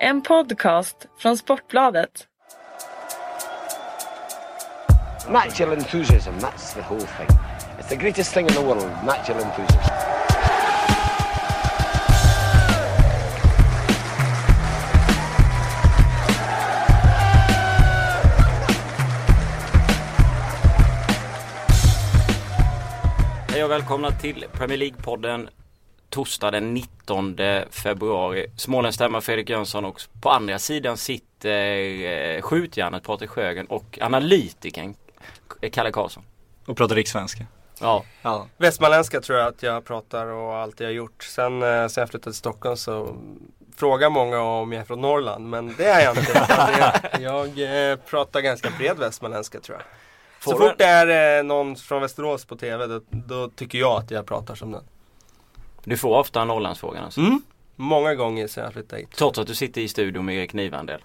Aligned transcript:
En 0.00 0.22
podcast 0.22 0.96
från 1.18 1.36
Sportbladet. 1.36 2.26
Natural 5.28 5.72
enthusiasm, 5.72 6.34
that's 6.38 6.74
the 6.74 6.82
whole 6.82 7.00
thing. 7.00 7.28
It's 7.78 7.88
the 7.88 7.96
greatest 7.96 8.34
thing 8.34 8.46
in 8.46 8.54
the 8.54 8.60
world, 8.60 8.90
natural 9.06 9.42
enthusiasm. 9.42 9.92
Hej 23.48 23.64
och 23.64 23.70
välkomna 23.70 24.10
till 24.10 24.44
Premier 24.52 24.78
League-podden 24.78 25.48
torsdag 26.16 26.50
den 26.50 26.74
19 26.74 27.36
februari. 27.70 28.46
Småländskt 28.56 29.02
hemma 29.02 29.20
Fredrik 29.20 29.50
Jönsson 29.50 29.84
och 29.84 30.00
på 30.22 30.30
andra 30.30 30.58
sidan 30.58 30.96
sitter 30.96 31.76
eh, 32.36 32.42
skjutjärnet 32.42 33.02
Patrik 33.02 33.30
Sjögren 33.30 33.66
och 33.66 33.98
analytikern 34.00 34.94
Kalle 35.72 35.92
Karlsson. 35.92 36.22
Och 36.66 36.76
pratar 36.76 36.94
rikssvenska. 36.94 37.46
Ja. 37.80 38.04
Ja. 38.22 38.46
Västmanländska 38.56 39.20
tror 39.20 39.38
jag 39.38 39.48
att 39.48 39.62
jag 39.62 39.84
pratar 39.84 40.26
och 40.26 40.54
alltid 40.54 40.86
har 40.86 40.92
gjort. 40.92 41.22
Sen, 41.24 41.62
eh, 41.62 41.86
sen 41.86 42.02
jag 42.02 42.10
flyttade 42.10 42.32
till 42.32 42.38
Stockholm 42.38 42.76
så 42.76 43.16
frågar 43.76 44.10
många 44.10 44.40
om 44.40 44.72
jag 44.72 44.80
är 44.80 44.84
från 44.84 45.00
Norrland. 45.00 45.48
Men 45.48 45.74
det 45.78 45.86
är 45.86 46.04
jag 46.04 46.16
inte. 46.18 46.46
jag 47.20 47.90
eh, 47.90 47.96
pratar 47.96 48.40
ganska 48.40 48.70
bred 48.78 48.98
västmanländska 48.98 49.60
tror 49.60 49.78
jag. 49.78 49.86
Så 50.44 50.58
Får 50.58 50.68
fort 50.68 50.78
det 50.78 50.84
är 50.84 51.38
eh, 51.38 51.44
någon 51.44 51.76
från 51.76 52.02
Västerås 52.02 52.44
på 52.44 52.56
TV 52.56 52.86
då, 52.86 53.00
då 53.10 53.48
tycker 53.48 53.78
jag 53.78 54.02
att 54.02 54.10
jag 54.10 54.26
pratar 54.26 54.54
som 54.54 54.72
den. 54.72 54.84
Du 55.86 55.96
får 55.96 56.18
ofta 56.18 56.44
Norrlandsfrågan 56.44 57.04
alltså. 57.04 57.20
Mm. 57.20 57.42
Många 57.76 58.14
gånger 58.14 58.46
sen 58.46 58.64
jag 58.64 58.72
flyttade 58.72 59.02
hit. 59.02 59.10
Trots 59.16 59.38
att 59.38 59.46
du 59.46 59.54
sitter 59.54 59.80
i 59.80 59.88
studion 59.88 60.24
med 60.24 60.36
Erik 60.36 60.52
Nivandel. 60.52 61.00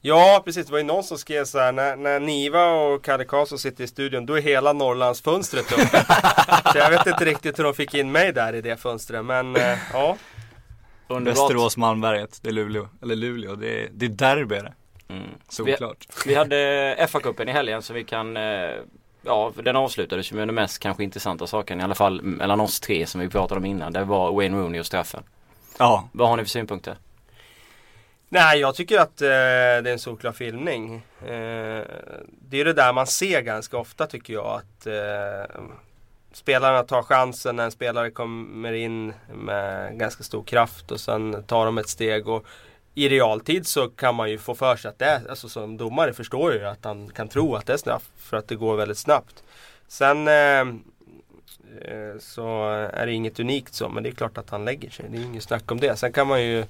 Ja 0.00 0.42
precis, 0.44 0.66
det 0.66 0.72
var 0.72 0.78
ju 0.78 0.84
någon 0.84 1.04
som 1.04 1.18
skrev 1.18 1.44
så 1.44 1.58
här 1.58 1.72
när, 1.72 1.96
när 1.96 2.20
Niva 2.20 2.72
och 2.72 3.04
Kalle 3.04 3.24
Karlsson 3.24 3.58
sitter 3.58 3.84
i 3.84 3.86
studion 3.86 4.26
då 4.26 4.34
är 4.38 4.40
hela 4.40 4.72
Norrlandsfönstret 4.72 5.72
uppe. 5.72 6.04
så 6.72 6.78
jag 6.78 6.90
vet 6.90 7.06
inte 7.06 7.24
riktigt 7.24 7.58
hur 7.58 7.64
de 7.64 7.74
fick 7.74 7.94
in 7.94 8.12
mig 8.12 8.32
där 8.32 8.54
i 8.54 8.60
det 8.60 8.76
fönstret 8.76 9.24
men 9.24 9.56
eh, 9.56 9.78
ja. 9.92 10.16
Underbart. 11.08 11.38
Västerås, 11.38 11.76
Malmberget, 11.76 12.38
det 12.42 12.48
är 12.48 12.52
Luleå. 12.52 12.88
Eller 13.02 13.16
Luleå, 13.16 13.56
det 13.56 13.84
är, 13.84 13.88
det 13.92 14.06
är 14.06 14.10
derby 14.10 14.54
är 14.54 14.62
det. 14.62 14.74
Mm. 15.08 15.22
Vi, 15.22 15.38
Såklart. 15.48 16.06
vi 16.26 16.34
hade 16.34 16.96
FA-cupen 17.08 17.48
i 17.48 17.52
helgen 17.52 17.82
så 17.82 17.92
vi 17.92 18.04
kan 18.04 18.36
eh, 18.36 18.42
Ja, 19.22 19.52
den 19.56 19.76
avslutades 19.76 20.32
ju 20.32 20.36
med 20.36 20.48
den 20.48 20.54
mest 20.54 20.78
kanske 20.78 21.04
intressanta 21.04 21.46
saken 21.46 21.80
i 21.80 21.82
alla 21.82 21.94
fall 21.94 22.22
mellan 22.22 22.60
oss 22.60 22.80
tre 22.80 23.06
som 23.06 23.20
vi 23.20 23.28
pratade 23.28 23.58
om 23.58 23.64
innan. 23.64 23.92
Det 23.92 24.04
var 24.04 24.32
Wayne 24.32 24.56
Rooney 24.56 24.80
och 24.80 24.86
straffen. 24.86 25.22
Ja, 25.78 26.08
Vad 26.12 26.28
har 26.28 26.36
ni 26.36 26.42
för 26.42 26.50
synpunkter? 26.50 26.96
Nej 28.28 28.58
jag 28.60 28.74
tycker 28.74 28.98
att 28.98 29.22
eh, 29.22 29.26
det 29.26 29.32
är 29.32 29.86
en 29.86 29.98
solklar 29.98 30.32
filmning. 30.32 30.94
Eh, 31.20 31.84
det 32.28 32.60
är 32.60 32.64
det 32.64 32.72
där 32.72 32.92
man 32.92 33.06
ser 33.06 33.40
ganska 33.40 33.78
ofta 33.78 34.06
tycker 34.06 34.32
jag 34.34 34.46
att 34.46 34.86
eh, 34.86 35.62
Spelarna 36.32 36.82
tar 36.82 37.02
chansen 37.02 37.56
när 37.56 37.64
en 37.64 37.70
spelare 37.70 38.10
kommer 38.10 38.72
in 38.72 39.14
med 39.34 39.98
ganska 39.98 40.22
stor 40.22 40.44
kraft 40.44 40.90
och 40.90 41.00
sen 41.00 41.42
tar 41.42 41.66
de 41.66 41.78
ett 41.78 41.88
steg 41.88 42.28
och 42.28 42.46
i 42.94 43.08
realtid 43.08 43.66
så 43.66 43.88
kan 43.88 44.14
man 44.14 44.30
ju 44.30 44.38
få 44.38 44.54
för 44.54 44.76
sig 44.76 44.88
att 44.88 44.98
det 44.98 45.04
är, 45.04 45.30
alltså 45.30 45.48
som 45.48 45.76
domare 45.76 46.12
förstår 46.12 46.52
jag 46.52 46.60
ju 46.60 46.66
att 46.66 46.84
han 46.84 47.08
kan 47.08 47.28
tro 47.28 47.54
att 47.54 47.66
det 47.66 47.72
är 47.72 47.76
straff 47.76 48.10
för 48.16 48.36
att 48.36 48.48
det 48.48 48.54
går 48.54 48.76
väldigt 48.76 48.98
snabbt. 48.98 49.42
Sen 49.88 50.28
eh, 50.28 50.60
eh, 51.80 52.18
så 52.20 52.68
är 52.92 53.06
det 53.06 53.12
inget 53.12 53.40
unikt 53.40 53.74
så 53.74 53.88
men 53.88 54.02
det 54.02 54.08
är 54.08 54.14
klart 54.14 54.38
att 54.38 54.50
han 54.50 54.64
lägger 54.64 54.90
sig. 54.90 55.06
Det 55.08 55.18
är 55.18 55.22
inget 55.22 55.42
snack 55.42 55.70
om 55.70 55.80
det. 55.80 55.96
Sen 55.96 56.12
kan 56.12 56.26
man 56.26 56.42
ju 56.42 56.64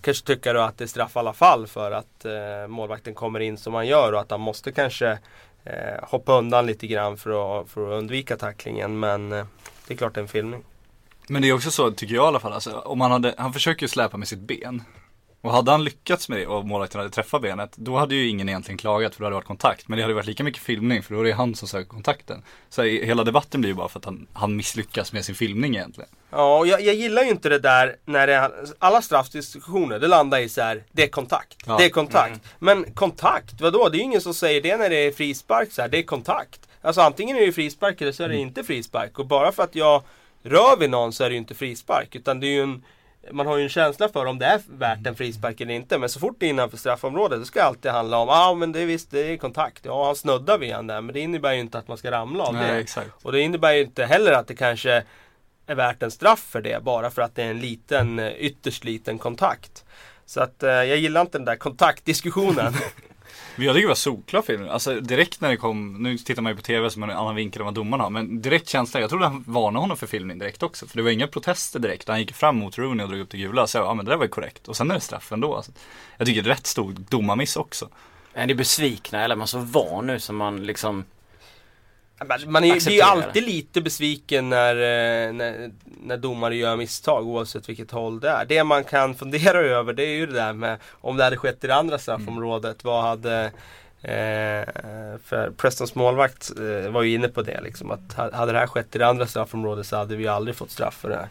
kanske 0.00 0.26
tycka 0.26 0.52
då 0.52 0.60
att 0.60 0.78
det 0.78 0.84
är 0.84 0.88
straff 0.88 1.16
i 1.16 1.18
alla 1.18 1.32
fall 1.32 1.66
för 1.66 1.90
att 1.92 2.24
eh, 2.24 2.68
målvakten 2.68 3.14
kommer 3.14 3.40
in 3.40 3.58
som 3.58 3.74
han 3.74 3.86
gör 3.86 4.12
och 4.12 4.20
att 4.20 4.30
han 4.30 4.40
måste 4.40 4.72
kanske 4.72 5.18
eh, 5.64 6.02
hoppa 6.02 6.38
undan 6.38 6.66
lite 6.66 6.86
grann 6.86 7.16
för 7.16 7.60
att, 7.60 7.68
för 7.68 7.92
att 7.92 7.98
undvika 7.98 8.36
tacklingen. 8.36 9.00
Men 9.00 9.32
eh, 9.32 9.46
det 9.86 9.94
är 9.94 9.98
klart 9.98 10.14
det 10.14 10.20
är 10.20 10.22
en 10.22 10.28
filmning. 10.28 10.64
men 11.28 11.42
det 11.42 11.48
är 11.48 11.52
också 11.52 11.70
så 11.70 11.90
tycker 11.90 12.14
jag 12.14 12.24
i 12.24 12.26
alla 12.26 12.40
fall. 12.40 12.52
Alltså, 12.52 12.78
om 12.78 13.00
han, 13.00 13.10
hade, 13.10 13.34
han 13.38 13.52
försöker 13.52 13.82
ju 13.82 13.88
släpa 13.88 14.16
med 14.16 14.28
sitt 14.28 14.38
ben. 14.38 14.82
Och 15.42 15.52
hade 15.52 15.70
han 15.70 15.84
lyckats 15.84 16.28
med 16.28 16.38
det 16.38 16.46
och 16.46 16.66
målvakten 16.66 16.98
hade 16.98 17.10
träffat 17.10 17.42
benet, 17.42 17.76
då 17.76 17.96
hade 17.96 18.14
ju 18.14 18.28
ingen 18.28 18.48
egentligen 18.48 18.78
klagat 18.78 19.14
för 19.14 19.20
då 19.20 19.26
hade 19.26 19.32
det 19.32 19.36
varit 19.36 19.46
kontakt. 19.46 19.88
Men 19.88 19.96
det 19.96 20.02
hade 20.02 20.14
varit 20.14 20.26
lika 20.26 20.44
mycket 20.44 20.62
filmning 20.62 21.02
för 21.02 21.14
då 21.14 21.20
är 21.20 21.24
det 21.24 21.32
han 21.32 21.54
som 21.54 21.68
söker 21.68 21.88
kontakten. 21.88 22.42
Så 22.68 22.82
hela 22.82 23.24
debatten 23.24 23.60
blir 23.60 23.70
ju 23.70 23.74
bara 23.74 23.88
för 23.88 23.98
att 23.98 24.04
han, 24.04 24.26
han 24.32 24.56
misslyckas 24.56 25.12
med 25.12 25.24
sin 25.24 25.34
filmning 25.34 25.76
egentligen. 25.76 26.10
Ja, 26.30 26.58
och 26.58 26.66
jag, 26.66 26.80
jag 26.82 26.94
gillar 26.94 27.22
ju 27.22 27.30
inte 27.30 27.48
det 27.48 27.58
där 27.58 27.96
när 28.04 28.26
det, 28.26 28.50
alla 28.78 29.02
straffdiskussioner 29.02 29.98
det 29.98 30.08
landar 30.08 30.38
i 30.38 30.48
så 30.48 30.62
här, 30.62 30.84
det 30.92 31.02
är 31.02 31.08
kontakt. 31.08 31.56
Ja. 31.66 31.76
Det 31.76 31.84
är 31.84 31.90
kontakt. 31.90 32.40
Men 32.58 32.92
kontakt, 32.92 33.60
vadå? 33.60 33.88
Det 33.88 33.96
är 33.96 33.98
ju 33.98 34.04
ingen 34.04 34.20
som 34.20 34.34
säger 34.34 34.60
det 34.60 34.76
när 34.76 34.90
det 34.90 34.96
är 34.96 35.12
frispark 35.12 35.72
så 35.72 35.82
här, 35.82 35.88
det 35.88 35.98
är 35.98 36.02
kontakt. 36.02 36.68
Alltså 36.82 37.00
antingen 37.00 37.36
är 37.36 37.46
det 37.46 37.52
frispark 37.52 38.00
eller 38.00 38.12
så 38.12 38.22
är 38.22 38.28
det 38.28 38.36
inte 38.36 38.64
frispark. 38.64 39.18
Och 39.18 39.26
bara 39.26 39.52
för 39.52 39.62
att 39.62 39.74
jag 39.74 40.02
rör 40.42 40.76
vid 40.76 40.90
någon 40.90 41.12
så 41.12 41.24
är 41.24 41.28
det 41.28 41.32
ju 41.32 41.38
inte 41.38 41.54
frispark. 41.54 42.16
Utan 42.16 42.40
det 42.40 42.46
är 42.46 42.50
ju 42.50 42.62
en, 42.62 42.82
man 43.30 43.46
har 43.46 43.56
ju 43.56 43.62
en 43.62 43.68
känsla 43.68 44.08
för 44.08 44.26
om 44.26 44.38
det 44.38 44.46
är 44.46 44.60
värt 44.68 45.06
en 45.06 45.16
frispark 45.16 45.60
eller 45.60 45.74
inte. 45.74 45.98
Men 45.98 46.08
så 46.08 46.20
fort 46.20 46.36
det 46.38 46.46
är 46.46 46.50
innanför 46.50 46.76
straffområdet 46.76 47.38
då 47.38 47.44
ska 47.44 47.60
det 47.60 47.66
alltid 47.66 47.90
handla 47.90 48.18
om, 48.18 48.28
ja 48.28 48.48
ah, 48.48 48.54
men 48.54 48.72
det 48.72 48.80
är 48.80 48.86
visst, 48.86 49.10
det 49.10 49.20
är 49.20 49.36
kontakt. 49.36 49.84
Ja, 49.84 50.06
han 50.06 50.16
snuddar 50.16 50.58
vid 50.58 50.72
han 50.72 50.86
där. 50.86 51.00
Men 51.00 51.14
det 51.14 51.20
innebär 51.20 51.52
ju 51.52 51.60
inte 51.60 51.78
att 51.78 51.88
man 51.88 51.98
ska 51.98 52.10
ramla 52.10 52.44
av 52.44 52.54
det. 52.54 52.60
Nej, 52.60 52.80
exakt. 52.80 53.10
Och 53.22 53.32
det 53.32 53.40
innebär 53.40 53.72
ju 53.72 53.80
inte 53.80 54.04
heller 54.04 54.32
att 54.32 54.46
det 54.46 54.54
kanske 54.54 55.02
är 55.66 55.74
värt 55.74 56.02
en 56.02 56.10
straff 56.10 56.40
för 56.40 56.60
det 56.60 56.82
bara 56.82 57.10
för 57.10 57.22
att 57.22 57.34
det 57.34 57.42
är 57.42 57.50
en 57.50 57.60
liten, 57.60 58.20
ytterst 58.38 58.84
liten 58.84 59.18
kontakt. 59.18 59.84
Så 60.26 60.40
att 60.40 60.62
eh, 60.62 60.70
jag 60.70 60.96
gillar 60.96 61.20
inte 61.20 61.38
den 61.38 61.44
där 61.44 61.56
kontaktdiskussionen. 61.56 62.74
Men 63.60 63.66
jag 63.66 63.74
tycker 63.74 63.86
det 63.86 63.90
var 63.90 63.94
solklar 63.94 64.42
film. 64.42 64.68
Alltså 64.70 65.00
direkt 65.00 65.40
när 65.40 65.48
det 65.48 65.56
kom, 65.56 66.02
nu 66.02 66.18
tittar 66.18 66.42
man 66.42 66.52
ju 66.52 66.56
på 66.56 66.62
tv 66.62 66.90
som 66.90 67.02
en 67.02 67.10
annan 67.10 67.34
vinkel 67.34 67.60
än 67.60 67.64
vad 67.64 67.74
domarna 67.74 68.02
har. 68.02 68.10
Men 68.10 68.42
direkt 68.42 68.68
känsla, 68.68 69.00
jag 69.00 69.10
trodde 69.10 69.26
han 69.26 69.44
varnade 69.46 69.82
honom 69.82 69.96
för 69.96 70.06
filmning 70.06 70.38
direkt 70.38 70.62
också. 70.62 70.86
För 70.86 70.96
det 70.96 71.02
var 71.02 71.10
inga 71.10 71.26
protester 71.26 71.78
direkt. 71.78 72.08
Han 72.08 72.18
gick 72.18 72.34
fram 72.34 72.56
mot 72.56 72.78
Rooney 72.78 73.04
och 73.04 73.08
drog 73.08 73.20
upp 73.20 73.30
det 73.30 73.38
gula. 73.38 73.66
Så 73.66 73.78
jag, 73.78 73.84
ja 73.84 73.94
men 73.94 74.04
det 74.04 74.12
där 74.12 74.16
var 74.16 74.24
ju 74.24 74.30
korrekt. 74.30 74.68
Och 74.68 74.76
sen 74.76 74.90
är 74.90 74.94
det 74.94 75.00
straff 75.00 75.32
ändå. 75.32 75.56
Alltså. 75.56 75.72
Jag 76.16 76.26
tycker 76.26 76.42
det 76.42 76.50
är 76.50 76.54
rätt 76.54 76.66
stor 76.66 76.92
domarmiss 76.92 77.56
också. 77.56 77.88
Är 78.34 78.46
ni 78.46 78.54
besvikna 78.54 79.24
eller 79.24 79.34
är 79.34 79.38
man 79.38 79.46
så 79.46 79.58
van 79.58 80.06
nu 80.06 80.20
som 80.20 80.36
man 80.36 80.66
liksom 80.66 81.04
man 82.46 82.64
är, 82.64 82.84
blir 82.84 82.90
ju 82.90 83.00
alltid 83.00 83.42
lite 83.42 83.80
besviken 83.80 84.48
när, 84.48 84.74
eh, 84.74 85.32
när, 85.32 85.70
när 86.02 86.16
domare 86.16 86.56
gör 86.56 86.76
misstag 86.76 87.26
oavsett 87.26 87.68
vilket 87.68 87.90
håll 87.90 88.20
det 88.20 88.28
är. 88.28 88.44
Det 88.44 88.64
man 88.64 88.84
kan 88.84 89.14
fundera 89.14 89.58
över 89.60 89.92
det 89.92 90.02
är 90.04 90.16
ju 90.16 90.26
det 90.26 90.32
där 90.32 90.52
med 90.52 90.78
om 91.00 91.16
det 91.16 91.24
hade 91.24 91.36
skett 91.36 91.64
i 91.64 91.66
det 91.66 91.74
andra 91.74 91.98
straffområdet. 91.98 92.84
Vad 92.84 93.02
hade 93.02 93.50
Eh, 94.02 94.64
för 95.24 95.52
Prestons 95.56 95.94
målvakt 95.94 96.50
eh, 96.58 96.90
var 96.90 97.02
ju 97.02 97.14
inne 97.14 97.28
på 97.28 97.42
det 97.42 97.60
liksom 97.60 97.90
att 97.90 98.12
ha- 98.16 98.32
hade 98.36 98.52
det 98.52 98.58
här 98.58 98.66
skett 98.66 98.96
i 98.96 98.98
det 98.98 99.06
andra 99.06 99.26
straffområdet 99.26 99.86
så 99.86 99.96
hade 99.96 100.16
vi 100.16 100.28
aldrig 100.28 100.56
fått 100.56 100.70
straff 100.70 100.94
för 100.94 101.08
det 101.08 101.16
här. 101.16 101.28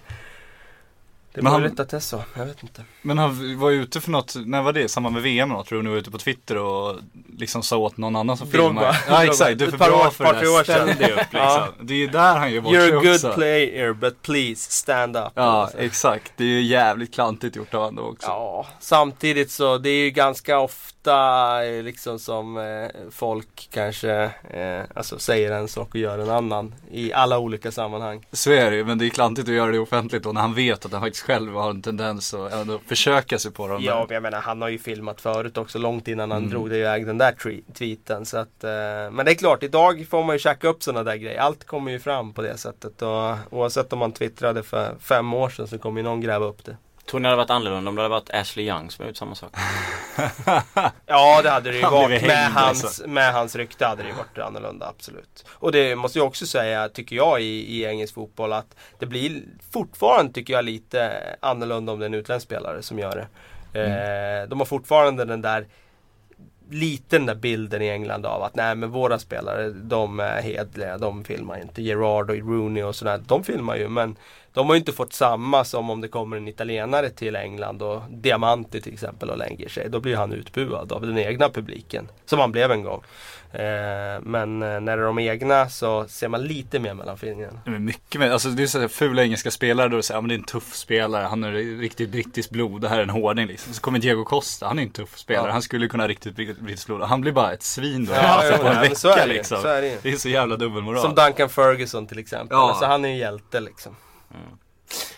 Det 1.33 1.41
Men 1.41 1.47
är 1.47 1.51
han- 1.51 1.61
möjligt 1.61 1.79
att 1.79 1.89
det 1.89 1.97
är 1.97 2.01
så, 2.01 2.23
jag 2.37 2.45
vet 2.45 2.63
inte. 2.63 2.83
Men 3.01 3.17
han 3.17 3.59
var 3.59 3.71
ute 3.71 4.01
för 4.01 4.11
något, 4.11 4.35
när 4.45 4.61
var 4.61 4.73
det? 4.73 4.81
I 4.83 4.89
samband 4.89 5.13
med 5.13 5.23
VM 5.23 5.49
något? 5.49 5.71
Rooney 5.71 5.91
var 5.91 5.97
ute 5.99 6.11
på 6.11 6.17
Twitter 6.17 6.57
och 6.57 6.95
liksom 7.37 7.63
sa 7.63 7.77
åt 7.77 7.97
någon 7.97 8.15
annan 8.15 8.37
som 8.37 8.47
filmar. 8.47 8.97
Ja 9.07 9.23
exakt, 9.25 9.59
du 9.59 9.65
är 9.65 9.69
för 9.71 9.77
bra 9.77 10.05
år- 10.07 10.09
för 10.09 10.33
det 10.33 10.65
sedan. 10.65 10.87
Ställ 10.87 10.87
dig 10.97 11.11
upp 11.11 11.17
liksom. 11.17 11.29
Ja. 11.39 11.67
Det 11.81 11.93
är 11.93 11.97
ju 11.97 12.07
där 12.07 12.35
han 12.37 12.51
gör 12.51 12.61
bort 12.61 12.73
You're 12.73 12.79
sig 12.89 12.97
a 12.97 13.01
good 13.01 13.13
också. 13.15 13.33
player 13.33 13.93
but 13.93 14.21
please 14.21 14.71
stand 14.71 15.17
up. 15.17 15.23
Ja 15.35 15.41
Alltså. 15.43 15.77
exakt, 15.77 16.33
det 16.37 16.43
är 16.43 16.47
ju 16.47 16.61
jävligt 16.61 17.13
klantigt 17.13 17.55
gjort 17.55 17.73
av 17.73 17.81
honom 17.83 18.05
också. 18.05 18.27
Ja, 18.27 18.67
samtidigt 18.79 19.51
så 19.51 19.77
det 19.77 19.89
är 19.89 20.03
ju 20.03 20.09
ganska 20.11 20.59
ofta 20.59 21.65
eh, 21.65 21.83
liksom 21.83 22.19
som 22.19 22.57
eh, 22.57 22.63
folk 23.11 23.69
kanske 23.73 24.11
eh, 24.49 24.81
alltså 24.95 25.19
säger 25.19 25.51
en 25.51 25.67
sak 25.67 25.89
och 25.89 25.95
gör 25.95 26.19
en 26.19 26.29
annan 26.29 26.75
i 26.91 27.13
alla 27.13 27.39
olika 27.39 27.71
sammanhang. 27.71 28.25
Så 28.31 28.51
är 28.51 28.71
det 28.71 28.77
ju, 28.77 28.85
men 28.85 28.97
det 28.97 29.05
är 29.05 29.09
klantigt 29.09 29.47
att 29.47 29.53
göra 29.53 29.71
det 29.71 29.79
offentligt 29.79 30.23
då 30.23 30.31
när 30.31 30.41
han 30.41 30.53
vet 30.53 30.85
att 30.85 30.91
han 30.91 31.01
faktiskt 31.01 31.18
själv 31.21 31.53
har 31.55 31.69
en 31.69 31.81
tendens 31.81 32.33
att 32.33 32.53
ändå 32.53 32.79
försöka 32.87 33.39
sig 33.39 33.51
på 33.51 33.67
dem. 33.67 33.83
Ja, 33.83 34.05
men 34.07 34.13
jag 34.13 34.23
menar 34.23 34.39
han 34.41 34.61
har 34.61 34.69
ju 34.69 34.77
filmat 34.79 35.21
förut 35.21 35.57
också 35.57 35.77
långt 35.79 36.07
innan 36.07 36.31
han 36.31 36.37
Mm. 36.39 36.49
drog 36.51 36.69
det 36.69 36.77
iväg 36.77 37.05
den 37.05 37.17
där 37.17 37.35
tweeten. 37.73 38.25
Så 38.25 38.37
att, 38.37 38.63
eh, 38.63 38.69
men 39.11 39.25
det 39.25 39.31
är 39.31 39.35
klart, 39.35 39.63
idag 39.63 40.05
får 40.09 40.23
man 40.23 40.35
ju 40.35 40.39
checka 40.39 40.67
upp 40.67 40.83
sådana 40.83 41.03
där 41.03 41.15
grejer. 41.15 41.39
Allt 41.39 41.63
kommer 41.63 41.91
ju 41.91 41.99
fram 41.99 42.33
på 42.33 42.41
det 42.41 42.57
sättet. 42.57 43.01
Och, 43.01 43.35
oavsett 43.49 43.93
om 43.93 43.99
man 43.99 44.11
twittrade 44.11 44.63
för 44.63 44.95
fem 44.99 45.33
år 45.33 45.49
sedan 45.49 45.67
så 45.67 45.77
kommer 45.77 45.99
ju 45.99 46.03
någon 46.03 46.21
gräva 46.21 46.45
upp 46.45 46.65
det. 46.65 46.77
Tror 47.09 47.19
ni 47.19 47.23
det 47.23 47.29
hade 47.29 47.37
varit 47.37 47.49
annorlunda 47.49 47.89
om 47.89 47.95
det 47.95 48.01
hade 48.01 48.09
varit 48.09 48.29
Ashley 48.29 48.65
Young 48.65 48.91
som 48.91 49.07
gjort 49.07 49.17
samma 49.17 49.35
sak? 49.35 49.51
Ja 51.05 51.41
det 51.43 51.49
hade 51.49 51.71
det 51.71 51.77
ju 51.77 51.83
Han 51.83 51.93
varit. 51.93 52.27
Med 52.27 52.51
hans, 52.51 52.83
alltså. 52.83 53.07
med 53.07 53.33
hans 53.33 53.55
rykte 53.55 53.85
hade 53.85 54.03
det 54.03 54.09
ju 54.09 54.15
varit 54.15 54.37
annorlunda 54.37 54.87
absolut. 54.87 55.45
Och 55.49 55.71
det 55.71 55.95
måste 55.95 56.19
jag 56.19 56.27
också 56.27 56.45
säga, 56.45 56.89
tycker 56.89 57.15
jag 57.15 57.41
i, 57.41 57.77
i 57.77 57.85
engelsk 57.85 58.13
fotboll 58.13 58.53
att 58.53 58.75
det 58.99 59.05
blir 59.05 59.43
fortfarande, 59.71 60.33
tycker 60.33 60.53
jag, 60.53 60.65
lite 60.65 61.11
annorlunda 61.39 61.91
om 61.91 61.99
det 61.99 62.05
är 62.05 62.09
en 62.09 62.13
utländsk 62.13 62.45
spelare 62.45 62.81
som 62.81 62.99
gör 62.99 63.15
det. 63.15 63.27
Mm. 63.79 64.41
Eh, 64.43 64.49
de 64.49 64.59
har 64.59 64.65
fortfarande 64.65 65.25
den 65.25 65.41
där 65.41 65.67
lite 66.69 67.17
den 67.17 67.25
där 67.25 67.35
bilden 67.35 67.81
i 67.81 67.89
England 67.89 68.25
av 68.25 68.43
att 68.43 68.55
nej 68.55 68.75
men 68.75 68.91
våra 68.91 69.19
spelare 69.19 69.69
de 69.69 70.19
är 70.19 70.41
hedliga, 70.41 70.97
de 70.97 71.23
filmar 71.23 71.61
inte. 71.61 71.81
Gerard 71.81 72.29
och 72.29 72.35
Rooney 72.35 72.83
och 72.83 72.95
sådär, 72.95 73.21
de 73.27 73.43
filmar 73.43 73.75
ju 73.75 73.89
men 73.89 74.15
de 74.59 74.67
har 74.67 74.75
ju 74.75 74.79
inte 74.79 74.91
fått 74.93 75.13
samma 75.13 75.63
som 75.63 75.89
om 75.89 76.01
det 76.01 76.07
kommer 76.07 76.37
en 76.37 76.47
italienare 76.47 77.09
till 77.09 77.35
England 77.35 77.81
och 77.81 78.01
Diamanti 78.09 78.81
till 78.81 78.93
exempel 78.93 79.29
och 79.29 79.37
lägger 79.37 79.69
sig. 79.69 79.89
Då 79.89 79.99
blir 79.99 80.15
han 80.15 80.33
utbuad 80.33 80.91
av 80.91 81.01
den 81.01 81.17
egna 81.17 81.49
publiken. 81.49 82.07
Som 82.25 82.39
han 82.39 82.51
blev 82.51 82.71
en 82.71 82.83
gång. 82.83 83.03
Eh, 83.53 83.59
men 84.21 84.61
eh, 84.63 84.79
när 84.79 84.97
det 84.97 85.03
är 85.03 85.05
de 85.05 85.19
egna 85.19 85.69
så 85.69 86.05
ser 86.07 86.27
man 86.27 86.43
lite 86.43 86.79
mer 86.79 86.93
mellan 86.93 87.17
fingrarna. 87.17 87.59
Men 87.65 87.85
mycket 87.85 88.19
mer, 88.21 88.29
alltså 88.31 88.49
det 88.49 88.63
är 88.63 88.67
så 88.67 88.79
här 88.79 88.87
fula 88.87 89.23
engelska 89.23 89.51
spelare 89.51 89.87
då 89.89 89.95
du 89.97 90.03
säger, 90.03 90.17
ja 90.17 90.21
men 90.21 90.29
det 90.29 90.35
är 90.35 90.37
en 90.39 90.43
tuff 90.43 90.73
spelare, 90.75 91.23
han 91.25 91.43
är 91.43 91.51
riktigt 91.79 92.09
brittiskt 92.09 92.51
blod, 92.51 92.81
det 92.81 92.89
här 92.89 92.97
är 92.99 93.03
en 93.03 93.09
hårding 93.09 93.47
liksom. 93.47 93.73
Så 93.73 93.81
kommer 93.81 93.99
Diego 93.99 94.23
Costa, 94.23 94.67
han 94.67 94.79
är 94.79 94.83
en 94.83 94.89
tuff 94.89 95.17
spelare, 95.17 95.47
Ja. 95.47 95.51
han 95.51 95.61
skulle 95.61 95.87
kunna 95.87 96.03
ha 96.03 96.07
riktigt 96.07 96.35
brittiskt 96.35 96.85
blod. 96.87 97.01
Han 97.01 97.21
blir 97.21 97.31
bara 97.31 97.53
ett 97.53 97.63
svin 97.63 98.05
då, 98.05 98.13
Ja, 98.13 98.19
alltså, 98.19 98.57
på 98.63 98.67
en 98.67 98.95
så 98.95 99.07
vecka 99.07 99.23
är 99.23 99.27
det 99.27 99.33
liksom. 99.33 99.61
så 99.61 99.67
är 99.67 99.81
det 99.81 99.87
ju. 99.87 99.97
Det 100.01 100.11
är 100.11 100.15
så 100.15 100.29
jävla 100.29 100.55
dubbelmoral. 100.55 101.01
Som 101.01 101.15
Duncan 101.15 101.49
Ferguson 101.49 102.07
till 102.07 102.19
exempel. 102.19 102.55
Ja. 102.57 102.69
Alltså 102.69 102.85
han 102.85 103.05
är 103.05 103.09
en 103.09 103.17
hjälte 103.17 103.59
liksom. 103.59 103.95
Mm. 104.33 104.57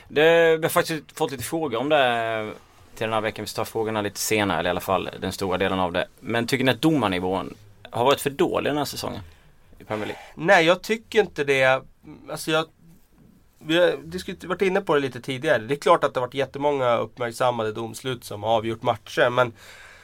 Det, 0.07 0.57
vi 0.57 0.63
har 0.63 0.69
faktiskt 0.69 1.03
fått 1.17 1.31
lite 1.31 1.43
frågor 1.43 1.79
om 1.79 1.89
det 1.89 2.53
till 2.95 3.05
den 3.05 3.13
här 3.13 3.21
veckan. 3.21 3.45
Vi 3.45 3.51
tar 3.51 3.65
frågorna 3.65 4.01
lite 4.01 4.19
senare, 4.19 4.59
eller 4.59 4.69
i 4.69 4.71
alla 4.71 4.79
fall 4.79 5.09
den 5.19 5.31
stora 5.31 5.57
delen 5.57 5.79
av 5.79 5.91
det. 5.91 6.07
Men 6.19 6.47
tycker 6.47 6.63
ni 6.65 6.71
att 6.71 6.81
domarnivån 6.81 7.53
har 7.89 8.05
varit 8.05 8.21
för 8.21 8.29
dålig 8.29 8.69
den 8.69 8.77
här 8.77 8.85
säsongen? 8.85 9.21
I 9.79 9.83
Premier 9.83 10.05
League? 10.07 10.23
Nej, 10.35 10.65
jag 10.65 10.81
tycker 10.81 11.19
inte 11.19 11.43
det. 11.43 11.81
Alltså 12.29 12.51
jag, 12.51 12.65
vi 13.59 13.79
har 13.79 13.97
diskut- 14.03 14.43
varit 14.43 14.61
inne 14.61 14.81
på 14.81 14.95
det 14.95 14.99
lite 15.01 15.21
tidigare. 15.21 15.57
Det 15.57 15.73
är 15.73 15.79
klart 15.79 16.03
att 16.03 16.13
det 16.13 16.19
har 16.19 16.27
varit 16.27 16.33
jättemånga 16.33 16.97
uppmärksammade 16.97 17.71
domslut 17.71 18.23
som 18.23 18.43
har 18.43 18.49
avgjort 18.49 18.81
matcher. 18.83 19.29
Men 19.29 19.47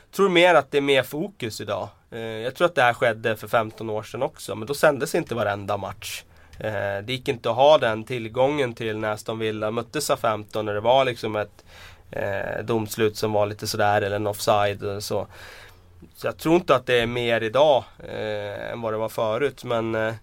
jag 0.09 0.15
tror 0.15 0.29
mer 0.29 0.55
att 0.55 0.71
det 0.71 0.77
är 0.77 0.81
mer 0.81 1.03
fokus 1.03 1.61
idag. 1.61 1.89
Eh, 2.11 2.19
jag 2.19 2.55
tror 2.55 2.65
att 2.65 2.75
det 2.75 2.81
här 2.81 2.93
skedde 2.93 3.37
för 3.37 3.47
15 3.47 3.89
år 3.89 4.03
sedan 4.03 4.23
också. 4.23 4.55
Men 4.55 4.67
då 4.67 4.73
sändes 4.73 5.15
inte 5.15 5.35
varenda 5.35 5.77
match. 5.77 6.23
Eh, 6.59 7.03
det 7.03 7.13
gick 7.13 7.27
inte 7.27 7.49
att 7.49 7.55
ha 7.55 7.77
den 7.77 8.03
tillgången 8.03 8.73
till 8.73 8.97
när 8.97 9.11
Aston 9.11 9.39
Villa 9.39 9.71
mötte 9.71 10.01
SA-15 10.01 10.63
när 10.63 10.73
det 10.73 10.79
var 10.79 11.05
liksom 11.05 11.35
ett 11.35 11.65
eh, 12.11 12.63
domslut 12.63 13.17
som 13.17 13.33
var 13.33 13.45
lite 13.45 13.67
sådär 13.67 14.01
eller 14.01 14.15
en 14.15 14.27
offside 14.27 14.83
och 14.83 15.03
så. 15.03 15.27
Så 16.15 16.27
jag 16.27 16.37
tror 16.37 16.55
inte 16.55 16.75
att 16.75 16.85
det 16.85 16.99
är 16.99 17.07
mer 17.07 17.43
idag 17.43 17.83
eh, 17.99 18.71
än 18.71 18.81
vad 18.81 18.93
det 18.93 18.97
var 18.97 19.09
förut. 19.09 19.63
Men 19.63 19.95
eh, 19.95 20.13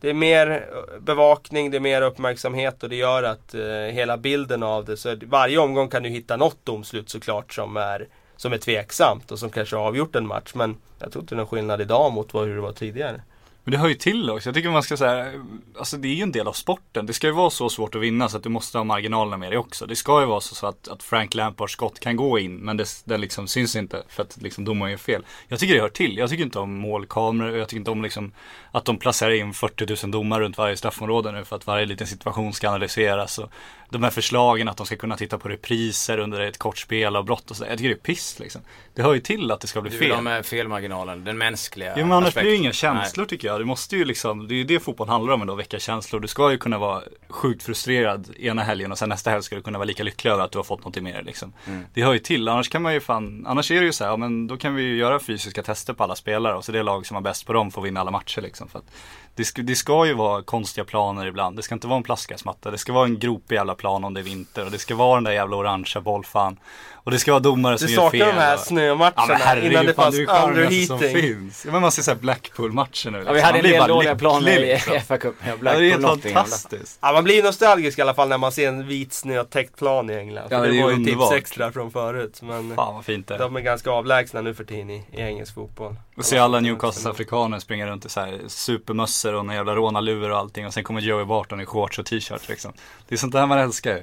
det 0.00 0.10
är 0.10 0.14
mer 0.14 0.50
eh, 0.50 1.00
bevakning, 1.00 1.70
det 1.70 1.76
är 1.76 1.80
mer 1.80 2.02
uppmärksamhet 2.02 2.82
och 2.82 2.88
det 2.88 2.96
gör 2.96 3.22
att 3.22 3.54
eh, 3.54 3.62
hela 3.70 4.16
bilden 4.16 4.62
av 4.62 4.84
det. 4.84 4.96
Så 4.96 5.16
varje 5.26 5.58
omgång 5.58 5.88
kan 5.88 6.02
du 6.02 6.08
hitta 6.08 6.36
något 6.36 6.64
domslut 6.64 7.10
såklart 7.10 7.52
som 7.52 7.76
är, 7.76 8.08
som 8.36 8.52
är 8.52 8.58
tveksamt 8.58 9.30
och 9.30 9.38
som 9.38 9.50
kanske 9.50 9.76
har 9.76 9.86
avgjort 9.86 10.16
en 10.16 10.26
match. 10.26 10.52
Men 10.54 10.76
jag 10.98 11.12
tror 11.12 11.22
inte 11.22 11.34
det 11.34 11.36
är 11.36 11.40
någon 11.40 11.46
skillnad 11.46 11.80
idag 11.80 12.12
mot 12.12 12.34
vad, 12.34 12.46
hur 12.46 12.54
det 12.54 12.60
var 12.60 12.72
tidigare. 12.72 13.20
Men 13.64 13.72
det 13.72 13.78
hör 13.78 13.88
ju 13.88 13.94
till 13.94 14.30
också. 14.30 14.48
Jag 14.48 14.54
tycker 14.54 14.70
man 14.70 14.82
ska 14.82 14.96
säga, 14.96 15.32
alltså 15.78 15.96
det 15.96 16.08
är 16.08 16.14
ju 16.14 16.22
en 16.22 16.32
del 16.32 16.48
av 16.48 16.52
sporten. 16.52 17.06
Det 17.06 17.12
ska 17.12 17.26
ju 17.26 17.32
vara 17.32 17.50
så 17.50 17.68
svårt 17.68 17.94
att 17.94 18.00
vinna 18.00 18.28
så 18.28 18.36
att 18.36 18.42
du 18.42 18.48
måste 18.48 18.78
ha 18.78 18.84
marginalerna 18.84 19.36
med 19.36 19.50
dig 19.50 19.58
också. 19.58 19.86
Det 19.86 19.96
ska 19.96 20.20
ju 20.20 20.26
vara 20.26 20.40
så, 20.40 20.54
så 20.54 20.66
att, 20.66 20.88
att 20.88 21.02
Frank 21.02 21.34
Lampards 21.34 21.72
skott 21.72 22.00
kan 22.00 22.16
gå 22.16 22.38
in 22.38 22.56
men 22.56 22.76
det, 22.76 23.02
det 23.04 23.18
liksom 23.18 23.48
syns 23.48 23.76
inte 23.76 24.02
för 24.08 24.22
att 24.22 24.42
liksom 24.42 24.64
domaren 24.64 24.90
gör 24.90 24.98
fel. 24.98 25.24
Jag 25.48 25.58
tycker 25.58 25.74
det 25.74 25.80
hör 25.80 25.88
till. 25.88 26.16
Jag 26.16 26.30
tycker 26.30 26.44
inte 26.44 26.58
om 26.58 26.74
målkameror 26.74 27.52
och 27.52 27.58
jag 27.58 27.68
tycker 27.68 27.80
inte 27.80 27.90
om 27.90 28.02
liksom 28.02 28.32
att 28.70 28.84
de 28.84 28.98
placerar 28.98 29.32
in 29.32 29.52
40 29.52 30.06
000 30.06 30.10
domare 30.10 30.44
runt 30.44 30.58
varje 30.58 30.76
straffområde 30.76 31.32
nu 31.32 31.44
för 31.44 31.56
att 31.56 31.66
varje 31.66 31.86
liten 31.86 32.06
situation 32.06 32.52
ska 32.52 32.68
analyseras. 32.68 33.38
Och 33.38 33.50
de 33.92 34.02
här 34.02 34.10
förslagen 34.10 34.68
att 34.68 34.76
de 34.76 34.86
ska 34.86 34.96
kunna 34.96 35.16
titta 35.16 35.38
på 35.38 35.48
repriser 35.48 36.18
under 36.18 36.40
ett 36.40 36.58
kort 36.58 36.78
spel 36.78 37.16
och 37.16 37.24
brott 37.24 37.50
och 37.50 37.56
så. 37.56 37.64
Jag 37.64 37.78
tycker 37.78 37.88
det 37.88 37.94
är 37.94 37.98
piss 37.98 38.38
liksom. 38.38 38.60
Det 38.94 39.02
hör 39.02 39.14
ju 39.14 39.20
till 39.20 39.50
att 39.50 39.60
det 39.60 39.66
ska 39.66 39.80
bli 39.80 39.90
Du 39.90 39.96
vill 39.98 40.08
fel. 40.08 40.14
ha 40.16 40.22
med 40.22 40.46
felmarginalen, 40.46 41.24
den 41.24 41.38
mänskliga 41.38 41.94
Jo 41.96 42.06
men 42.06 42.12
annars 42.12 42.34
blir 42.34 42.42
det 42.42 42.48
ju 42.48 42.54
aspekten. 42.68 42.90
inga 42.92 43.00
känslor 43.02 43.24
tycker 43.26 43.48
jag. 43.48 43.60
Det 43.60 43.64
måste 43.64 43.96
ju 43.96 44.04
liksom, 44.04 44.48
det 44.48 44.54
är 44.54 44.56
ju 44.56 44.64
det 44.64 44.80
fotboll 44.80 45.08
handlar 45.08 45.34
om 45.34 45.40
ändå, 45.40 45.54
väcka 45.54 45.78
känslor. 45.78 46.20
Du 46.20 46.28
ska 46.28 46.50
ju 46.50 46.58
kunna 46.58 46.78
vara 46.78 47.02
sjukt 47.28 47.62
frustrerad 47.62 48.28
ena 48.38 48.62
helgen 48.62 48.92
och 48.92 48.98
sen 48.98 49.08
nästa 49.08 49.30
helg 49.30 49.42
ska 49.42 49.56
du 49.56 49.62
kunna 49.62 49.78
vara 49.78 49.86
lika 49.86 50.02
lycklig 50.02 50.30
över 50.30 50.44
att 50.44 50.52
du 50.52 50.58
har 50.58 50.62
fått 50.64 50.78
någonting 50.80 51.04
mer 51.04 51.22
liksom. 51.22 51.52
Det 51.94 52.02
hör 52.02 52.12
ju 52.12 52.18
till, 52.18 52.48
annars 52.48 52.68
kan 52.68 52.82
man 52.82 52.94
ju 52.94 53.00
fan, 53.00 53.46
annars 53.46 53.70
är 53.70 53.80
det 53.80 53.86
ju 53.86 53.92
så 53.92 54.04
här, 54.04 54.10
ja 54.10 54.16
men 54.16 54.46
då 54.46 54.56
kan 54.56 54.74
vi 54.74 54.82
ju 54.82 54.96
göra 54.96 55.20
fysiska 55.20 55.62
tester 55.62 55.92
på 55.92 56.04
alla 56.04 56.14
spelare 56.16 56.54
och 56.56 56.64
så 56.64 56.72
det 56.72 56.82
lag 56.82 57.06
som 57.06 57.14
har 57.14 57.22
bäst 57.22 57.46
på 57.46 57.52
dem 57.52 57.70
får 57.70 57.82
vinna 57.82 58.00
alla 58.00 58.10
matcher 58.10 58.40
liksom. 58.40 58.68
För 58.68 58.78
att 58.78 58.90
det, 59.34 59.44
ska, 59.44 59.62
det 59.62 59.76
ska 59.76 60.06
ju 60.06 60.14
vara 60.14 60.42
konstiga 60.42 60.84
planer 60.84 61.26
ibland. 61.26 61.56
Det 61.56 61.62
ska 61.62 61.74
inte 61.74 61.86
vara 61.86 61.96
en 61.96 62.02
plastgräsmatta. 62.02 62.70
Det 62.70 62.78
ska 62.78 62.92
vara 62.92 63.04
en 63.04 63.18
gropig 63.18 63.56
jävla 63.56 63.74
plan 63.74 64.04
om 64.04 64.14
det 64.14 64.20
är 64.20 64.24
vinter 64.24 64.64
och 64.64 64.70
det 64.70 64.78
ska 64.78 64.94
vara 64.94 65.14
den 65.14 65.24
där 65.24 65.32
jävla 65.32 65.56
orangea 65.56 66.02
bollfan. 66.02 66.56
Och 67.04 67.10
det 67.10 67.18
ska 67.18 67.32
vara 67.32 67.40
domare 67.40 67.78
som 67.78 67.86
Du 67.86 67.92
gör 67.94 68.10
fel. 68.10 68.20
saknar 68.20 68.34
de 68.34 68.40
här 68.40 68.54
och- 68.54 68.60
snömatcherna 68.60 69.38
Ja 69.44 69.56
innan 69.56 69.86
det 69.86 69.94
fan, 69.94 70.04
fanns 70.12 70.18
underheating. 70.18 71.50
Ja, 71.64 71.72
men 71.72 71.80
man 71.82 71.92
ser 71.92 72.02
såhär 72.02 72.18
Blackpool-matcher 72.18 73.10
nu. 73.10 73.22
Ja, 73.26 73.32
vi 73.32 73.40
hade 73.40 73.58
en 73.58 73.64
del 73.64 73.88
dåliga 73.88 74.16
planer 74.16 74.58
i 74.58 74.66
liksom. 74.66 74.94
FA-cupen. 74.94 75.32
Ja, 75.46 75.56
det 75.62 75.70
är 75.70 75.90
helt 75.90 76.22
fantastiskt. 76.22 76.98
Ja, 77.02 77.12
man 77.12 77.24
blir 77.24 77.42
nostalgisk 77.42 77.98
i 77.98 78.02
alla 78.02 78.14
fall 78.14 78.28
när 78.28 78.38
man 78.38 78.52
ser 78.52 78.68
en 78.68 78.86
vit 78.86 79.12
snötäckt 79.12 79.76
plan 79.78 80.10
i 80.10 80.14
England. 80.14 80.48
Ja, 80.50 80.60
det, 80.60 80.68
det 80.72 80.82
var 80.82 80.90
ju 80.90 80.96
underbart. 80.96 81.30
tips 81.30 81.38
extra 81.40 81.72
från 81.72 81.90
förut. 81.90 82.40
Men 82.42 82.74
Fan 82.76 82.94
vad 82.94 83.04
fint 83.04 83.28
det 83.28 83.38
de 83.38 83.56
är 83.56 83.60
ganska 83.60 83.90
avlägsna 83.90 84.40
nu 84.40 84.54
för 84.54 84.64
tiden 84.64 84.90
i, 84.90 85.04
i 85.12 85.20
engelsk 85.20 85.54
fotboll. 85.54 85.96
Och 86.16 86.24
se 86.24 86.38
alla 86.38 86.60
Newcastle-afrikaner 86.60 87.58
springa 87.58 87.86
runt 87.86 88.04
i 88.04 88.08
så 88.08 88.20
här 88.20 88.40
supermössor 88.46 89.34
och 89.34 89.40
en 89.40 89.50
jävla 89.50 89.74
rånarluvor 89.74 90.30
och 90.30 90.38
allting. 90.38 90.66
Och 90.66 90.74
sen 90.74 90.84
kommer 90.84 91.00
Joey 91.00 91.24
Barton 91.24 91.60
i 91.60 91.66
shorts 91.66 91.98
och 91.98 92.06
t-shirt 92.06 92.48
liksom. 92.48 92.72
Det 93.08 93.14
är 93.14 93.18
sånt 93.18 93.32
där 93.32 93.46
man 93.46 93.58
älskar 93.58 93.90
ju. 93.96 94.02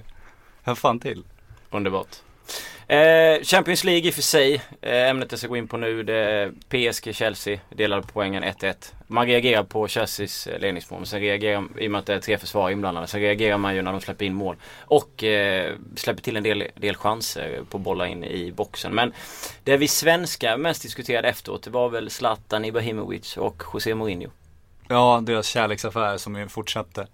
Hör 0.63 0.75
fan 0.75 0.99
till. 0.99 1.23
Underbart. 1.71 2.07
Eh, 2.89 3.43
Champions 3.43 3.83
League 3.83 4.07
i 4.07 4.09
och 4.09 4.13
för 4.13 4.21
sig. 4.21 4.61
Eh, 4.81 5.09
ämnet 5.09 5.31
jag 5.31 5.39
ska 5.39 5.47
gå 5.47 5.57
in 5.57 5.67
på 5.67 5.77
nu 5.77 6.03
det 6.03 6.13
är 6.13 6.51
PSG-Chelsea. 6.69 7.59
Delade 7.69 8.03
poängen 8.13 8.43
1-1. 8.43 8.93
Man 9.07 9.25
reagerar 9.25 9.63
på 9.63 9.87
Chelseas 9.87 10.47
eh, 10.47 10.59
ledningsmål. 10.59 10.99
Men 10.99 11.05
sen 11.05 11.19
reagerar, 11.19 11.63
i 11.79 11.87
och 11.87 11.91
med 11.91 11.99
att 11.99 12.05
det 12.05 12.13
är 12.13 12.19
tre 12.19 12.37
försvar 12.37 12.69
inblandade, 12.69 13.07
sen 13.07 13.21
reagerar 13.21 13.57
man 13.57 13.75
ju 13.75 13.81
när 13.81 13.91
de 13.91 14.01
släpper 14.01 14.25
in 14.25 14.33
mål. 14.33 14.55
Och 14.79 15.23
eh, 15.23 15.73
släpper 15.95 16.21
till 16.21 16.37
en 16.37 16.43
del, 16.43 16.67
del 16.75 16.95
chanser 16.95 17.61
på 17.69 17.77
bollar 17.77 18.05
in 18.05 18.23
i 18.23 18.51
boxen. 18.51 18.95
Men 18.95 19.13
det 19.63 19.77
vi 19.77 19.87
svenskar 19.87 20.57
mest 20.57 20.81
diskuterade 20.81 21.27
efteråt, 21.27 21.63
det 21.63 21.69
var 21.69 21.89
väl 21.89 22.09
Zlatan 22.09 22.65
Ibrahimovic 22.65 23.37
och 23.37 23.63
José 23.73 23.95
Mourinho. 23.95 24.29
Ja, 24.87 25.21
deras 25.23 25.47
kärleksaffär 25.47 26.17
som 26.17 26.35
ju 26.35 26.47
fortsatte. 26.47 27.07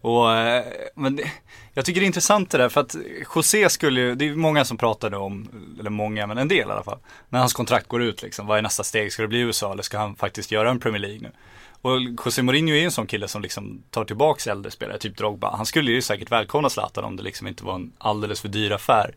Och, 0.00 0.32
eh, 0.36 0.64
men 0.94 1.16
det, 1.16 1.30
jag 1.74 1.84
tycker 1.84 2.00
det 2.00 2.04
är 2.04 2.06
intressant 2.06 2.50
det 2.50 2.58
där 2.58 2.68
för 2.68 2.80
att 2.80 2.96
José 3.34 3.68
skulle 3.70 4.00
ju, 4.00 4.14
det 4.14 4.28
är 4.28 4.34
många 4.34 4.64
som 4.64 4.76
pratade 4.76 5.16
om, 5.16 5.48
eller 5.80 5.90
många 5.90 6.26
men 6.26 6.38
en 6.38 6.48
del 6.48 6.68
i 6.68 6.72
alla 6.72 6.82
fall. 6.82 6.98
När 7.28 7.38
hans 7.38 7.52
kontrakt 7.52 7.88
går 7.88 8.02
ut 8.02 8.22
liksom, 8.22 8.46
vad 8.46 8.58
är 8.58 8.62
nästa 8.62 8.84
steg? 8.84 9.12
Ska 9.12 9.22
det 9.22 9.28
bli 9.28 9.38
USA 9.40 9.72
eller 9.72 9.82
ska 9.82 9.98
han 9.98 10.16
faktiskt 10.16 10.50
göra 10.52 10.70
en 10.70 10.80
Premier 10.80 11.00
League 11.00 11.18
nu? 11.20 11.30
Och 11.82 12.00
José 12.24 12.42
Mourinho 12.42 12.74
är 12.74 12.78
ju 12.78 12.84
en 12.84 12.90
sån 12.90 13.06
kille 13.06 13.28
som 13.28 13.42
liksom 13.42 13.82
tar 13.90 14.04
tillbaks 14.04 14.46
äldre 14.46 14.70
spelare, 14.70 14.98
typ 14.98 15.16
Drogba. 15.16 15.56
Han 15.56 15.66
skulle 15.66 15.90
ju 15.92 16.02
säkert 16.02 16.32
välkomna 16.32 16.70
Zlatan 16.70 17.04
om 17.04 17.16
det 17.16 17.22
liksom 17.22 17.46
inte 17.46 17.64
var 17.64 17.74
en 17.74 17.92
alldeles 17.98 18.40
för 18.40 18.48
dyr 18.48 18.70
affär. 18.72 19.14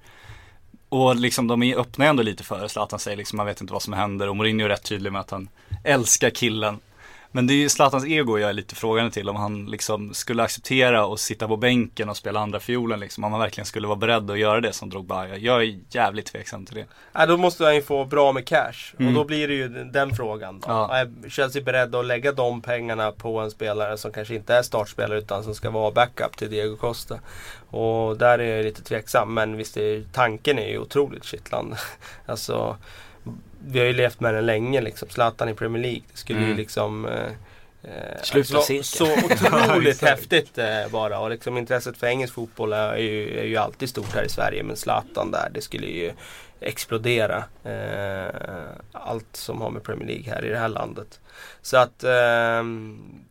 Och 0.89 1.15
liksom 1.15 1.47
de 1.47 1.63
är- 1.63 1.77
öppnar 1.77 2.05
ju 2.05 2.09
ändå 2.09 2.23
lite 2.23 2.43
för 2.43 2.61
det. 2.61 2.69
Zlatan 2.69 2.99
säger 2.99 3.17
liksom 3.17 3.37
man 3.37 3.45
vet 3.45 3.61
inte 3.61 3.73
vad 3.73 3.81
som 3.81 3.93
händer 3.93 4.29
och 4.29 4.35
Mourinho 4.35 4.65
är 4.65 4.69
rätt 4.69 4.83
tydlig 4.83 5.11
med 5.11 5.21
att 5.21 5.31
han 5.31 5.49
älskar 5.83 6.29
killen. 6.29 6.79
Men 7.35 7.47
det 7.47 7.53
är 7.53 7.55
ju 7.55 7.69
Zlatans 7.69 8.05
ego 8.05 8.37
jag 8.37 8.49
är 8.49 8.53
lite 8.53 8.75
frågande 8.75 9.11
till 9.11 9.29
om 9.29 9.35
han 9.35 9.65
liksom 9.65 10.13
skulle 10.13 10.43
acceptera 10.43 11.05
och 11.05 11.19
sitta 11.19 11.47
på 11.47 11.57
bänken 11.57 12.09
och 12.09 12.17
spela 12.17 12.39
andra 12.39 12.59
fiolen 12.59 12.99
liksom. 12.99 13.23
Om 13.23 13.31
han 13.31 13.41
verkligen 13.41 13.65
skulle 13.65 13.87
vara 13.87 13.97
beredd 13.97 14.31
att 14.31 14.39
göra 14.39 14.61
det 14.61 14.73
som 14.73 14.89
Drogba 14.89 15.27
gör. 15.27 15.37
Jag 15.37 15.63
är 15.63 15.79
jävligt 15.89 16.25
tveksam 16.25 16.65
till 16.65 16.75
det. 16.75 16.85
Ja, 17.13 17.25
då 17.25 17.37
måste 17.37 17.63
han 17.63 17.75
ju 17.75 17.81
få 17.81 18.05
bra 18.05 18.31
med 18.31 18.47
cash. 18.47 18.95
Mm. 18.99 19.07
Och 19.07 19.13
då 19.13 19.25
blir 19.25 19.47
det 19.47 19.53
ju 19.53 19.67
den 19.67 20.15
frågan. 20.15 20.59
Då. 20.59 20.65
Ja. 20.67 20.97
Är 20.97 21.29
Chelsea 21.29 21.63
beredda 21.63 21.99
att 21.99 22.05
lägga 22.05 22.31
de 22.31 22.61
pengarna 22.61 23.11
på 23.11 23.39
en 23.39 23.51
spelare 23.51 23.97
som 23.97 24.11
kanske 24.11 24.35
inte 24.35 24.55
är 24.55 24.61
startspelare 24.61 25.17
utan 25.17 25.43
som 25.43 25.55
ska 25.55 25.69
vara 25.69 25.91
backup 25.91 26.37
till 26.37 26.49
Diego 26.49 26.75
Costa? 26.75 27.19
Och 27.69 28.17
där 28.17 28.39
är 28.39 28.55
jag 28.55 28.65
lite 28.65 28.83
tveksam. 28.83 29.33
Men 29.33 29.57
visst, 29.57 29.77
är, 29.77 30.03
tanken 30.11 30.59
är 30.59 30.67
ju 30.67 30.79
otroligt 30.79 31.23
kittlande. 31.23 31.77
alltså, 32.25 32.77
vi 33.65 33.79
har 33.79 33.85
ju 33.85 33.93
levt 33.93 34.19
med 34.19 34.33
den 34.33 34.45
länge 34.45 34.81
liksom. 34.81 35.09
Zlatan 35.09 35.49
i 35.49 35.53
Premier 35.53 35.83
League. 35.83 36.01
Det 36.11 36.17
skulle 36.17 36.39
ju 36.39 36.45
Mm. 36.45 36.57
liksom 36.57 37.05
eh, 37.05 37.11
eh, 37.83 38.21
Sluta 38.23 38.47
så, 38.53 38.61
cirkeln. 38.61 38.83
så 38.83 39.13
otroligt 39.65 40.01
häftigt 40.01 40.57
eh, 40.57 40.87
bara. 40.91 41.19
Och 41.19 41.29
liksom 41.29 41.57
intresset 41.57 41.97
för 41.97 42.07
engelsk 42.07 42.33
fotboll 42.33 42.73
är 42.73 42.97
ju, 42.97 43.39
är 43.39 43.43
ju 43.43 43.57
alltid 43.57 43.89
stort 43.89 44.13
här 44.15 44.23
i 44.23 44.29
Sverige. 44.29 44.63
Men 44.63 44.75
Zlatan 44.75 45.31
där, 45.31 45.49
det 45.53 45.61
skulle 45.61 45.87
ju 45.87 46.11
explodera. 46.59 47.43
Eh, 47.63 48.69
allt 48.91 49.35
som 49.35 49.61
har 49.61 49.69
med 49.69 49.83
Premier 49.83 50.07
League 50.07 50.33
här 50.33 50.45
i 50.45 50.49
det 50.49 50.57
här 50.57 50.67
landet. 50.69 51.19
Så 51.61 51.77
att 51.77 52.03
eh, 52.03 52.63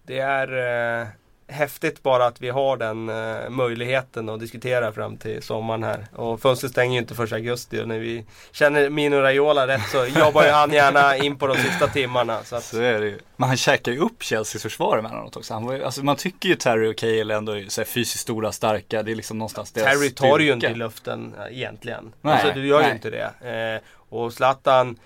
det 0.06 0.18
är 0.18 1.00
eh, 1.02 1.06
häftigt 1.52 2.02
bara 2.02 2.26
att 2.26 2.40
vi 2.40 2.48
har 2.50 2.76
den 2.76 3.08
eh, 3.08 3.50
möjligheten 3.50 4.28
att 4.28 4.40
diskutera 4.40 4.92
fram 4.92 5.16
till 5.16 5.42
sommaren 5.42 5.82
här. 5.82 6.06
Och 6.16 6.40
fönstret 6.40 6.72
stänger 6.72 6.92
ju 6.92 6.98
inte 6.98 7.14
första 7.14 7.36
augusti 7.36 7.80
och 7.82 7.88
när 7.88 7.98
vi 7.98 8.24
känner 8.52 8.90
Mino 8.90 9.16
Raiola 9.16 9.66
rätt 9.66 9.88
så 9.92 10.06
jobbar 10.18 10.44
ju 10.44 10.50
han 10.50 10.72
gärna 10.72 11.16
in 11.16 11.36
på 11.36 11.46
de 11.46 11.56
sista 11.56 11.86
timmarna. 11.88 12.44
Så 12.44 12.56
att, 12.56 12.64
Så 12.64 12.80
är 12.80 13.00
det 13.00 13.06
ju. 13.06 13.18
Men 13.36 13.48
han 13.48 13.56
käkar 13.56 13.92
ju 13.92 13.98
upp 13.98 14.22
Chelseas 14.22 14.62
försvar 14.62 14.98
emellanåt 14.98 15.36
också. 15.36 15.54
Han 15.54 15.66
var 15.66 15.74
ju, 15.74 15.84
alltså 15.84 16.04
man 16.04 16.16
tycker 16.16 16.48
ju 16.48 16.54
Terry 16.54 16.92
och 16.92 16.96
Cahill 16.96 17.30
ändå 17.30 17.52
är 17.52 17.64
så 17.68 17.84
fysiskt 17.84 18.22
stora, 18.22 18.52
starka. 18.52 19.02
Det 19.02 19.12
är 19.12 19.16
liksom 19.16 19.38
någonstans 19.38 19.72
deras 19.72 19.92
Terry 19.92 20.10
tar 20.10 20.38
ju 20.38 20.44
styrka. 20.44 20.52
inte 20.52 20.66
i 20.66 20.74
luften 20.74 21.34
eh, 21.38 21.58
egentligen. 21.58 22.12
Nej, 22.20 22.34
alltså 22.34 22.52
du 22.54 22.66
gör 22.66 22.78
ju 22.80 22.86
nej. 22.86 22.92
inte 22.92 23.10
det. 23.10 23.80
Eh, 23.80 23.88
och 24.08 24.32
Zlatan 24.32 24.96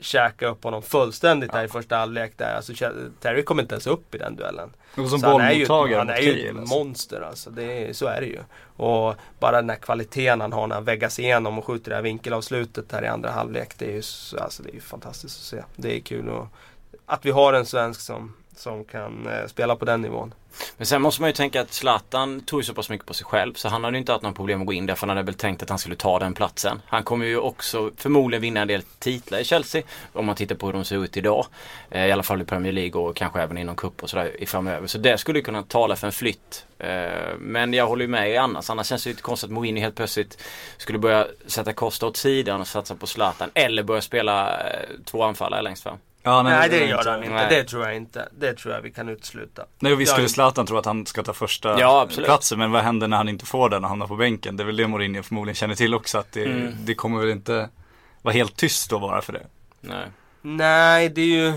käka 0.00 0.46
upp 0.48 0.64
honom 0.64 0.82
fullständigt 0.82 1.52
där 1.52 1.64
i 1.64 1.68
första 1.68 1.96
halvlek 1.96 2.32
där. 2.36 2.54
Alltså 2.56 2.72
Terry 3.20 3.42
kom 3.44 3.60
inte 3.60 3.74
ens 3.74 3.86
upp 3.86 4.14
i 4.14 4.18
den 4.18 4.36
duellen. 4.36 4.70
Och 4.96 5.08
som 5.08 5.18
Så 5.20 5.26
han 5.26 5.40
är 5.40 5.52
ju, 5.52 5.66
han 5.68 6.10
är 6.10 6.18
ju 6.20 6.48
ett 6.48 6.56
alltså. 6.58 6.74
monster 6.78 7.20
alltså. 7.20 7.50
Det 7.50 7.88
är, 7.88 7.92
så 7.92 8.06
är 8.06 8.20
det 8.20 8.26
ju. 8.26 8.38
Och 8.76 9.14
bara 9.38 9.56
den 9.60 9.70
här 9.70 9.76
kvaliteten 9.76 10.40
han 10.40 10.52
har 10.52 10.66
när 10.66 10.74
han 10.74 10.84
väggas 10.84 11.18
igenom 11.18 11.58
och 11.58 11.64
skjuter 11.64 11.90
det 11.90 11.94
här 11.96 12.02
vinkelavslutet 12.02 12.92
här 12.92 13.04
i 13.04 13.06
andra 13.06 13.30
halvlek. 13.30 13.78
Det 13.78 13.86
är 13.86 13.92
ju, 13.94 14.02
så- 14.02 14.38
alltså, 14.38 14.62
det 14.62 14.70
är 14.70 14.74
ju 14.74 14.80
fantastiskt 14.80 15.38
att 15.38 15.44
se. 15.44 15.62
Det 15.76 15.96
är 15.96 16.00
kul 16.00 16.28
och, 16.28 16.46
att 17.06 17.26
vi 17.26 17.30
har 17.30 17.52
en 17.52 17.66
svensk 17.66 18.00
som, 18.00 18.34
som 18.58 18.84
kan 18.84 19.26
eh, 19.26 19.46
spela 19.46 19.76
på 19.76 19.84
den 19.84 20.02
nivån. 20.02 20.34
Men 20.76 20.86
sen 20.86 21.02
måste 21.02 21.22
man 21.22 21.30
ju 21.30 21.34
tänka 21.34 21.60
att 21.60 21.72
Zlatan 21.72 22.40
tog 22.40 22.60
ju 22.60 22.64
så 22.64 22.74
pass 22.74 22.90
mycket 22.90 23.06
på 23.06 23.14
sig 23.14 23.26
själv 23.26 23.54
så 23.54 23.68
han 23.68 23.84
hade 23.84 23.96
ju 23.96 23.98
inte 23.98 24.12
haft 24.12 24.22
några 24.22 24.34
problem 24.34 24.60
att 24.60 24.66
gå 24.66 24.72
in 24.72 24.86
där 24.86 24.94
för 24.94 25.06
han 25.06 25.16
hade 25.16 25.26
väl 25.26 25.34
tänkt 25.34 25.62
att 25.62 25.68
han 25.68 25.78
skulle 25.78 25.96
ta 25.96 26.18
den 26.18 26.34
platsen. 26.34 26.82
Han 26.86 27.02
kommer 27.02 27.26
ju 27.26 27.38
också 27.38 27.90
förmodligen 27.96 28.42
vinna 28.42 28.60
en 28.60 28.68
del 28.68 28.82
titlar 28.98 29.38
i 29.38 29.44
Chelsea 29.44 29.82
om 30.12 30.26
man 30.26 30.36
tittar 30.36 30.54
på 30.54 30.66
hur 30.66 30.72
de 30.72 30.84
ser 30.84 31.04
ut 31.04 31.16
idag. 31.16 31.46
Eh, 31.90 32.06
I 32.06 32.12
alla 32.12 32.22
fall 32.22 32.42
i 32.42 32.44
Premier 32.44 32.72
League 32.72 33.02
och 33.02 33.16
kanske 33.16 33.40
även 33.40 33.58
inom 33.58 33.76
cup 33.76 34.02
och 34.02 34.10
sådär 34.10 34.42
i 34.42 34.46
framöver. 34.46 34.86
Så 34.86 34.98
det 34.98 35.18
skulle 35.18 35.38
ju 35.38 35.44
kunna 35.44 35.62
tala 35.62 35.96
för 35.96 36.06
en 36.06 36.12
flytt. 36.12 36.66
Eh, 36.78 37.08
Men 37.38 37.74
jag 37.74 37.86
håller 37.86 38.02
ju 38.04 38.08
med 38.08 38.30
er 38.30 38.40
annars. 38.40 38.70
Annars 38.70 38.86
känns 38.86 39.04
det 39.04 39.08
ju 39.10 39.12
lite 39.12 39.22
konstigt 39.22 39.48
att 39.48 39.54
Mourinho 39.54 39.80
helt 39.80 39.96
plötsligt 39.96 40.42
skulle 40.76 40.98
börja 40.98 41.26
sätta 41.46 41.72
Costa 41.72 42.06
åt 42.06 42.16
sidan 42.16 42.60
och 42.60 42.66
satsa 42.66 42.94
på 42.94 43.06
Zlatan. 43.06 43.50
Eller 43.54 43.82
börja 43.82 44.00
spela 44.02 44.60
eh, 44.60 44.88
två 45.04 45.22
anfallare 45.22 45.62
längst 45.62 45.82
fram. 45.82 45.98
Ja, 46.22 46.42
Nej, 46.42 46.68
det 46.68 46.84
är 46.84 46.88
gör 46.88 47.04
han 47.06 47.22
inte. 47.24 47.34
Nej. 47.34 47.46
Det 47.50 47.64
tror 47.64 47.84
jag 47.86 47.96
inte. 47.96 48.28
Det 48.38 48.54
tror 48.54 48.74
jag 48.74 48.82
vi 48.82 48.90
kan 48.90 49.08
utesluta. 49.08 49.64
Nej 49.78 49.92
och 49.92 50.00
visst 50.00 50.12
skulle 50.12 50.28
Zlatan 50.28 50.66
tro 50.66 50.76
att 50.78 50.86
han 50.86 51.06
ska 51.06 51.22
ta 51.22 51.32
första 51.32 51.80
Ja, 51.80 52.08
platsen 52.16 52.58
men 52.58 52.70
vad 52.70 52.82
händer 52.82 53.08
när 53.08 53.16
han 53.16 53.28
inte 53.28 53.46
får 53.46 53.68
den 53.68 53.82
och 53.84 53.88
hamnar 53.88 54.06
på 54.06 54.16
bänken? 54.16 54.56
Det 54.56 54.62
är 54.62 54.66
väl 54.66 54.76
det 54.76 54.86
Mourinho 54.88 55.22
förmodligen 55.22 55.54
känner 55.54 55.74
till 55.74 55.94
också 55.94 56.18
att 56.18 56.32
det, 56.32 56.44
Mm. 56.44 56.74
det 56.84 56.94
kommer 56.94 57.20
väl 57.20 57.30
inte 57.30 57.68
vara 58.22 58.34
helt 58.34 58.56
tyst 58.56 58.90
då 58.90 58.98
bara 58.98 59.22
för 59.22 59.32
det. 59.32 59.46
Nej. 59.80 60.06
Nej, 60.42 61.08
det 61.08 61.20
är 61.20 61.26
ju... 61.26 61.52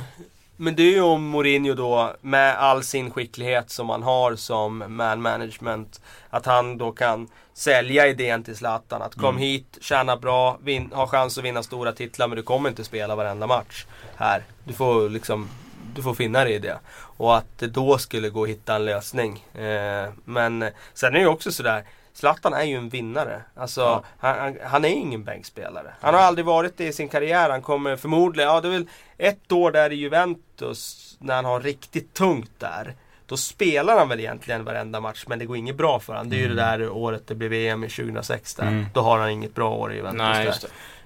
Men 0.58 0.76
det 0.76 0.84
är 0.84 0.92
ju 0.92 1.02
om 1.02 1.24
Mourinho 1.28 1.74
då 1.74 2.16
med 2.22 2.58
all 2.58 2.84
sin 2.84 3.12
skicklighet 3.12 3.70
som 3.70 3.90
han 3.90 4.04
har 4.04 4.36
som 4.36 4.84
man 4.88 5.22
management. 5.22 6.02
Att 6.30 6.46
han 6.46 6.78
då 6.78 6.92
kan 6.92 7.28
sälja 7.54 8.08
idén 8.08 8.44
till 8.44 8.56
Zlatan. 8.58 9.02
Att 9.02 9.16
kom 9.16 9.26
Mm. 9.30 9.38
hit, 9.42 9.78
tjäna 9.82 10.18
bra, 10.18 10.58
vin, 10.64 10.92
ha 10.94 11.08
chans 11.08 11.38
att 11.38 11.44
vinna 11.44 11.64
stora 11.64 11.92
titlar 11.92 12.28
men 12.28 12.36
du 12.36 12.44
kommer 12.44 12.70
inte 12.70 12.84
spela 12.84 13.16
varenda 13.16 13.48
match 13.48 13.86
här. 14.22 14.44
Du 14.64 14.74
får 14.74 15.10
liksom 15.10 15.50
du 15.96 16.02
får 16.04 16.14
finna 16.14 16.44
dig 16.44 16.54
i 16.54 16.60
det. 16.60 16.80
Och 17.18 17.38
att 17.38 17.58
det 17.60 17.68
då 17.68 17.98
skulle 17.98 18.30
gå 18.30 18.44
att 18.44 18.50
hitta 18.50 18.76
en 18.76 18.86
lösning. 18.86 19.46
Eh, 19.54 20.10
men 20.26 20.66
sen 20.94 21.10
är 21.10 21.12
det 21.12 21.20
ju 21.20 21.28
också 21.28 21.52
sådär 21.52 21.84
Zlatan 22.14 22.54
är 22.54 22.64
ju 22.64 22.76
en 22.76 22.90
vinnare. 22.90 23.42
Alltså, 23.56 23.82
Ja. 23.82 24.04
han, 24.18 24.40
han, 24.40 24.58
han 24.64 24.86
är 24.86 24.90
ingen 24.90 25.24
bänkspelare. 25.24 25.94
Han 26.02 26.14
har 26.14 26.22
aldrig 26.22 26.46
varit 26.46 26.78
det 26.78 26.86
i 26.88 26.94
sin 26.94 27.10
karriär. 27.10 27.50
Han 27.50 27.62
kommer 27.62 27.96
förmodligen, 27.96 28.50
ja 28.50 28.62
det 28.62 28.68
är 28.68 28.72
väl 28.72 28.88
ett 29.18 29.52
år 29.52 29.72
där 29.72 29.92
i 29.92 29.96
Juventus 29.96 31.16
när 31.20 31.36
han 31.36 31.46
har 31.46 31.62
riktigt 31.62 32.14
tungt 32.14 32.52
där. 32.58 32.96
Då 33.26 33.38
spelar 33.38 33.98
han 33.98 34.10
väl 34.10 34.20
egentligen 34.20 34.64
varenda 34.64 35.00
match 35.00 35.24
men 35.28 35.40
det 35.40 35.46
går 35.46 35.58
inget 35.58 35.76
bra 35.76 36.00
för 36.00 36.14
honom. 36.14 36.30
Det 36.30 36.36
är 36.36 36.40
ju 36.40 36.48
det 36.48 36.56
där 36.56 36.90
året 36.90 37.24
det 37.28 37.36
blev 37.36 37.50
VM 37.52 37.84
i 37.84 37.90
2006 37.90 38.56
där. 38.56 38.68
Mm. 38.68 38.86
Då 38.94 39.02
har 39.02 39.20
han 39.20 39.30
inget 39.30 39.56
bra 39.56 39.70
år 39.76 39.94
i 39.94 39.96
Juventus 39.96 40.18
Nej, 40.18 40.38
där. 40.38 40.44
just 40.46 40.62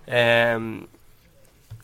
det. 0.06 0.12
Ehm, 0.18 0.88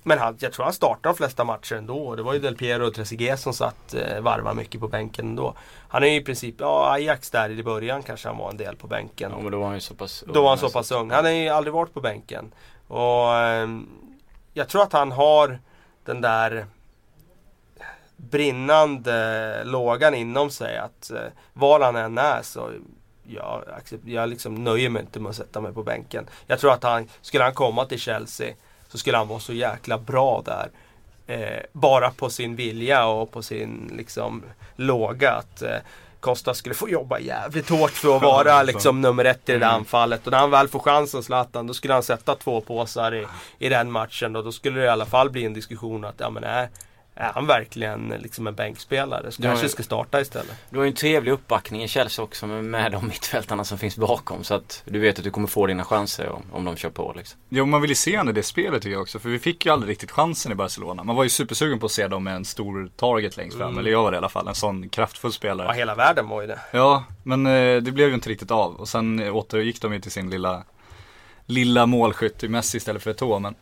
men 0.03 0.19
han, 0.19 0.37
jag 0.39 0.53
tror 0.53 0.63
han 0.63 0.73
startade 0.73 1.13
de 1.13 1.15
flesta 1.17 1.43
matcher 1.43 1.75
ändå. 1.75 2.15
Det 2.15 2.23
var 2.23 2.33
ju 2.33 2.39
Del 2.39 2.55
Piero 2.55 2.87
och 2.87 2.93
Trezeguet 2.93 3.39
som 3.39 3.53
satt 3.53 3.93
eh, 3.93 4.21
varva 4.21 4.53
mycket 4.53 4.81
på 4.81 4.87
bänken 4.87 5.27
ändå. 5.27 5.53
Han 5.87 6.03
är 6.03 6.07
ju 6.07 6.15
i 6.15 6.23
princip, 6.23 6.55
ja 6.59 6.91
Ajax 6.91 7.29
där 7.29 7.49
i 7.49 7.63
början 7.63 8.03
kanske 8.03 8.27
han 8.27 8.37
var 8.37 8.49
en 8.49 8.57
del 8.57 8.75
på 8.75 8.87
bänken. 8.87 9.31
Ja, 9.31 9.41
men 9.41 9.51
då 9.51 9.59
var 9.59 9.65
han 9.65 9.75
ju 9.75 9.81
så 9.81 9.93
pass 9.93 10.23
Då 10.27 10.41
var 10.41 10.49
han 10.49 10.57
ung, 10.57 10.69
så 10.69 10.73
pass 10.73 10.91
ung. 10.91 11.11
Han 11.11 11.25
har 11.25 11.31
ju 11.31 11.49
aldrig 11.49 11.73
varit 11.73 11.93
på 11.93 12.01
bänken. 12.01 12.51
Och 12.87 13.35
ehm, 13.35 13.89
jag 14.53 14.67
tror 14.69 14.83
att 14.83 14.93
han 14.93 15.11
har 15.11 15.59
den 16.05 16.21
där 16.21 16.65
brinnande 18.15 19.63
lågan 19.63 20.13
inom 20.13 20.51
sig 20.51 20.77
att 20.77 21.11
eh, 21.11 21.21
var 21.53 21.79
han 21.79 21.95
än 21.95 22.17
är 22.17 22.41
så 22.41 22.69
jag, 23.23 23.63
jag 24.05 24.29
liksom 24.29 24.63
nöjer 24.63 24.89
mig 24.89 25.01
inte 25.01 25.19
med 25.19 25.29
att 25.29 25.35
sätta 25.35 25.61
mig 25.61 25.73
på 25.73 25.83
bänken. 25.83 26.27
Jag 26.47 26.59
tror 26.59 26.73
att 26.73 26.83
han, 26.83 27.07
skulle 27.21 27.43
han 27.43 27.53
komma 27.53 27.85
till 27.85 27.99
Chelsea 27.99 28.53
så 28.91 28.97
skulle 28.97 29.17
han 29.17 29.27
vara 29.27 29.39
så 29.39 29.53
jäkla 29.53 29.97
bra 29.97 30.41
där. 30.45 30.69
Eh, 31.27 31.63
bara 31.73 32.11
på 32.11 32.29
sin 32.29 32.55
vilja 32.55 33.05
och 33.05 33.31
på 33.31 33.41
sin 33.41 33.91
liksom 33.97 34.43
låga. 34.75 35.31
Att 35.31 35.61
eh, 35.61 35.75
Costa 36.19 36.53
skulle 36.53 36.75
få 36.75 36.89
jobba 36.89 37.19
jävligt 37.19 37.69
hårt 37.69 37.91
för 37.91 38.15
att 38.15 38.21
vara 38.21 38.63
liksom 38.63 39.01
nummer 39.01 39.25
ett 39.25 39.49
i 39.49 39.51
det 39.51 39.57
där 39.57 39.65
Mm. 39.67 39.75
anfallet. 39.79 40.25
Och 40.25 40.31
när 40.31 40.39
han 40.39 40.51
väl 40.51 40.67
får 40.67 40.79
chansen 40.79 41.23
Zlatan 41.23 41.67
då 41.67 41.73
skulle 41.73 41.93
han 41.93 42.03
sätta 42.03 42.35
två 42.35 42.61
påsar 42.61 43.15
i, 43.15 43.27
i 43.59 43.69
den 43.69 43.91
matchen. 43.91 44.35
Och 44.35 44.43
då 44.43 44.51
skulle 44.51 44.79
det 44.79 44.85
i 44.85 44.89
alla 44.89 45.05
fall 45.05 45.29
bli 45.29 45.45
en 45.45 45.53
diskussion 45.53 46.05
att 46.05 46.15
ja 46.17 46.29
men 46.29 46.43
är, 46.43 46.69
är 47.15 47.31
han 47.33 47.47
verkligen 47.47 48.13
liksom 48.19 48.47
en 48.47 48.55
bänkspelare? 48.55 49.31
Så 49.31 49.41
kanske 49.41 49.69
ska 49.69 49.83
starta 49.83 50.21
istället. 50.21 50.55
Du 50.69 50.77
har 50.77 50.83
ju 50.83 50.89
en 50.89 50.95
trevlig 50.95 51.31
uppbackning 51.31 51.83
i 51.83 51.87
Chelsea 51.87 52.23
också 52.23 52.47
med, 52.47 52.63
med 52.63 52.91
de 52.91 53.07
mittfältarna 53.07 53.63
som 53.63 53.77
finns 53.77 53.97
bakom. 53.97 54.43
Så 54.43 54.53
att 54.53 54.83
du 54.85 54.99
vet 54.99 55.17
att 55.17 55.23
du 55.23 55.31
kommer 55.31 55.47
få 55.47 55.67
dina 55.67 55.83
chanser 55.83 56.29
om, 56.29 56.43
om 56.51 56.65
de 56.65 56.75
kör 56.75 56.89
på 56.89 57.13
liksom. 57.17 57.39
Jo, 57.49 57.65
man 57.65 57.81
vill 57.81 57.89
ju 57.89 57.95
se 57.95 58.15
han 58.15 58.29
i 58.29 58.31
det 58.31 58.43
spelet 58.43 58.81
tycker 58.81 58.93
jag 58.93 59.01
också. 59.01 59.19
För 59.19 59.29
vi 59.29 59.39
fick 59.39 59.65
ju 59.65 59.71
aldrig 59.71 59.91
riktigt 59.91 60.11
chansen 60.11 60.51
i 60.51 60.55
Barcelona. 60.55 61.03
Man 61.03 61.15
var 61.15 61.23
ju 61.23 61.29
supersugen 61.29 61.79
på 61.79 61.85
att 61.85 61.91
se 61.91 62.07
dem 62.07 62.23
med 62.23 62.35
en 62.35 62.45
stor 62.45 62.91
target 62.95 63.37
längst 63.37 63.57
fram. 63.57 63.67
Mm. 63.67 63.79
Eller 63.79 63.91
jag 63.91 64.03
var 64.03 64.11
det 64.11 64.15
i 64.15 64.17
alla 64.17 64.29
fall. 64.29 64.47
En 64.47 64.55
sån 64.55 64.89
kraftfull 64.89 65.33
spelare. 65.33 65.67
Ja, 65.67 65.73
hela 65.73 65.95
världen 65.95 66.27
var 66.27 66.41
ju 66.41 66.47
det. 66.47 66.59
Ja, 66.71 67.03
men 67.23 67.45
eh, 67.45 67.81
det 67.81 67.91
blev 67.91 68.07
ju 68.07 68.13
inte 68.13 68.29
riktigt 68.29 68.51
av. 68.51 68.75
Och 68.75 68.89
sen 68.89 69.29
återgick 69.29 69.81
de 69.81 69.93
ju 69.93 69.99
till 69.99 70.11
sin 70.11 70.29
lilla, 70.29 70.63
lilla 71.45 71.85
målskytt 71.85 72.43
i 72.43 72.47
Messi 72.47 72.77
istället 72.77 73.03
för 73.03 73.13
Eto'o. 73.13 73.39
Men, 73.39 73.55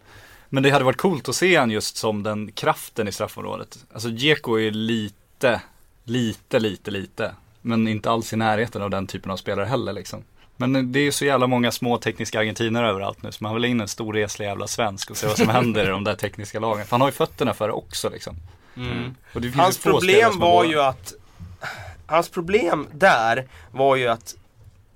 men 0.49 0.63
det 0.63 0.69
hade 0.69 0.85
varit 0.85 0.97
coolt 0.97 1.29
att 1.29 1.35
se 1.35 1.55
han 1.55 1.71
just 1.71 1.97
som 1.97 2.23
den 2.23 2.51
kraften 2.51 3.07
i 3.07 3.11
straffområdet. 3.11 3.85
Alltså 3.93 4.09
Dzeko 4.09 4.55
är 4.55 4.59
ju 4.59 4.71
lite, 4.71 5.61
lite, 6.03 6.59
lite, 6.59 6.91
lite. 6.91 7.31
Men 7.61 7.87
inte 7.87 8.11
alls 8.11 8.33
i 8.33 8.35
närheten 8.35 8.81
av 8.81 8.89
den 8.89 9.07
typen 9.07 9.31
av 9.31 9.37
spelare 9.37 9.65
heller 9.65 9.93
liksom. 9.93 10.23
Men 10.57 10.91
det 10.91 10.99
är 10.99 11.03
ju 11.03 11.11
så 11.11 11.25
jävla 11.25 11.47
många 11.47 11.71
små 11.71 11.97
tekniska 11.97 12.39
argentinare 12.39 12.89
överallt 12.89 13.23
nu. 13.23 13.31
Så 13.31 13.43
man 13.43 13.53
vill 13.53 13.65
in 13.65 13.81
en 13.81 13.87
stor 13.87 14.13
reslig 14.13 14.45
jävla 14.45 14.67
svensk 14.67 15.11
och 15.11 15.17
se 15.17 15.27
vad 15.27 15.37
som 15.37 15.49
händer 15.49 15.83
i 15.83 15.87
de 15.87 16.03
där 16.03 16.15
tekniska 16.15 16.59
lagen. 16.59 16.85
För 16.85 16.91
han 16.91 17.01
har 17.01 17.07
ju 17.07 17.11
fötterna 17.11 17.53
för 17.53 17.67
det 17.67 17.73
också 17.73 18.09
liksom. 18.09 18.35
Och 19.33 19.41
det 19.41 19.47
finns 19.47 19.55
Hans 19.55 19.77
problem 19.77 20.39
var 20.39 20.63
ju 20.65 20.81
att 20.81 21.13
Hans 22.05 22.29
problem 22.29 22.87
där 22.93 23.47
var 23.71 23.95
ju 23.95 24.07
att 24.07 24.35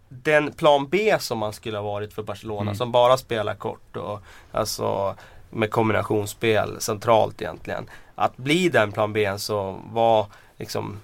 den 0.10 0.52
plan 0.52 0.88
B 0.88 1.18
som 1.20 1.38
man 1.38 1.54
skulle 1.54 1.78
ha 1.78 1.84
varit 1.84 2.14
för 2.14 2.24
Barcelona 2.24 2.62
Mm. 2.62 2.76
som 2.76 2.92
bara 2.92 3.18
spelar 3.18 3.56
kort 3.56 3.98
och 3.98 4.24
alltså 4.52 5.16
med 5.54 5.72
kombinationsspel 5.72 6.82
centralt 6.82 7.42
egentligen. 7.42 7.90
Att 8.16 8.38
bli 8.38 8.70
den 8.70 8.92
plan 8.92 9.14
B 9.14 9.34
så 9.38 9.80
var 9.92 10.26
liksom 10.58 11.00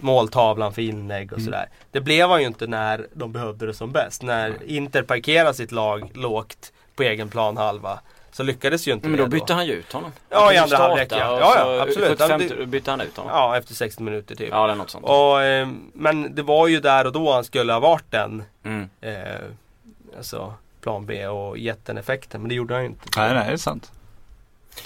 måltavlan 0.00 0.72
för 0.74 0.82
inlägg 0.82 1.32
och 1.32 1.38
Mm. 1.38 1.44
sådär. 1.44 1.68
Det 1.90 2.00
blev 2.00 2.28
han 2.30 2.40
ju 2.40 2.46
inte 2.46 2.66
när 2.66 3.06
de 3.14 3.32
behövde 3.32 3.66
det 3.66 3.74
som 3.74 3.92
bäst. 3.92 4.22
När 4.22 4.64
Inter 4.64 5.02
parkerade 5.02 5.54
sitt 5.54 5.72
lag 5.72 6.10
lågt 6.14 6.72
på 6.96 7.02
egen 7.02 7.28
plan 7.28 7.56
halva 7.56 8.00
så 8.32 8.42
lyckades 8.42 8.88
ju 8.88 8.92
inte 8.92 9.08
Men 9.08 9.18
då 9.18 9.24
det 9.24 9.30
bytte 9.30 9.54
han 9.54 9.66
ju 9.66 9.72
ut 9.72 9.92
honom. 9.92 10.12
Ja, 10.30 10.52
i 10.52 10.56
andra 10.56 10.76
halvlek, 10.76 11.08
ja. 11.12 11.16
Ja, 11.18 11.54
ja, 11.56 11.82
absolut. 11.82 12.08
75 12.08 12.40
Ja, 12.40 12.56
det- 12.56 12.66
bytte 12.66 12.90
han 12.90 13.00
ut 13.00 13.16
honom. 13.16 13.32
Ja, 13.34 13.56
efter 13.56 13.74
60 13.74 14.02
minuter 14.02 14.34
typ. 14.34 14.48
Ja, 14.50 14.64
eller 14.64 14.74
något 14.74 14.90
sånt. 14.90 15.04
Och, 15.04 15.42
eh, 15.42 15.68
men 15.94 16.34
det 16.34 16.42
var 16.42 16.68
ju 16.68 16.80
där 16.80 17.06
och 17.06 17.12
då 17.12 17.32
han 17.32 17.44
skulle 17.44 17.72
ha 17.72 17.80
varit 17.80 18.10
den 18.10 18.42
Mm. 18.64 18.88
eh, 19.00 19.14
alltså 20.16 20.54
plan 20.84 21.06
B 21.06 21.26
och 21.26 21.58
gett 21.58 21.84
den 21.84 21.98
effekten. 21.98 22.40
Men 22.40 22.48
det 22.48 22.54
gjorde 22.54 22.74
han 22.74 22.82
ju 22.82 22.88
inte. 22.88 23.04
Nej, 23.16 23.34
nej, 23.34 23.46
det 23.46 23.52
är 23.52 23.56
sant. 23.56 23.92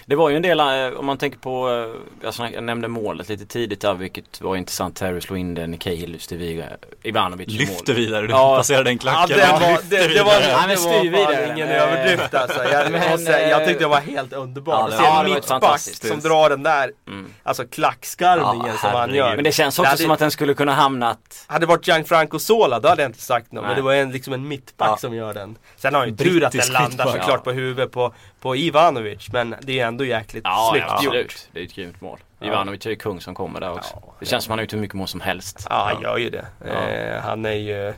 Det 0.06 0.14
var 0.16 0.30
ju 0.30 0.36
en 0.36 0.42
del, 0.42 0.60
eh, 0.60 0.98
om 0.98 1.06
man 1.06 1.18
tänker 1.18 1.38
på, 1.38 1.68
eh, 1.70 2.00
jag, 2.24 2.34
snack, 2.34 2.52
jag 2.54 2.64
nämnde 2.64 2.88
målet 2.88 3.28
lite 3.28 3.46
tidigt 3.46 3.80
där 3.80 3.94
vilket 3.94 4.40
var 4.40 4.56
intressant. 4.56 4.96
Terry 4.96 5.20
slog 5.20 5.38
in 5.38 5.54
den, 5.54 5.78
Cahill 5.78 6.10
lyfte 6.12 6.36
vidare, 6.36 6.76
Ivanovic 7.02 7.48
i 7.48 7.50
Lyfter 7.50 7.92
mål. 7.94 7.96
vidare, 8.02 8.26
du 8.26 8.32
Ja. 8.32 8.56
passerar 8.56 8.84
den 8.84 8.92
Ja, 8.94 8.98
klacken. 9.00 9.36
det 9.38 9.52
var, 9.52 9.70
Lyfter 9.72 9.90
det, 9.90 10.02
det 10.02 10.08
vidare. 10.08 10.24
var, 10.24 10.32
Ja, 10.62 10.66
det 10.68 10.76
styr 10.76 10.90
var 10.90 11.02
vidare. 11.02 11.52
ingen 11.54 11.68
överdrift 11.68 12.34
alltså. 12.34 12.64
Jag, 12.64 12.92
men, 12.92 13.10
måste, 13.10 13.18
säga, 13.32 13.48
jag 13.48 13.66
tyckte 13.68 13.84
det 13.84 13.88
var 13.88 14.00
helt 14.00 14.32
underbart. 14.32 14.78
ja, 14.78 14.84
att 14.88 15.00
se 15.00 15.04
ja, 15.04 15.24
en 15.24 15.34
mittback 15.34 15.80
som 15.80 16.20
drar 16.20 16.50
den 16.50 16.62
där 16.62 16.92
Mm. 17.06 17.30
alltså 17.42 17.64
klackskarvningen 17.66 18.66
Ja, 18.82 18.88
som 18.90 18.90
han 18.98 19.14
gör. 19.14 19.34
Men 19.34 19.44
det 19.44 19.52
känns 19.52 19.78
också 19.78 19.90
Det 19.92 20.02
som 20.02 20.10
att 20.10 20.18
den 20.18 20.30
skulle 20.30 20.54
kunna 20.54 20.72
hamnat 20.74 21.44
Hade 21.46 21.62
det 21.62 21.66
varit 21.68 21.86
Gianfranco 21.88 22.38
Sola 22.38 22.80
då 22.80 22.88
hade 22.88 23.02
jag 23.02 23.08
inte 23.08 23.22
sagt 23.22 23.52
något. 23.52 23.62
Nej. 23.62 23.68
Men 23.68 23.76
det 23.76 23.82
var 23.82 23.94
en, 23.94 24.12
liksom 24.12 24.32
en 24.32 24.48
mittback 24.48 24.88
Ja. 24.90 24.96
som 24.96 25.14
gör 25.14 25.34
den. 25.34 25.56
Sen 25.76 25.94
har 25.94 26.00
han 26.00 26.08
ju 26.08 26.16
tur 26.16 26.44
att 26.44 26.52
den 26.52 26.72
landar 26.72 27.04
såklart 27.06 27.28
Ja. 27.28 27.38
på 27.38 27.50
huvudet 27.52 27.92
på, 27.92 28.14
på 28.40 28.56
Ivanovic. 28.56 29.28
Men 29.32 29.54
det 29.62 29.80
är 29.80 29.86
ändå 29.86 30.04
jäkligt 30.04 30.44
Ja, 30.44 30.68
snyggt 30.72 30.86
ja 30.88 30.94
gjort. 31.02 31.04
absolut. 31.14 31.48
Det 31.52 31.60
är 31.60 31.64
ett 31.64 31.74
grymt 31.74 32.00
mål. 32.00 32.18
Ja. 32.38 32.46
Ivanovic 32.46 32.86
är 32.86 32.90
ju 32.90 32.96
kung 32.96 33.20
som 33.20 33.34
kommer 33.34 33.60
där 33.60 33.72
också. 33.72 33.94
Ja, 34.06 34.12
det 34.20 34.26
känns 34.26 34.44
som 34.44 34.50
han 34.50 34.58
har 34.58 34.62
gjort 34.62 34.72
hur 34.72 34.78
mycket 34.78 34.96
mål 34.96 35.08
som 35.08 35.20
helst. 35.20 35.66
Ja, 35.70 35.90
han 35.94 36.02
gör 36.02 36.16
ju 36.18 36.30
det. 36.30 36.46
Ja. 36.66 36.88
Eh, 36.88 37.20
han 37.22 37.44
är 37.44 37.52
ju... 37.52 37.94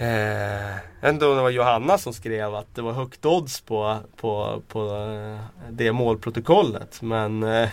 Eh, 0.00 0.76
ändå 1.02 1.34
det 1.34 1.42
var 1.42 1.50
Johanna 1.50 1.98
som 1.98 2.12
skrev 2.12 2.54
att 2.54 2.74
det 2.74 2.82
var 2.82 2.92
högt 2.92 3.24
odds 3.26 3.60
på, 3.60 3.96
på, 4.16 4.62
på 4.68 4.80
eh, 4.80 5.44
det 5.70 5.92
målprotokollet. 5.92 7.02
Men, 7.02 7.42
eh, 7.42 7.68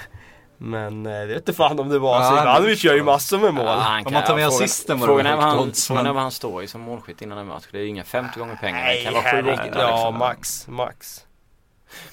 men 0.57 1.05
eh, 1.05 1.11
det 1.11 1.25
vet 1.25 1.37
inte 1.37 1.53
fan 1.53 1.79
om 1.79 1.89
det 1.89 1.99
var. 1.99 2.21
Ja, 2.21 2.29
så 2.29 2.41
Ivanovic 2.43 2.83
gör 2.83 2.93
ju 2.95 3.03
massor 3.03 3.39
med 3.39 3.53
mål. 3.53 3.65
Ja, 3.65 4.01
Om 4.05 4.13
man 4.13 4.23
tar 4.23 4.35
med 4.35 4.43
frågan- 4.43 4.47
assisten 4.47 4.99
var 4.99 5.07
det 5.07 5.11
Frågan 5.13 5.25
är 5.25 5.29
högt 5.29 5.43
vad 5.43 5.49
han, 5.53 5.59
odds, 5.59 5.87
frågan 5.87 6.05
är 6.05 6.13
vad 6.13 6.21
han 6.21 6.31
står 6.31 6.63
i 6.63 6.67
som 6.67 6.81
målskytt 6.81 7.21
innan 7.21 7.37
en 7.37 7.47
match. 7.47 7.63
Det 7.71 7.77
är 7.77 7.81
ju 7.81 7.87
inga 7.87 8.03
50 8.03 8.39
gånger 8.39 8.55
pengar. 8.55 8.87
det 8.87 9.03
kan 9.03 9.13
vara 9.13 9.23
7 9.23 9.29
herregud. 9.29 9.53
8 9.53 9.79
Ja, 9.79 9.95
liksom. 9.95 10.17
max, 10.17 10.67
max. 10.67 11.25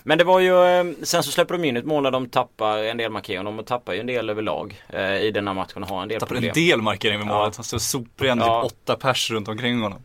Men 0.02 0.18
det 0.18 0.24
var 0.24 0.40
ju, 0.40 0.64
eh, 0.64 0.84
sen 1.02 1.22
så 1.22 1.30
släpper 1.30 1.58
de 1.58 1.64
in 1.64 1.76
ett 1.76 1.84
mål 1.84 2.02
när 2.02 2.10
de 2.10 2.28
tappar 2.28 2.78
en 2.78 2.96
del 2.96 3.10
markeringar. 3.12 3.44
De 3.44 3.64
tappar 3.64 3.92
ju 3.92 4.00
en 4.00 4.06
del 4.06 4.30
överlag 4.30 4.82
eh, 4.88 5.16
i 5.16 5.30
den 5.30 5.46
här 5.46 5.54
matchen 5.54 5.82
och 5.82 5.88
har 5.88 6.02
en 6.02 6.08
del 6.08 6.20
Tappar 6.20 6.34
problem. 6.34 6.52
en 6.56 6.64
del 6.68 6.82
markering 6.82 7.18
vid 7.18 7.26
målet. 7.26 7.52
Ja. 7.52 7.52
Han 7.56 7.64
står 7.64 7.78
sopar 7.78 8.24
igen 8.24 8.38
Ja. 8.38 8.62
typ 8.62 8.72
åtta 8.72 8.96
pers 8.96 9.30
runt 9.30 9.48
omkring 9.48 9.80
honom. 9.82 9.98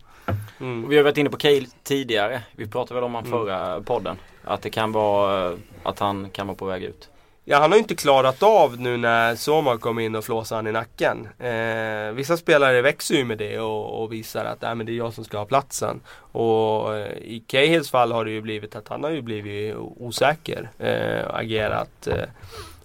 Mm. 0.59 0.85
Och 0.85 0.91
Vi 0.91 0.97
har 0.97 1.03
varit 1.03 1.17
inne 1.17 1.29
på 1.29 1.37
Cale 1.37 1.65
tidigare. 1.83 2.41
Vi 2.55 2.67
pratade 2.67 2.93
väl 2.95 3.03
om 3.03 3.15
han 3.15 3.25
Mm. 3.25 3.39
förra 3.39 3.81
podden. 3.81 4.17
Att 4.43 4.61
det 4.61 4.69
kan 4.69 4.91
vara, 4.91 5.47
eh, 5.51 5.53
att 5.83 5.99
han 5.99 6.29
kan 6.29 6.47
vara 6.47 6.57
på 6.57 6.65
väg 6.65 6.83
ut. 6.83 7.09
Ja, 7.49 7.59
han 7.59 7.71
har 7.71 7.77
ju 7.77 7.81
inte 7.81 7.95
klarat 7.95 8.43
av 8.43 8.79
nu 8.79 8.97
när 8.97 9.35
Soma 9.35 9.77
kom 9.77 9.99
in 9.99 10.15
och 10.15 10.23
flåsade 10.25 10.57
han 10.57 10.67
i 10.67 10.71
nacken. 10.71 11.27
Eh, 11.39 12.11
vissa 12.11 12.37
spelare 12.37 12.81
växer 12.81 13.15
ju 13.15 13.25
med 13.25 13.37
det 13.37 13.59
och, 13.59 14.03
och 14.03 14.13
visar 14.13 14.45
att 14.45 14.63
äh, 14.63 14.75
men 14.75 14.85
det 14.85 14.91
är 14.91 14.97
jag 14.97 15.13
som 15.13 15.23
ska 15.23 15.37
ha 15.37 15.45
platsen. 15.45 16.01
Och 16.31 16.95
eh, 16.95 17.17
i 17.17 17.43
Cahills 17.47 17.91
fall 17.91 18.11
har 18.11 18.25
det 18.25 18.31
ju 18.31 18.41
blivit 18.41 18.75
att 18.75 18.87
han 18.87 19.03
har 19.03 19.11
ju 19.11 19.21
blivit 19.21 19.75
osäker. 19.77 20.69
Eh, 20.79 21.25
och 21.27 21.39
agerat 21.39 22.07
eh, 22.07 22.23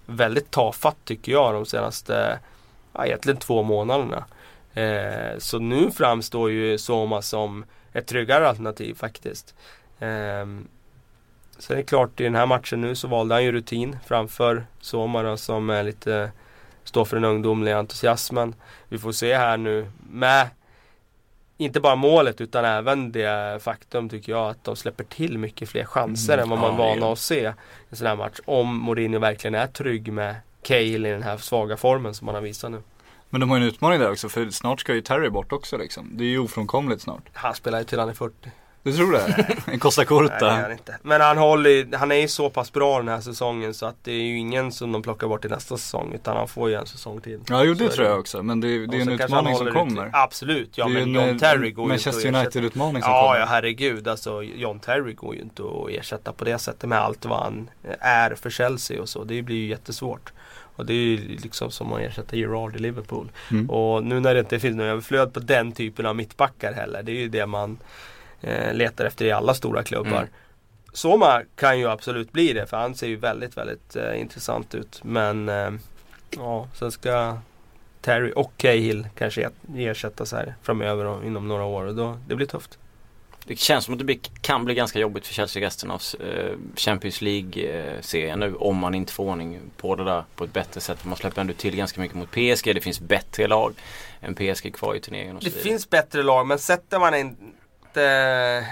väldigt 0.06 0.50
tafatt 0.50 1.04
tycker 1.04 1.32
jag 1.32 1.54
de 1.54 1.66
senaste, 1.66 2.38
ja, 2.92 3.06
egentligen 3.06 3.38
två 3.38 3.62
månaderna. 3.62 4.24
Eh, 4.74 5.38
så 5.38 5.58
nu 5.58 5.90
framstår 5.90 6.50
ju 6.50 6.78
Soma 6.78 7.22
som 7.22 7.64
ett 7.92 8.06
tryggare 8.06 8.48
alternativ 8.48 8.94
faktiskt. 8.94 9.54
Ehm, 10.00 10.68
Sen 11.62 11.76
är 11.76 11.80
det 11.80 11.86
klart 11.86 12.20
i 12.20 12.24
den 12.24 12.34
här 12.34 12.46
matchen 12.46 12.80
nu 12.80 12.94
så 12.94 13.08
valde 13.08 13.34
han 13.34 13.44
ju 13.44 13.52
rutin 13.52 13.96
framför 14.06 14.66
Somara 14.80 15.36
som 15.36 15.70
är 15.70 15.82
lite 15.82 16.30
Står 16.84 17.04
för 17.04 17.16
den 17.16 17.24
ungdomliga 17.24 17.78
entusiasmen. 17.78 18.54
Vi 18.88 18.98
får 18.98 19.12
se 19.12 19.36
här 19.36 19.56
nu 19.56 19.90
med 20.10 20.48
Inte 21.56 21.80
bara 21.80 21.96
målet 21.96 22.40
utan 22.40 22.64
även 22.64 23.12
det 23.12 23.62
faktum 23.62 24.08
tycker 24.08 24.32
jag 24.32 24.50
att 24.50 24.64
de 24.64 24.76
släpper 24.76 25.04
till 25.04 25.38
mycket 25.38 25.68
fler 25.68 25.84
chanser 25.84 26.32
Mm, 26.32 26.42
än 26.42 26.48
vad 26.50 26.58
man 26.58 26.80
ja, 26.80 26.86
är 26.86 26.96
vana 26.96 27.12
att 27.12 27.18
se 27.18 27.40
i 27.40 27.52
en 27.90 27.96
sån 27.96 28.06
här 28.06 28.16
match. 28.16 28.40
Om 28.44 28.78
Mourinho 28.78 29.18
verkligen 29.18 29.54
är 29.54 29.66
trygg 29.66 30.12
med 30.12 30.36
Cahill 30.62 31.06
i 31.06 31.10
den 31.10 31.22
här 31.22 31.36
svaga 31.36 31.76
formen 31.76 32.14
som 32.14 32.28
han 32.28 32.34
har 32.34 32.42
visat 32.42 32.70
nu. 32.70 32.82
Men 33.30 33.40
de 33.40 33.50
har 33.50 33.56
ju 33.56 33.62
en 33.62 33.68
utmaning 33.68 34.00
där 34.00 34.10
också 34.10 34.28
för 34.28 34.50
snart 34.50 34.80
ska 34.80 34.94
ju 34.94 35.00
Terry 35.00 35.30
bort 35.30 35.52
också 35.52 35.76
liksom. 35.76 36.10
Det 36.12 36.24
är 36.24 36.28
ju 36.28 36.38
ofrånkomligt 36.38 37.02
snart. 37.02 37.22
Han 37.32 37.54
spelar 37.54 37.78
ju 37.78 37.84
till 37.84 37.98
han 37.98 38.08
är 38.08 38.14
40. 38.14 38.50
Du 38.84 38.92
tror 38.92 39.12
det? 39.12 39.46
En 39.66 39.78
Costa 39.78 40.04
Nej, 40.10 40.28
det 40.40 40.46
är 40.46 40.70
inte. 40.72 40.96
Men 41.02 41.20
han, 41.20 41.38
håller, 41.38 41.96
han 41.96 42.12
är 42.12 42.16
ju 42.16 42.28
så 42.28 42.50
pass 42.50 42.72
bra 42.72 42.98
den 42.98 43.08
här 43.08 43.20
säsongen 43.20 43.74
så 43.74 43.86
att 43.86 43.96
det 44.02 44.12
är 44.12 44.22
ju 44.22 44.38
ingen 44.38 44.72
som 44.72 44.92
de 44.92 45.02
plockar 45.02 45.28
bort 45.28 45.44
i 45.44 45.48
nästa 45.48 45.76
säsong. 45.76 46.12
Utan 46.14 46.36
han 46.36 46.48
får 46.48 46.68
ju 46.70 46.74
en 46.74 46.86
säsong 46.86 47.20
till. 47.20 47.40
Ja, 47.48 47.64
jo 47.64 47.74
Så 47.74 47.78
det 47.78 47.84
är 47.84 47.88
tror 47.88 48.06
jag 48.06 48.18
också. 48.18 48.42
Men 48.42 48.60
det, 48.60 48.68
det 48.68 48.86
Och 48.88 48.94
är 48.94 49.04
så 49.04 49.10
en 49.10 49.20
utmaning 49.20 49.56
som 49.56 49.66
håller 49.66 49.70
ut- 49.70 49.76
kommer. 49.88 50.10
Absolut, 50.12 50.78
ja 50.78 50.84
det 50.88 51.00
är 51.00 51.06
men 51.06 51.14
John 51.28 51.38
Terry 51.38 51.70
går 51.70 51.88
ju 51.88 51.94
inte 51.94 52.08
Manchester 52.08 52.28
att 52.28 52.34
ersätta. 52.34 52.38
United-utmaning 52.58 53.02
som 53.02 53.12
Ja, 53.12 53.22
kommer. 53.26 53.40
ja 53.40 53.46
herregud. 53.46 54.08
Alltså 54.08 54.42
John 54.42 54.78
Terry 54.80 55.12
går 55.12 55.34
ju 55.34 55.40
inte 55.40 55.62
att 55.62 55.90
ersätta 55.90 56.32
på 56.32 56.44
det 56.44 56.58
sättet 56.58 56.88
med 56.88 56.98
allt 56.98 57.24
vad 57.24 57.38
han 57.38 57.70
är 58.00 58.34
för 58.34 58.50
Chelsea 58.50 59.00
och 59.02 59.08
så. 59.08 59.24
Det 59.24 59.42
blir 59.42 59.56
ju 59.56 59.66
jättesvårt. 59.66 60.32
Och 60.76 60.86
det 60.86 60.92
är 60.92 60.96
ju 60.96 61.16
liksom 61.36 61.70
som 61.70 61.92
att 61.92 62.00
ersätta 62.00 62.36
Gerard 62.36 62.76
i 62.76 62.78
Liverpool. 62.78 63.30
Mm. 63.50 63.70
Och 63.70 64.04
nu 64.04 64.20
när 64.20 64.34
det 64.34 64.40
inte 64.40 64.58
finns 64.60 64.76
något 64.76 64.84
överflöd 64.84 65.32
på 65.34 65.40
den 65.40 65.72
typen 65.72 66.06
av 66.06 66.16
mittbackar 66.16 66.72
heller. 66.72 67.02
Det 67.02 67.12
är 67.12 67.16
ju 67.16 67.28
det 67.28 67.46
man 67.46 67.78
eh, 68.42 68.74
letar 68.74 69.04
efter 69.04 69.24
i 69.24 69.32
alla 69.32 69.54
stora 69.54 69.82
klubbar. 69.82 70.18
Mm. 70.18 70.28
Soma 70.92 71.42
kan 71.56 71.78
ju 71.78 71.88
absolut 71.88 72.32
bli 72.32 72.52
det 72.52 72.66
för 72.66 72.76
han 72.76 72.94
ser 72.94 73.06
ju 73.06 73.16
väldigt, 73.16 73.56
väldigt 73.56 73.96
eh, 73.96 74.20
intressant 74.20 74.74
ut. 74.74 75.00
Men 75.04 75.48
eh, 75.48 75.70
ja, 76.36 76.68
sen 76.74 76.92
ska 76.92 77.38
Terry 78.00 78.32
och 78.36 78.52
Cahill 78.56 79.08
kanske 79.18 79.50
ersättas 79.76 80.32
här 80.32 80.54
framöver 80.62 81.04
och 81.04 81.24
inom 81.24 81.48
några 81.48 81.64
år 81.64 81.84
och 81.84 81.94
då, 81.94 82.18
det 82.28 82.34
blir 82.34 82.46
tufft. 82.46 82.78
Det 83.46 83.58
känns 83.58 83.84
som 83.84 83.94
att 83.94 83.98
det 83.98 84.04
blir, 84.04 84.18
kan 84.40 84.64
bli 84.64 84.74
ganska 84.74 84.98
jobbigt 84.98 85.26
för 85.26 85.34
Chelsea 85.34 85.62
resten 85.66 85.90
av 85.90 86.02
eh, 86.20 86.52
Champions 86.76 87.20
League-serien 87.22 88.38
nu 88.40 88.54
om 88.54 88.76
man 88.76 88.94
inte 88.94 89.12
får 89.12 89.24
ordning 89.24 89.60
på 89.76 89.96
det 89.96 90.04
där 90.04 90.24
på 90.36 90.44
ett 90.44 90.52
bättre 90.52 90.80
sätt. 90.80 91.04
Man 91.04 91.16
släpper 91.16 91.40
ändå 91.40 91.52
till 91.54 91.76
ganska 91.76 92.00
mycket 92.00 92.16
mot 92.16 92.30
PSG. 92.30 92.74
Det 92.74 92.80
finns 92.80 93.00
bättre 93.00 93.46
lag 93.46 93.74
än 94.20 94.34
PSG 94.34 94.74
kvar 94.74 94.94
i 94.94 95.00
turneringen. 95.00 95.36
Och 95.36 95.42
så 95.42 95.48
Det 95.48 95.54
vidare. 95.54 95.68
finns 95.70 95.90
bättre 95.90 96.22
lag 96.22 96.46
men 96.46 96.58
sätter 96.58 96.98
man 96.98 97.14
inte 97.92 98.66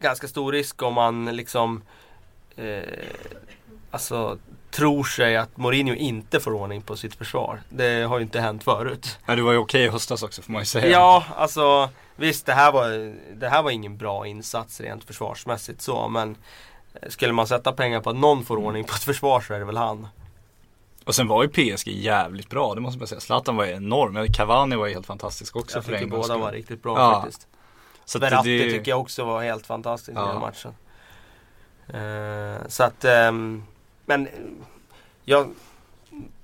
ganska 0.00 0.28
stor 0.28 0.52
risk 0.52 0.82
om 0.82 0.94
man 0.94 1.24
liksom 1.36 1.82
eh, 2.56 2.82
alltså 3.90 4.38
tror 4.70 5.04
sig 5.04 5.36
att 5.36 5.56
Mourinho 5.56 5.94
inte 5.94 6.40
får 6.40 6.52
ordning 6.54 6.82
på 6.82 6.96
sitt 6.96 7.14
försvar. 7.14 7.60
Det 7.68 8.02
har 8.02 8.18
ju 8.18 8.22
inte 8.22 8.40
hänt 8.40 8.64
förut. 8.64 9.18
Ja, 9.26 9.36
det 9.36 9.42
var 9.42 9.52
ju 9.52 9.58
okej 9.58 9.84
i 9.84 9.88
höstas 9.88 10.22
också 10.22 10.42
får 10.42 10.52
man 10.52 10.62
ju 10.62 10.66
säga. 10.66 10.86
Ja, 10.86 11.24
alltså 11.36 11.90
visst 12.16 12.46
det 12.46 12.52
här, 12.52 12.72
var, 12.72 13.14
det 13.34 13.48
här 13.48 13.62
var 13.62 13.70
ingen 13.70 13.96
bra 13.96 14.26
insats 14.26 14.80
rent 14.80 15.04
försvarsmässigt 15.04 15.82
så 15.82 16.08
men 16.08 16.36
skulle 17.08 17.32
man 17.32 17.46
sätta 17.46 17.72
pengar 17.72 18.00
på 18.00 18.10
att 18.10 18.16
någon 18.16 18.44
får 18.44 18.56
ordning 18.56 18.84
på 18.84 18.94
ett 18.94 19.02
försvar 19.02 19.40
så 19.40 19.54
är 19.54 19.58
det 19.58 19.64
väl 19.64 19.76
han. 19.76 20.08
Och 21.04 21.14
sen 21.14 21.28
var 21.28 21.42
ju 21.42 21.48
PSG 21.48 21.88
jävligt 21.88 22.50
bra, 22.50 22.74
det 22.74 22.80
måste 22.80 22.98
man 22.98 23.08
säga. 23.08 23.20
Zlatan 23.20 23.56
var 23.56 23.64
ju 23.64 23.72
enorm, 23.72 24.26
Cavani 24.32 24.76
var 24.76 24.86
ju 24.86 24.94
helt 24.94 25.06
fantastisk 25.06 25.56
också 25.56 25.76
Jag 25.76 25.84
för 25.84 25.92
en 25.92 26.10
båda 26.10 26.36
var 26.36 26.52
riktigt 26.52 26.82
bra 26.82 26.98
Ja. 26.98 27.20
faktiskt. 27.20 27.48
Så 28.04 28.18
att 28.18 28.22
Verratti 28.22 28.58
det, 28.58 28.70
tycker 28.72 28.90
jag 28.90 29.00
också 29.00 29.24
var 29.24 29.42
helt 29.42 29.66
fantastisk 29.66 30.08
i 30.10 30.14
Ja. 30.20 30.26
den 30.26 30.40
matchen. 30.40 30.74
Eh, 31.88 32.68
så 32.68 32.84
att, 32.84 33.04
ehm, 33.04 33.64
men 34.06 34.28
jag, 35.24 35.50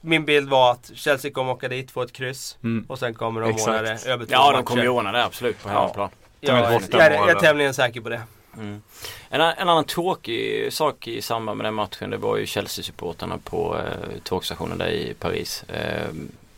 min 0.00 0.24
bild 0.24 0.48
var 0.48 0.72
att 0.72 0.90
Chelsea 0.94 1.30
kommer 1.30 1.52
åka 1.52 1.68
dit, 1.68 1.90
få 1.90 2.02
ett 2.02 2.12
kryss 2.12 2.58
Mm. 2.62 2.86
och 2.88 2.98
sen 2.98 3.14
kommer 3.14 3.40
de 3.40 3.50
Exakt. 3.50 3.68
ordna 3.68 3.82
det 3.82 4.06
över 4.06 4.24
två 4.26 4.32
Ja, 4.32 4.46
de 4.50 4.52
matcher. 4.56 4.64
kommer 4.64 4.82
ju 4.82 4.88
ordna 4.88 5.12
det 5.12 5.24
absolut 5.24 5.62
på 5.62 5.68
Ja. 5.68 5.72
hemmaplan. 5.72 6.08
De 6.40 6.46
är 6.50 6.52
Jag, 6.62 6.72
jag, 6.92 7.00
är- 7.02 7.10
jag 7.10 7.30
är 7.30 7.34
tämligen 7.34 7.74
säker 7.74 8.00
på 8.00 8.08
det. 8.08 8.22
Mm. 8.56 8.82
En, 9.30 9.40
en 9.40 9.68
annan 9.68 9.84
tråkig 9.84 10.72
sak 10.72 11.08
i 11.08 11.22
samband 11.22 11.56
med 11.56 11.64
den 11.66 11.74
matchen 11.74 12.10
det 12.10 12.16
var 12.16 12.36
ju 12.36 12.44
Chelsea-supporterna 12.46 13.38
på 13.44 13.76
eh, 13.76 14.18
tågstationen 14.24 14.78
där 14.78 14.88
i 14.88 15.14
Paris. 15.18 15.62
Eh, 15.62 16.08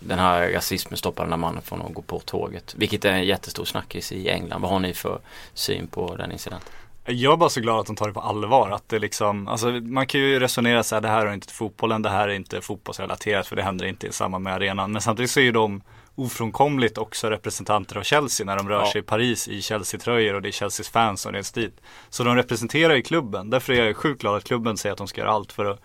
den 0.00 0.18
här 0.18 0.50
rasismen 0.50 0.96
stoppade 0.96 1.26
den 1.26 1.32
här 1.32 1.38
mannen 1.38 1.62
från 1.62 1.82
att 1.82 1.94
gå 1.94 2.02
på 2.02 2.18
tåget. 2.20 2.74
Vilket 2.78 3.04
är 3.04 3.12
en 3.12 3.24
jättestor 3.26 3.64
snackis 3.64 4.12
i 4.12 4.28
England. 4.28 4.62
Vad 4.62 4.70
har 4.70 4.78
ni 4.78 4.94
för 4.94 5.18
syn 5.54 5.86
på 5.86 6.16
den 6.16 6.32
incidenten? 6.32 6.72
Jag 7.04 7.32
är 7.32 7.36
bara 7.36 7.50
så 7.50 7.60
glad 7.60 7.80
att 7.80 7.86
de 7.86 7.96
tar 7.96 8.06
det 8.08 8.12
på 8.12 8.20
allvar. 8.20 8.70
Att 8.70 8.88
det 8.88 8.98
liksom, 8.98 9.48
alltså 9.48 9.70
man 9.70 10.06
kan 10.06 10.20
ju 10.20 10.40
resonera 10.40 10.82
så 10.82 10.94
här, 10.96 11.02
det 11.02 11.08
här 11.08 11.26
är 11.26 11.32
inte 11.32 11.46
till 11.46 11.56
fotbollen, 11.56 12.02
det 12.02 12.10
här 12.10 12.28
är 12.28 12.32
inte 12.32 12.60
fotbollsrelaterat 12.60 13.46
för 13.46 13.56
det 13.56 13.62
händer 13.62 13.86
inte 13.86 14.06
i 14.06 14.12
samband 14.12 14.44
med 14.44 14.54
arenan. 14.54 14.92
Men 14.92 15.02
samtidigt 15.02 15.30
så 15.30 15.40
är 15.40 15.44
ju 15.44 15.52
de 15.52 15.82
ofrånkomligt 16.14 16.98
också 16.98 17.30
representanter 17.30 17.96
av 17.96 18.02
Chelsea 18.02 18.46
när 18.46 18.56
de 18.56 18.68
rör 18.68 18.80
Ja. 18.80 18.92
sig 18.92 18.98
i 18.98 19.02
Paris 19.02 19.48
i 19.48 19.62
Chelsea-tröjor 19.62 20.34
och 20.34 20.42
det 20.42 20.48
är 20.48 20.52
Chelseas 20.52 20.88
fans 20.88 21.20
som 21.20 21.32
reds 21.32 21.52
dit. 21.52 21.80
Så 22.10 22.24
de 22.24 22.36
representerar 22.36 22.94
ju 22.94 23.02
klubben. 23.02 23.50
Därför 23.50 23.72
är 23.72 23.84
jag 23.84 23.96
sjukt 23.96 24.20
glad 24.20 24.36
att 24.36 24.44
klubben 24.44 24.76
säger 24.76 24.92
att 24.92 24.98
de 24.98 25.08
ska 25.08 25.20
göra 25.20 25.30
allt 25.30 25.52
för 25.52 25.64
att 25.64 25.80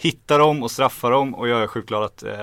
hitta 0.00 0.38
dem 0.38 0.62
och 0.62 0.70
straffa 0.70 1.10
dem 1.10 1.34
och 1.34 1.48
jag 1.48 1.62
är 1.62 1.66
sjukt 1.66 1.88
glad 1.88 2.04
att 2.04 2.22
eh, 2.22 2.34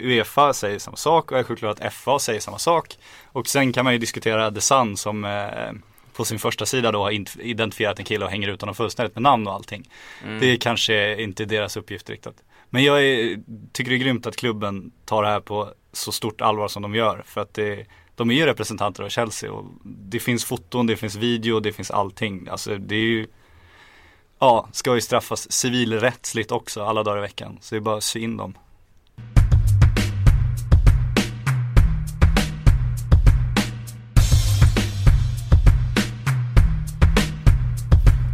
Uefa 0.00 0.52
säger 0.52 0.78
samma 0.78 0.96
sak 0.96 1.30
och 1.30 1.36
jag 1.36 1.40
är 1.40 1.44
sjukt 1.44 1.60
glad 1.60 1.80
att 1.80 1.94
FA 1.94 2.18
säger 2.18 2.40
samma 2.40 2.58
sak. 2.58 2.98
Och 3.24 3.46
sen 3.46 3.72
kan 3.72 3.84
man 3.84 3.92
ju 3.92 3.98
diskutera 3.98 4.50
The 4.50 4.60
Sun 4.60 4.96
som 4.96 5.24
eh, 5.24 5.72
på 6.12 6.24
sin 6.24 6.38
första 6.38 6.66
sida 6.66 6.92
då 6.92 7.02
har 7.02 7.40
identifierat 7.40 7.98
en 7.98 8.04
kille 8.04 8.24
och 8.24 8.30
hänger 8.30 8.48
ut 8.48 8.60
honom 8.60 8.74
fullständigt 8.74 9.14
med 9.14 9.22
namn 9.22 9.46
och 9.46 9.54
allting. 9.54 9.90
Mm. 10.24 10.40
Det 10.40 10.46
är 10.46 10.56
kanske 10.56 11.22
inte 11.22 11.44
deras 11.44 11.76
uppgift 11.76 12.10
riktigt. 12.10 12.42
Men 12.70 12.84
jag 12.84 13.04
är, 13.04 13.38
tycker 13.72 13.90
det 13.90 13.96
är 13.96 13.98
grymt 13.98 14.26
att 14.26 14.36
klubben 14.36 14.92
tar 15.04 15.22
det 15.22 15.28
här 15.28 15.40
på 15.40 15.70
så 15.92 16.12
stort 16.12 16.40
allvar 16.40 16.68
som 16.68 16.82
de 16.82 16.94
gör. 16.94 17.22
För 17.26 17.40
att 17.40 17.54
det, 17.54 17.86
de 18.14 18.30
är 18.30 18.34
ju 18.34 18.46
representanter 18.46 19.02
av 19.02 19.08
Chelsea 19.08 19.52
och 19.52 19.64
det 19.84 20.20
finns 20.20 20.44
foton, 20.44 20.86
det 20.86 20.96
finns 20.96 21.16
video, 21.16 21.60
det 21.60 21.72
finns 21.72 21.90
allting. 21.90 22.48
Alltså 22.48 22.76
det 22.76 22.94
är 22.94 23.00
ju 23.00 23.26
Ja, 24.38 24.68
ska 24.72 24.94
ju 24.94 25.00
straffas 25.00 25.52
civilrättsligt 25.52 26.52
också 26.52 26.84
alla 26.84 27.02
dagar 27.02 27.18
i 27.18 27.20
veckan. 27.20 27.58
Så 27.60 27.74
det 27.74 27.78
är 27.78 27.80
bara 27.80 27.96
att 27.96 28.04
sy 28.04 28.20
in 28.20 28.36
dem. 28.36 28.58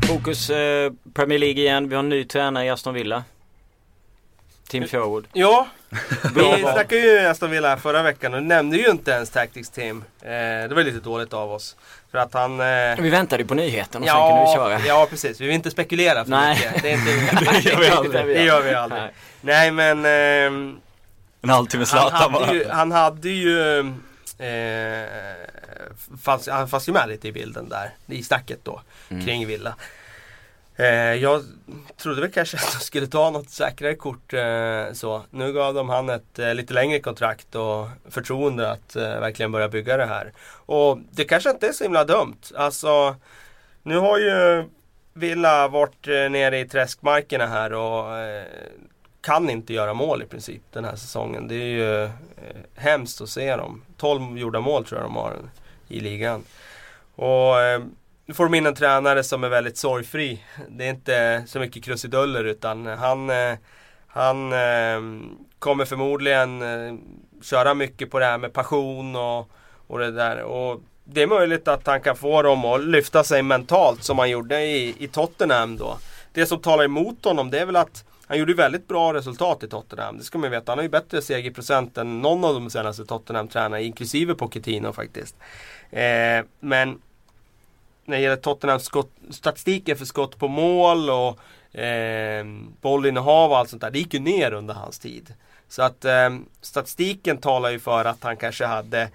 Fokus 0.09 0.51
eh, 0.51 0.93
Premier 1.15 1.39
League 1.39 1.63
igen. 1.63 1.89
Vi 1.89 1.95
har 1.95 2.03
en 2.03 2.09
ny 2.09 2.25
tränare 2.25 2.65
i 2.65 2.71
Aston 2.71 2.95
Villa. 2.95 3.25
Tim 4.69 4.87
Sherwood. 4.87 5.27
Ja, 5.33 5.67
vi 6.35 6.61
snackade 6.61 7.01
ju 7.01 7.19
Aston 7.19 7.51
Villa 7.51 7.69
här 7.69 7.77
förra 7.77 8.03
veckan 8.03 8.35
och 8.35 8.43
nämnde 8.43 8.77
ju 8.77 8.91
inte 8.91 9.11
ens 9.11 9.31
Tactics 9.31 9.71
Team. 9.71 10.05
Eh, 10.21 10.29
det 10.29 10.73
var 10.75 10.83
lite 10.83 11.01
dåligt 11.01 11.33
av 11.33 11.53
oss. 11.53 11.77
För 12.13 12.19
att 12.19 12.35
han... 12.35 12.61
Eh, 12.61 12.97
Vi 12.99 13.11
väntade 13.11 13.43
ju 13.43 13.49
på 13.49 13.55
nyheten 13.55 14.03
och 14.03 14.09
sen 14.09 14.17
kunde 14.29 14.41
vi 14.51 14.55
köra. 14.55 14.87
ja, 14.87 15.07
precis. 15.11 15.41
Vi 15.41 15.47
vill 15.47 15.55
inte 15.55 15.71
spekulera 15.71 16.25
för 16.25 16.31
Nej. 16.31 16.57
mycket. 16.57 16.83
Det, 16.83 16.91
är 16.91 16.95
inte, 16.95 17.45
Det 17.53 17.61
gör 17.71 17.79
vi 17.81 17.89
aldrig. 17.89 18.27
det 18.27 18.43
gör 18.45 18.63
vi 18.63 18.75
aldrig. 18.75 19.03
Nej. 19.03 19.13
Nej 19.41 19.71
men... 19.71 20.05
ehm, 20.05 20.77
En 21.43 21.51
halvtimme 21.51 21.81
han, 21.81 21.87
Zlatan 21.87 22.21
hade 22.35 22.47
bara. 22.47 22.55
ju, 22.55 22.69
han 22.69 22.93
hade 22.93 23.29
ju... 23.29 23.79
Eh, 24.39 25.07
fanns, 26.23 26.49
han 26.49 26.69
fanns 26.69 26.89
ju 26.89 26.93
med 26.93 27.09
lite 27.09 27.29
i 27.29 27.33
bilden 27.33 27.69
där. 27.69 27.91
I 28.07 28.23
snacket 28.23 28.59
då. 28.63 28.83
Mm. 29.11 29.25
Kring 29.25 29.47
Villa. 29.47 29.75
Eh, 30.77 31.15
jag 31.15 31.43
trodde 31.97 32.21
väl 32.21 32.33
kanske 32.33 32.57
att 32.57 32.73
de 32.73 32.85
skulle 32.85 33.07
ta 33.07 33.31
något 33.31 33.51
säkrare 33.51 33.95
kort 33.95 34.33
eh, 34.33 34.93
så. 34.93 35.23
Nu 35.31 35.53
gav 35.53 35.75
de 35.75 35.89
han 35.89 36.09
ett 36.09 36.39
eh, 36.39 36.55
lite 36.55 36.75
längre 36.75 37.01
kontrakt 37.01 37.55
och 37.55 37.89
förtroende 38.11 38.71
att 38.71 38.97
eh, 38.97 39.21
verkligen 39.21 39.53
börja 39.53 39.69
bygga 39.69 39.97
det 39.97 40.07
här. 40.07 40.33
Och 40.67 40.99
det 41.11 41.25
kanske 41.25 41.51
inte 41.51 41.69
är 41.69 41.73
så 41.73 41.85
himla 41.85 42.05
dumt. 42.05 42.41
Alltså, 42.55 43.17
nu 43.83 43.99
har 43.99 44.19
ju 44.19 44.65
Villa 45.15 45.69
varit 45.69 46.09
eh, 46.09 46.31
nere 46.31 46.59
i 46.61 46.69
träskmarkerna 46.69 47.47
här 47.47 47.73
och 47.73 48.17
eh, 48.17 48.45
kan 49.21 49.51
inte 49.51 49.73
göra 49.73 49.95
mål 49.95 50.23
i 50.23 50.27
princip 50.27 50.63
den 50.73 50.85
här 50.85 50.97
säsongen. 50.97 51.49
Det 51.49 51.55
är 51.55 51.67
ju 51.67 52.05
eh, 52.05 52.11
hemskt 52.75 53.21
att 53.21 53.29
se 53.29 53.57
dem. 53.57 53.83
12 53.97 54.39
gjorda 54.39 54.61
mål 54.61 54.85
tror 54.85 55.01
jag 55.01 55.11
de 55.11 55.17
har 55.17 55.37
i 55.89 56.01
ligan. 56.01 56.45
Och 57.15 57.61
eh, 57.61 57.83
nu 58.27 58.35
får 58.35 58.45
de 58.45 58.55
in 58.55 58.67
en 58.67 58.75
tränare 58.75 59.23
som 59.23 59.45
är 59.45 59.49
väldigt 59.49 59.77
sorgfri. 59.77 60.43
Det 60.69 60.85
är 60.85 60.91
inte 60.91 61.45
så 61.47 61.59
mycket 61.59 61.85
krusiduller 61.85 62.45
utan 62.45 62.87
han, 62.87 63.31
eh, 63.31 63.55
han 64.07 64.53
ehm, 64.53 65.37
kommer 65.59 65.85
förmodligen 65.85 66.63
eh, 66.63 66.95
köra 67.43 67.75
mycket 67.75 68.11
på 68.11 68.19
det 68.19 68.25
här 68.25 68.39
med 68.39 68.53
passion 68.53 69.17
och, 69.17 69.51
och 69.87 69.99
det 69.99 70.11
där. 70.11 70.43
Och 70.43 70.81
det 71.05 71.23
är 71.23 71.27
möjligt 71.27 71.69
att 71.69 71.87
han 71.87 72.01
kan 72.01 72.17
få 72.17 72.43
dem 72.43 72.65
att 72.65 72.85
lyfta 72.85 73.25
sig 73.25 73.43
mentalt 73.43 74.03
som 74.03 74.19
han 74.19 74.31
gjorde 74.31 74.61
i, 74.61 74.95
i 74.99 75.09
Tottenham 75.09 75.77
då. 75.77 75.99
Det 76.33 76.47
som 76.47 76.59
talar 76.59 76.85
emot 76.85 77.25
honom 77.25 77.51
det 77.51 77.59
är 77.59 77.67
väl 77.67 77.77
att 77.77 78.05
han 78.27 78.39
gjorde 78.39 78.55
väldigt 78.55 78.89
bra 78.89 79.15
resultat 79.15 79.63
i 79.63 79.69
Tottenham. 79.69 80.19
Det 80.19 80.25
ska 80.25 80.39
man 80.39 80.51
veta. 80.51 80.73
Han 80.73 80.79
har 80.79 80.83
ju 80.83 80.89
bättre 80.89 81.23
segerprocent 81.23 81.99
än 81.99 82.21
någon 82.21 82.45
av 82.45 82.55
de 82.55 82.71
senaste 82.71 83.05
Tottenham-tränarna, 83.05 83.81
inklusive 83.81 84.35
Pochettino 84.35 84.93
faktiskt. 84.93 85.37
Eh, 85.91 86.45
men 86.61 86.99
när 88.05 88.17
det 88.17 88.23
gäller 88.23 88.37
Tottenhams 88.37 88.91
statistiken 89.31 89.97
för 89.97 90.05
skott 90.05 90.39
på 90.39 90.49
mål 90.49 91.11
och 91.11 91.79
eh, 91.79 92.47
bollinnehav 92.81 93.51
och 93.51 93.59
allt 93.59 93.71
sånt 93.71 93.83
där. 93.83 93.91
Det 93.91 93.99
gick 93.99 94.15
ju 94.15 94.21
ner 94.21 94.53
under 94.53 94.75
hans 94.75 94.99
tid. 94.99 95.35
Så 95.69 95.83
att 95.83 96.05
eh, 96.05 96.31
statistiken 96.61 97.39
talar 97.39 97.71
ju 97.71 97.79
för 97.79 98.05
att 98.05 98.23
han 98.23 98.37
kanske 98.37 98.67
hade 98.67 99.09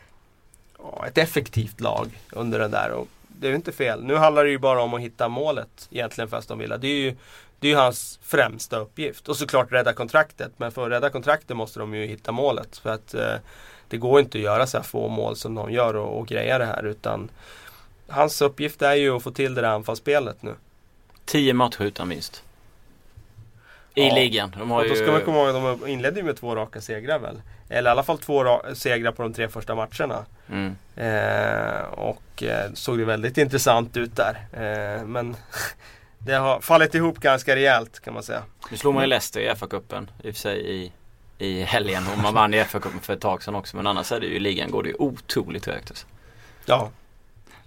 oh, 0.77 1.07
ett 1.07 1.17
effektivt 1.17 1.81
lag 1.81 2.19
under 2.31 2.59
den 2.59 2.71
där. 2.71 2.91
Och 2.91 3.07
det 3.27 3.47
är 3.47 3.49
ju 3.49 3.55
inte 3.55 3.71
fel. 3.71 4.03
Nu 4.03 4.15
handlar 4.15 4.43
det 4.43 4.49
ju 4.49 4.57
bara 4.57 4.81
om 4.81 4.93
att 4.93 5.01
hitta 5.01 5.27
målet 5.27 5.87
egentligen 5.91 6.29
för 6.29 6.37
Aston 6.37 6.59
Villa. 6.59 6.77
Det 6.77 6.87
är 6.87 6.99
ju 6.99 7.15
det 7.59 7.67
är 7.67 7.71
ju 7.71 7.77
hans 7.77 8.19
främsta 8.23 8.77
uppgift. 8.77 9.27
Och 9.27 9.37
såklart 9.37 9.71
rädda 9.71 9.93
kontraktet. 9.93 10.51
Men 10.57 10.71
för 10.71 10.85
att 10.85 10.91
rädda 10.91 11.09
kontraktet 11.09 11.57
måste 11.57 11.79
de 11.79 11.95
ju 11.95 12.05
hitta 12.05 12.31
målet. 12.31 12.77
För 12.77 12.89
att 12.89 13.13
eh, 13.13 13.35
det 13.87 13.97
går 13.97 14.19
inte 14.19 14.37
att 14.37 14.43
göra 14.43 14.67
så 14.67 14.77
här 14.77 14.83
få 14.83 15.07
mål 15.07 15.35
som 15.35 15.55
de 15.55 15.71
gör 15.71 15.95
och, 15.95 16.19
och 16.19 16.27
greja 16.27 16.57
det 16.57 16.65
här. 16.65 16.85
Utan 16.85 17.29
hans 18.09 18.41
uppgift 18.41 18.81
är 18.81 18.93
ju 18.93 19.15
att 19.15 19.23
få 19.23 19.31
till 19.31 19.53
det 19.55 19.61
där 19.61 19.69
anfallsspelet 19.69 20.41
nu. 20.43 20.55
10 21.25 21.53
matcher 21.53 21.81
utan 21.83 22.09
vinst. 22.09 22.43
I 23.93 24.07
Ja. 24.07 24.15
ligan. 24.15 24.55
De 24.59 24.71
har 24.71 24.81
Och 24.81 24.87
då 24.89 24.95
ju... 24.95 25.01
ska 25.03 25.11
man 25.11 25.21
komma 25.21 25.37
ihåg 25.37 25.47
att 25.55 25.79
de 25.81 25.87
inledde 25.87 26.19
ju 26.19 26.25
med 26.25 26.37
två 26.37 26.55
raka 26.55 26.81
segrar 26.81 27.19
väl? 27.19 27.41
Eller 27.69 27.89
i 27.89 27.91
alla 27.91 28.03
fall 28.03 28.17
två 28.17 28.43
ra- 28.43 28.73
segrar 28.73 29.11
på 29.11 29.21
de 29.23 29.33
tre 29.33 29.47
första 29.47 29.75
matcherna. 29.75 30.25
Mm. 30.49 30.75
Eh, 30.95 31.81
och 31.81 32.43
eh, 32.43 32.71
såg 32.73 32.97
det 32.97 33.05
väldigt 33.05 33.37
intressant 33.37 33.97
ut 33.97 34.11
där. 34.15 34.47
Eh, 34.53 35.05
men 35.05 35.35
det 36.19 36.33
har 36.33 36.59
fallit 36.59 36.95
ihop 36.95 37.19
ganska 37.19 37.55
rejält 37.55 37.99
kan 37.99 38.13
man 38.13 38.23
säga. 38.23 38.43
Nu 38.71 38.77
slog 38.77 38.93
man 38.93 39.03
ju 39.03 39.07
Leicester 39.09 39.39
i 39.39 39.49
FA-cupen 39.49 40.07
i 40.23 40.31
och 40.31 40.35
för 40.35 40.41
sig 40.41 40.69
i, 40.75 40.91
i 41.37 41.61
helgen 41.63 42.03
och 42.13 42.17
man 42.17 42.33
vann 42.33 42.53
i 42.53 42.63
FA-cupen 42.63 42.99
för 43.01 43.13
ett 43.13 43.21
tag 43.21 43.43
sedan 43.43 43.55
också. 43.55 43.77
Men 43.77 43.87
annars 43.87 44.11
är 44.11 44.19
det 44.19 44.25
ju 44.25 44.35
i 44.35 44.39
ligan 44.39 44.71
går 44.71 44.83
det 44.83 44.89
ju 44.89 44.95
otroligt 44.99 45.63
trögt. 45.63 45.89
Alltså. 45.91 46.05
Ja, 46.65 46.89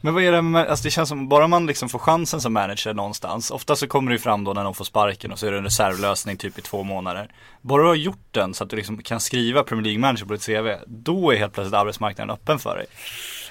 Men 0.01 0.15
vad 0.15 0.23
är 0.23 0.33
det 0.33 0.43
med, 0.43 0.67
alltså 0.69 0.83
det 0.85 0.91
känns 0.91 1.09
som, 1.09 1.29
bara 1.29 1.47
man 1.47 1.67
liksom 1.67 1.89
får 1.89 1.99
chansen 1.99 2.41
som 2.41 2.53
manager 2.53 2.95
någonstans, 2.95 3.51
ofta 3.51 3.77
så 3.77 3.87
kommer 3.87 4.11
det 4.11 4.15
ju 4.15 4.19
fram 4.19 4.45
då 4.45 4.53
när 4.53 4.65
de 4.65 4.75
får 4.75 4.85
sparken 4.85 5.33
och 5.33 5.39
så 5.39 5.47
är 5.47 5.51
det 5.53 5.59
en 5.59 5.65
reservlösning 5.65 6.37
typ 6.37 6.59
i 6.59 6.63
två 6.63 6.83
månader. 6.83 7.31
Bara 7.61 7.83
du 7.83 7.89
har 7.89 7.95
gjort 7.95 8.27
den 8.31 8.55
så 8.55 8.65
att 8.65 8.71
du 8.71 8.77
liksom 8.77 9.03
kan 9.03 9.21
skriva 9.21 9.63
Premier 9.63 9.85
League 9.85 10.01
manager 10.01 10.25
på 10.27 10.33
ditt 10.33 10.47
CV, 10.47 10.75
då 10.87 11.31
är 11.33 11.37
helt 11.37 11.53
plötsligt 11.53 11.75
arbetsmarknaden 11.75 12.31
öppen 12.35 12.59
för 12.59 12.77
dig. 12.77 12.87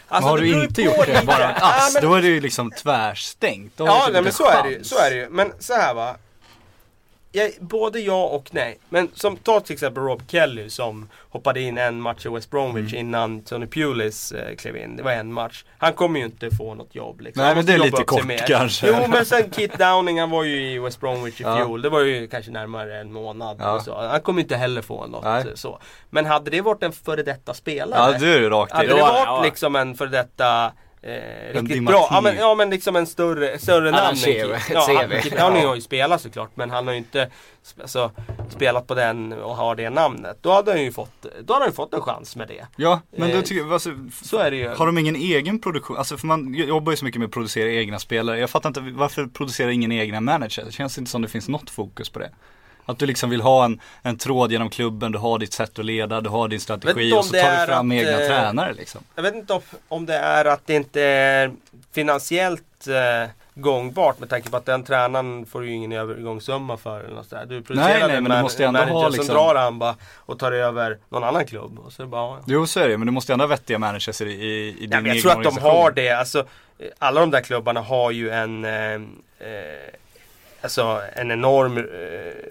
Alltså, 0.07 0.25
men 0.25 0.29
har 0.31 0.37
du 0.37 0.63
inte 0.63 0.81
gjort 0.81 1.05
det, 1.05 1.25
bara 1.25 1.49
en 1.49 1.55
Ja, 1.59 1.75
ass, 1.75 1.93
men- 1.93 2.03
då 2.03 2.13
är 2.15 2.21
det 2.21 2.27
ju 2.27 2.41
liksom 2.41 2.71
tvärstängt. 2.71 3.77
Då 3.77 3.85
Ja, 3.85 4.03
typ 4.05 4.13
nej, 4.13 4.21
men 4.23 4.33
så 4.33 4.45
är, 4.49 4.63
det 4.63 4.69
ju, 4.69 4.83
så 4.83 4.97
är 4.97 5.09
det 5.09 5.15
ju. 5.15 5.29
Men 5.29 5.51
så 5.59 5.73
här 5.73 5.93
va. 5.93 6.15
Jag, 7.31 7.51
både 7.59 7.99
ja 7.99 8.23
och 8.25 8.49
nej. 8.51 8.79
Men 8.89 9.09
som 9.13 9.37
ta 9.37 9.59
till 9.59 9.73
exempel 9.73 10.03
Rob 10.03 10.21
Kelly 10.27 10.69
som 10.69 11.09
hoppade 11.29 11.61
in 11.61 11.77
en 11.77 12.01
match 12.01 12.25
i 12.25 12.29
West 12.29 12.49
Bromwich 12.51 12.93
Mm. 12.93 13.05
innan 13.05 13.41
Tony 13.41 13.65
Pulis 13.67 14.31
eh, 14.31 14.55
klev 14.55 14.77
in. 14.77 14.95
Det 14.95 15.03
var 15.03 15.11
en 15.11 15.33
match. 15.33 15.63
Han 15.77 15.93
kommer 15.93 16.19
ju 16.19 16.25
inte 16.25 16.51
få 16.51 16.73
något 16.73 16.95
jobb. 16.95 17.21
Liksom. 17.21 17.43
Nej, 17.43 17.55
men 17.55 17.65
det 17.65 17.73
är 17.73 17.77
lite 17.79 18.03
kort 18.03 18.25
mer. 18.25 18.37
kanske. 18.47 18.87
Jo 18.87 19.07
men 19.07 19.25
sen 19.25 19.49
Kit 19.49 19.77
Downing 19.79 20.19
han 20.19 20.29
var 20.29 20.43
ju 20.43 20.71
i 20.71 20.79
West 20.79 20.99
Bromwich 20.99 21.39
i 21.41 21.43
Ja. 21.43 21.57
fjol. 21.57 21.81
Det 21.81 21.89
var 21.89 21.99
ju 22.01 22.27
kanske 22.27 22.51
närmare 22.51 22.99
en 22.99 23.13
månad. 23.13 23.57
Ja. 23.59 23.79
Så. 23.79 24.01
Han 24.01 24.21
kommer 24.21 24.41
inte 24.41 24.55
heller 24.55 24.81
få 24.81 25.07
något. 25.07 25.23
Nej. 25.23 25.41
eh, 25.47 25.53
Så. 25.55 25.79
Men 26.09 26.25
hade 26.25 26.51
det 26.51 26.61
varit 26.61 26.83
en 26.83 26.91
före 26.91 27.23
detta 27.23 27.53
spelare. 27.53 28.11
Ja, 28.13 28.17
du 28.19 28.33
är 28.35 28.39
ju 28.39 28.49
rakt 28.49 28.71
Hade 28.71 28.87
det 28.87 28.93
varit 28.93 29.23
ja. 29.25 29.41
liksom 29.43 29.75
en 29.75 29.95
för 29.95 30.07
detta 30.07 30.71
eh, 31.01 31.53
riktigt 31.61 31.85
bra, 31.85 32.07
ja 32.11 32.21
men, 32.21 32.35
ja 32.35 32.55
men 32.55 32.69
liksom 32.69 32.95
en 32.95 33.07
större, 33.07 33.59
större 33.59 33.91
namn. 33.91 34.17
än 34.27 34.49
Ja, 34.69 34.87
CV. 34.87 35.37
han- 35.37 35.53
har 35.55 35.75
ju 35.75 35.81
spelat 35.81 36.21
såklart 36.21 36.51
men 36.55 36.69
han 36.69 36.87
har 36.87 36.93
ju 36.93 36.97
inte 36.97 37.29
sp- 37.65 37.81
alltså, 37.81 38.11
spelat 38.49 38.87
på 38.87 38.95
den 38.95 39.33
och 39.33 39.55
har 39.55 39.75
det 39.75 39.89
namnet. 39.89 40.37
Då 40.41 40.51
hade 40.51 40.71
han 40.71 40.81
ju 40.83 40.91
fått, 40.91 41.25
då 41.41 41.53
hade 41.53 41.65
han 41.65 41.73
fått 41.73 41.93
en 41.93 42.01
chans 42.01 42.35
med 42.35 42.47
det. 42.47 42.65
Ja, 42.75 43.01
men 43.17 43.29
då 43.31 43.35
Eh, 43.37 43.41
tycker 43.41 43.61
jag, 43.61 43.73
alltså, 43.73 43.89
Så 44.23 44.37
är 44.37 44.51
det 44.51 44.57
ju. 44.57 44.67
Har 44.69 44.85
de 44.85 44.97
ingen 44.97 45.15
egen 45.15 45.59
produktion? 45.59 45.97
Alltså 45.97 46.17
för 46.17 46.27
man 46.27 46.53
jobbar 46.53 46.91
ju 46.93 46.97
så 46.97 47.05
mycket 47.05 47.19
med 47.19 47.25
att 47.27 47.33
producera 47.33 47.69
egna 47.71 47.99
spelare. 47.99 48.39
Jag 48.39 48.49
fattar 48.49 48.69
inte, 48.69 48.79
varför 48.81 49.25
producerar 49.27 49.69
ingen 49.69 49.91
egna 49.91 50.21
manager? 50.21 50.65
Det 50.65 50.71
känns 50.71 50.97
inte 50.97 51.11
som 51.11 51.21
det 51.21 51.27
finns 51.27 51.47
något 51.49 51.69
fokus 51.69 52.09
på 52.09 52.19
det. 52.19 52.31
Att 52.89 52.99
du 52.99 53.05
liksom 53.05 53.29
vill 53.29 53.41
ha 53.41 53.65
en, 53.65 53.81
en 54.01 54.17
tråd 54.17 54.51
genom 54.51 54.69
klubben, 54.69 55.11
du 55.11 55.17
har 55.17 55.39
ditt 55.39 55.53
sätt 55.53 55.79
att 55.79 55.85
leda, 55.85 56.21
du 56.21 56.29
har 56.29 56.47
din 56.47 56.59
strategi 56.59 57.13
och 57.13 57.25
så 57.25 57.33
tar 57.33 57.59
du 57.59 57.65
fram 57.65 57.91
att, 57.91 57.97
egna 57.97 58.11
eh, 58.21 58.27
tränare 58.27 58.73
liksom. 58.73 59.01
Jag 59.15 59.23
vet 59.23 59.35
inte 59.35 59.53
om, 59.53 59.61
om 59.87 60.05
det 60.05 60.15
är 60.15 60.45
att 60.45 60.61
det 60.65 60.73
inte 60.73 61.01
är 61.01 61.51
finansiellt 61.91 62.87
eh, 62.87 63.29
gångbart 63.53 64.19
med 64.19 64.29
tanke 64.29 64.49
på 64.49 64.57
att 64.57 64.65
den 64.65 64.83
tränaren 64.83 65.45
får 65.45 65.65
ju 65.65 65.71
ingen 65.71 65.91
övergångssumma 65.91 66.77
för. 66.77 66.99
Eller 66.99 67.15
något 67.15 67.27
sådär. 67.29 67.45
Du 67.45 67.61
producerar 67.61 67.89
Nej, 67.89 68.07
nej, 68.07 68.17
en 68.17 68.23
men 68.23 68.37
du 68.37 68.41
måste 68.41 68.63
ju 68.63 68.67
ändå 68.67 68.79
manager 68.79 68.95
ha 68.95 69.03
som 69.03 69.11
liksom- 69.11 69.35
drar 69.35 69.55
han 69.55 69.79
bara 69.79 69.95
och 70.15 70.39
tar 70.39 70.51
över 70.51 70.97
någon 71.09 71.23
annan 71.23 71.45
klubb. 71.45 71.79
Och 71.79 71.93
så 71.93 72.05
bara, 72.05 72.21
ja. 72.21 72.39
Jo 72.45 72.67
så 72.67 72.79
är 72.79 72.89
det 72.89 72.97
men 72.97 73.05
du 73.05 73.11
måste 73.11 73.33
ändå 73.33 73.43
ha 73.43 73.47
vettiga 73.49 73.79
managers 73.79 74.21
i, 74.21 74.25
i, 74.25 74.67
i 74.67 74.71
din 74.71 74.91
Ja, 74.91 74.97
men 74.97 75.05
jag 75.05 75.15
egen 75.15 75.21
tror 75.21 75.31
att 75.31 75.55
de 75.55 75.61
har 75.61 75.91
det. 75.91 76.09
Alltså, 76.09 76.45
alla 76.99 77.19
de 77.19 77.31
där 77.31 77.41
klubbarna 77.41 77.81
har 77.81 78.11
ju 78.11 78.29
en 78.29 78.65
eh, 78.65 78.93
eh, 78.93 78.99
Alltså 80.61 81.01
en 81.13 81.31
enorm 81.31 81.77
eh, 81.77 81.83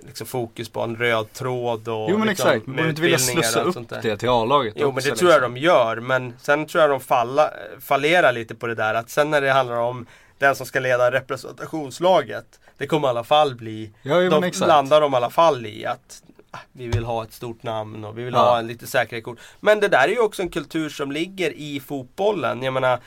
liksom, 0.06 0.26
fokus 0.26 0.68
på 0.68 0.80
en 0.80 0.96
röd 0.96 1.32
tråd 1.32 1.88
och 1.88 2.10
Jo 2.10 2.18
men 2.18 2.28
liksom, 2.28 2.48
exakt, 2.50 2.66
men 2.66 2.74
med 2.76 2.84
borde 2.84 2.90
inte 2.90 3.02
vilja 3.02 3.18
slussa 3.18 3.60
upp 3.62 3.88
det 4.02 4.16
till 4.16 4.28
A-laget 4.28 4.74
Jo 4.76 4.86
men 4.86 4.96
också, 4.96 5.10
det 5.10 5.16
tror 5.16 5.30
jag 5.30 5.38
liksom. 5.40 5.54
de 5.54 5.60
gör. 5.60 5.96
Men 6.00 6.34
sen 6.40 6.66
tror 6.66 6.80
jag 6.82 6.90
de 6.90 7.00
falla, 7.00 7.50
fallerar 7.80 8.32
lite 8.32 8.54
på 8.54 8.66
det 8.66 8.74
där 8.74 8.94
att 8.94 9.10
sen 9.10 9.30
när 9.30 9.40
det 9.40 9.50
handlar 9.52 9.76
om 9.76 10.06
den 10.38 10.56
som 10.56 10.66
ska 10.66 10.80
leda 10.80 11.10
representationslaget. 11.10 12.60
Det 12.78 12.86
kommer 12.86 13.08
i 13.08 13.10
alla 13.10 13.24
fall 13.24 13.54
bli, 13.54 13.90
Ja, 14.02 14.20
jo, 14.20 14.30
de 14.30 14.40
men 14.40 14.48
exakt. 14.48 14.68
landar 14.68 15.00
de 15.00 15.12
i 15.12 15.16
alla 15.16 15.30
fall 15.30 15.66
i 15.66 15.86
att 15.86 16.22
ah, 16.50 16.58
vi 16.72 16.86
vill 16.88 17.04
ha 17.04 17.22
ett 17.22 17.32
stort 17.32 17.62
namn 17.62 18.04
och 18.04 18.18
vi 18.18 18.24
vill 18.24 18.34
Ja. 18.34 18.40
ha 18.40 18.58
en 18.58 18.66
lite 18.66 18.86
säkrare 18.86 19.20
kort. 19.20 19.38
Men 19.60 19.80
det 19.80 19.88
där 19.88 20.04
är 20.04 20.12
ju 20.12 20.20
också 20.20 20.42
en 20.42 20.48
kultur 20.50 20.88
som 20.88 21.12
ligger 21.12 21.50
i 21.56 21.80
fotbollen. 21.80 22.62
Jag 22.62 22.72
menar, 22.74 22.98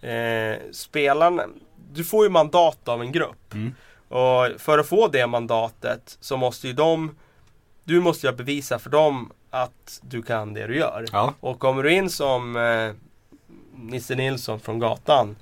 eh, 0.00 0.56
spelarna, 0.72 1.42
du 1.92 2.04
får 2.04 2.24
ju 2.24 2.30
mandat 2.30 2.88
av 2.88 3.00
en 3.02 3.12
grupp. 3.12 3.54
Mm. 3.54 3.74
Och 4.10 4.60
för 4.60 4.78
att 4.78 4.86
få 4.88 5.08
det 5.08 5.26
mandatet 5.26 6.16
så 6.20 6.36
måste 6.36 6.66
ju 6.66 6.72
de, 6.72 7.16
du 7.84 8.00
måste 8.00 8.26
ju 8.26 8.32
bevisa 8.32 8.78
för 8.78 8.90
dem 8.90 9.32
att 9.50 10.00
du 10.02 10.22
kan 10.22 10.54
det 10.54 10.66
du 10.66 10.76
gör. 10.76 11.04
Ja. 11.12 11.34
Och 11.40 11.58
kommer 11.58 11.82
du 11.82 11.92
in 11.92 12.10
som 12.10 12.56
eh, 12.56 12.90
Nisse 13.76 14.14
Nilsson 14.14 14.60
från 14.60 14.78
gatan. 14.78 15.36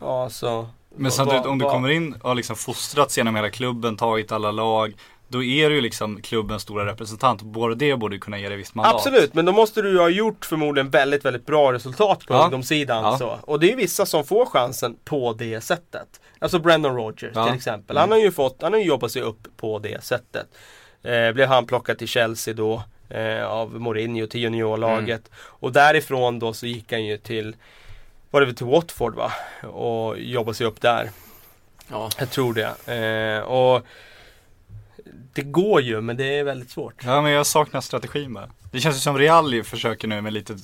Ja 0.00 0.30
så. 0.30 0.68
Men 0.96 1.10
samtidigt 1.12 1.46
om 1.46 1.58
du 1.58 1.64
kommer 1.64 1.88
in 1.88 2.12
och 2.12 2.28
har 2.28 2.34
liksom 2.34 2.56
fostrats 2.56 3.16
genom 3.18 3.36
hela 3.36 3.50
klubben, 3.50 3.96
tagit 3.96 4.32
alla 4.32 4.50
lag. 4.50 4.94
Då 5.28 5.42
är 5.42 5.68
du 5.68 5.74
ju 5.74 5.80
liksom 5.80 6.20
klubbens 6.22 6.62
stora 6.62 6.86
representant. 6.86 7.42
Både 7.42 7.74
det 7.74 7.96
borde 7.96 8.14
ju 8.16 8.20
kunna 8.20 8.38
ge 8.38 8.48
dig 8.48 8.56
visst 8.56 8.74
mandat. 8.74 8.94
Absolut, 8.94 9.34
men 9.34 9.44
då 9.44 9.52
måste 9.52 9.82
du 9.82 9.90
ju 9.90 9.98
ha 9.98 10.08
gjort 10.08 10.44
förmodligen 10.44 10.90
väldigt, 10.90 11.24
väldigt 11.24 11.46
bra 11.46 11.72
resultat 11.72 12.26
på 12.26 12.34
Ja. 12.34 12.44
ungdomssidan. 12.44 13.04
Ja. 13.04 13.18
Så. 13.18 13.38
Och 13.42 13.60
det 13.60 13.66
är 13.66 13.70
ju 13.70 13.76
vissa 13.76 14.06
som 14.06 14.24
får 14.24 14.46
chansen 14.46 14.96
på 15.04 15.32
det 15.32 15.60
sättet. 15.60 16.20
Alltså 16.42 16.58
Brendan 16.58 16.96
Rodgers 16.96 17.32
Ja. 17.34 17.46
till 17.46 17.54
exempel. 17.56 17.96
Mm. 17.96 18.00
Han 18.00 18.10
har 18.10 18.18
ju 18.18 18.32
fått, 18.32 18.62
han 18.62 18.72
har 18.72 18.80
jobbat 18.80 19.12
sig 19.12 19.22
upp 19.22 19.48
på 19.56 19.78
det 19.78 20.04
sättet. 20.04 20.46
Eh, 21.02 21.32
blev 21.32 21.48
han 21.48 21.66
plockad 21.66 21.98
till 21.98 22.08
Chelsea 22.08 22.54
då 22.54 22.82
eh, 23.08 23.44
av 23.44 23.80
Mourinho 23.80 24.26
till 24.26 24.40
juniorlaget. 24.40 25.30
Och 25.34 25.72
därifrån 25.72 26.38
då 26.38 26.52
så 26.52 26.66
gick 26.66 26.92
han 26.92 27.04
ju 27.04 27.16
till, 27.16 27.56
var 28.30 28.40
det 28.40 28.46
väl 28.46 28.56
till 28.56 28.66
Watford 28.66 29.14
va? 29.14 29.32
Och 29.68 30.18
jobbade 30.18 30.54
sig 30.54 30.66
upp 30.66 30.80
där. 30.80 31.10
Ja. 31.88 32.10
Jag 32.18 32.30
tror 32.30 32.54
det. 32.54 32.94
Eh, 32.94 33.42
och 33.42 33.86
det 35.32 35.42
går 35.42 35.80
ju 35.80 36.00
men 36.00 36.16
det 36.16 36.38
är 36.38 36.44
väldigt 36.44 36.70
svårt. 36.70 36.94
Ja 37.04 37.22
men 37.22 37.32
jag 37.32 37.46
saknar 37.46 37.80
strategin 37.80 38.34
bara. 38.34 38.50
Det 38.72 38.80
känns 38.80 38.96
ju 38.96 39.00
som 39.00 39.18
Real 39.18 39.54
ju 39.54 39.64
försöker 39.64 40.08
nu 40.08 40.20
med 40.20 40.32
lite, 40.32 40.56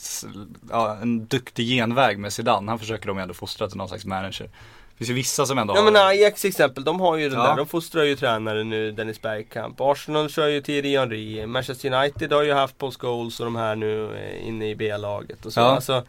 ja, 0.71 0.99
en 1.03 1.27
duktig 1.27 1.67
genväg 1.67 2.19
med 2.19 2.33
Zidane. 2.33 2.71
Han 2.71 2.79
försöker 2.79 3.07
de 3.07 3.17
ju 3.17 3.23
ändå 3.23 3.35
fostra 3.35 3.69
till 3.69 3.77
någon 3.77 3.89
slags 3.89 4.05
manager. 4.05 4.51
Finns 4.99 5.11
ju 5.11 5.15
vissa 5.15 5.47
som 5.47 5.59
ändå 5.59 5.75
Ja 5.77 5.79
har 5.83 5.91
men 5.91 6.03
Ajax 6.03 6.41
till 6.41 6.49
exempel, 6.49 6.85
de 6.85 7.01
har 7.01 7.17
ju 7.17 7.29
den 7.29 7.39
Ja. 7.39 7.47
där, 7.47 7.57
de 7.57 7.67
fostrar 7.67 8.03
ju 8.03 8.17
tränare 8.17 8.65
nu, 8.65 8.93
Dennis 8.93 9.23
Bergkamp. 9.23 9.77
Arsenal 9.81 10.29
kör 10.31 10.47
ju 10.49 10.61
Thierry 10.61 10.97
Henry. 10.99 11.47
Manchester 11.47 11.93
United 11.95 12.33
har 12.33 12.43
ju 12.43 12.53
haft 12.53 12.79
Paul 12.79 12.93
Scholes 12.93 13.41
och 13.41 13.47
de 13.47 13.57
här 13.57 13.77
nu 13.77 14.05
eh, 14.17 14.49
inne 14.49 14.71
i 14.71 14.75
B-laget 14.77 15.47
och 15.47 15.53
så. 15.53 15.61
Ja. 15.61 15.65
Alltså, 15.65 16.03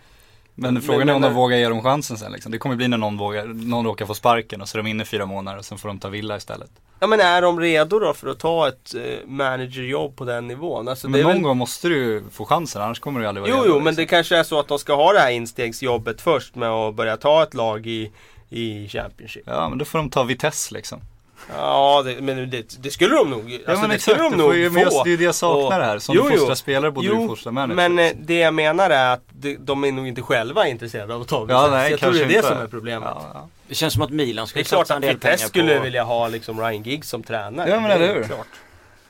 Men 0.55 0.81
frågan 0.81 1.09
är 1.09 1.15
om 1.15 1.21
men- 1.21 1.31
de 1.31 1.35
vågar 1.35 1.57
ge 1.57 1.69
dem 1.69 1.81
chansen 1.83 2.17
sen 2.17 2.31
liksom. 2.31 2.51
Det 2.51 2.57
kommer 2.57 2.75
bli 2.75 2.87
när 2.87 2.97
någon, 2.97 3.17
vågar, 3.17 3.45
någon 3.45 3.85
råkar 3.85 4.05
få 4.05 4.13
sparken 4.13 4.61
och 4.61 4.69
så 4.69 4.77
är 4.77 4.83
de 4.83 4.89
inne 4.89 5.05
fyra 5.05 5.25
månader 5.25 5.57
och 5.59 5.65
sen 5.65 5.77
får 5.77 5.87
de 5.89 5.99
ta 5.99 6.09
villa 6.09 6.37
istället. 6.37 6.69
Ja 7.01 7.07
men 7.07 7.19
är 7.19 7.41
de 7.41 7.59
redo 7.59 7.99
då 7.99 8.13
för 8.13 8.27
att 8.27 8.39
ta 8.39 8.67
ett 8.67 8.95
eh, 8.95 9.27
managerjobb 9.27 10.15
på 10.15 10.25
den 10.25 10.47
nivån? 10.47 10.87
Alltså, 10.87 11.09
Men 11.09 11.21
någon 11.21 11.33
väl... 11.33 11.41
gång 11.41 11.57
måste 11.57 11.87
du 11.87 11.95
ju 11.97 12.23
få 12.31 12.45
chansen 12.45 12.81
annars 12.81 12.99
kommer 12.99 13.19
du 13.19 13.27
aldrig 13.27 13.41
vara 13.41 13.51
Jo, 13.51 13.57
redo, 13.63 13.67
jo, 13.75 13.75
men 13.75 13.95
det 13.95 14.01
liksom. 14.01 14.15
kanske 14.15 14.37
är 14.37 14.43
så 14.43 14.59
att 14.59 14.67
de 14.67 14.79
ska 14.79 14.95
ha 14.95 15.13
det 15.13 15.19
här 15.19 15.31
instegsjobbet 15.31 16.21
först 16.21 16.55
med 16.55 16.69
att 16.69 16.95
börja 16.95 17.17
ta 17.17 17.43
ett 17.43 17.53
lag 17.53 17.87
i, 17.87 18.11
i 18.49 18.87
Championship. 18.87 19.43
Ja 19.45 19.69
men 19.69 19.77
då 19.77 19.85
får 19.85 19.99
de 19.99 20.09
ta 20.09 20.23
Vitesse 20.23 20.73
liksom. 20.73 21.01
Ja, 21.55 22.01
det, 22.05 22.21
men 22.21 22.49
det, 22.49 22.75
det 22.83 22.91
skulle 22.91 23.15
de 23.15 23.29
nog. 23.29 23.51
Ja 23.51 23.57
alltså, 23.67 23.81
men 23.81 23.89
det 23.89 23.95
exakt, 23.95 24.17
skulle 24.17 24.29
de 24.29 24.35
nog 24.37 24.55
ju, 24.55 24.71
få. 24.71 24.79
jag, 24.79 25.05
det 25.05 25.13
är 25.13 25.17
det 25.17 25.23
jag 25.23 25.35
saknar 25.35 25.79
Och- 25.79 25.85
här. 25.85 25.99
Som 25.99 26.15
Jo, 26.15 26.29
fostrar 26.29 26.55
spelare 26.55 26.91
borde 26.91 27.07
Jo, 27.07 27.21
du 27.21 27.27
fostra 27.27 27.51
manager. 27.51 27.75
Men 27.89 27.99
eh, 27.99 28.11
det 28.21 28.37
jag 28.39 28.53
menar 28.53 28.89
är 28.89 29.13
att 29.13 29.23
de, 29.59 29.83
är 29.83 29.91
nog 29.91 30.07
inte 30.07 30.21
själva 30.21 30.67
intresserade 30.67 31.15
av 31.15 31.21
att 31.21 31.27
ta 31.27 31.45
ja, 31.49 31.67
nej, 31.71 31.91
Jag 31.91 31.99
tror 31.99 32.11
det 32.11 32.17
är 32.17 32.21
kanske 32.21 32.33
det 32.33 32.35
inte. 32.37 32.47
som 32.47 32.57
är 32.57 32.67
problemet. 32.67 33.09
Ja, 33.15 33.31
ja. 33.33 33.47
Det 33.67 33.75
känns 33.75 33.93
som 33.93 34.01
att 34.01 34.09
Milan 34.09 34.43
Det 34.45 34.49
skulle 34.49 34.61
är 34.61 34.65
klart 34.65 34.79
satsa 34.87 34.93
en 34.93 34.97
att 34.97 35.01
del 35.01 35.17
pengar 35.19 35.31
Vitesse 35.33 35.49
skulle 35.49 35.77
på... 35.77 35.83
vilja 35.83 36.03
ha 36.03 36.27
liksom 36.27 36.59
Ryan 36.59 36.83
Giggs 36.83 37.09
som 37.09 37.23
tränare. 37.23 37.69
Ja, 37.69 37.79
men 37.79 37.89
Det 37.89 37.95
är 37.95 37.99
eller 37.99 38.13
hur? 38.13 38.23
Klart. 38.23 38.47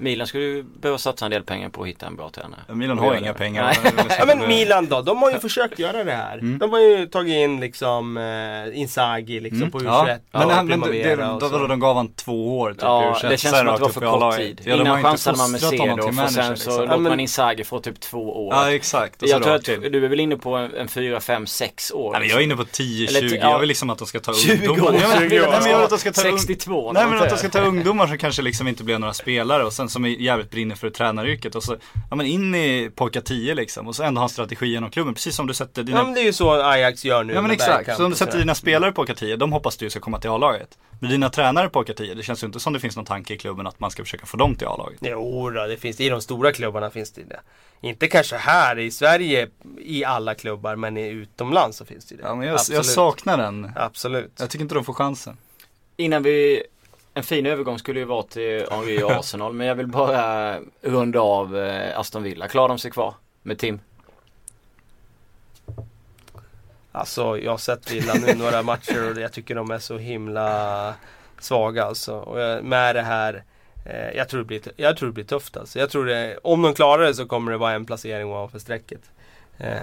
Milan 0.01 0.27
skulle 0.27 0.43
ju 0.43 0.63
behöva 0.63 0.97
satsa 0.97 1.25
en 1.25 1.31
del 1.31 1.43
pengar 1.43 1.69
på 1.69 1.81
att 1.81 1.87
hitta 1.87 2.07
en 2.07 2.15
bra 2.15 2.29
tränare. 2.29 2.59
Milan 2.67 2.99
har 2.99 3.15
inga 3.15 3.31
det. 3.33 3.37
pengar. 3.37 3.77
Ja 4.19 4.25
men 4.25 4.47
Milan 4.47 4.85
då, 4.87 5.01
de 5.01 5.17
har 5.21 5.31
ju 5.31 5.39
försökt 5.39 5.79
göra 5.79 6.03
det 6.03 6.11
här. 6.11 6.37
Mm. 6.37 6.57
De 6.59 6.71
har 6.71 6.79
ju 6.79 7.05
tagit 7.07 7.33
in 7.33 7.59
liksom 7.59 8.17
eh, 8.17 8.79
Inzaghi 8.79 9.39
liksom 9.39 9.59
Mm, 9.61 9.71
på 9.71 9.79
U21. 9.79 9.85
ja. 9.85 10.17
Men, 10.31 10.43
och 10.47 10.51
han, 10.51 10.67
men 10.67 10.81
det, 10.81 11.17
och 11.25 11.39
då, 11.41 11.49
då, 11.49 11.67
de 11.67 11.79
gav 11.79 11.95
han 11.95 12.07
två 12.13 12.59
år 12.59 12.71
typ, 12.73 12.79
Ja, 12.81 13.03
i 13.03 13.25
U21, 13.25 13.29
det 13.29 13.37
känns 13.37 13.41
sen 13.41 13.51
som 13.65 13.67
att 13.67 13.75
det 13.75 13.81
var 13.81 13.89
för 13.89 14.19
kort 14.19 14.37
tid. 14.37 14.61
Ja, 14.65 14.75
Innan 14.75 14.97
inte 14.97 15.09
chansade 15.09 15.37
man 15.37 15.51
med 15.51 15.61
Cedorf 15.61 16.05
till 16.09 16.19
och 16.23 16.29
sen 16.31 16.57
så 16.57 16.69
liksom. 16.69 16.85
låter 16.87 16.97
man 16.97 17.19
Inzaghi 17.19 17.63
få 17.63 17.79
typ 17.79 17.99
två 17.99 18.47
år. 18.47 18.53
Ja 18.55 18.73
exakt. 18.73 19.21
Och 19.23 19.29
så 19.29 19.35
jag 19.35 19.43
tror 19.43 19.55
att 19.55 19.65
du 19.65 20.05
är 20.05 20.09
väl 20.09 20.19
inne 20.19 20.35
på 20.37 20.55
en, 20.55 20.73
en 20.75 20.87
fyra, 20.87 21.19
fem, 21.19 21.47
sex 21.47 21.91
år. 21.91 22.11
Nej, 22.11 22.19
men 22.21 22.29
jag 22.29 22.39
är 22.39 22.43
inne 22.43 22.55
på 22.55 22.63
10-20, 22.63 23.09
Eller 23.17 23.29
t- 23.29 23.35
jag 23.41 23.51
ja. 23.51 23.57
vill 23.57 23.67
liksom 23.67 23.89
att 23.89 23.97
de 23.97 24.07
ska 24.07 24.19
ta 24.19 24.33
20 24.33 24.67
ungdomar. 24.67 24.89
år, 24.91 24.95
Ja, 25.01 25.07
men- 25.19 25.29
20 25.29 25.39
år. 25.41 25.47
Nej, 25.51 25.59
men 25.61 25.69
jag 25.71 25.77
vill 25.77 25.83
att 25.83 25.89
de 25.89 25.97
ska 25.99 26.11
ta 26.11 26.21
ung- 26.21 26.37
62. 26.37 26.91
Nej 26.93 27.05
men 27.07 27.19
att 27.23 27.29
de 27.29 27.37
ska 27.37 27.49
ta 27.49 27.59
ungdomar 27.61 28.07
som 28.07 28.17
kanske 28.17 28.41
liksom 28.41 28.67
inte 28.67 28.83
blir 28.83 28.99
några 28.99 29.13
spelare 29.13 29.63
och 29.65 29.73
sen 29.73 29.88
som 29.89 30.05
är 30.05 30.09
jävligt 30.09 30.51
brinner 30.51 30.75
för 30.75 30.89
tränaryrket 30.89 31.55
och 31.55 31.63
så, 31.63 31.75
ja 32.09 32.15
men 32.15 32.25
in 32.25 32.55
i 32.55 32.91
pojkar 32.95 33.21
10 33.21 33.55
liksom 33.55 33.87
och 33.87 33.95
så 33.95 34.03
ändå 34.03 34.19
ha 34.19 34.23
en 34.23 34.29
strategi 34.29 34.65
genom 34.65 34.91
klubben 34.91 35.13
precis 35.13 35.35
som 35.35 35.47
du 35.47 35.53
sätter 35.53 35.83
dina 35.83 35.97
Ja 35.97 36.03
men 36.03 36.13
det 36.13 36.21
är 36.21 36.25
ju 36.25 36.33
så 36.33 36.61
Ajax 36.61 37.05
gör 37.05 37.23
nu 37.23 37.33
Ja 37.33 37.41
men 37.41 37.51
exakt, 37.51 37.97
så 37.97 38.05
om 38.05 38.09
du 38.09 38.17
sätter 38.17 38.37
dina 38.37 38.55
spelare 38.55 38.91
på 38.91 39.05
K10, 39.05 39.37
de 39.37 39.51
hoppas 39.51 39.77
du 39.77 39.89
ska 39.89 39.99
komma 39.99 40.19
till 40.19 40.29
A-laget. 40.29 40.77
Men 40.99 41.11
dina 41.11 41.29
tränare 41.29 41.69
på 41.69 41.83
K10, 41.83 42.15
det 42.15 42.23
känns 42.23 42.43
ju 42.43 42.47
inte 42.47 42.59
som 42.59 42.73
det 42.73 42.79
finns 42.79 42.95
någon 42.95 43.05
tanke 43.05 43.33
i 43.33 43.37
klubben 43.37 43.67
att 43.67 43.79
man 43.79 43.91
ska 43.91 44.03
försöka 44.03 44.25
få 44.25 44.37
dem 44.37 44.55
till 44.55 44.67
A-laget. 44.67 44.99
Jo 45.01 45.49
då, 45.49 45.67
det 45.67 45.77
finns 45.77 45.99
i 45.99 46.09
de 46.09 46.21
stora 46.21 46.51
klubbarna 46.51 46.89
finns 46.89 47.11
det 47.11 47.23
det. 47.23 47.39
Inte 47.81 48.07
kanske 48.07 48.35
här 48.35 48.79
i 48.79 48.91
Sverige 48.91 49.47
i 49.77 50.03
alla 50.03 50.35
klubbar 50.35 50.75
men 50.75 50.97
i 50.97 51.07
utomlands 51.07 51.77
så 51.77 51.85
finns 51.85 52.05
det 52.05 52.15
det. 52.15 52.23
Ja 52.23 52.35
men 52.35 52.47
jag, 52.47 52.59
jag 52.69 52.85
saknar 52.85 53.37
den. 53.37 53.71
Absolut. 53.75 54.31
Jag 54.39 54.49
tycker 54.49 54.63
inte 54.63 54.75
de 54.75 54.85
får 54.85 54.93
chansen. 54.93 55.37
Innan 55.97 56.23
vi 56.23 56.63
en 57.19 57.23
fin 57.23 57.45
övergång 57.45 57.79
skulle 57.79 57.99
ju 57.99 58.05
vara 58.05 58.23
till 58.23 58.65
Henry 58.71 59.03
och 59.03 59.11
Arsenal 59.11 59.53
men 59.53 59.67
jag 59.67 59.75
vill 59.75 59.87
bara 59.87 60.57
runda 60.81 61.19
av 61.19 61.57
eh, 61.57 61.99
Aston 61.99 62.23
Villa. 62.23 62.47
Klarar 62.47 62.67
de 62.67 62.79
sig 62.79 62.91
kvar 62.91 63.13
med 63.43 63.57
Tim? 63.59 63.79
Alltså 66.91 67.37
jag 67.37 67.51
har 67.51 67.57
sett 67.57 67.91
Villa 67.91 68.13
nu 68.13 68.33
några 68.35 68.63
matcher 68.63 69.11
och 69.11 69.21
jag 69.21 69.33
tycker 69.33 69.55
de 69.55 69.71
är 69.71 69.79
så 69.79 69.97
himla 69.97 70.93
svaga 71.39 71.83
alltså. 71.85 72.15
Och 72.15 72.65
med 72.65 72.95
det 72.95 73.01
här 73.01 73.43
eh, 73.85 74.17
jag, 74.17 74.29
tror 74.29 74.39
det 74.39 74.45
blir, 74.45 74.61
jag 74.75 74.97
tror 74.97 75.09
det 75.09 75.13
blir 75.13 75.23
tufft 75.23 75.57
alltså. 75.57 75.79
Jag 75.79 75.89
tror 75.89 76.05
det, 76.05 76.37
om 76.43 76.61
de 76.61 76.73
klarar 76.73 77.03
det 77.03 77.13
så 77.13 77.25
kommer 77.25 77.51
det 77.51 77.57
vara 77.57 77.73
en 77.73 77.85
placering 77.85 78.27
ovanför 78.27 78.59
strecket. 78.59 79.01
Eh, 79.57 79.77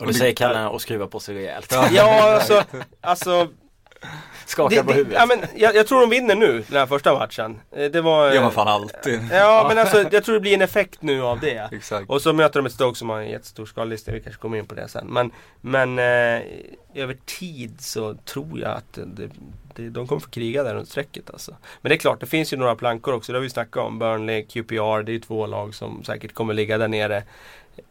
Och 0.00 0.06
det 0.06 0.14
säger 0.14 0.34
Kalle 0.34 0.66
och 0.66 0.82
skruvar 0.82 1.06
på 1.06 1.20
sig 1.20 1.34
rejält. 1.34 1.72
ja 1.92 2.34
alltså, 2.34 2.64
alltså 3.00 3.48
Skakar 4.46 4.76
det, 4.76 4.82
på 4.82 4.88
det, 4.90 4.96
huvudet. 4.96 5.18
ja, 5.20 5.26
men, 5.26 5.38
jag, 5.54 5.74
jag 5.76 5.86
tror 5.86 6.00
de 6.00 6.10
vinner 6.10 6.34
nu 6.34 6.64
den 6.68 6.78
här 6.78 6.86
första 6.86 7.14
matchen. 7.18 7.60
Eh, 7.76 7.90
Det 7.90 8.00
var... 8.00 8.32
Gör 8.32 8.42
man 8.42 8.52
fan 8.52 8.68
alltid. 8.68 9.20
Ja 9.32 9.64
men 9.68 9.78
alltså 9.78 10.04
jag 10.12 10.24
tror 10.24 10.34
det 10.34 10.40
blir 10.40 10.54
en 10.54 10.62
effekt 10.62 11.02
nu 11.02 11.22
av 11.22 11.40
det. 11.40 11.68
Exakt. 11.72 12.10
Och 12.10 12.22
så 12.22 12.32
möter 12.32 12.60
de 12.60 12.66
ett 12.66 12.72
Stoke 12.72 12.98
som 12.98 13.08
har 13.10 13.20
en 13.20 13.30
jättestor 13.30 13.66
skadlista, 13.66 14.12
vi 14.12 14.20
kanske 14.20 14.40
kommer 14.42 14.58
in 14.58 14.66
på 14.66 14.74
det 14.74 14.88
sen. 14.88 15.06
Men, 15.06 15.30
men 15.60 15.98
eh, 15.98 16.42
över 16.94 17.16
tid 17.26 17.76
så 17.80 18.14
tror 18.14 18.60
jag 18.60 18.70
att 18.70 18.92
det, 19.06 19.30
det, 19.74 19.88
de 19.90 20.06
kommer 20.06 20.20
få 20.20 20.30
kriga 20.30 20.62
där 20.62 20.74
runt 20.74 20.88
strecket 20.88 21.30
alltså. 21.30 21.56
Men 21.80 21.88
det 21.90 21.94
är 21.96 21.98
klart, 21.98 22.20
det 22.20 22.26
finns 22.26 22.52
ju 22.52 22.56
några 22.56 22.76
plankor 22.76 23.14
också, 23.14 23.32
det 23.32 23.38
har 23.38 23.42
vi 23.42 23.50
snackat 23.50 23.84
om. 23.84 23.98
Burnley, 23.98 24.42
QPR, 24.42 25.02
det 25.02 25.10
är 25.10 25.14
ju 25.14 25.20
två 25.20 25.46
lag 25.46 25.74
som 25.74 26.04
säkert 26.04 26.34
kommer 26.34 26.54
ligga 26.54 26.78
där 26.78 26.88
nere. 26.88 27.22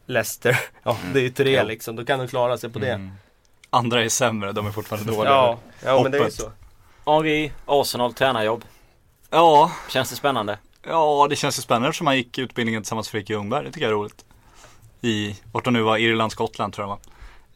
Leicester, 0.05 0.59
ja 0.83 0.97
det 1.13 1.19
är 1.19 1.23
ju 1.23 1.29
tre 1.29 1.51
Ja. 1.51 1.63
liksom, 1.63 1.95
då 1.95 2.05
kan 2.05 2.19
de 2.19 2.27
klara 2.27 2.57
sig 2.57 2.69
på 2.69 2.79
det. 2.79 2.91
Mm. 2.91 3.11
Andra 3.69 4.03
är 4.03 4.09
sämre, 4.09 4.51
de 4.51 4.67
är 4.67 4.71
fortfarande 4.71 5.11
dåliga. 5.15 5.33
Ja, 5.33 5.57
ja 5.85 6.03
men 6.03 6.11
det 6.11 6.17
är 6.17 6.25
ju 6.25 6.31
så. 6.31 6.51
Henry, 7.05 7.51
Arsenal, 7.65 8.13
tränarjobb. 8.13 8.63
ja, 9.29 9.71
Känns 9.89 10.09
det 10.09 10.15
spännande? 10.15 10.57
ja 10.87 11.27
det 11.29 11.35
känns 11.35 11.57
ju 11.57 11.61
spännande 11.61 11.87
eftersom 11.87 12.07
han 12.07 12.17
gick 12.17 12.37
utbildningen 12.37 12.81
tillsammans 12.83 13.07
med 13.07 13.11
Fricke 13.11 13.33
Ljungberg. 13.33 13.65
Det 13.65 13.71
tycker 13.71 13.85
jag 13.85 13.91
är 13.91 13.95
roligt. 13.95 14.25
I, 15.01 15.35
vart 15.51 15.63
de 15.63 15.73
nu 15.73 15.81
var, 15.81 15.97
Irland, 15.97 16.31
Skottland 16.31 16.73
tror 16.73 16.83
jag 16.87 16.89
va. 16.89 16.99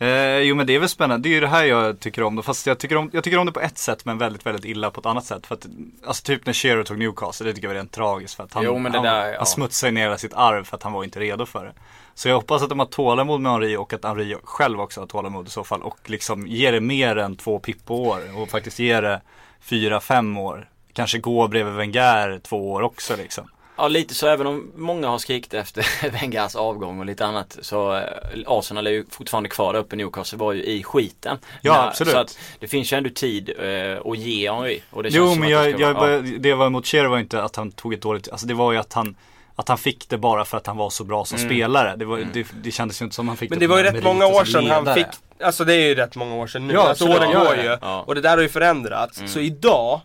Eh, 0.07 0.37
jo 0.39 0.55
men 0.55 0.67
det 0.67 0.75
är 0.75 0.79
väl 0.79 0.89
spännande, 0.89 1.29
det 1.29 1.33
är 1.33 1.35
ju 1.35 1.39
det 1.39 1.47
här 1.47 1.63
jag 1.63 1.99
tycker 1.99 2.23
om. 2.23 2.43
Fast 2.43 2.67
jag 2.67 2.79
tycker 2.79 2.95
om, 2.95 3.09
jag 3.13 3.23
tycker 3.23 3.37
om 3.37 3.45
det 3.45 3.51
på 3.51 3.59
ett 3.59 3.77
sätt 3.77 4.05
men 4.05 4.17
väldigt, 4.17 4.45
väldigt 4.45 4.65
illa 4.65 4.91
på 4.91 4.99
ett 4.99 5.05
annat 5.05 5.25
sätt. 5.25 5.47
För 5.47 5.55
att, 5.55 5.65
alltså 6.05 6.23
typ 6.23 6.45
när 6.45 6.53
Shearer 6.53 6.83
tog 6.83 6.97
Newcastle, 6.99 7.45
det 7.47 7.53
tycker 7.53 7.67
jag 7.67 7.73
var 7.73 7.79
rent 7.79 7.91
tragiskt. 7.91 8.33
För 8.35 8.43
att 8.43 8.53
han, 8.53 8.63
Jo, 8.63 8.77
men 8.79 8.91
det 8.91 8.97
han, 8.97 9.05
där, 9.05 9.27
ja. 9.31 9.37
han 9.37 9.45
smutsade 9.45 9.91
ner 9.91 10.17
sitt 10.17 10.33
arv 10.33 10.63
för 10.63 10.77
att 10.77 10.83
han 10.83 10.93
var 10.93 11.03
inte 11.03 11.19
redo 11.19 11.45
för 11.45 11.65
det. 11.65 11.73
Så 12.15 12.29
jag 12.29 12.35
hoppas 12.35 12.61
att 12.63 12.69
de 12.69 12.79
har 12.79 12.85
tålamod 12.85 13.41
med 13.41 13.51
Henri 13.51 13.77
och 13.77 13.93
att 13.93 14.03
Henri 14.05 14.35
själv 14.43 14.81
också 14.81 14.99
har 14.99 15.07
tålamod 15.07 15.47
i 15.47 15.49
så 15.49 15.63
fall. 15.63 15.81
Och 15.81 16.09
liksom 16.09 16.47
ger 16.47 16.71
det 16.71 16.81
mer 16.81 17.15
än 17.17 17.35
två 17.35 17.59
pippo-år 17.59 18.21
och 18.41 18.49
faktiskt 18.49 18.79
ger 18.79 19.01
det 19.01 19.21
fyra, 19.61 19.99
fem 19.99 20.37
år. 20.37 20.69
Kanske 20.93 21.17
gå 21.19 21.47
bredvid 21.47 21.73
Wenger 21.73 22.39
två 22.43 22.71
år 22.71 22.81
också 22.81 23.15
liksom. 23.15 23.47
Ja 23.77 23.87
lite 23.87 24.13
så 24.13 24.27
även 24.27 24.47
om 24.47 24.71
många 24.75 25.07
har 25.07 25.17
skrikit 25.17 25.53
efter 25.53 26.09
Wengers 26.21 26.55
avgång 26.55 26.99
och 26.99 27.05
lite 27.05 27.25
annat 27.25 27.57
så 27.61 27.95
eh, 27.95 28.03
Arsenal 28.47 28.87
är 28.87 28.91
ju 28.91 29.05
fortfarande 29.09 29.49
kvar 29.49 29.73
där 29.73 29.79
uppe. 29.79 29.95
Newcastle 29.95 30.37
var 30.37 30.53
ju 30.53 30.63
i 30.63 30.83
skiten. 30.83 31.37
Ja, 31.61 31.73
När- 31.73 31.87
absolut. 31.87 32.13
Så 32.13 32.19
att 32.19 32.39
det 32.59 32.67
finns 32.67 32.93
ju 32.93 32.97
ändå 32.97 33.09
tid 33.09 33.49
eh, 33.59 34.11
att 34.11 34.17
ge 34.17 34.51
Henry. 34.51 34.81
Och 34.89 35.03
det 35.03 35.11
känns 35.11 35.17
Jo 35.35 35.35
men 35.35 35.43
att 35.43 35.47
det 35.47 35.49
jag, 35.69 35.73
ska 35.73 35.81
jag, 35.81 35.93
vara- 35.93 36.11
ja. 36.11 36.21
det 36.39 36.49
jag 36.49 36.57
var 36.57 36.65
emot 36.67 36.87
Shearer 36.87 37.07
var 37.07 37.19
inte 37.19 37.43
att 37.43 37.55
han 37.55 37.71
tog 37.71 37.93
ett 37.93 38.01
dåligt, 38.01 38.29
alltså 38.29 38.47
det 38.47 38.53
var 38.53 38.71
ju 38.71 38.77
att 38.77 38.93
han 38.93 39.15
att 39.55 39.67
han 39.67 39.77
fick 39.77 40.09
det 40.09 40.17
bara 40.17 40.45
för 40.45 40.57
att 40.57 40.67
han 40.67 40.77
var 40.77 40.89
så 40.89 41.03
bra 41.03 41.25
som 41.25 41.37
Mm. 41.37 41.49
spelare. 41.49 41.95
Det, 41.95 42.05
var, 42.05 42.17
det, 42.33 42.47
det 42.63 42.71
kändes 42.71 43.01
ju 43.01 43.03
inte 43.03 43.15
som 43.15 43.27
han 43.27 43.37
fick 43.37 43.49
Men 43.49 43.59
det 43.59 43.63
det 43.63 43.67
var 43.69 43.77
ju 43.77 43.83
rätt 43.83 44.03
många 44.03 44.25
år 44.25 44.45
sedan 44.45 44.69
han 44.69 44.93
fick, 44.95 45.05
alltså 45.43 45.63
det 45.65 45.73
är 45.73 45.87
ju 45.87 45.95
rätt 45.95 46.15
många 46.15 46.35
år 46.35 46.47
sedan 46.47 46.67
nu. 46.67 46.73
Ja, 46.73 46.89
alltså 46.89 47.05
åren 47.07 47.29
Ja, 47.33 47.43
går 47.43 47.55
ju. 47.57 47.77
ja. 47.81 48.03
Och 48.07 48.15
det 48.15 48.21
där 48.21 48.29
har 48.29 48.41
ju 48.41 48.49
förändrats. 48.49 49.17
Mm. 49.17 49.29
Så 49.29 49.39
idag 49.39 50.01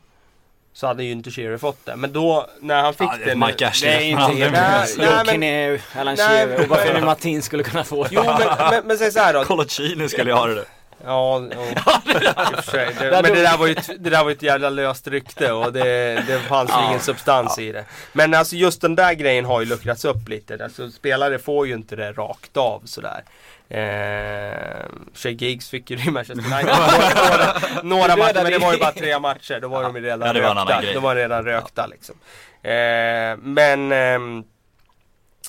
så 0.73 0.87
hade 0.87 1.05
ju 1.05 1.11
inte 1.13 1.31
Shearer 1.31 1.59
fått 1.59 1.87
det. 1.87 1.97
Men 1.97 2.13
då 2.13 2.47
när 2.61 2.83
han 2.83 2.95
fick 2.95 3.03
Ja, 3.07 3.15
det 3.19 3.25
det 3.25 3.31
är 3.31 3.35
nu- 3.37 3.47
Mike 3.47 3.69
Ashley. 3.69 3.91
Det 3.91 3.97
är 3.97 4.03
inte 4.03 4.23
helt 4.23 5.31
Kinnear, 5.31 5.81
Alan 6.01 6.17
Shearer 6.17 6.61
och 6.63 6.69
varför 6.69 7.01
Martin 7.01 7.43
skulle 7.43 7.63
kunna 7.63 7.85
få 7.85 8.07
Jo 8.11 8.23
men, 8.25 8.49
men, 8.71 8.87
men 8.87 8.99
säg 8.99 9.13
såhär 9.13 9.33
då. 9.35 9.45
Colaccini 9.45 10.09
skulle 10.09 10.31
jag 10.31 10.37
ha 10.37 10.47
det. 10.47 10.65
Ja, 11.05 11.43
ja. 11.51 11.67
i 11.69 12.15
och 12.55 12.65
för 12.65 12.71
sig. 12.71 12.95
Det, 12.99 13.11
men 13.23 13.23
det 13.35 13.43
där, 13.43 13.57
var 13.59 13.67
ju, 13.67 13.73
ett- 13.73 13.91
det 14.05 14.11
där 14.11 14.25
var 14.25 14.31
ett 14.31 14.43
jävla 14.43 14.71
löst 14.71 15.09
rykte 15.09 15.53
och 15.53 15.73
det, 15.73 16.15
det 16.27 16.39
fanns 16.49 16.71
ju 16.71 16.87
ingen 16.89 17.01
substans 17.01 17.59
i 17.59 17.73
det. 17.73 17.85
Men 18.13 18.35
alltså 18.35 18.57
just 18.57 18.81
den 18.81 18.95
där 18.95 19.13
grejen 19.15 19.45
har 19.45 19.61
ju 19.61 19.67
luckrats 19.67 20.05
upp 20.05 20.29
lite. 20.29 20.65
Alltså 20.65 20.91
spelare 20.91 21.39
får 21.39 21.67
ju 21.67 21.75
inte 21.75 21.97
det 21.97 22.13
rakt 22.13 22.57
av 22.57 22.83
sådär. 22.85 23.23
Eh, 23.69 24.87
Shea 25.15 25.33
Giggs 25.33 25.71
fick 25.71 25.91
ju 25.91 25.97
det 25.97 26.03
i 26.03 26.11
Manchester 26.11 26.45
United. 26.53 26.75
några 27.83 28.07
några 28.07 28.17
matcher, 28.17 28.43
men 28.43 28.53
det 28.53 28.59
var 28.59 28.73
ju 28.73 28.79
bara 28.79 28.93
tre 28.93 29.19
matcher. 29.19 29.59
Då 29.61 29.69
var 29.69 29.83
de 29.83 29.97
ju 29.97 30.03
redan 30.03 30.27
Ja, 30.27 30.33
det 30.33 30.41
var 30.41 30.55
rökta. 30.55 30.93
De 30.93 31.03
var 31.03 31.15
redan 31.17 31.45
rökta 31.45 31.87
liksom. 31.87 32.15
Eh, 32.63 33.37
men 33.43 33.93
ehm, 33.93 34.45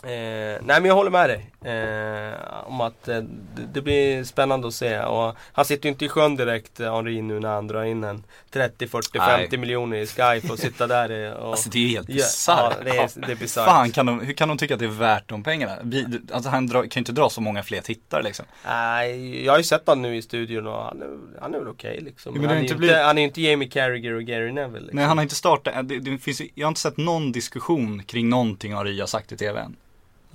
Eh, 0.04 0.10
nej 0.10 0.60
men 0.62 0.86
jag 0.86 0.96
håller 0.96 1.12
med 1.12 1.30
dig. 1.30 1.52
Eh, 1.64 2.68
om 2.68 2.82
att 2.82 3.08
eh, 3.08 3.22
det, 3.56 3.62
det 3.74 3.82
blir 3.82 4.24
spännande 4.24 4.68
att 4.68 4.74
se. 4.74 5.00
Och 5.00 5.36
han 5.54 5.66
sitter 5.66 5.86
ju 5.86 5.92
inte 5.92 6.06
i 6.06 6.10
sjön 6.10 6.36
direkt, 6.36 6.80
eh, 6.80 6.96
Henri 6.96 7.22
nu 7.22 7.40
när 7.40 7.50
han 7.50 7.68
drar 7.68 7.84
in 7.84 8.04
en 8.04 8.24
30, 8.50 8.88
40, 8.88 9.18
Nej. 9.18 9.38
50 9.38 9.58
miljoner 9.58 9.98
i 9.98 10.08
Skype 10.08 10.48
och 10.52 10.60
sitta 10.60 10.88
där 10.88 11.36
och... 11.36 11.50
Alltså 11.50 11.70
det 11.70 11.78
är 11.78 11.82
ju 11.82 11.88
helt 11.88 12.08
bisarrt. 12.08 12.74
ja, 12.78 12.84
det 12.84 12.98
är, 12.98 13.28
det 13.28 13.42
är. 13.42 13.66
Fan, 13.66 13.92
kan 13.92 14.06
de, 14.06 14.20
hur 14.20 14.34
kan 14.34 14.48
de 14.48 14.58
tycka 14.58 14.74
att 14.74 14.80
det 14.80 14.86
är 14.86 14.90
värt 14.90 15.30
de 15.30 15.44
pengarna? 15.44 15.78
Vi, 15.84 16.22
alltså 16.32 16.50
han 16.50 16.68
drar, 16.68 16.82
kan 16.82 16.90
ju 16.90 17.00
inte 17.00 17.12
dra 17.12 17.30
så 17.30 17.42
många 17.42 17.64
fler 17.64 17.82
tittare 17.82 18.24
liksom. 18.24 18.46
Nej, 18.66 19.46
jag 19.46 19.54
har 19.54 19.58
ju 19.58 19.64
sett 19.64 19.88
honom 19.88 20.02
nu 20.02 20.16
i 20.16 20.22
studion 20.22 20.68
och 20.68 20.84
han 20.84 21.02
är, 21.02 21.42
han 21.42 21.56
är 21.56 21.60
väl 21.60 21.68
okej 21.68 22.00
liksom. 22.02 22.34
Jo, 22.36 22.42
men 22.42 22.50
han, 22.50 22.58
är 22.58 22.62
inte 22.62 22.74
inte, 22.74 22.80
blivit- 22.80 22.98
han 23.04 23.18
är 23.18 23.22
ju 23.22 23.28
inte 23.28 23.42
Jamie 23.42 23.70
Carragher 23.70 24.14
och 24.14 24.24
Gary 24.24 24.52
Neville. 24.52 24.80
Liksom. 24.80 24.96
Nej 24.96 25.06
han 25.06 25.18
har 25.18 25.24
inte 25.24 25.36
startat, 25.36 25.90
det, 25.90 26.00
det 26.00 26.18
finns, 26.18 26.42
jag 26.56 26.66
har 26.68 26.72
inte 26.72 26.82
sett 26.82 26.98
någon 26.98 27.32
diskussion 27.32 28.04
kring 28.04 28.30
någonting 28.30 28.74
Henri 28.74 29.00
har 29.00 29.08
sagt 29.08 29.32
i 29.32 29.38
tv 29.38 29.60
än. 29.60 29.76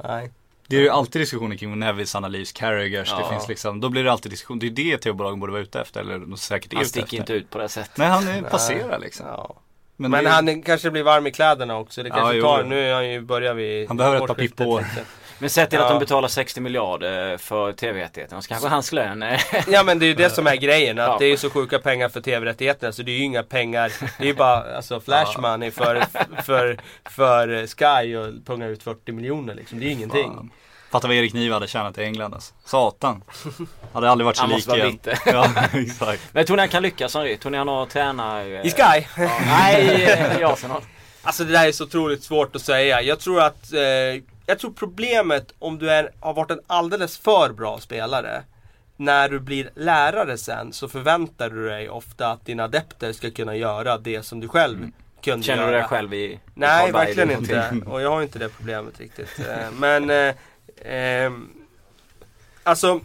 Nej. 0.04 0.30
Det 0.72 0.78
är 0.78 0.80
ju 0.80 0.88
alltid 0.88 1.22
diskussioner 1.22 1.56
kring 1.56 1.78
Nevis 1.78 2.14
analys, 2.14 2.52
Carragers, 2.52 3.11
det 3.11 3.16
Ja. 3.20 3.30
finns 3.30 3.48
liksom, 3.48 3.80
då 3.80 3.88
blir 3.88 4.04
det 4.04 4.12
alltid 4.12 4.32
diskussion. 4.32 4.58
Det 4.58 4.66
är 4.66 4.70
det 4.70 4.98
tv-bolagen 4.98 5.40
borde 5.40 5.52
vara 5.52 5.62
ute 5.62 5.80
efter, 5.80 6.00
eller 6.00 6.18
de 6.18 6.37
säkert 6.37 6.72
är 6.72 6.76
Han 6.76 6.85
sticker 6.87 7.16
inte 7.16 7.32
ut 7.32 7.50
på 7.50 7.58
det 7.58 7.68
sättet. 7.68 7.96
Nej 7.96 8.08
han 8.08 8.28
är 8.28 8.42
passerar 8.42 8.98
liksom. 8.98 9.26
Ja. 9.26 9.56
Men, 9.96 10.11
Men, 10.11 10.24
det, 10.24 10.30
han 10.30 10.48
är- 10.48 10.62
kanske 10.62 10.90
blir 10.90 11.02
varm 11.02 11.26
i 11.26 11.30
kläderna 11.30 11.76
också. 11.78 12.02
Det 12.02 12.08
Ja, 12.08 12.14
kanske 12.14 12.35
jo. 12.37 12.42
tar, 12.42 12.62
nu 12.64 12.80
är 12.88 12.94
han 12.94 13.11
ju 13.11 13.20
börjar 13.20 13.54
vi 13.54 13.87
Han 13.88 13.96
behöver 13.96 14.16
ett 14.20 14.26
par 14.26 14.35
pippår. 14.35 14.85
Men 15.42 15.50
sett 15.50 15.70
till 15.70 15.78
Ja. 15.78 15.85
att 15.85 15.90
de 15.90 15.98
betalar 15.98 16.28
60 16.28 16.61
miljarder 16.61 17.37
för 17.37 17.72
tv-rättigheterna 17.72 18.42
så 18.42 18.48
kanske 18.48 18.68
hans 18.68 18.92
lön 18.92 19.22
är... 19.22 19.42
Ja 19.68 19.83
men 19.83 19.98
det 19.98 20.05
är 20.05 20.09
ju 20.09 20.14
det 20.14 20.31
som 20.31 20.46
är 20.46 20.57
grejen. 20.57 20.98
Att 20.98 21.07
Ja. 21.09 21.16
det 21.18 21.26
är 21.26 21.37
så 21.37 21.50
sjuka 21.50 21.78
pengar 21.78 22.09
för 22.09 22.20
tv-rättigheterna 22.20 22.92
så 22.92 23.02
det 23.02 23.11
är 23.12 23.16
ju 23.16 23.24
inga 23.24 23.42
pengar. 23.42 23.92
Det 24.18 24.24
är 24.24 24.28
ju 24.28 24.35
bara 24.35 24.76
alltså, 24.76 25.00
flash 25.00 25.38
money 25.40 25.70
för, 25.70 26.05
för, 26.42 26.78
för 27.11 27.66
Sky 27.66 28.16
och 28.16 28.46
punga 28.46 28.66
ut 28.66 28.83
40 28.83 29.12
miljoner 29.12 29.55
liksom. 29.55 29.78
Det 29.81 29.85
är 29.85 29.87
ju 29.87 29.92
ingenting. 29.92 30.35
Fan. 30.35 30.50
Fatta 30.90 31.07
vad 31.09 31.16
Erik 31.16 31.33
Niva 31.33 31.55
hade 31.57 31.68
tjänat 31.68 31.98
i 31.98 32.02
England 32.02 32.35
alltså. 32.35 32.55
Satan. 32.64 33.24
Hade 33.92 34.11
aldrig 34.11 34.24
varit 34.26 34.37
så 34.37 34.42
Han 34.42 34.50
lik 34.50 34.57
måste 34.57 34.70
vara 34.70 34.78
igen. 34.81 34.92
bitter. 34.92 35.18
Ja, 35.26 35.46
exakt. 35.72 36.22
Men 36.33 36.44
tror 36.44 36.57
ni 36.57 36.61
han 36.61 36.68
kan 36.68 36.83
lyckas 36.83 37.12
som 37.12 37.22
Rytt? 37.22 37.40
Tror 37.40 37.50
ni 37.50 37.59
han 37.59 37.68
har 37.68 37.87
tränar... 37.87 38.66
I 38.66 38.70
Sky? 38.70 39.05
Ja, 39.16 39.31
nej, 39.46 40.05
eh, 40.05 40.40
i 40.40 40.44
Arsenal. 40.44 40.83
Alltså 41.22 41.44
det 41.44 41.52
där 41.52 41.68
är 41.68 41.72
så 41.72 41.85
otroligt 41.85 42.22
svårt 42.22 42.57
att 42.57 42.62
säga. 42.62 43.02
Jag 43.02 43.20
tror 43.20 43.40
att 43.42 43.72
eh, 43.72 44.22
Jag 44.46 44.59
tror 44.59 44.72
problemet 44.72 45.55
om 45.59 45.78
du 45.78 45.90
är, 45.90 46.11
har 46.20 46.35
varit 46.35 46.50
en 46.50 46.61
alldeles 46.66 47.18
för 47.18 47.52
bra 47.52 47.78
spelare 47.81 48.42
när 48.96 49.28
du 49.28 49.40
blir 49.40 49.70
lärare 49.74 50.38
sen 50.38 50.72
så 50.72 50.88
förväntar 50.88 51.50
du 51.50 51.68
dig 51.68 51.88
ofta 51.88 52.31
att 52.31 52.46
dina 52.46 52.64
adepter 52.64 53.12
ska 53.12 53.31
kunna 53.31 53.57
göra 53.57 53.98
det 53.98 54.22
som 54.22 54.40
du 54.40 54.48
själv 54.48 54.76
kunde 55.22 55.33
Mm. 55.33 55.42
Känner 55.42 55.62
göra. 55.62 55.70
du 55.72 55.78
dig 55.78 55.88
själv 55.88 56.14
i 56.14 56.24
i 56.24 56.40
Nej, 56.55 56.92
verkligen 56.92 57.31
inte. 57.31 57.76
Och 57.87 58.02
jag 58.02 58.11
har 58.11 58.22
inte 58.22 58.38
det 58.38 58.48
problemet 58.48 59.00
riktigt. 59.00 59.38
Eh, 59.38 59.70
Men 59.78 60.11
eh, 60.11 60.35
ehm, 60.85 61.48
Alltså 62.62 63.00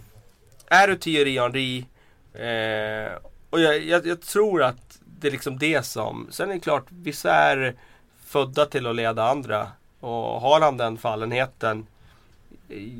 Är 0.67 0.87
du 0.87 0.95
Thierry 0.95 1.39
Henry 1.39 1.77
eh, 2.33 3.11
Och 3.49 3.61
jag, 3.61 3.79
jag, 3.83 4.07
jag 4.07 4.21
tror 4.21 4.63
att 4.63 4.99
det 5.05 5.27
är 5.27 5.31
liksom 5.31 5.57
det 5.57 5.85
som 5.85 6.27
Sen 6.31 6.49
är 6.49 6.53
det 6.53 6.59
klart, 6.59 6.85
vissa 6.89 7.33
är 7.33 7.75
födda 8.25 8.65
till 8.65 8.87
att 8.87 8.95
leda 8.95 9.23
andra 9.23 9.67
Och 9.99 10.41
har 10.41 10.61
han 10.61 10.77
den 10.77 10.97
fallenheten 10.97 11.87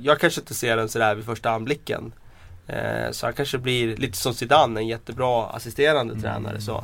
Jag 0.04 0.20
kanske 0.20 0.42
inte 0.42 0.54
ser 0.54 0.78
den 0.78 0.90
sådär 0.90 1.16
vid 1.16 1.26
första 1.26 1.50
anblicken 1.50 2.12
eh, 2.68 3.12
Så 3.12 3.26
han 3.26 3.34
kanske 3.34 3.58
blir 3.58 3.98
lite 3.98 4.18
som 4.18 4.34
Zidane, 4.34 4.80
en 4.80 4.88
jättebra 4.88 5.46
assisterande 5.46 6.22
tränare 6.22 6.62
så 6.62 6.84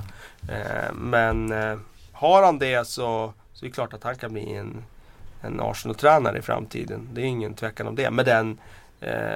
eh, 0.50 0.94
Men 0.94 1.52
eh, 1.52 1.78
har 2.12 2.44
han 2.44 2.60
det 2.60 2.88
så, 2.88 3.34
så 3.54 3.66
är 3.66 3.70
det 3.70 3.74
klart 3.74 3.94
att 3.94 4.04
han 4.04 4.16
kan 4.16 4.34
bli 4.34 4.54
en, 4.54 4.84
en 5.42 5.60
Arsenal-tränare 5.60 6.38
i 6.38 6.42
framtiden. 6.42 7.10
Det 7.14 7.22
är 7.22 7.26
ingen 7.26 7.54
tvekan 7.54 7.88
om 7.88 7.96
det. 7.96 8.12
Med 8.12 8.26
den 8.26 8.58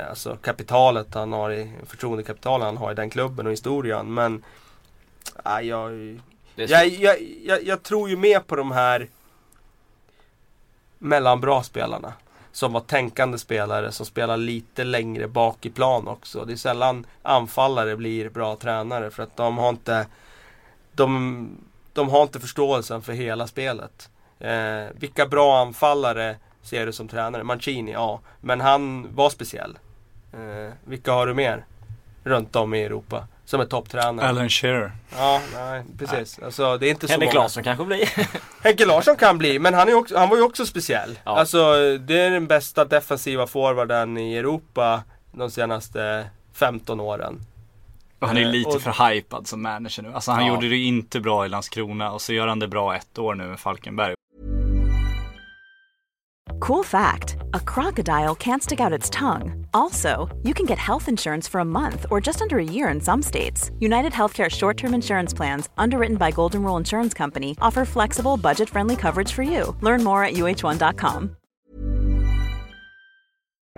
alltså 0.10 0.36
kapitalet 0.36 1.14
han 1.14 1.34
har 1.34 1.52
i, 1.52 1.72
förtroendekapital 1.86 2.62
han 2.62 2.78
har 2.78 2.92
i 2.92 2.96
den 2.96 3.10
klubben 3.10 3.46
och 3.46 3.52
historien. 3.52 4.14
Men 4.14 4.44
jag, 5.62 6.20
jag, 6.56 6.88
jag, 7.44 7.64
jag 7.64 7.84
tror 7.84 8.10
ju 8.10 8.18
mer 8.18 8.40
på 8.40 8.56
de 8.56 8.72
här 8.72 9.08
mellan 11.00 11.42
bra 11.42 11.64
spelarna. 11.64 12.14
Som 12.52 12.74
var 12.74 12.82
tänkande 12.82 13.38
spelare 13.38 13.92
som 13.92 14.06
spelar 14.06 14.38
lite 14.38 14.84
längre 14.84 15.28
bak 15.28 15.66
i 15.66 15.70
plan 15.70 16.08
också. 16.08 16.46
Det 16.46 16.54
är 16.54 16.58
sällan 16.58 17.06
anfallare 17.24 17.96
blir 17.96 18.30
bra 18.30 18.56
tränare 18.56 19.12
för 19.12 19.24
att 19.24 19.38
de 19.38 19.58
har 19.58 19.70
inte 19.70 20.08
de, 20.94 21.50
de 21.94 22.10
har 22.10 22.24
inte 22.24 22.40
förståelsen 22.40 23.02
för 23.02 23.14
hela 23.14 23.48
spelet. 23.48 24.10
Eh, 24.40 24.86
vilka 24.94 25.26
bra 25.26 25.62
anfallare 25.62 26.36
ser 26.62 26.86
du 26.86 26.94
som 26.94 27.08
tränare? 27.08 27.44
Mancini, 27.44 27.92
ja. 27.92 28.20
Men 28.42 28.62
han 28.62 29.16
var 29.16 29.30
speciell. 29.30 29.80
Eh, 30.34 30.74
vilka 30.86 31.12
har 31.12 31.28
du 31.28 31.34
mer? 31.34 31.66
Runt 32.28 32.56
om 32.56 32.74
i 32.74 32.84
Europa. 32.84 33.28
Som 33.46 33.62
är 33.62 33.66
topptränare. 33.66 34.28
Alan 34.28 34.50
Shearer. 34.50 34.92
Ja, 35.18 35.42
nej 35.56 35.84
precis. 36.00 36.40
Alltså, 36.40 36.78
det 36.78 36.88
är 36.88 36.90
inte 36.90 37.08
Henrik 37.08 37.30
så 37.32 37.36
många. 37.36 37.44
Larsson 37.44 37.64
kanske 37.64 37.86
blir. 37.86 38.10
Henke 38.64 38.86
Larsson 38.86 39.16
kan 39.16 39.38
bli, 39.38 39.60
men 39.60 39.74
han, 39.74 39.90
är 39.90 39.94
också, 39.94 40.18
han 40.18 40.30
var 40.30 40.38
ju 40.38 40.44
också 40.44 40.66
speciell. 40.66 41.20
Ja. 41.24 41.38
Alltså, 41.40 41.58
det 41.98 42.20
är 42.20 42.30
den 42.32 42.48
bästa 42.48 42.86
defensiva 42.86 43.48
forwarden 43.48 44.18
i 44.18 44.36
Europa 44.36 45.04
de 45.32 45.52
senaste 45.52 46.30
15 46.54 47.00
åren. 47.00 47.40
Och 48.20 48.28
han 48.28 48.38
är 48.38 48.42
Eh, 48.42 48.52
lite 48.52 48.70
och- 48.70 48.82
för 48.82 49.10
hypad 49.10 49.48
som 49.48 49.62
manager 49.62 50.04
nu. 50.04 50.14
Alltså 50.14 50.32
han 50.32 50.46
Ja. 50.46 50.54
gjorde 50.54 50.70
det 50.70 50.78
inte 50.78 51.20
bra 51.20 51.46
i 51.46 51.50
Landskrona 51.50 52.12
och 52.12 52.22
så 52.22 52.34
gör 52.34 52.48
han 52.48 52.60
det 52.60 52.68
bra 52.68 52.96
ett 52.96 53.18
år 53.18 53.36
nu 53.36 53.44
med 53.48 53.60
Falkenberg. 53.60 54.14
Cool 56.62 56.84
fact 56.86 57.36
a 57.54 57.60
crocodile 57.60 58.36
can't 58.36 58.62
stick 58.64 58.80
out 58.80 58.94
its 59.00 59.10
tongue. 59.10 59.66
Also, 59.74 60.30
you 60.44 60.54
can 60.54 60.66
get 60.66 60.78
health 60.78 61.08
insurance 61.08 61.48
for 61.48 61.60
a 61.62 61.66
month 61.66 62.06
or 62.12 62.22
just 62.22 62.42
under 62.42 62.58
a 62.58 62.64
year 62.64 62.90
in 62.90 63.02
some 63.02 63.24
states. 63.24 63.72
United 63.80 64.14
Healthcare 64.14 64.50
short 64.50 64.78
term 64.78 64.94
insurance 64.94 65.36
plans, 65.36 65.70
underwritten 65.78 66.18
by 66.18 66.32
Golden 66.32 66.64
Rule 66.64 66.78
Insurance 66.80 67.14
Company, 67.18 67.52
offer 67.60 67.86
flexible, 67.86 68.38
budget 68.38 68.70
friendly 68.70 68.96
coverage 68.96 69.32
for 69.34 69.44
you. 69.44 69.76
Learn 69.82 70.04
more 70.04 70.24
at 70.28 70.34
uh1.com. 70.34 71.30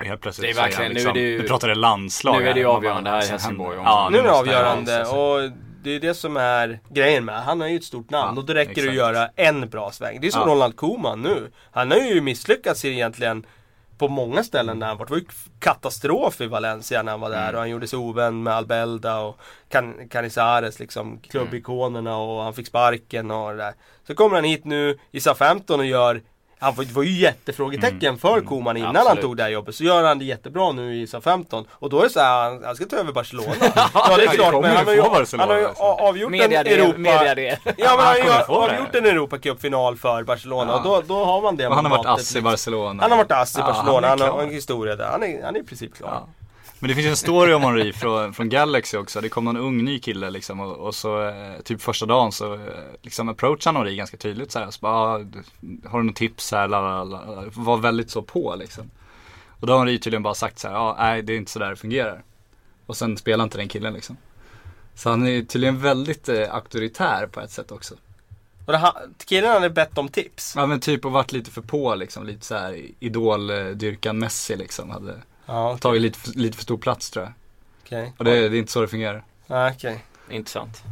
Helt 0.06 0.22
plötsligt 0.22 0.48
Det 0.56 0.60
är 0.60 0.64
verkligen- 0.64 0.84
han 0.84 0.94
nu 0.94 1.00
är 1.00 1.04
liksom, 1.04 1.14
det 1.14 1.20
ju- 1.20 1.38
nu 1.42 1.48
pratar 1.48 1.68
det 1.68 1.76
landslag 1.76 2.42
nu 2.42 2.48
är 2.50 2.54
det 2.54 2.60
ju 2.60 2.66
avgörande 2.66 3.10
här 3.10 3.24
i 3.26 3.28
Helsingborg 3.28 3.78
Ja, 3.78 4.10
Nu 4.12 4.18
är 4.18 4.24
det 4.24 4.32
avgörande 4.32 5.06
och 5.06 5.52
det 5.84 5.96
är 5.96 6.00
det 6.00 6.14
som 6.14 6.38
är 6.38 6.80
grejen 6.90 7.26
med 7.26 7.44
Han 7.44 7.62
har 7.62 7.68
ju 7.68 7.76
ett 7.76 7.84
stort 7.84 8.10
namn 8.10 8.36
Ja, 8.36 8.42
och 8.42 8.46
då 8.48 8.54
räcker 8.54 8.82
det 8.84 8.90
att 8.90 8.96
göra 8.96 9.28
en 9.36 9.70
bra 9.70 9.92
sväng. 9.92 10.22
Det 10.22 10.28
är 10.28 10.32
som 10.32 10.42
Ja. 10.42 10.48
Ronald 10.54 10.76
Koeman 10.76 11.22
nu. 11.22 11.52
Han 11.72 11.92
har 11.92 11.98
ju 11.98 12.22
misslyckats 12.22 12.86
egentligen 12.86 13.46
på 14.00 14.08
många 14.08 14.44
ställen 14.44 14.80
när 14.80 14.88
han 14.88 14.98
varit. 14.98 15.08
Det 15.10 15.14
var 15.14 15.20
ju 15.20 15.26
katastrof 15.60 16.42
i 16.42 16.48
Valencia 16.48 17.04
när 17.04 17.12
han 17.12 17.22
var 17.22 17.30
där 17.30 17.44
Mm. 17.44 17.54
och 17.56 17.60
han 17.60 17.70
gjorde 17.70 17.88
sig 17.88 18.00
ovän 18.00 18.44
med 18.44 18.54
Albelda 18.54 19.20
och 19.20 19.38
Can- 19.70 20.08
Canizares 20.10 20.80
liksom 20.80 21.20
klubbikonerna 21.20 22.18
och 22.18 22.44
han 22.44 22.54
fick 22.54 22.68
sparken 22.68 23.32
och 23.32 23.52
det 23.52 23.58
där. 23.58 23.74
Så 24.08 24.16
kommer 24.16 24.36
han 24.36 24.44
hit 24.46 24.66
nu 24.66 24.98
i 25.12 25.20
SA-15 25.20 25.78
och 25.78 25.86
gör 25.86 26.22
han 26.60 26.74
var, 26.76 26.84
det 26.84 26.92
var 26.94 27.04
ju 27.04 27.12
jättefrågetecken 27.12 28.18
för 28.18 28.42
Koeman 28.42 28.78
innan 28.78 28.88
han 28.88 28.96
Mm. 28.96 29.08
Absolut. 29.08 29.24
tog 29.24 29.38
det 29.38 29.44
här 29.44 29.50
jobbet. 29.50 29.76
Så 29.76 29.84
gör 29.84 30.04
han 30.04 30.20
det 30.20 30.26
jättebra 30.26 30.72
nu 30.72 30.96
i 30.96 31.08
SA-15. 31.08 31.66
Och 31.72 31.90
då 31.90 32.00
är 32.00 32.04
det 32.04 32.10
så 32.10 32.20
här, 32.20 32.44
han, 32.50 32.64
han 32.64 32.76
ska 32.76 32.86
ta 32.86 32.96
över 32.96 33.12
Barcelona. 33.14 33.54
ja 33.94 34.18
det 34.18 34.24
är 34.24 34.28
Han 34.28 34.36
klart, 34.36 34.62
men 34.62 34.76
han 34.78 34.86
har 34.86 34.94
ju 34.94 35.02
han 35.38 35.50
har 35.50 35.58
ju 35.58 35.68
avgjort 35.80 36.34
en 36.34 36.52
Europa... 36.52 36.98
mediadel. 36.98 37.58
Ja 37.66 37.74
men 37.78 37.88
han 37.88 38.08
har 38.08 38.16
ju 38.16 38.24
det. 38.24 38.44
avgjort 38.48 38.96
en 38.96 39.06
Europacupfinal 39.06 39.98
för 39.98 40.24
Barcelona 40.24 40.76
och 40.76 40.84
då, 40.84 41.02
då 41.08 41.26
har 41.26 41.42
man 41.42 41.56
det 41.58 41.64
han 41.70 41.86
har 41.86 41.98
varit 41.98 42.06
ass 42.06 42.20
i 42.20 42.20
liksom. 42.36 42.44
Barcelona. 42.44 43.02
Han 43.04 43.12
har 43.12 43.18
varit 43.18 43.32
ass 43.32 43.56
i 43.58 43.60
Ja, 43.60 43.66
Barcelona, 43.66 44.08
han, 44.08 44.22
har 44.22 44.44
en 44.44 44.50
historia 44.50 44.96
där. 44.96 45.06
Han 45.12 45.24
är, 45.24 45.44
han 45.44 45.56
är 45.56 45.60
i 45.60 45.64
princip 45.64 45.96
klar. 45.98 46.22
Men 46.80 46.90
det 46.90 46.96
finns 46.96 47.08
en 47.08 47.16
story 47.16 47.54
om 47.54 47.62
Henri 47.62 47.94
från, 47.94 48.34
från 48.34 48.50
Galaxy 48.50 48.98
också. 48.98 49.22
Det 49.22 49.30
kom 49.30 49.46
någon 49.46 49.58
ung 49.58 49.84
ny 49.86 50.00
kille 50.00 50.30
liksom 50.30 50.60
och, 50.60 50.78
och 50.78 50.96
så 50.96 51.28
eh, 51.28 51.62
typ 51.64 51.82
första 51.82 52.06
dagen 52.06 52.32
så 52.32 52.54
eh, 52.54 52.60
liksom 53.02 53.30
approachade 53.30 53.78
Henri 53.78 53.96
ganska 53.96 54.18
tydligt 54.18 54.52
så 54.52 54.60
här. 54.60 54.72
Så 54.72 54.80
bara, 54.80 54.94
ah, 54.94 55.26
har 55.86 56.00
du 56.00 56.06
något 56.06 56.16
tips 56.16 56.52
här? 56.52 56.68
La, 56.68 56.82
la, 56.82 57.04
la. 57.04 57.44
Var 57.54 57.78
väldigt 57.78 58.10
så 58.10 58.22
på 58.22 58.56
liksom. 58.56 58.90
Och 59.48 59.68
då 59.68 59.74
har 59.74 59.80
Henri 59.80 60.00
tydligen 60.00 60.24
bara 60.24 60.34
sagt 60.34 60.60
så 60.60 60.68
här, 60.68 60.76
ja 60.76 60.96
nej 61.00 61.22
det 61.22 61.34
är 61.34 61.38
inte 61.38 61.52
så 61.52 61.60
där 61.60 61.70
det 61.70 61.76
fungerar. 61.76 62.24
Och 62.86 62.98
sen 62.98 63.18
spelar 63.18 63.44
inte 63.44 63.58
den 63.58 63.68
killen 63.68 63.94
liksom. 63.94 64.18
Så 64.96 65.10
han 65.10 65.28
är 65.28 65.42
tydligen 65.42 65.82
väldigt 65.82 66.30
eh, 66.30 66.56
auktoritär 66.56 67.28
på 67.28 67.40
ett 67.40 67.52
sätt 67.52 67.72
också. 67.72 67.96
Och 68.66 68.74
det, 68.74 68.94
killen 69.26 69.52
hade 69.52 69.70
bett 69.70 69.98
om 69.98 70.08
tips. 70.08 70.54
Ja 70.56 70.66
men 70.66 70.80
typ 70.80 71.06
och 71.06 71.12
varit 71.12 71.32
lite 71.32 71.52
för 71.52 71.62
på 71.62 71.96
liksom, 71.96 72.26
lite 72.26 72.46
så 72.46 72.56
här 72.56 72.82
idoldyrkan 73.00 74.20
Messi 74.20 74.56
liksom. 74.56 74.90
Hade 74.90 75.16
Ja, 75.50 75.68
okej. 75.70 75.80
tagit 75.80 76.02
lite, 76.02 76.20
för- 76.20 76.32
lite 76.40 76.58
för 76.58 76.64
stor 76.64 76.78
plats 76.78 77.10
tror 77.12 77.26
jag. 77.26 77.34
okej. 77.86 78.14
Och 78.18 78.26
det, 78.26 78.50
det 78.50 78.58
är 78.58 78.60
inte 78.60 78.72
så 78.72 78.82
det 78.82 78.88
fungerar. 78.88 79.24
Ja, 79.48 79.72
okej. 79.72 80.06
Intressant. 80.30 80.84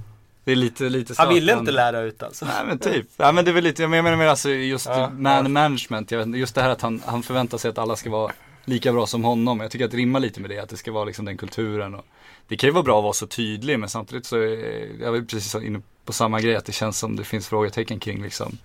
Det 0.44 0.52
är 0.52 0.56
lite, 0.56 0.90
lite 0.90 1.14
Han 1.18 1.34
ville 1.34 1.54
inte 1.60 1.72
lära 1.72 2.00
ut 2.02 2.24
alltså. 2.24 2.46
Nej 2.46 2.66
men 2.68 2.80
typ. 2.80 3.08
Ja 3.18 3.32
men 3.32 3.46
det 3.46 3.52
är 3.52 3.54
väl 3.54 3.64
lite, 3.64 3.82
jag 3.82 3.90
menar 3.92 4.16
mer 4.16 4.28
alltså 4.28 4.50
just 4.50 4.86
Ja, 4.86 5.10
man 5.10 5.44
ja. 5.46 5.50
management. 5.50 6.12
Jag 6.12 6.18
vet, 6.18 6.28
inte, 6.28 6.40
just 6.40 6.56
det 6.56 6.62
här 6.62 6.70
att 6.70 6.82
han, 6.82 7.02
han 7.06 7.24
förväntar 7.24 7.58
sig 7.58 7.70
att 7.70 7.78
alla 7.78 7.96
ska 7.96 8.10
vara 8.10 8.32
lika 8.66 8.94
bra 8.94 9.08
som 9.08 9.24
honom. 9.24 9.60
Jag 9.60 9.72
tycker 9.72 9.86
att 9.86 9.92
det 9.92 9.98
rimmar 9.98 10.20
lite 10.20 10.42
med 10.42 10.50
det, 10.50 10.60
att 10.60 10.70
det 10.70 10.78
ska 10.78 10.92
vara 10.92 11.06
liksom 11.06 11.26
den 11.26 11.38
kulturen. 11.38 11.96
Och, 11.96 12.06
det 12.48 12.58
kan 12.58 12.68
ju 12.68 12.72
vara 12.74 12.84
bra 12.84 12.98
att 12.98 13.04
vara 13.04 13.14
så 13.14 13.28
tydlig 13.28 13.80
men 13.80 13.90
samtidigt 13.90 14.26
så 14.26 14.38
är 14.38 15.02
jag 15.02 15.18
är 15.18 15.22
precis 15.22 15.56
inne 15.56 15.82
på 16.06 16.14
samma 16.14 16.42
grej. 16.42 16.56
Att 16.56 16.66
det 16.66 16.72
känns 16.72 17.00
som 17.00 17.16
det 17.16 17.24
finns 17.24 17.48
frågetecken 17.48 18.00
kring 18.00 18.22
liksom 18.22 18.58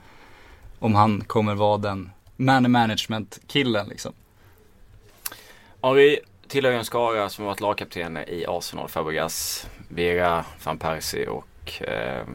om 0.78 0.94
han 0.94 1.20
kommer 1.24 1.54
vara 1.54 1.78
den 1.78 2.10
man 2.36 2.70
management 2.70 3.38
killen 3.46 3.88
liksom. 3.88 4.12
Om 5.84 5.94
vi 5.94 6.20
tillhör 6.48 6.72
en 6.72 6.84
skara 6.84 7.28
som 7.28 7.44
har 7.44 7.50
varit 7.50 7.60
lagkaptener 7.60 8.30
i 8.30 8.46
Arsenal, 8.48 8.88
Fabregas, 8.88 9.66
Vera, 9.88 10.44
van 10.64 10.78
Persie 10.78 11.26
och 11.26 11.82
eh, 11.82 12.26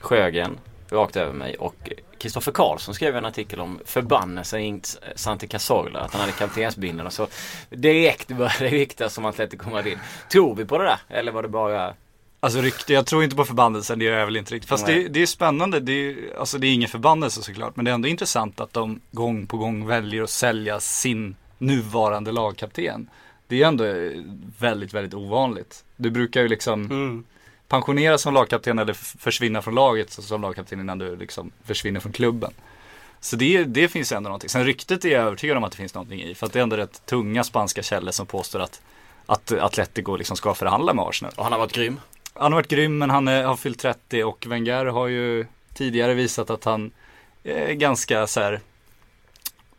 Sjögren 0.00 0.58
rakt 0.90 1.16
över 1.16 1.32
mig 1.32 1.56
och 1.56 1.90
Kristoffer 2.18 2.52
Karlsson 2.52 2.94
skrev 2.94 3.16
en 3.16 3.24
artikel 3.24 3.60
om 3.60 3.80
förbannelsen 3.84 4.60
i 4.60 4.80
Santi 5.14 5.46
Cazorla, 5.46 6.00
att 6.00 6.12
han 6.12 6.20
hade 6.20 6.32
kaptensbindeln 6.32 7.06
och 7.06 7.12
så 7.12 7.26
direkt 7.70 8.28
började 8.28 8.58
det 8.58 8.68
ryktas 8.68 9.14
som 9.14 9.24
Atletico 9.24 9.70
Madrid. 9.70 9.98
Tror 10.32 10.54
vi 10.54 10.64
på 10.64 10.78
det 10.78 10.84
där? 10.84 10.98
Eller 11.08 11.32
var 11.32 11.42
det 11.42 11.48
bara 11.48 11.94
Alltså 12.40 12.60
rykte, 12.60 12.92
jag 12.92 13.06
tror 13.06 13.24
inte 13.24 13.36
på 13.36 13.44
förbannelsen, 13.44 13.98
det 13.98 14.04
gör 14.04 14.18
jag 14.18 14.26
väl 14.26 14.36
inte 14.36 14.54
riktigt. 14.54 14.68
Fast 14.68 14.86
det, 14.86 15.08
det 15.08 15.22
är 15.22 15.26
spännande, 15.26 15.80
det 15.80 15.92
är, 15.92 16.38
alltså 16.38 16.58
det 16.58 16.66
är 16.66 16.74
ingen 16.74 16.88
förbannelse 16.88 17.42
såklart. 17.42 17.76
Men 17.76 17.84
det 17.84 17.90
är 17.90 17.94
ändå 17.94 18.08
intressant 18.08 18.60
att 18.60 18.72
de 18.72 19.00
gång 19.10 19.46
på 19.46 19.56
gång 19.56 19.86
väljer 19.86 20.22
att 20.22 20.30
sälja 20.30 20.80
sin 20.80 21.36
nuvarande 21.60 22.32
lagkapten. 22.32 23.08
Det 23.46 23.62
är 23.62 23.66
ändå 23.68 23.84
eh, 23.84 24.10
väldigt, 24.58 24.94
väldigt 24.94 25.14
ovanligt. 25.14 25.84
Du 25.96 26.10
brukar 26.10 26.42
ju 26.42 26.48
liksom 26.48 26.84
Mm. 26.84 27.24
pensioneras 27.68 28.22
som 28.22 28.34
lagkapten 28.34 28.78
eller 28.78 28.92
försvinna 28.92 29.62
från 29.62 29.74
laget 29.74 30.10
som 30.12 30.42
lagkapten 30.42 30.80
innan 30.80 30.98
du 30.98 31.16
liksom 31.16 31.50
försvinner 31.64 32.00
från 32.00 32.12
klubben. 32.12 32.52
Så 33.20 33.36
det, 33.36 33.64
det 33.64 33.88
finns 33.88 34.12
ändå 34.12 34.28
någonting. 34.28 34.48
Sen 34.50 34.64
ryktet 34.64 35.04
är 35.04 35.08
jag 35.08 35.22
övertygad 35.26 35.56
om 35.56 35.64
att 35.64 35.70
det 35.70 35.76
finns 35.76 35.94
någonting 35.94 36.22
i. 36.22 36.34
För 36.34 36.46
att 36.46 36.52
det 36.52 36.58
är 36.58 36.62
ändå 36.62 36.76
rätt 36.76 37.06
tunga 37.06 37.44
spanska 37.44 37.82
källor 37.82 38.12
som 38.12 38.26
påstår 38.26 38.60
att, 38.60 38.80
att 39.26 39.52
Atletico 39.52 40.16
liksom 40.16 40.36
ska 40.36 40.54
förhandla 40.54 40.94
med 40.94 41.04
Arsenal. 41.04 41.32
Och 41.36 41.42
han 41.44 41.52
har 41.52 41.58
varit 41.58 41.72
grym. 41.72 42.00
Han 42.34 42.52
har 42.52 42.58
varit 42.58 42.68
grym 42.68 42.98
men 42.98 43.10
han 43.10 43.28
är, 43.28 43.44
har 43.44 43.56
fyllt 43.56 43.78
30 43.78 44.24
och 44.24 44.46
Wenger 44.48 44.84
har 44.86 45.06
ju 45.06 45.46
tidigare 45.74 46.14
visat 46.14 46.50
att 46.50 46.64
han 46.64 46.90
är 47.44 47.72
ganska 47.72 48.26
så 48.26 48.40
här, 48.40 48.60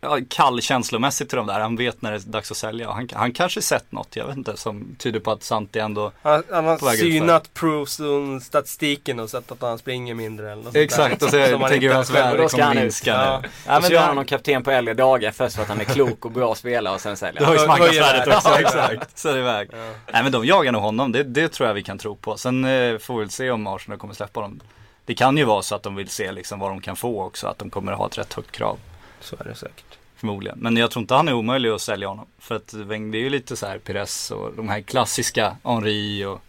ja, 0.01 0.17
kall 0.29 0.61
känslomässigt 0.61 1.29
till 1.29 1.37
de 1.37 1.47
där. 1.47 1.59
Han 1.59 1.75
vet 1.75 2.01
när 2.01 2.11
det 2.11 2.17
är 2.17 2.19
dags 2.31 2.51
att 2.51 2.57
sälja. 2.57 2.91
Han, 2.91 3.09
han 3.13 3.31
kanske 3.31 3.61
sett 3.61 3.91
något, 3.91 4.15
jag 4.15 4.27
vet 4.27 4.37
inte, 4.37 4.57
som 4.57 4.95
tyder 4.99 5.19
på 5.19 5.31
att 5.31 5.43
Santi 5.43 5.79
ändå 5.79 6.11
Han, 6.21 6.43
han 6.51 6.65
har 6.65 6.95
synat 6.95 7.53
Proson-statistiken 7.53 9.19
och 9.19 9.29
sett 9.29 9.51
att 9.51 9.61
han 9.61 9.77
springer 9.77 10.13
mindre 10.13 10.51
eller 10.51 10.63
något 10.63 10.75
Exakt, 10.75 11.19
där. 11.19 11.25
och 11.25 11.31
så 11.61 11.67
tänker 11.67 11.73
inte 11.75 11.95
hans 11.95 12.09
värde 12.09 12.37
då 12.41 12.49
ska 12.49 12.57
kommer 12.61 12.75
minska 12.75 13.11
Ja. 13.11 13.39
nu. 13.43 13.49
Ja, 13.65 13.71
men 13.73 13.81
så 13.81 13.87
det- 13.89 13.93
gör 13.95 14.01
han 14.01 14.15
någon 14.15 14.25
kapten 14.25 14.63
på 14.63 14.71
äldre 14.71 14.93
dagar 14.93 15.31
först 15.31 15.55
för 15.55 15.61
att 15.63 15.69
han 15.69 15.79
är 15.81 15.85
klok 15.85 16.25
och 16.25 16.31
bra 16.31 16.55
spelare 16.55 16.93
och 16.95 17.01
sen 17.01 17.17
säljer 17.17 17.39
Det 17.39 17.45
han. 17.45 17.49
höjs 17.57 17.61
Höjer 17.61 17.67
marknadsvärdet 17.79 18.27
värdet. 18.27 18.35
också, 18.35 18.49
Ja, 18.49 18.59
exakt. 18.59 19.17
Så 19.19 19.29
är 19.29 19.33
det 19.33 19.39
iväg. 19.39 19.69
Nej 20.13 20.23
men 20.23 20.31
de 20.31 20.45
jagar 20.45 20.71
nog 20.71 20.81
honom, 20.81 21.11
det, 21.11 21.23
det 21.23 21.47
tror 21.49 21.67
jag 21.67 21.73
vi 21.73 21.83
kan 21.83 21.97
tro 21.97 22.15
på. 22.15 22.37
Sen 22.37 22.65
eh, 22.65 22.97
får 22.97 23.13
vi 23.13 23.19
väl 23.19 23.29
se 23.29 23.51
om 23.51 23.67
Arsenal 23.67 23.97
kommer 23.99 24.13
släppa 24.13 24.41
dem. 24.41 24.59
Det 25.05 25.13
kan 25.15 25.37
ju 25.37 25.43
vara 25.43 25.61
så 25.61 25.75
att 25.75 25.83
de 25.83 25.95
vill 25.95 26.09
se 26.09 26.31
liksom 26.31 26.59
vad 26.59 26.71
de 26.71 26.81
kan 26.81 26.95
få 26.95 27.23
också, 27.23 27.47
att 27.47 27.57
de 27.59 27.69
kommer 27.69 27.91
ha 27.91 28.07
ett 28.07 28.17
rätt 28.17 28.33
högt 28.33 28.51
krav. 28.51 28.77
Så 29.21 29.35
är 29.39 29.43
det 29.43 29.55
säkert. 29.55 29.97
Förmodligen. 30.15 30.59
Men 30.59 30.77
jag 30.77 30.91
tror 30.91 31.01
inte 31.01 31.13
han 31.13 31.27
är 31.27 31.33
omöjlig 31.33 31.69
att 31.69 31.81
sälja 31.81 32.07
honom. 32.07 32.27
För 32.39 32.55
att 32.55 32.73
Weng- 32.73 33.11
det 33.11 33.17
är 33.17 33.21
ju 33.21 33.29
lite 33.29 33.55
så 33.55 33.67
här 33.67 33.77
Pires 33.77 34.31
och 34.31 34.53
de 34.55 34.69
här 34.69 34.81
klassiska 34.81 35.57
Henri 35.63 36.25
och 36.25 36.41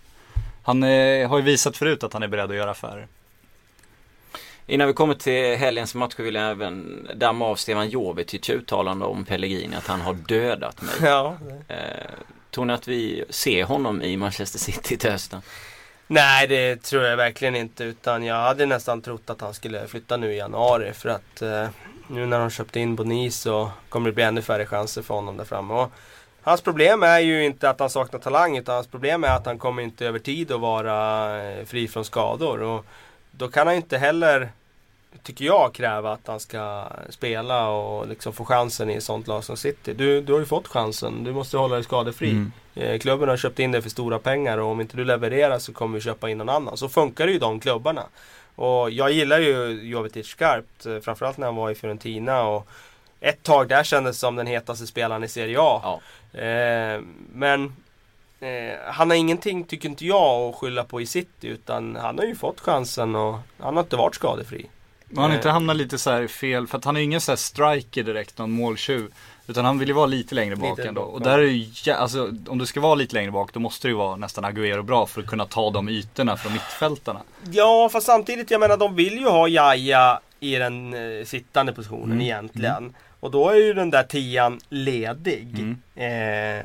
Han 0.62 0.82
eh, 0.82 1.28
har 1.28 1.38
ju 1.38 1.44
visat 1.44 1.76
förut 1.76 2.04
att 2.04 2.12
han 2.12 2.22
är 2.22 2.28
beredd 2.28 2.50
att 2.50 2.56
göra 2.56 2.70
affärer. 2.70 3.06
Innan 4.66 4.86
vi 4.88 4.94
kommer 4.94 5.14
till 5.14 5.56
helgens 5.56 5.94
match 5.94 6.14
vill 6.18 6.34
jag 6.34 6.50
även 6.50 7.08
damma 7.14 7.46
av 7.46 7.56
Stefan 7.56 7.88
Jovetic 7.88 8.50
uttalande 8.50 9.04
om 9.04 9.24
Pellegrini 9.24 9.76
att 9.76 9.86
han 9.86 10.00
har 10.00 10.14
dödat 10.14 10.82
mig. 10.82 10.94
Ja. 11.02 11.36
Eh, 11.68 11.76
tror 12.50 12.64
ni 12.64 12.72
att 12.72 12.88
vi 12.88 13.24
ser 13.30 13.64
honom 13.64 14.02
i 14.02 14.16
Manchester 14.16 14.58
City 14.58 14.96
till 14.96 15.10
hösten? 15.10 15.42
Nej 16.06 16.46
det 16.48 16.82
tror 16.82 17.04
jag 17.04 17.16
verkligen 17.16 17.56
inte 17.56 17.84
utan 17.84 18.24
jag 18.24 18.34
hade 18.42 18.66
nästan 18.66 19.02
trott 19.02 19.30
att 19.30 19.40
han 19.40 19.54
skulle 19.54 19.86
flytta 19.86 20.16
nu 20.16 20.32
i 20.32 20.36
januari 20.36 20.92
för 20.92 21.08
att 21.08 21.42
eh, 21.42 21.68
nu 22.12 22.26
när 22.26 22.40
de 22.40 22.50
köpte 22.50 22.80
in 22.80 22.96
Boni 22.96 23.30
så 23.30 23.70
kommer 23.88 24.10
det 24.10 24.14
bli 24.14 24.24
ännu 24.24 24.42
färre 24.42 24.66
chanser 24.66 25.02
för 25.02 25.14
honom 25.14 25.36
där 25.36 25.44
framme. 25.44 25.74
Och 25.74 25.92
hans 26.42 26.60
problem 26.60 27.02
är 27.02 27.18
ju 27.18 27.44
inte 27.44 27.70
att 27.70 27.80
han 27.80 27.90
saknar 27.90 28.20
talang 28.20 28.56
utan 28.56 28.74
hans 28.74 28.86
problem 28.86 29.24
är 29.24 29.36
att 29.36 29.46
han 29.46 29.58
kommer 29.58 29.82
inte 29.82 30.06
över 30.06 30.18
tid 30.18 30.52
att 30.52 30.60
vara 30.60 31.42
eh, 31.42 31.64
fri 31.64 31.88
från 31.88 32.04
skador. 32.04 32.62
Och 32.62 32.84
då 33.30 33.48
kan 33.48 33.66
han 33.66 33.76
inte 33.76 33.98
heller, 33.98 34.48
tycker 35.22 35.44
jag, 35.44 35.74
kräva 35.74 36.12
att 36.12 36.26
han 36.26 36.40
ska 36.40 36.86
spela 37.08 37.68
och 37.68 38.08
liksom 38.08 38.32
få 38.32 38.44
chansen 38.44 38.90
i 38.90 38.94
ett 38.94 39.04
sånt 39.04 39.26
lag 39.26 39.44
som 39.44 39.56
City. 39.56 39.94
Du, 39.94 40.20
du 40.20 40.32
har 40.32 40.40
ju 40.40 40.46
fått 40.46 40.68
chansen, 40.68 41.24
du 41.24 41.32
måste 41.32 41.56
hålla 41.56 41.74
dig 41.74 41.84
skadefri. 41.84 42.30
Mm. 42.30 42.52
Eh, 42.74 42.98
Klubben 42.98 43.28
har 43.28 43.36
köpt 43.36 43.58
in 43.58 43.72
dig 43.72 43.82
för 43.82 43.90
stora 43.90 44.18
pengar 44.18 44.58
och 44.58 44.70
om 44.70 44.80
inte 44.80 44.96
du 44.96 45.04
levererar 45.04 45.58
så 45.58 45.72
kommer 45.72 45.94
vi 45.94 46.00
köpa 46.00 46.30
in 46.30 46.38
någon 46.38 46.48
annan. 46.48 46.76
Så 46.76 46.88
funkar 46.88 47.26
det 47.26 47.32
ju 47.32 47.38
de 47.38 47.60
klubbarna. 47.60 48.02
Och 48.54 48.90
jag 48.90 49.12
gillar 49.12 49.38
ju 49.38 49.80
Jovetic 49.82 50.26
skarpt, 50.26 50.86
eh, 50.86 50.98
framförallt 50.98 51.38
när 51.38 51.46
han 51.46 51.56
var 51.56 51.70
i 51.70 51.74
Fiorentina. 51.74 52.42
Och 52.42 52.68
ett 53.20 53.42
tag 53.42 53.68
där 53.68 53.84
kändes 53.84 54.18
som 54.18 54.36
den 54.36 54.46
hetaste 54.46 54.86
spelaren 54.86 55.24
i 55.24 55.28
Serie 55.28 55.56
A. 55.60 55.80
Ja. 55.82 56.00
Eh, 56.40 57.00
men 57.32 57.76
eh, 58.40 58.78
han 58.86 59.10
har 59.10 59.16
ingenting, 59.16 59.64
tycker 59.64 59.88
inte 59.88 60.06
jag, 60.06 60.48
att 60.50 60.54
skylla 60.56 60.84
på 60.84 61.00
i 61.00 61.06
City. 61.06 61.48
Utan 61.48 61.96
han 61.96 62.18
har 62.18 62.24
ju 62.24 62.34
fått 62.34 62.60
chansen 62.60 63.14
och 63.14 63.38
han 63.58 63.76
har 63.76 63.82
inte 63.82 63.96
varit 63.96 64.14
skadefri. 64.14 64.66
Men 65.08 65.22
han 65.22 65.32
inte 65.32 65.50
hamnar 65.50 65.74
lite 65.74 65.98
så 65.98 66.10
här 66.10 66.26
fel, 66.26 66.66
för 66.66 66.78
att 66.78 66.84
han 66.84 66.96
är 66.96 67.00
ingen 67.00 67.20
så 67.20 67.32
här 67.32 67.36
striker 67.36 68.02
direkt, 68.02 68.38
någon 68.38 68.50
måltjuv. 68.50 69.12
Utan 69.52 69.64
han 69.64 69.78
vill 69.78 69.88
ju 69.88 69.94
vara 69.94 70.06
lite 70.06 70.34
längre 70.34 70.56
bak 70.56 70.78
Lite 70.78 70.88
ändå. 70.88 71.00
bak, 71.00 71.12
Och 71.14 71.20
där 71.22 71.38
är 71.38 71.42
ju, 71.42 71.92
alltså 71.92 72.32
om 72.48 72.58
du 72.58 72.66
ska 72.66 72.80
vara 72.80 72.94
lite 72.94 73.14
längre 73.14 73.30
bak 73.30 73.52
då 73.52 73.60
måste 73.60 73.88
det 73.88 73.90
ju 73.90 73.96
vara 73.96 74.16
nästan 74.16 74.44
Agüero 74.44 74.82
bra 74.82 75.06
för 75.06 75.20
att 75.20 75.26
kunna 75.26 75.44
ta 75.46 75.70
de 75.70 75.88
ytorna 75.88 76.36
från 76.36 76.52
mittfältarna. 76.52 77.20
Ja, 77.50 77.88
fast 77.92 78.06
samtidigt, 78.06 78.50
jag 78.50 78.60
menar 78.60 78.76
de 78.76 78.94
vill 78.94 79.18
ju 79.18 79.26
ha 79.28 79.48
Jaja 79.48 80.20
i 80.40 80.54
den 80.56 80.94
eh, 80.94 81.24
sittande 81.24 81.72
positionen 81.72 82.04
Mm. 82.12 82.20
egentligen. 82.20 82.94
Och 83.20 83.30
då 83.30 83.48
är 83.48 83.54
ju 83.54 83.72
den 83.74 83.90
där 83.90 84.02
tian 84.02 84.60
ledig. 84.68 85.74
Eh, 85.94 86.64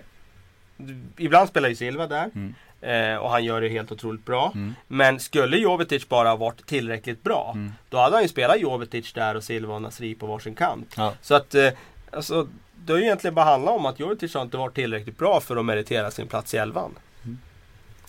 ibland 1.17 1.49
spelar 1.49 1.69
ju 1.69 1.75
Silva 1.75 2.07
där. 2.07 2.29
Mm. 2.35 2.55
Eh, 2.81 3.17
och 3.17 3.29
han 3.29 3.43
gör 3.43 3.61
det 3.61 3.69
helt 3.69 3.91
otroligt 3.91 4.25
bra. 4.25 4.51
Mm. 4.55 4.75
Men 4.88 5.19
skulle 5.19 5.57
Jovetic 5.57 6.09
bara 6.09 6.29
ha 6.29 6.35
varit 6.35 6.65
tillräckligt 6.65 7.23
bra. 7.23 7.51
Mm. 7.55 7.73
Då 7.89 7.97
hade 7.97 8.15
han 8.15 8.23
ju 8.23 8.29
spelat 8.29 8.59
Jovetic 8.59 9.13
där 9.13 9.35
och 9.35 9.43
Silva 9.43 9.75
och 9.75 9.81
Nasri 9.81 10.15
på 10.15 10.25
varsin 10.27 10.55
kant. 10.55 10.93
Ja. 10.97 11.13
Så 11.21 11.35
att, 11.35 11.55
eh, 11.55 11.69
alltså, 12.11 12.47
det 12.88 12.93
har 12.93 12.97
ju 12.97 13.05
egentligen 13.05 13.35
bara 13.35 13.45
handlat 13.45 13.75
om 13.75 13.85
att 13.85 13.99
Jovetic 13.99 14.33
har 14.33 14.41
inte 14.41 14.57
varit 14.57 14.75
tillräckligt 14.75 15.17
bra 15.17 15.39
för 15.39 15.55
att 15.55 15.65
meritera 15.65 16.11
sin 16.11 16.27
plats 16.27 16.53
i 16.53 16.57
elvan. 16.57 16.91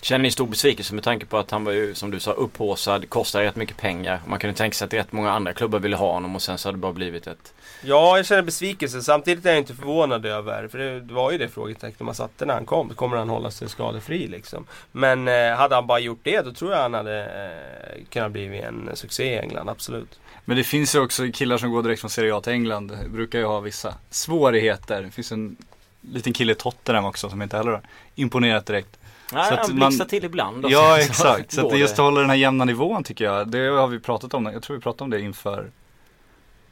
Känner 0.02 0.22
ni 0.22 0.30
stor 0.30 0.46
besvikelse 0.46 0.94
med 0.94 1.04
tanke 1.04 1.26
på 1.26 1.38
att 1.38 1.50
han 1.50 1.64
var 1.64 1.72
ju 1.72 1.94
som 1.94 2.10
du 2.10 2.20
sa 2.20 2.32
upphaussad, 2.32 3.08
kostade 3.10 3.44
rätt 3.44 3.56
mycket 3.56 3.76
pengar. 3.76 4.20
Man 4.26 4.38
kunde 4.38 4.56
tänka 4.56 4.74
sig 4.74 4.86
att 4.86 4.92
rätt 4.92 5.12
många 5.12 5.32
andra 5.32 5.52
klubbar 5.52 5.78
ville 5.78 5.96
ha 5.96 6.12
honom 6.12 6.34
och 6.34 6.42
sen 6.42 6.58
så 6.58 6.68
hade 6.68 6.78
det 6.78 6.80
bara 6.80 6.92
blivit 6.92 7.26
ett 7.26 7.52
Ja, 7.82 8.16
jag 8.16 8.26
känner 8.26 8.42
besvikelse. 8.42 9.02
Samtidigt 9.02 9.46
är 9.46 9.50
jag 9.50 9.58
inte 9.58 9.74
förvånad 9.74 10.26
över, 10.26 10.68
för 10.68 10.78
det, 10.78 11.00
det 11.00 11.14
var 11.14 11.32
ju 11.32 11.38
det 11.38 11.48
frågetecknet 11.48 12.00
man 12.00 12.14
satte 12.14 12.46
när 12.46 12.54
han 12.54 12.66
kom. 12.66 12.88
Kommer 12.94 13.16
han 13.16 13.28
hålla 13.28 13.50
sig 13.50 13.68
skadefri 13.68 14.28
liksom? 14.28 14.66
Men 14.92 15.28
eh, 15.28 15.56
hade 15.56 15.74
han 15.74 15.86
bara 15.86 15.98
gjort 15.98 16.20
det, 16.22 16.40
då 16.40 16.52
tror 16.52 16.72
jag 16.72 16.78
han 16.78 16.94
hade 16.94 17.24
eh, 17.24 18.04
kunnat 18.08 18.32
bli 18.32 18.58
en 18.58 18.90
succé 18.94 19.24
i 19.24 19.38
England, 19.38 19.68
absolut. 19.68 20.18
Men 20.48 20.56
det 20.56 20.64
finns 20.64 20.94
ju 20.94 21.00
också 21.00 21.32
killar 21.32 21.58
som 21.58 21.70
går 21.70 21.82
direkt 21.82 22.00
från 22.00 22.10
Serie 22.10 22.34
A 22.36 22.40
till 22.40 22.52
England, 22.52 22.98
brukar 23.08 23.38
ju 23.38 23.44
ha 23.44 23.60
vissa 23.60 23.94
svårigheter. 24.10 25.02
Det 25.02 25.10
finns 25.10 25.32
en 25.32 25.56
liten 26.00 26.32
kille 26.32 26.52
i 26.52 26.54
Tottenham 26.54 27.04
också 27.04 27.30
som 27.30 27.42
inte 27.42 27.56
heller 27.56 27.70
har 27.70 27.80
imponerat 28.14 28.66
direkt. 28.66 28.98
Nej, 29.32 29.48
Så 29.48 29.54
han 29.56 29.76
blixtrar 29.76 30.06
till 30.06 30.24
ibland. 30.24 30.64
och 30.64 30.70
Ja 30.70 30.98
exakt, 31.00 31.52
så 31.52 31.66
att 31.66 31.70
det 31.70 31.78
just 31.78 31.96
det. 31.96 32.02
håller 32.02 32.20
den 32.20 32.30
här 32.30 32.36
jämna 32.36 32.64
nivån 32.64 33.04
tycker 33.04 33.24
jag. 33.24 33.48
Det 33.48 33.58
har 33.58 33.86
vi 33.86 34.00
pratat 34.00 34.34
om, 34.34 34.46
jag 34.46 34.62
tror 34.62 34.76
vi 34.76 34.82
pratade 34.82 35.04
om 35.04 35.10
det 35.10 35.20
inför 35.20 35.70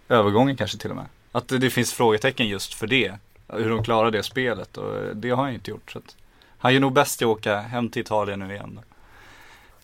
övergången 0.09 0.57
kanske 0.57 0.79
till 0.79 0.91
och 0.91 0.97
med. 0.97 1.07
Att 1.33 1.49
det, 1.49 1.59
det 1.59 1.71
finns 1.71 1.93
frågetecken 1.93 2.49
just 2.49 2.75
för 2.75 2.87
det. 2.87 3.15
Hur 3.49 3.71
de 3.71 3.85
klarar 3.85 4.11
det 4.11 4.23
spelet 4.23 4.77
och 4.77 5.17
det 5.17 5.31
har 5.31 5.45
han 5.45 5.53
inte 5.55 5.71
gjort. 5.71 5.91
Så 5.91 5.99
att 5.99 6.17
han 6.59 6.75
gör 6.75 6.81
nog 6.81 6.93
bäst 6.93 7.23
att 7.23 7.29
åka 7.29 7.61
hem 7.61 7.89
till 7.89 8.03
Italien 8.03 8.39
nu 8.39 8.55
igen. 8.55 8.71
Då. 8.75 8.96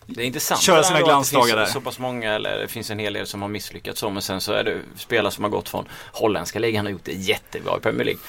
Det 0.07 0.21
är 0.21 0.25
intressant. 0.25 0.61
Köra 0.61 0.83
sina 0.83 1.01
glansdagar 1.01 1.47
det 1.47 1.51
där. 1.55 1.65
finns 1.65 1.73
så 1.73 1.81
pass 1.81 1.99
många, 1.99 2.33
eller 2.33 2.57
det 2.59 2.67
finns 2.67 2.89
en 2.91 2.99
hel 2.99 3.13
del 3.13 3.27
som 3.27 3.41
har 3.41 3.49
misslyckats 3.49 3.99
så. 3.99 4.09
Men 4.09 4.21
sen 4.21 4.41
så 4.41 4.53
är 4.53 4.63
det 4.63 4.77
spelare 4.97 5.31
som 5.31 5.43
har 5.43 5.51
gått 5.51 5.69
från 5.69 5.85
holländska 6.11 6.59
ligan 6.59 6.85
har 6.85 6.91
gjort 6.91 7.03
det 7.05 7.13
jättebra 7.13 7.77
i 7.77 7.79
Premier 7.79 8.05
League. 8.05 8.21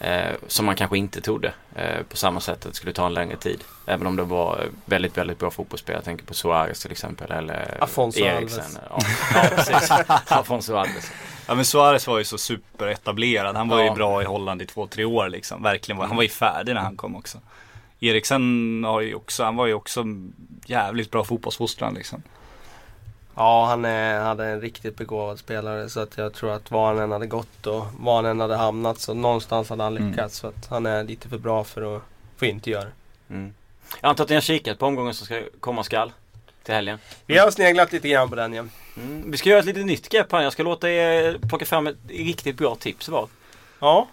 Mm. 0.00 0.28
Eh, 0.28 0.34
som 0.46 0.66
man 0.66 0.76
kanske 0.76 0.98
inte 0.98 1.20
trodde 1.20 1.52
eh, 1.74 2.02
på 2.08 2.16
samma 2.16 2.40
sätt 2.40 2.66
att 2.66 2.72
det 2.72 2.76
skulle 2.76 2.92
ta 2.92 3.06
en 3.06 3.14
längre 3.14 3.36
tid. 3.36 3.60
Även 3.86 4.06
om 4.06 4.16
det 4.16 4.22
var 4.22 4.58
eh, 4.58 4.64
väldigt, 4.84 5.16
väldigt 5.18 5.38
bra 5.38 5.50
fotbollsspelare. 5.50 5.98
Jag 5.98 6.04
tänker 6.04 6.24
på 6.24 6.34
Suarez 6.34 6.82
till 6.82 6.92
exempel. 6.92 7.30
Eller 7.30 7.76
Afonso 7.80 8.20
Eriksen. 8.20 8.60
Alves. 8.60 8.78
Ja, 9.34 9.40
ja, 9.42 9.48
precis. 9.56 9.90
Afonso 10.28 10.76
Alves. 10.76 11.10
Ja 11.46 11.54
men 11.54 11.64
Suarez 11.64 12.06
var 12.06 12.18
ju 12.18 12.24
så 12.24 12.38
superetablerad. 12.38 13.56
Han 13.56 13.68
var 13.68 13.78
Ja. 13.78 13.84
ju 13.84 13.90
bra 13.90 14.22
i 14.22 14.24
Holland 14.24 14.62
i 14.62 14.66
två, 14.66 14.86
tre 14.86 15.04
år 15.04 15.28
liksom. 15.28 15.62
Verkligen. 15.62 15.98
var- 15.98 16.06
Han 16.06 16.16
var 16.16 16.22
ju 16.22 16.28
färdig 16.28 16.74
när 16.74 16.80
han 16.80 16.96
kom 16.96 17.16
också. 17.16 17.38
Eriksen 18.00 18.84
har 18.84 19.00
ju 19.00 19.14
också, 19.14 19.44
han 19.44 19.56
var 19.56 19.66
ju 19.66 19.74
också 19.74 20.04
jävligt 20.66 21.10
bra 21.10 21.24
fotbollsfostran 21.24 21.94
liksom. 21.94 22.22
Ja, 23.34 23.66
han 23.66 23.84
är, 23.84 24.20
hade 24.20 24.46
en 24.46 24.60
riktigt 24.60 24.96
begåvad 24.96 25.38
spelare 25.38 25.88
så 25.88 26.00
att 26.00 26.18
jag 26.18 26.34
tror 26.34 26.50
att 26.50 26.70
var 26.70 26.86
han 26.94 26.98
än 26.98 27.10
hade 27.10 27.26
gått 27.26 27.66
och 27.66 27.86
var 28.00 28.16
han 28.16 28.26
än 28.26 28.40
hade 28.40 28.56
hamnat 28.56 28.98
så 29.00 29.14
någonstans 29.14 29.68
hade 29.70 29.82
han 29.82 29.96
Mm. 29.96 30.10
lyckats. 30.10 30.40
För 30.40 30.48
att 30.48 30.66
han 30.70 30.86
är 30.86 31.04
lite 31.04 31.28
för 31.28 31.38
bra 31.38 31.64
för 31.64 31.96
att 31.96 32.02
få 32.36 32.44
inte 32.46 32.70
göra 32.70 32.84
det. 32.84 32.90
Mm. 33.34 33.54
Jag 34.00 34.08
antar 34.08 34.24
att 34.24 34.30
ni 34.30 34.36
har 34.36 34.42
kikat 34.42 34.78
på 34.78 34.86
omgången 34.86 35.14
som 35.14 35.26
ska 35.26 35.42
komma 35.60 35.84
skall 35.84 36.12
till 36.62 36.74
helgen. 36.74 36.98
Vi 37.26 37.38
har 37.38 37.50
sneglat 37.50 37.92
lite 37.92 38.08
grann 38.08 38.28
på 38.28 38.34
den 38.36 38.54
ja. 38.54 38.64
Mm. 38.96 39.30
Vi 39.30 39.36
ska 39.36 39.48
göra 39.48 39.60
ett 39.60 39.66
litet 39.66 39.86
nytt 39.86 40.08
grepp 40.08 40.32
här. 40.32 40.42
Jag 40.42 40.52
ska 40.52 40.62
låta 40.62 40.90
er 40.90 41.38
plocka 41.48 41.64
fram 41.64 41.86
ett 41.86 41.96
riktigt 42.08 42.56
bra 42.56 42.74
tips 42.74 43.08
var. 43.08 43.28
Ja, 43.80 44.08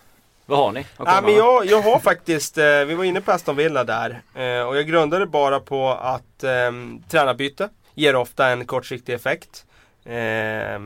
Vad 0.50 0.60
har 0.60 0.72
ni? 0.72 0.86
Ja, 0.98 1.22
men 1.24 1.36
jag, 1.36 1.66
jag 1.66 1.82
har 1.82 2.00
faktiskt, 2.00 2.58
eh, 2.58 2.86
vi 2.86 2.96
var 2.96 3.04
inne 3.04 3.22
på 3.22 3.32
Aston 3.32 3.56
Villa 3.56 3.84
där. 3.84 4.22
Eh, 4.36 4.62
och 4.62 4.78
jag 4.78 4.88
grundade 4.88 5.26
bara 5.26 5.60
på 5.60 5.90
att 5.90 6.44
eh, 6.44 6.72
tränarbyte 7.10 7.70
ger 7.94 8.16
ofta 8.16 8.48
en 8.48 8.66
kortsiktig 8.66 9.14
effekt. 9.14 9.66
Eh, 10.06 10.80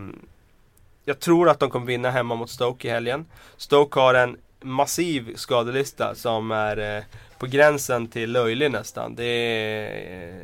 jag 1.05 1.19
tror 1.19 1.49
att 1.49 1.59
de 1.59 1.69
kommer 1.69 1.85
vinna 1.85 2.11
hemma 2.11 2.35
mot 2.35 2.49
Stoke 2.49 2.87
i 2.87 2.91
helgen. 2.91 3.25
Stoke 3.57 3.99
har 3.99 4.13
en 4.13 4.37
massiv 4.61 5.35
skadelista 5.35 6.15
som 6.15 6.51
är 6.51 6.97
eh, 6.97 7.03
på 7.37 7.45
gränsen 7.45 8.07
till 8.07 8.31
löjlig 8.31 8.71
nästan. 8.71 9.15
Det 9.15 9.23
är, 9.23 10.43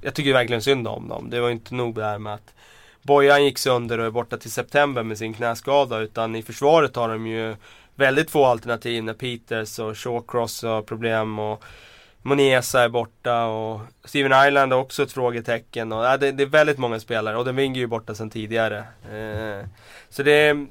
jag 0.00 0.14
tycker 0.14 0.32
verkligen 0.32 0.62
synd 0.62 0.88
om 0.88 1.08
dem. 1.08 1.30
Det 1.30 1.40
var 1.40 1.50
inte 1.50 1.74
nog 1.74 1.94
där 1.94 2.18
med 2.18 2.34
att 2.34 2.54
Bojan 3.02 3.44
gick 3.44 3.58
sönder 3.58 3.98
och 3.98 4.06
är 4.06 4.10
borta 4.10 4.36
till 4.36 4.50
september 4.50 5.02
med 5.02 5.18
sin 5.18 5.34
knäskada. 5.34 5.98
Utan 5.98 6.36
i 6.36 6.42
försvaret 6.42 6.96
har 6.96 7.08
de 7.08 7.26
ju 7.26 7.56
väldigt 8.00 8.30
få 8.30 8.44
alternativ 8.44 9.04
när 9.04 9.14
Peters 9.14 9.78
och 9.78 9.98
Shawcross 9.98 10.62
har 10.62 10.82
problem. 10.82 11.38
Och 11.38 11.64
Monesa 12.22 12.82
är 12.82 12.88
borta 12.88 13.44
och 13.44 13.80
Steven 14.04 14.46
Island 14.46 14.72
är 14.72 14.76
också 14.76 15.02
ett 15.02 15.12
frågetecken. 15.12 15.92
Och, 15.92 16.04
ja, 16.04 16.16
det, 16.16 16.32
det 16.32 16.42
är 16.42 16.46
väldigt 16.46 16.78
många 16.78 17.00
spelare 17.00 17.36
och 17.36 17.44
den 17.44 17.58
är 17.58 17.74
ju 17.74 17.86
borta 17.86 18.14
sedan 18.14 18.30
tidigare. 18.30 18.78
Eh, 19.12 19.66
så 20.08 20.22
det 20.22 20.32
är 20.32 20.66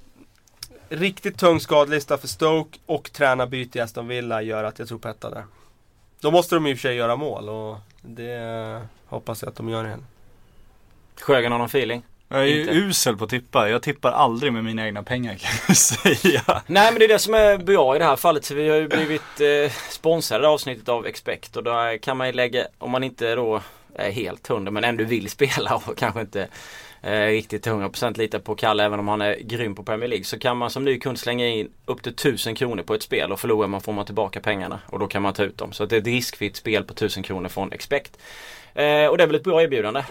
riktigt 0.90 1.38
tung 1.38 1.60
skadlista 1.60 2.18
för 2.18 2.28
Stoke 2.28 2.80
och 2.86 3.12
tränarbyte 3.12 3.78
i 3.78 3.82
Aston 3.82 4.08
Villa 4.08 4.42
gör 4.42 4.64
att 4.64 4.80
jag 4.80 4.88
tror 4.88 5.00
på 5.00 5.14
där. 5.22 5.44
Då 6.22 6.32
måste 6.32 6.56
de 6.56 6.68
i 6.68 6.74
och 6.74 6.78
för 6.78 6.82
sig 6.82 6.96
göra 6.96 7.16
mål 7.16 7.50
och 7.50 7.78
det 8.02 8.82
hoppas 9.06 9.42
jag 9.42 9.50
att 9.50 9.56
de 9.56 9.70
gör 9.70 9.86
igen. 9.86 10.06
Sjögren 11.22 11.52
har 11.52 11.60
någon 11.60 11.68
feeling? 11.68 12.04
Jag 12.32 12.42
är 12.42 12.46
ju 12.46 12.62
Inte. 12.62 12.74
usel 12.74 13.18
på 13.18 13.24
att 13.24 13.30
tippa. 13.30 13.70
Jag 13.70 13.82
tippar 13.82 14.12
aldrig 14.12 14.54
med 14.54 14.64
mina 14.64 14.86
egna 14.86 15.04
pengar 15.04 15.36
kan 15.36 15.50
jag 15.68 15.78
säga. 16.18 16.62
Nej 16.68 16.92
men 16.92 17.00
det 17.00 17.06
är 17.06 17.08
det 17.08 17.20
som 17.20 17.34
är 17.34 17.58
bra 17.58 17.96
i 17.96 18.00
det 18.00 18.06
här 18.06 18.16
fallet. 18.16 18.52
Vi 18.52 18.70
har 18.70 18.78
ju 18.78 18.88
blivit 18.88 19.42
eh, 19.42 19.72
sponsrade 19.90 20.48
av 20.48 20.54
avsnittet 20.54 20.90
av 20.90 21.06
Expect 21.08 21.56
och 21.58 21.64
då 21.64 21.98
kan 22.02 22.18
man 22.18 22.28
ju 22.28 22.34
lägga, 22.34 22.68
om 22.78 22.92
man 22.92 23.04
inte 23.04 23.36
då 23.36 23.62
är 23.96 24.12
helt 24.12 24.48
hundra 24.48 24.72
men 24.72 24.84
ändå 24.84 25.04
vill 25.04 25.30
spela 25.30 25.76
och 25.86 25.98
kanske 25.98 26.22
inte 26.22 26.48
eh, 27.02 27.26
riktigt 27.26 27.68
100% 27.68 28.18
litar 28.18 28.40
på 28.40 28.56
Kalle 28.56 28.84
även 28.84 29.00
om 29.00 29.08
han 29.08 29.22
är 29.22 29.36
grym 29.40 29.76
på 29.76 29.84
Premier 29.84 30.08
League. 30.08 30.26
Så 30.26 30.40
kan 30.40 30.58
man 30.58 30.70
som 30.70 30.86
ny 30.86 31.00
kund 31.00 31.20
slänga 31.20 31.48
in 31.48 31.72
upp 31.86 32.04
till 32.04 32.14
1000 32.14 32.56
kronor 32.56 32.84
på 32.84 32.94
ett 32.94 33.04
spel 33.04 33.32
och 33.32 33.40
förlorar 33.40 33.68
man 33.68 33.82
får 33.82 33.94
man 33.94 34.06
tillbaka 34.06 34.40
pengarna 34.40 34.80
och 34.86 35.00
då 35.00 35.08
kan 35.08 35.22
man 35.22 35.34
ta 35.34 35.44
ut 35.44 35.58
dem. 35.58 35.72
Så 35.72 35.86
det 35.86 35.96
är 35.96 36.00
ett 36.00 36.08
riskfritt 36.08 36.56
spel 36.56 36.84
på 36.84 36.94
1000 36.94 37.24
kronor 37.24 37.50
från 37.50 37.72
Expect. 37.72 38.18
Eh, 38.74 39.06
och 39.06 39.18
det 39.18 39.24
är 39.24 39.28
väl 39.28 39.36
ett 39.36 39.44
bra 39.44 39.62
erbjudande. 39.62 40.04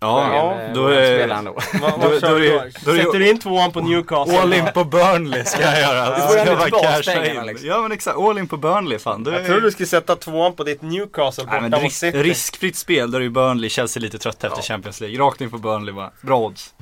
Ja, 0.00 0.54
eh, 0.60 0.72
då 0.74 0.86
är 0.86 1.16
spelare 1.18 1.38
ändå. 1.38 1.54
Vad, 1.80 1.90
Då- 1.92 2.08
vad 2.08 2.20
då 2.22 2.38
du 2.38 2.48
då? 2.50 2.62
då 2.84 2.90
är 2.90 2.96
Sätter 2.96 3.18
du 3.18 3.28
in 3.30 3.38
tvåan 3.38 3.72
på 3.72 3.80
Newcastle? 3.80 4.38
All 4.38 4.52
in 4.54 4.64
på 4.74 4.84
Burnley 4.84 5.44
ska 5.44 5.62
jag 5.62 5.80
göra. 5.80 6.16
Du 6.16 6.22
får 6.26 6.36
jag 6.36 6.46
bara 6.46 6.62
tillbaka 6.64 6.86
casha 6.88 7.12
pengarna, 7.12 7.40
in. 7.40 7.46
liksom. 7.46 7.68
Ja 7.68 7.80
men 7.82 7.92
exakt, 7.92 8.18
all 8.18 8.38
in 8.38 8.48
på 8.48 8.56
Burnley 8.56 8.98
fan. 8.98 9.24
Då 9.24 9.30
Jag 9.32 9.40
är- 9.40 9.44
trodde 9.44 9.60
du 9.60 9.70
skulle 9.70 9.86
sätta 9.86 10.16
tvåan 10.16 10.52
på 10.52 10.64
ditt 10.64 10.82
Newcastle 10.82 11.44
borta 11.44 11.60
Nej, 11.60 11.70
men 11.70 11.80
risk, 11.80 12.02
riskfritt 12.04 12.76
spel, 12.76 13.10
där 13.10 13.18
är 13.18 13.22
ju 13.24 13.30
Burnley, 13.30 13.70
Chelsea 13.70 14.00
lite 14.00 14.18
trötta 14.18 14.46
efter 14.46 14.62
Champions 14.62 15.00
League. 15.00 15.18
Rakt 15.18 15.40
in 15.40 15.50
på 15.50 15.58
Burnley 15.58 15.94
bara. 15.94 16.10
Bra 16.20 16.38
odds. 16.38 16.74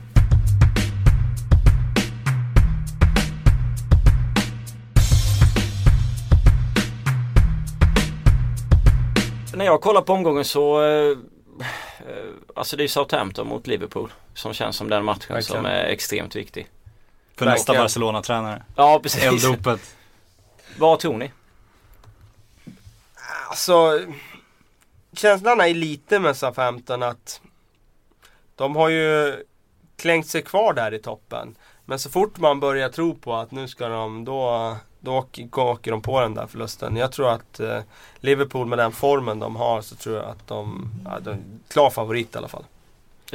När 9.54 9.64
jag 9.64 9.80
kollar 9.80 10.00
på 10.02 10.12
omgången 10.12 10.44
så 10.44 10.82
eh, 10.82 11.10
eh, 12.00 12.30
Alltså 12.56 12.76
det 12.76 12.84
är 12.84 12.88
Southampton 12.88 13.46
mot 13.46 13.66
Liverpool 13.66 14.12
Som 14.34 14.52
känns 14.54 14.76
som 14.76 14.88
den 14.90 15.04
matchen 15.04 15.34
Verkligen. 15.34 15.42
som 15.42 15.66
är 15.66 15.84
extremt 15.84 16.36
viktig 16.36 16.68
För 17.36 17.44
Verkligen. 17.44 17.52
nästa 17.52 17.72
Barcelona-tränare. 17.74 18.62
Ja 18.76 19.00
precis 19.02 19.22
Elddopet. 19.22 19.96
Vad 20.78 20.98
tror 20.98 21.16
ni? 21.16 21.30
Alltså, 23.48 24.00
känslan 25.12 25.60
är 25.60 25.74
lite 25.74 26.18
med 26.18 26.36
Southampton 26.36 27.02
att 27.02 27.40
de 28.54 28.76
har 28.76 28.88
ju 28.88 29.36
klängt 29.96 30.26
sig 30.26 30.42
kvar 30.42 30.72
där 30.72 30.94
i 30.94 30.98
toppen. 30.98 31.56
Men 31.84 31.98
så 31.98 32.10
fort 32.10 32.38
man 32.38 32.60
börjar 32.60 32.88
tro 32.88 33.14
på 33.14 33.34
att 33.34 33.50
nu 33.50 33.68
ska 33.68 33.88
de, 33.88 34.24
då, 34.24 34.76
då 35.06 35.16
åker, 35.16 35.58
åker 35.58 35.90
de 35.90 36.02
på 36.02 36.20
den 36.20 36.34
där 36.34 36.46
förlusten. 36.46 36.96
Jag 36.96 37.12
tror 37.12 37.30
att 37.30 37.60
eh, 37.60 37.78
Liverpool 38.16 38.66
med 38.66 38.78
den 38.78 38.92
formen 38.92 39.38
de 39.38 39.56
har 39.56 39.82
så 39.82 39.94
tror 39.96 40.16
jag 40.16 40.24
att 40.24 40.46
de, 40.48 40.90
ja, 41.04 41.20
de 41.20 41.30
är 41.30 41.38
klar 41.68 41.90
favorit 41.90 42.34
i 42.34 42.38
alla 42.38 42.48
fall. 42.48 42.64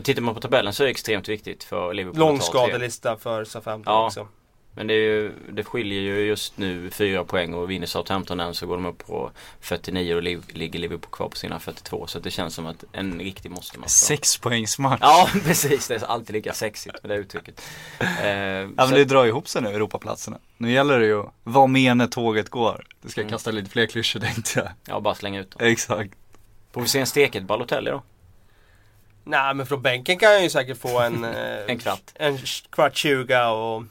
Tittar 0.03 0.21
man 0.21 0.35
på 0.35 0.41
tabellen 0.41 0.73
så 0.73 0.83
är 0.83 0.85
det 0.85 0.91
extremt 0.91 1.29
viktigt 1.29 1.63
för 1.63 1.93
Liverpool 1.93 2.19
Lång 2.19 2.39
skadelista 2.41 3.17
för 3.17 3.45
Southampton 3.45 3.93
Ja. 3.93 4.05
också. 4.05 4.27
Men 4.75 4.87
det, 4.87 4.93
är 4.93 4.97
ju, 4.97 5.31
det 5.49 5.63
skiljer 5.63 6.01
ju 6.01 6.19
just 6.25 6.57
nu 6.57 6.89
fyra 6.89 7.23
poäng 7.23 7.53
och 7.53 7.71
vinner 7.71 7.87
Southampton 7.87 8.37
den 8.37 8.53
så 8.53 8.65
går 8.67 8.75
de 8.77 8.85
upp 8.85 9.07
på 9.07 9.31
49 9.59 10.15
och 10.15 10.23
liv, 10.23 10.43
ligger 10.53 10.79
Liverpool 10.79 11.11
kvar 11.11 11.29
på 11.29 11.35
sina 11.35 11.59
42. 11.59 12.07
Så 12.07 12.19
det 12.19 12.31
känns 12.31 12.55
som 12.55 12.65
att 12.65 12.83
en 12.91 13.19
riktig 13.19 13.51
måste 13.51 13.79
match. 13.79 13.89
Sex 13.89 14.37
poängs 14.37 14.79
match. 14.79 14.99
Ja 15.01 15.29
precis, 15.45 15.87
det 15.87 15.95
är 15.95 16.05
alltid 16.05 16.33
lika 16.33 16.53
sexigt 16.53 16.95
med 17.03 17.09
det 17.09 17.15
uttrycket. 17.15 17.61
Eh, 17.99 18.27
Ja 18.27 18.67
så- 18.67 18.73
men 18.75 18.91
det 18.91 19.05
drar 19.05 19.25
ihop 19.25 19.47
sig 19.47 19.61
nu, 19.61 19.69
Europaplatserna. 19.69 20.39
Nu 20.57 20.71
gäller 20.71 20.99
det 20.99 21.05
ju 21.05 21.19
att 21.19 21.33
vara 21.43 21.67
med 21.67 21.97
när 21.97 22.07
tåget 22.07 22.49
går. 22.49 22.85
Det 23.01 23.09
ska 23.09 23.21
Mm. 23.21 23.31
kasta 23.31 23.51
lite 23.51 23.69
fler 23.69 23.85
klyschor 23.85 24.19
tänkte 24.19 24.59
jag. 24.59 24.69
Ja 24.85 24.99
bara 24.99 25.15
slänga 25.15 25.39
ut 25.39 25.51
dem. 25.51 25.67
Exakt. 25.67 26.13
Får 26.73 26.81
vi 26.81 26.87
se 26.87 26.99
en 26.99 27.07
steket 27.07 27.43
Balotelli 27.43 27.91
då? 27.91 28.03
Nej 29.23 29.53
men 29.53 29.65
från 29.65 29.81
bänken 29.81 30.17
kan 30.19 30.31
jag 30.31 30.43
ju 30.43 30.49
säkert 30.49 30.77
få 30.77 30.99
en, 30.99 31.23
eh, 31.23 31.31
En 31.67 31.79
kvart. 31.79 32.01
En 32.15 32.37
kvart 32.69 32.95
20 32.97 33.47
och 33.49 33.83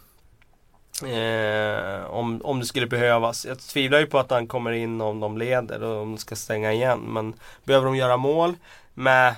eh, 1.02 2.04
om, 2.04 2.40
om 2.44 2.60
det 2.60 2.66
skulle 2.66 2.86
behövas. 2.86 3.46
Jag 3.46 3.58
tvivlar 3.58 3.98
ju 3.98 4.06
på 4.06 4.18
att 4.18 4.30
han 4.30 4.46
kommer 4.46 4.72
in 4.72 5.00
om 5.00 5.20
de 5.20 5.38
leder 5.38 5.82
och 5.82 6.02
om 6.02 6.10
de 6.10 6.18
ska 6.18 6.36
stänga 6.36 6.72
igen. 6.72 7.00
Men 7.00 7.34
behöver 7.64 7.86
de 7.86 7.96
göra 7.96 8.16
mål 8.16 8.54
med 8.94 9.28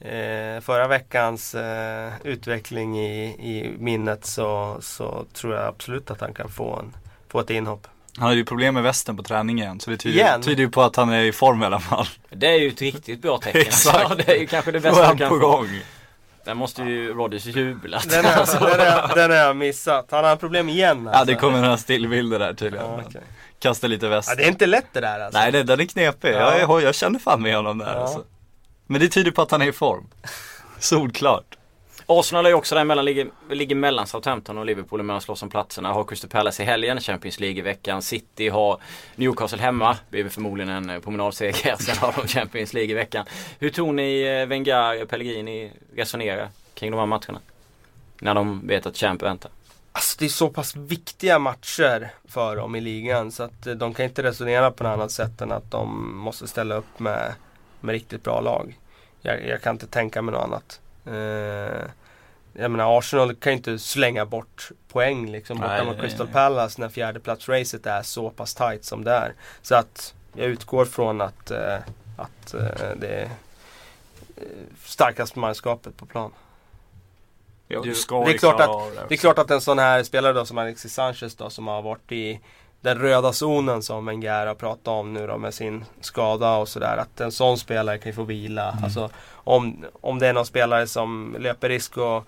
eh, 0.00 0.60
förra 0.60 0.88
veckans 0.88 1.54
eh, 1.54 2.12
utveckling 2.24 2.98
i, 2.98 3.24
i 3.24 3.76
minnet 3.78 4.26
så, 4.26 4.78
så 4.80 5.24
tror 5.32 5.54
jag 5.54 5.66
absolut 5.66 6.10
att 6.10 6.20
han 6.20 6.34
kan 6.34 6.48
få, 6.48 6.76
en, 6.76 6.96
få 7.28 7.40
ett 7.40 7.50
inhopp. 7.50 7.86
Han 8.16 8.24
hade 8.24 8.36
ju 8.36 8.44
problem 8.44 8.74
med 8.74 8.82
västen 8.82 9.16
på 9.16 9.22
träningen 9.22 9.80
så 9.80 9.90
det 9.90 9.96
tyder, 9.96 10.54
ju 10.56 10.70
på 10.70 10.82
att 10.82 10.96
han 10.96 11.10
är 11.10 11.24
i 11.24 11.32
form 11.32 11.62
i 11.62 11.66
alla 11.66 11.80
fall. 11.80 12.06
Det 12.30 12.46
är 12.46 12.60
ju 12.60 12.68
ett 12.68 12.82
riktigt 12.82 13.22
bra 13.22 13.38
tecken. 13.38 13.60
Exakt. 13.66 13.96
Alltså, 13.96 14.14
det 14.16 14.36
är 14.36 14.40
ju 14.40 14.46
kanske 14.46 14.72
det 14.72 14.80
bästa 14.80 15.04
han 15.06 15.18
kan 15.18 15.28
på 15.28 15.40
få. 15.40 15.66
Där 16.46 16.54
måste 16.54 16.82
ju 16.82 17.14
Rodgers 17.14 17.46
jublat. 17.46 18.10
Den 18.10 18.24
har 18.24 18.60
den 18.76 18.80
är, 18.80 19.14
den 19.14 19.30
är 19.30 19.36
jag 19.36 19.56
missat. 19.56 20.06
Han 20.10 20.24
har 20.24 20.36
problem 20.36 20.68
igen 20.68 21.02
Ja 21.04 21.10
alltså. 21.10 21.24
det 21.34 21.34
kommer 21.40 21.60
några 21.60 21.76
stillbilder 21.76 22.38
där 22.38 22.54
tydligen. 22.54 22.86
Ja, 22.86 23.00
okej. 23.06 23.20
Kasta 23.58 23.86
lite 23.86 24.08
väst. 24.08 24.28
ja, 24.28 24.34
det 24.34 24.44
är 24.44 24.48
inte 24.48 24.66
lätt 24.66 24.86
det 24.92 25.00
där 25.00 25.20
alltså. 25.20 25.38
Nej 25.40 25.52
det, 25.52 25.62
den 25.62 25.80
är 25.80 25.84
knepig. 25.84 26.28
Ja. 26.34 26.58
Jag, 26.58 26.60
jag, 26.60 26.82
jag 26.82 26.94
känner 26.94 27.18
fan 27.18 27.42
med 27.42 27.56
honom 27.56 27.78
där 27.78 27.86
Ja. 27.94 28.00
alltså. 28.00 28.24
Men 28.86 29.00
det 29.00 29.08
tyder 29.08 29.30
på 29.30 29.42
att 29.42 29.50
han 29.50 29.62
är 29.62 29.66
i 29.68 29.72
form. 29.72 30.06
Solklart. 30.78 31.55
Arsenal 32.08 32.46
är 32.46 32.50
ju 32.50 32.54
också 32.54 32.74
där 32.74 32.84
mellan, 32.84 33.04
ligger, 33.04 33.30
ligger 33.50 33.76
mellan 33.76 34.06
Southampton 34.06 34.58
och 34.58 34.66
Liverpool 34.66 35.02
medan 35.02 35.20
slåss 35.20 35.42
om 35.42 35.50
platserna. 35.50 35.92
Har 35.92 36.04
Crystal 36.04 36.30
Palace 36.30 36.62
i 36.62 36.66
helgen, 36.66 37.00
Champions 37.00 37.40
League 37.40 37.58
i 37.58 37.62
veckan. 37.62 38.02
City 38.02 38.48
har 38.48 38.80
Newcastle 39.16 39.58
hemma. 39.58 39.96
Blir 40.10 40.28
förmodligen 40.28 40.72
en 40.72 40.90
eh, 40.90 41.00
promenadseger. 41.00 41.76
Sen 41.80 41.96
har 41.96 42.14
de 42.22 42.28
Champions 42.28 42.72
League 42.72 42.90
i 42.90 42.94
veckan. 42.94 43.26
Hur 43.58 43.70
tror 43.70 43.92
ni 43.92 44.22
eh, 44.22 44.46
Wenger 44.46 45.02
och 45.02 45.08
Pellegrini 45.08 45.72
resonerar 45.94 46.48
kring 46.74 46.90
de 46.90 46.98
här 46.98 47.06
matcherna? 47.06 47.40
När 48.20 48.34
de 48.34 48.66
vet 48.66 48.86
att 48.86 48.96
Champ 48.96 49.22
väntar. 49.22 49.50
Alltså 49.92 50.16
det 50.18 50.24
är 50.24 50.28
så 50.28 50.48
pass 50.48 50.76
viktiga 50.76 51.38
matcher 51.38 52.10
för 52.28 52.56
dem 52.56 52.74
i 52.74 52.80
ligan 52.80 53.32
så 53.32 53.42
att 53.42 53.66
eh, 53.66 53.74
de 53.74 53.94
kan 53.94 54.04
inte 54.04 54.22
resonera 54.22 54.70
på 54.70 54.84
något 54.84 54.92
annat 54.92 55.10
sätt 55.10 55.40
än 55.40 55.52
att 55.52 55.70
de 55.70 56.16
måste 56.16 56.48
ställa 56.48 56.74
upp 56.74 56.98
med, 56.98 57.34
med 57.80 57.92
riktigt 57.92 58.24
bra 58.24 58.40
lag. 58.40 58.78
Jag, 59.20 59.46
jag 59.46 59.62
kan 59.62 59.74
inte 59.74 59.86
tänka 59.86 60.22
mig 60.22 60.32
något 60.32 60.44
annat. 60.44 60.80
Eh, 61.06 61.82
jag 62.52 62.70
menar 62.70 62.98
Arsenal 62.98 63.34
kan 63.34 63.52
ju 63.52 63.56
inte 63.56 63.78
slänga 63.78 64.26
bort 64.26 64.70
poäng 64.88 65.30
liksom 65.30 65.58
borta 65.58 65.84
mot 65.84 66.00
Crystal. 66.00 66.26
Palace 66.28 66.80
när 66.80 66.88
fjärdeplatsracet 66.88 67.86
är 67.86 68.02
så 68.02 68.30
pass 68.30 68.54
tight 68.54 68.84
som 68.84 69.04
det 69.04 69.12
är. 69.12 69.34
Så 69.62 69.74
att 69.74 70.14
jag 70.34 70.46
utgår 70.46 70.84
från 70.84 71.20
att, 71.20 71.50
eh, 71.50 71.76
att 72.16 72.54
eh, 72.54 72.60
det 72.96 73.08
är 73.08 73.24
eh, 74.36 74.42
starkaste 74.84 75.38
manskapet 75.38 75.96
på 75.96 76.06
plan. 76.06 76.30
Ska 77.94 78.24
det 78.24 78.30
är 78.30 78.38
klart 78.38 78.60
att- 78.60 78.68
Det 79.08 79.14
är 79.14 79.18
klart 79.18 79.38
att 79.38 79.50
en 79.50 79.60
sån 79.60 79.78
här 79.78 80.02
spelare 80.02 80.32
då 80.32 80.44
som 80.46 80.58
Alexis 80.58 80.94
Sanchez 80.94 81.34
då 81.36 81.50
som 81.50 81.66
har 81.66 81.82
varit 81.82 82.12
i 82.12 82.40
den 82.86 82.98
röda 82.98 83.32
zonen 83.32 83.82
som 83.82 84.06
Wenger 84.06 84.46
har 84.46 84.54
pratat 84.54 84.88
om 84.88 85.12
nu 85.12 85.26
då 85.26 85.38
med 85.38 85.54
sin 85.54 85.84
skada 86.00 86.56
och 86.56 86.68
sådär. 86.68 86.96
Att 86.96 87.20
en 87.20 87.32
sån 87.32 87.58
spelare 87.58 87.98
kan 87.98 88.10
ju 88.10 88.16
få 88.16 88.22
vila. 88.22 88.70
Mm. 88.70 88.84
Alltså 88.84 89.10
om, 89.34 89.84
om 90.00 90.18
det 90.18 90.26
är 90.26 90.32
någon 90.32 90.46
spelare 90.46 90.86
som 90.86 91.36
löper 91.38 91.68
risk 91.68 91.96
och, 91.96 92.24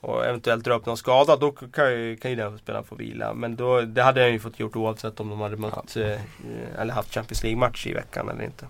och 0.00 0.26
eventuellt 0.26 0.64
dra 0.64 0.74
upp 0.74 0.86
någon 0.86 0.96
skada 0.96 1.36
då 1.36 1.52
kan 1.52 1.90
ju, 1.92 2.16
kan 2.16 2.30
ju 2.30 2.36
den 2.36 2.58
spelaren 2.58 2.84
få 2.84 2.94
vila. 2.94 3.34
Men 3.34 3.56
då, 3.56 3.80
det 3.80 4.02
hade 4.02 4.20
han 4.20 4.32
ju 4.32 4.38
fått 4.38 4.60
gjort 4.60 4.76
oavsett 4.76 5.20
om 5.20 5.28
de 5.30 5.40
hade 5.40 5.56
mött 5.56 5.96
eh, 5.96 6.20
eller 6.78 6.94
haft 6.94 7.14
Champions 7.14 7.42
League-match 7.42 7.86
i 7.86 7.92
veckan 7.92 8.28
eller 8.28 8.44
inte. 8.44 8.66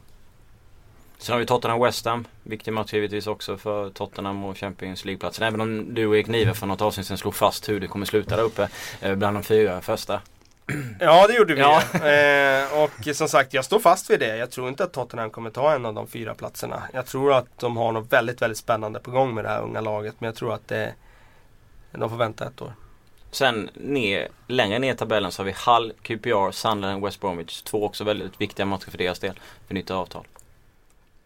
Sen 1.19 1.33
har 1.33 1.41
vi 1.41 1.47
Tottenham 1.47 1.81
West 1.81 2.07
Ham. 2.07 2.25
Viktig 2.43 2.73
match 2.73 2.93
givetvis 2.93 3.27
också 3.27 3.57
för 3.57 3.91
Tottenham 3.91 4.45
och 4.45 4.59
Champions 4.59 5.05
League-platsen. 5.05 5.47
Även 5.47 5.61
om 5.61 5.95
du 5.95 6.07
och 6.07 6.17
Erik 6.17 6.27
Nive 6.27 6.55
för 6.55 6.67
något 6.67 6.81
avsnitt 6.83 7.07
sedan 7.07 7.19
slog 7.19 7.35
fast 7.35 7.69
hur 7.69 7.81
det 7.81 7.87
kommer 7.87 8.07
sluta 8.07 8.37
där 8.37 8.43
uppe. 8.43 8.69
eh, 9.01 9.15
Bland 9.15 9.37
de 9.37 9.43
fyra 9.43 9.81
första. 9.81 10.21
Ja 11.01 11.27
det 11.27 11.35
gjorde 11.35 11.55
vi. 11.55 11.61
Ja. 11.61 11.83
eh, 12.09 12.83
och 12.83 13.17
som 13.17 13.29
sagt 13.29 13.55
jag 13.55 13.65
står 13.65 13.79
fast 13.79 14.11
vid 14.11 14.21
det. 14.21 14.37
Jag 14.37 14.51
tror 14.51 14.69
inte 14.69 14.85
att 14.85 14.93
Tottenham 14.93 15.31
kommer 15.31 15.51
ta 15.51 15.73
en 15.75 15.87
av 15.87 15.95
de 15.95 16.07
fyra 16.07 16.35
platserna. 16.35 16.83
Jag 16.93 17.07
tror 17.07 17.33
att 17.33 17.59
de 17.59 17.77
har 17.77 17.93
något 17.93 18.13
väldigt, 18.13 18.43
väldigt 18.43 18.59
spännande 18.59 19.01
på 19.01 19.11
gång 19.11 19.35
med 19.35 19.45
det 19.45 19.49
här 19.49 19.63
unga 19.63 19.81
laget. 19.81 20.15
Men 20.19 20.27
jag 20.27 20.35
tror 20.35 20.55
att 20.55 20.69
det, 20.69 20.95
de 21.93 22.11
får 22.11 22.17
vänta 22.17 22.47
ett 22.47 22.63
år. 22.63 22.73
Sen 23.31 23.71
ner, 23.75 24.29
längre 24.47 24.79
ner 24.79 24.95
i 24.95 24.97
tabellen 24.97 25.33
så 25.33 25.43
har 25.43 25.45
vi 25.45 25.55
Hull, 25.67 25.93
QPR, 26.03 26.51
Sunderland, 26.51 27.05
West 27.05 27.21
Bromwich. 27.21 27.63
Två 27.63 27.85
också 27.85 28.05
väldigt 28.05 28.41
viktiga 28.41 28.67
matcher 28.67 28.91
för 28.91 28.99
deras 28.99 29.19
del. 29.19 29.41
För 29.67 29.75
nytt 29.75 29.91
avtal. 29.91 30.27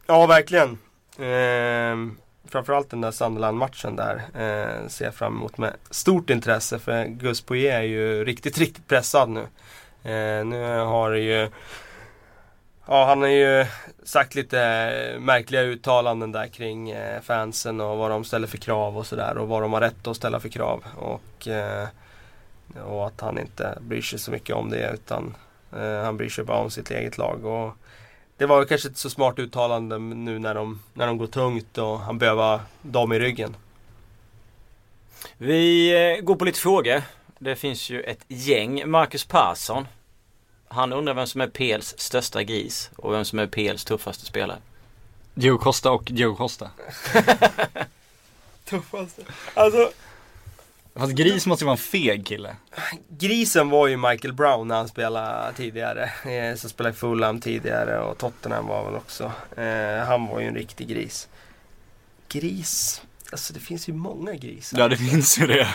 Ja 0.06 0.26
verkligen. 0.26 0.78
Ehm, 1.18 2.16
framförallt 2.50 2.90
den 2.90 3.00
där 3.00 3.10
Sunderland-matchen 3.10 3.96
där 3.96 4.14
eh, 4.16 4.88
ser 4.88 5.04
jag 5.04 5.14
fram 5.14 5.36
emot 5.36 5.58
med 5.58 5.72
stort 5.90 6.30
intresse. 6.30 6.78
För 6.78 7.04
Gus 7.04 7.40
Poirier 7.40 7.78
är 7.78 7.82
ju 7.82 8.24
riktigt, 8.24 8.58
riktigt 8.58 8.88
pressad 8.88 9.28
nu. 9.28 9.40
Eh, 10.10 10.44
nu 10.44 10.78
har 10.78 11.10
det 11.10 11.20
ju 11.20 11.48
Ja, 12.88 13.04
han 13.06 13.20
har 13.20 13.28
ju 13.28 13.66
sagt 14.04 14.34
lite 14.34 14.56
märkliga 15.20 15.62
uttalanden 15.62 16.32
där 16.32 16.46
kring 16.46 16.90
eh, 16.90 17.20
fansen 17.20 17.80
och 17.80 17.98
vad 17.98 18.10
de 18.10 18.24
ställer 18.24 18.46
för 18.46 18.58
krav 18.58 18.98
och 18.98 19.06
sådär 19.06 19.38
och 19.38 19.48
vad 19.48 19.62
de 19.62 19.72
har 19.72 19.80
rätt 19.80 20.06
att 20.06 20.16
ställa 20.16 20.40
för 20.40 20.48
krav. 20.48 20.84
Och, 20.96 21.48
eh, 21.48 21.88
och 22.84 23.06
att 23.06 23.20
han 23.20 23.38
inte 23.38 23.78
bryr 23.80 24.02
sig 24.02 24.18
så 24.18 24.30
mycket 24.30 24.56
om 24.56 24.70
det 24.70 24.90
utan 24.94 25.34
eh, 25.72 26.02
han 26.02 26.16
bryr 26.16 26.28
sig 26.28 26.44
bara 26.44 26.58
om 26.58 26.70
sitt 26.70 26.90
eget 26.90 27.18
lag. 27.18 27.44
Och 27.44 27.76
det 28.36 28.46
var 28.46 28.64
kanske 28.64 28.88
inte 28.88 29.00
så 29.00 29.10
smart 29.10 29.38
uttalande 29.38 29.98
nu 29.98 30.38
när 30.38 30.54
de, 30.54 30.82
när 30.94 31.06
de 31.06 31.18
går 31.18 31.26
tungt 31.26 31.78
och 31.78 32.00
han 32.00 32.18
behöver 32.18 32.60
dem 32.82 33.12
i 33.12 33.18
ryggen. 33.18 33.56
Vi 35.38 36.20
går 36.22 36.36
på 36.36 36.44
lite 36.44 36.60
frågor. 36.60 37.02
Det 37.38 37.56
finns 37.56 37.90
ju 37.90 38.02
ett 38.02 38.24
gäng. 38.28 38.90
Marcus 38.90 39.24
Persson 39.24 39.86
han 40.68 40.92
undrar 40.92 41.14
vem 41.14 41.26
som 41.26 41.40
är 41.40 41.48
PLs 41.48 41.94
största 41.98 42.42
gris 42.42 42.90
och 42.96 43.12
vem 43.12 43.24
som 43.24 43.38
är 43.38 43.46
PLs 43.46 43.84
tuffaste 43.84 44.26
spelare. 44.26 44.58
Diego 45.34 45.58
Costa 45.58 45.90
och 45.90 46.04
Diego 46.04 46.34
Costa. 46.34 46.70
tuffaste? 48.64 49.22
Alltså 49.54 49.90
Fast 50.98 51.12
gris 51.12 51.46
måste 51.46 51.64
ju 51.64 51.66
vara 51.66 51.74
en 51.74 51.78
feg 51.78 52.26
kille. 52.26 52.56
Grisen 53.08 53.70
var 53.70 53.86
ju 53.86 53.96
Michael 53.96 54.34
Brown 54.34 54.68
när 54.68 54.76
han 54.76 54.88
spelade 54.88 55.52
tidigare. 55.56 56.10
Eh, 56.30 56.56
som 56.56 56.70
spelade 56.70 56.94
i 56.94 56.98
Fulham 56.98 57.40
tidigare 57.40 58.00
och 58.00 58.18
Tottenham 58.18 58.66
var 58.66 58.84
väl 58.84 58.94
också. 58.94 59.32
Eh, 59.56 60.06
han 60.06 60.26
var 60.26 60.40
ju 60.40 60.46
en 60.46 60.54
riktig 60.54 60.88
gris. 60.88 61.28
Gris? 62.28 63.02
Alltså 63.32 63.52
det 63.52 63.60
finns 63.60 63.88
ju 63.88 63.92
många 63.92 64.34
grisar. 64.34 64.78
Ja 64.78 64.88
det 64.88 64.96
finns 64.96 65.38
ju 65.38 65.46
det. 65.46 65.68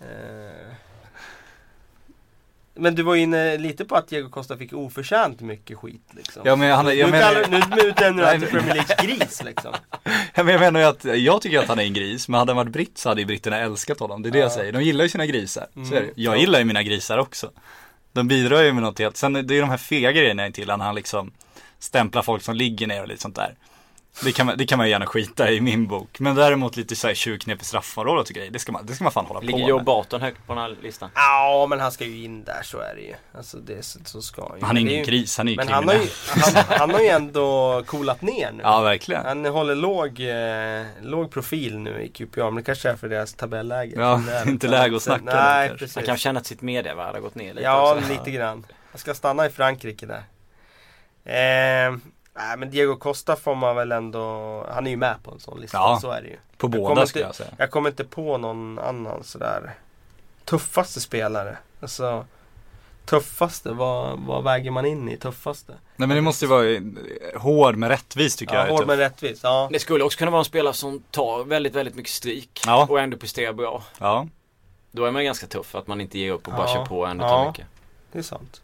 Eh, 0.00 0.74
men 2.74 2.94
du 2.94 3.02
var 3.02 3.16
inne 3.16 3.58
lite 3.58 3.84
på 3.84 3.96
att 3.96 4.08
Diego 4.08 4.28
Costa 4.28 4.56
fick 4.56 4.72
oförtjänt 4.72 5.40
mycket 5.40 5.78
skit 5.78 6.08
liksom. 6.10 6.42
Ja, 6.44 6.56
men 6.56 6.72
han, 6.72 6.98
jag 6.98 7.10
nu, 7.10 7.20
kallar, 7.20 7.48
nu 7.48 7.88
utnämner 7.88 8.22
du 8.22 8.26
honom 8.26 8.40
till 8.40 8.50
Premier 8.50 8.74
Leagues 8.74 8.96
gris 8.96 9.42
liksom. 9.44 9.74
Ja, 10.34 10.42
men 10.42 10.52
jag 10.52 10.60
menar 10.60 10.80
ju 10.80 10.86
att, 10.86 11.04
jag 11.04 11.42
tycker 11.42 11.58
att 11.58 11.68
han 11.68 11.78
är 11.78 11.82
en 11.82 11.94
gris, 11.94 12.28
men 12.28 12.38
hade 12.38 12.52
han 12.52 12.56
varit 12.56 12.72
britt 12.72 12.98
så 12.98 13.08
hade 13.08 13.20
ju 13.20 13.26
britterna 13.26 13.58
älskat 13.58 14.00
honom. 14.00 14.22
Det 14.22 14.28
är 14.28 14.30
det 14.30 14.38
ja. 14.38 14.44
jag 14.44 14.52
säger. 14.52 14.72
De 14.72 14.82
gillar 14.82 15.04
ju 15.04 15.08
sina 15.08 15.26
grisar. 15.26 15.66
Mm. 15.76 15.88
Så 15.88 15.94
är 15.94 16.00
det. 16.00 16.10
Jag 16.14 16.38
gillar 16.38 16.58
ju 16.58 16.64
mina 16.64 16.82
grisar 16.82 17.18
också. 17.18 17.50
De 18.12 18.28
bidrar 18.28 18.62
ju 18.62 18.72
med 18.72 18.82
något 18.82 18.98
helt, 18.98 19.16
sen 19.16 19.32
det 19.32 19.40
är 19.40 19.54
ju 19.54 19.60
de 19.60 19.70
här 19.70 19.76
fega 19.76 20.12
grejerna 20.12 20.50
till 20.50 20.66
när 20.66 20.76
han 20.76 20.94
liksom 20.94 21.32
stämplar 21.78 22.22
folk 22.22 22.42
som 22.42 22.54
ligger 22.54 22.86
ner 22.86 23.02
och 23.02 23.08
lite 23.08 23.22
sånt 23.22 23.36
där. 23.36 23.54
Det 24.22 24.32
kan, 24.32 24.46
man, 24.46 24.58
det 24.58 24.66
kan 24.66 24.78
man 24.78 24.88
gärna 24.88 25.06
skita 25.06 25.50
i 25.50 25.60
min 25.60 25.86
bok. 25.86 26.20
Men 26.20 26.34
däremot 26.34 26.76
lite 26.76 26.96
såhär 26.96 27.14
tjurknep 27.14 27.62
i 27.62 27.64
straffområdet 27.64 28.28
och 28.28 28.34
grejer. 28.34 28.50
Det 28.50 28.58
ska 28.58 28.72
man, 28.72 28.86
det 28.86 28.94
ska 28.94 29.04
man 29.04 29.12
fan 29.12 29.26
hålla 29.26 29.40
Ligger 29.40 29.52
på 29.52 29.58
med. 29.58 29.66
Ligger 29.66 29.78
Joe 29.78 29.84
Barton 29.84 30.20
högt 30.20 30.46
på 30.46 30.54
den 30.54 30.62
här 30.62 30.76
listan? 30.82 31.10
Ja, 31.14 31.66
men 31.70 31.80
han 31.80 31.92
ska 31.92 32.04
ju 32.04 32.24
in 32.24 32.44
där, 32.44 32.62
så 32.62 32.78
är 32.78 32.94
det 32.94 33.00
ju. 33.00 33.14
Alltså 33.32 33.56
det, 33.56 33.84
så, 33.84 33.98
så 34.04 34.22
ska 34.22 34.52
ju. 34.58 34.64
Han 34.64 34.76
är 34.76 34.80
ingen 34.80 35.04
gris, 35.04 35.38
han 35.38 35.48
är 35.48 35.52
ju 35.52 35.56
Men 35.56 35.68
han 35.68 35.88
har 35.88 35.94
ju, 35.94 36.08
han, 36.28 36.64
han, 36.68 36.90
har 36.90 37.00
ju 37.00 37.08
ändå 37.08 37.82
coolat 37.86 38.22
ner 38.22 38.52
nu. 38.52 38.62
Ja, 38.62 38.80
verkligen. 38.80 39.24
Han 39.24 39.44
håller 39.46 39.74
låg, 39.74 40.20
eh, 40.20 40.86
låg 41.10 41.30
profil 41.30 41.78
nu 41.78 42.02
i 42.02 42.08
QPR. 42.08 42.44
Men 42.44 42.54
det 42.54 42.62
kanske 42.62 42.90
är 42.90 42.96
för 42.96 43.08
deras 43.08 43.34
tabelläge. 43.34 43.94
Ja, 43.96 44.22
inte 44.46 44.68
läge 44.68 44.96
att 44.96 45.02
snacka 45.02 45.24
Nej, 45.24 45.68
precis. 45.68 45.96
Han 45.96 46.04
kan 46.04 46.16
känna 46.16 46.40
att 46.40 46.46
sitt 46.46 46.62
medievärde 46.62 47.16
har 47.16 47.20
gått 47.20 47.34
ner 47.34 47.54
lite 47.54 47.64
Ja, 47.64 47.94
också. 47.94 48.12
lite 48.12 48.30
grann. 48.30 48.66
Han 48.90 48.98
ska 48.98 49.14
stanna 49.14 49.46
i 49.46 49.50
Frankrike 49.50 50.06
där. 50.06 50.24
Eh, 51.24 51.96
Nej 52.34 52.56
men 52.56 52.70
Diego 52.70 52.96
Costa 52.96 53.36
får 53.36 53.54
man 53.54 53.76
väl 53.76 53.92
ändå, 53.92 54.66
han 54.70 54.86
är 54.86 54.90
ju 54.90 54.96
med 54.96 55.16
på 55.22 55.30
en 55.30 55.40
sån 55.40 55.60
lista, 55.60 55.78
ja, 55.78 55.98
så 56.00 56.10
är 56.10 56.22
det 56.22 56.28
ju. 56.28 56.36
På 56.56 56.68
båda 56.68 57.06
ska 57.06 57.20
jag 57.20 57.34
säga. 57.34 57.50
Jag 57.58 57.70
kommer 57.70 57.90
inte 57.90 58.04
på 58.04 58.38
någon 58.38 58.78
annan 58.78 59.24
sådär 59.24 59.74
tuffaste 60.44 61.00
spelare. 61.00 61.58
Alltså 61.80 62.26
Tuffaste, 63.04 63.72
vad, 63.72 64.18
vad 64.18 64.44
väger 64.44 64.70
man 64.70 64.86
in 64.86 65.08
i 65.08 65.16
tuffaste? 65.16 65.72
Nej 65.96 66.08
men 66.08 66.16
det 66.16 66.20
måste 66.20 66.44
ju 66.44 66.48
vara 66.48 66.70
eh, 66.70 66.80
hård 67.36 67.76
med 67.76 67.88
rättvis 67.88 68.36
tycker 68.36 68.54
ja, 68.54 68.66
jag. 68.66 68.72
Hård 68.72 68.86
med 68.86 68.98
rättvis, 68.98 69.40
ja. 69.42 69.68
Det 69.72 69.78
skulle 69.78 70.04
också 70.04 70.18
kunna 70.18 70.30
vara 70.30 70.38
en 70.38 70.44
spelare 70.44 70.74
som 70.74 71.02
tar 71.10 71.44
väldigt, 71.44 71.74
väldigt 71.74 71.94
mycket 71.94 72.12
stryk 72.12 72.60
ja. 72.66 72.86
och 72.90 73.00
ändå 73.00 73.16
presterar 73.16 73.52
bra. 73.52 73.82
Ja. 73.98 74.28
Då 74.90 75.04
är 75.04 75.10
man 75.10 75.24
ganska 75.24 75.46
tuff 75.46 75.74
att 75.74 75.86
man 75.86 76.00
inte 76.00 76.18
ger 76.18 76.32
upp 76.32 76.48
och 76.48 76.54
bara 76.54 76.68
ja. 76.68 76.74
kör 76.74 76.86
på 76.86 76.98
och 76.98 77.08
ändå 77.08 77.28
tar 77.28 77.46
mycket. 77.46 77.66
Det 78.12 78.18
är 78.18 78.22
sant. 78.22 78.62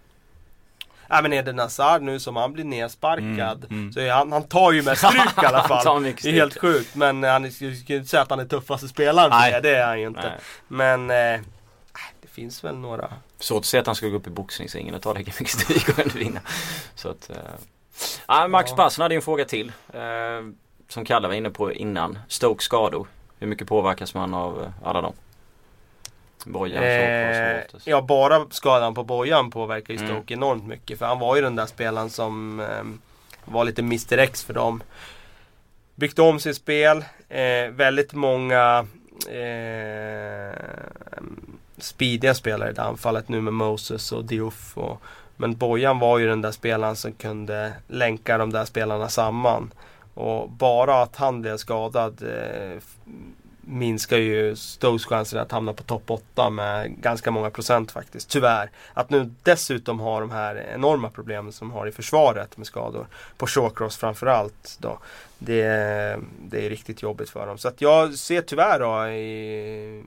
Ja 1.10 1.22
men 1.22 1.32
Eden 1.32 1.58
Hazard 1.58 2.02
nu 2.02 2.20
som 2.20 2.36
han 2.36 2.52
blir 2.52 2.64
nersparkad. 2.64 3.64
Mm, 3.64 3.80
mm. 3.80 3.92
Så 3.92 4.08
han, 4.08 4.32
han 4.32 4.42
tar 4.42 4.72
ju 4.72 4.82
med 4.82 4.98
stryk 4.98 5.42
i 5.42 5.46
alla 5.46 5.62
fall. 5.68 6.02
det 6.02 6.24
är 6.24 6.32
helt 6.32 6.58
sjukt. 6.60 6.94
Men 6.94 7.22
han 7.22 7.52
skulle 7.52 7.70
inte 7.70 8.04
säga 8.04 8.22
att 8.22 8.30
han 8.30 8.40
är 8.40 8.44
tuffaste 8.44 8.88
spelaren 8.88 9.30
Nej. 9.30 9.52
det. 9.52 9.60
Det 9.60 9.76
är 9.76 9.86
han 9.86 10.00
ju 10.00 10.06
inte. 10.06 10.20
Nej. 10.20 10.38
Men 10.68 11.10
eh, 11.10 11.40
det 12.22 12.28
finns 12.28 12.64
väl 12.64 12.76
några. 12.76 13.12
Svårt 13.38 13.58
att 13.58 13.64
säga 13.64 13.80
att 13.80 13.86
han 13.86 13.96
skulle 13.96 14.10
gå 14.10 14.16
upp 14.16 14.26
i 14.26 14.30
boxningsringen 14.30 14.94
och 14.94 15.02
ta 15.02 15.12
lika 15.12 15.32
mycket 15.40 15.60
stryk 15.60 15.88
och 15.88 15.98
ändå 15.98 16.18
vinna. 16.18 16.40
Så 16.94 17.08
att, 17.08 17.30
eh. 17.30 18.48
Max 18.48 18.70
ja. 18.70 18.76
Persson 18.76 19.02
hade 19.02 19.14
ju 19.14 19.16
en 19.16 19.22
fråga 19.22 19.44
till. 19.44 19.72
Eh, 19.92 20.00
som 20.88 21.04
Kalle 21.04 21.28
var 21.28 21.34
inne 21.34 21.50
på 21.50 21.72
innan. 21.72 22.18
Stoke 22.28 22.64
skador. 22.64 23.06
Hur 23.38 23.46
mycket 23.46 23.68
påverkas 23.68 24.14
man 24.14 24.34
av 24.34 24.62
eh, 24.62 24.88
alla 24.88 25.00
dem? 25.00 25.14
Bojan 26.44 26.84
eh, 26.84 27.62
Ja 27.84 28.02
bara 28.02 28.46
skadan 28.50 28.94
på 28.94 29.04
Bojan 29.04 29.50
påverkar 29.50 29.94
ju 29.94 30.00
mm. 30.00 30.08
Stoke 30.08 30.34
mm. 30.34 30.42
enormt 30.42 30.66
mycket. 30.66 30.98
För 30.98 31.06
han 31.06 31.18
var 31.18 31.36
ju 31.36 31.42
den 31.42 31.56
där 31.56 31.66
spelaren 31.66 32.10
som 32.10 32.60
eh, 32.60 32.84
var 33.44 33.64
lite 33.64 33.82
Mr 33.82 34.18
X 34.18 34.44
för 34.44 34.54
dem. 34.54 34.82
Byggt 35.94 36.18
om 36.18 36.40
sitt 36.40 36.56
spel. 36.56 37.04
Eh, 37.28 37.70
väldigt 37.70 38.12
många 38.12 38.86
eh, 39.28 40.54
speediga 41.78 42.34
spelare 42.34 42.70
i 42.70 42.72
det 42.72 42.82
anfallet 42.82 43.28
nu 43.28 43.40
med 43.40 43.52
Moses 43.52 44.12
och 44.12 44.24
Diouf. 44.24 44.78
Och, 44.78 45.02
men 45.36 45.56
Bojan 45.56 45.98
var 45.98 46.18
ju 46.18 46.26
den 46.26 46.42
där 46.42 46.50
spelaren 46.50 46.96
som 46.96 47.12
kunde 47.12 47.72
länka 47.88 48.38
de 48.38 48.52
där 48.52 48.64
spelarna 48.64 49.08
samman. 49.08 49.72
Och 50.14 50.50
bara 50.50 51.02
att 51.02 51.16
han 51.16 51.42
blev 51.42 51.56
skadad 51.56 52.22
eh, 52.22 52.82
minskar 53.60 54.16
ju 54.16 54.56
Stokes 54.56 55.06
chanser 55.06 55.38
att 55.38 55.52
hamna 55.52 55.72
på 55.72 55.82
topp 55.82 56.10
8 56.10 56.50
med 56.50 57.00
ganska 57.00 57.30
många 57.30 57.50
procent 57.50 57.90
faktiskt. 57.90 58.28
Tyvärr. 58.28 58.70
Att 58.94 59.10
nu 59.10 59.30
dessutom 59.42 60.00
ha 60.00 60.20
de 60.20 60.30
här 60.30 60.66
enorma 60.74 61.10
problemen 61.10 61.52
som 61.52 61.70
har 61.70 61.86
i 61.86 61.92
försvaret 61.92 62.56
med 62.56 62.66
skador. 62.66 63.06
På 63.36 63.46
Shawcross 63.46 63.96
framförallt 63.96 64.76
då. 64.80 64.98
Det, 65.38 65.62
det 66.42 66.66
är 66.66 66.70
riktigt 66.70 67.02
jobbigt 67.02 67.30
för 67.30 67.46
dem. 67.46 67.58
Så 67.58 67.68
att 67.68 67.80
jag 67.80 68.14
ser 68.14 68.42
tyvärr 68.42 68.78
då 68.78 69.08
i 69.08 70.04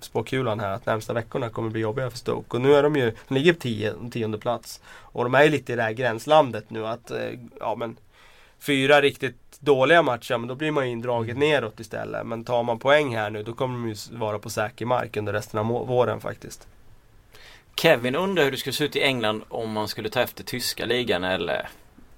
spåkulan 0.00 0.60
här 0.60 0.70
att 0.70 0.86
närmsta 0.86 1.12
veckorna 1.12 1.48
kommer 1.48 1.70
bli 1.70 1.80
jobbiga 1.80 2.10
för 2.10 2.18
Stoke. 2.18 2.56
Och 2.56 2.60
nu 2.60 2.74
är 2.74 2.82
de 2.82 2.96
ju, 2.96 3.12
de 3.28 3.34
ligger 3.34 3.52
på 3.52 3.60
tio, 3.60 3.94
tionde 4.10 4.38
plats. 4.38 4.80
Och 4.86 5.24
de 5.24 5.34
är 5.34 5.42
ju 5.42 5.50
lite 5.50 5.72
i 5.72 5.76
det 5.76 5.82
här 5.82 5.92
gränslandet 5.92 6.70
nu 6.70 6.86
att, 6.86 7.10
eh, 7.10 7.30
ja 7.60 7.74
men 7.74 7.96
Fyra 8.62 9.00
riktigt 9.00 9.36
dåliga 9.64 10.02
matcher, 10.02 10.38
men 10.38 10.48
då 10.48 10.54
blir 10.54 10.70
man 10.70 10.86
ju 10.86 10.92
indraget 10.92 11.36
mm. 11.36 11.48
neråt 11.48 11.80
istället. 11.80 12.26
Men 12.26 12.44
tar 12.44 12.62
man 12.62 12.78
poäng 12.78 13.16
här 13.16 13.30
nu, 13.30 13.42
då 13.42 13.52
kommer 13.52 13.74
de 13.74 13.88
ju 13.88 14.18
vara 14.18 14.38
på 14.38 14.50
säker 14.50 14.86
mark 14.86 15.16
under 15.16 15.32
resten 15.32 15.60
av 15.60 15.66
våren 15.66 16.20
faktiskt. 16.20 16.68
Kevin 17.76 18.14
undrar 18.14 18.44
hur 18.44 18.50
det 18.50 18.56
skulle 18.56 18.72
se 18.72 18.84
ut 18.84 18.96
i 18.96 19.02
England 19.02 19.42
om 19.48 19.72
man 19.72 19.88
skulle 19.88 20.08
ta 20.08 20.20
efter 20.20 20.44
tyska 20.44 20.84
ligan 20.84 21.24
eller 21.24 21.68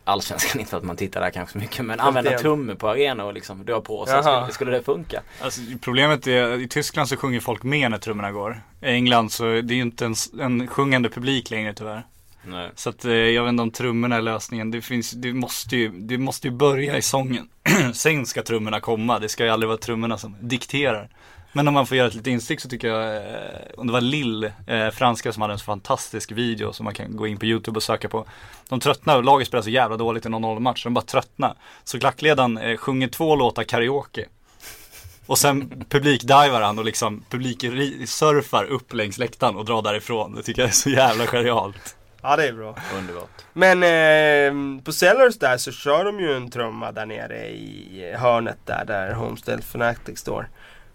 Allsvenskan, 0.05 0.61
inte 0.61 0.77
att 0.77 0.83
man 0.83 0.97
tittar 0.97 1.21
där 1.21 1.31
kanske 1.31 1.59
mycket 1.59 1.85
men 1.85 2.01
använda 2.01 2.39
tumme 2.39 2.75
på 2.75 2.89
arena 2.89 3.25
och 3.25 3.35
liksom 3.35 3.65
dra 3.65 3.81
på 3.81 4.07
sig. 4.07 4.23
Skulle, 4.23 4.53
skulle 4.53 4.71
det 4.71 4.83
funka? 4.83 5.23
Alltså, 5.41 5.61
problemet 5.81 6.27
är, 6.27 6.61
i 6.61 6.69
Tyskland 6.69 7.09
så 7.09 7.17
sjunger 7.17 7.41
folk 7.41 7.63
mer 7.63 7.89
när 7.89 7.99
trummorna 7.99 8.33
går. 8.33 8.63
I 8.81 8.87
England 8.87 9.33
så 9.33 9.45
det 9.45 9.59
är 9.59 9.63
det 9.63 9.75
ju 9.75 9.83
inte 9.83 10.07
en, 10.07 10.15
en 10.41 10.67
sjungande 10.67 11.09
publik 11.09 11.51
längre 11.51 11.75
tyvärr. 11.75 12.07
Nej. 12.47 12.71
Så 12.75 12.91
att 12.91 13.05
eh, 13.05 13.13
jag 13.13 13.43
vet 13.43 13.49
inte 13.49 13.63
om 13.63 13.71
trummorna 13.71 14.17
är 14.17 14.23
lösningen. 14.23 14.71
Det, 14.71 14.83
finns, 14.83 15.11
det, 15.11 15.33
måste 15.33 15.77
ju, 15.77 15.89
det 15.89 16.19
måste 16.19 16.49
ju 16.49 16.55
börja 16.55 16.97
i 16.97 17.03
sången. 17.03 17.49
Sen 17.95 18.27
ska 18.27 18.43
trummorna 18.43 18.81
komma. 18.81 19.19
Det 19.19 19.29
ska 19.29 19.45
ju 19.45 19.51
aldrig 19.51 19.69
vara 19.69 19.79
trummorna 19.79 20.19
som 20.19 20.37
dikterar. 20.41 21.09
Men 21.57 21.69
om 21.69 21.75
man 21.75 21.87
får 21.87 21.97
göra 21.97 22.09
ett 22.09 22.15
litet 22.15 22.27
instick 22.27 22.61
så 22.61 22.69
tycker 22.69 22.89
jag, 22.89 23.17
eh, 23.17 23.61
om 23.77 23.87
det 23.87 23.93
var 23.93 24.01
Lill, 24.01 24.45
eh, 24.45 24.91
franska 24.93 25.33
som 25.33 25.43
hade 25.43 25.55
en 25.55 25.59
så 25.59 25.65
fantastisk 25.65 26.33
video 26.33 26.73
som 26.73 26.85
man 26.85 26.95
kan 26.95 27.17
gå 27.17 27.27
in 27.27 27.37
på 27.37 27.47
YouTube 27.47 27.77
och 27.77 27.83
söka 27.83 28.09
på. 28.09 28.27
De 28.69 28.81
tröttnar 28.81 29.23
laget 29.23 29.49
spelar 29.49 29.63
så 29.63 29.71
jävla 29.71 29.97
dåligt 29.97 30.27
i 30.27 30.29
någon 30.29 30.43
0 30.43 30.61
match, 30.61 30.85
de 30.85 30.95
bara 30.95 31.05
tröttnar. 31.05 31.55
Så 31.85 32.01
klackledaren 32.01 32.59
eh, 32.59 32.77
sjunger 32.77 33.09
två 33.09 33.37
låtar 33.37 33.63
karaoke. 33.63 34.25
Och 35.27 35.39
sen 35.39 35.85
publikdivar 35.89 36.61
han 36.61 36.79
och 36.79 36.85
liksom 36.85 37.25
publiksurfar 37.31 38.65
upp 38.65 38.93
längs 38.93 39.19
läktaren 39.19 39.57
och 39.57 39.65
drar 39.65 39.83
därifrån. 39.83 40.35
Det 40.35 40.43
tycker 40.43 40.63
jag 40.63 40.69
är 40.69 40.73
så 40.73 40.91
jävla 40.91 41.27
genialt. 41.27 41.97
Ja 42.27 42.37
det 42.37 42.49
är 42.49 42.53
bra. 42.53 42.77
Underbart. 42.99 43.45
Men 43.53 43.83
eh, 43.83 44.83
på 44.83 44.93
Sellers 44.93 45.39
där 45.39 45.57
så 45.57 45.73
kör 45.73 46.05
de 46.05 46.21
ju 46.21 46.37
en 46.37 46.51
trumma 46.51 46.93
där 46.93 47.07
nere 47.07 47.49
i 47.49 48.15
hörnet 48.19 48.59
där, 48.65 48.85
där 48.85 49.13
Homestead 49.13 49.65
Fanatic 49.65 50.19
står. 50.19 50.49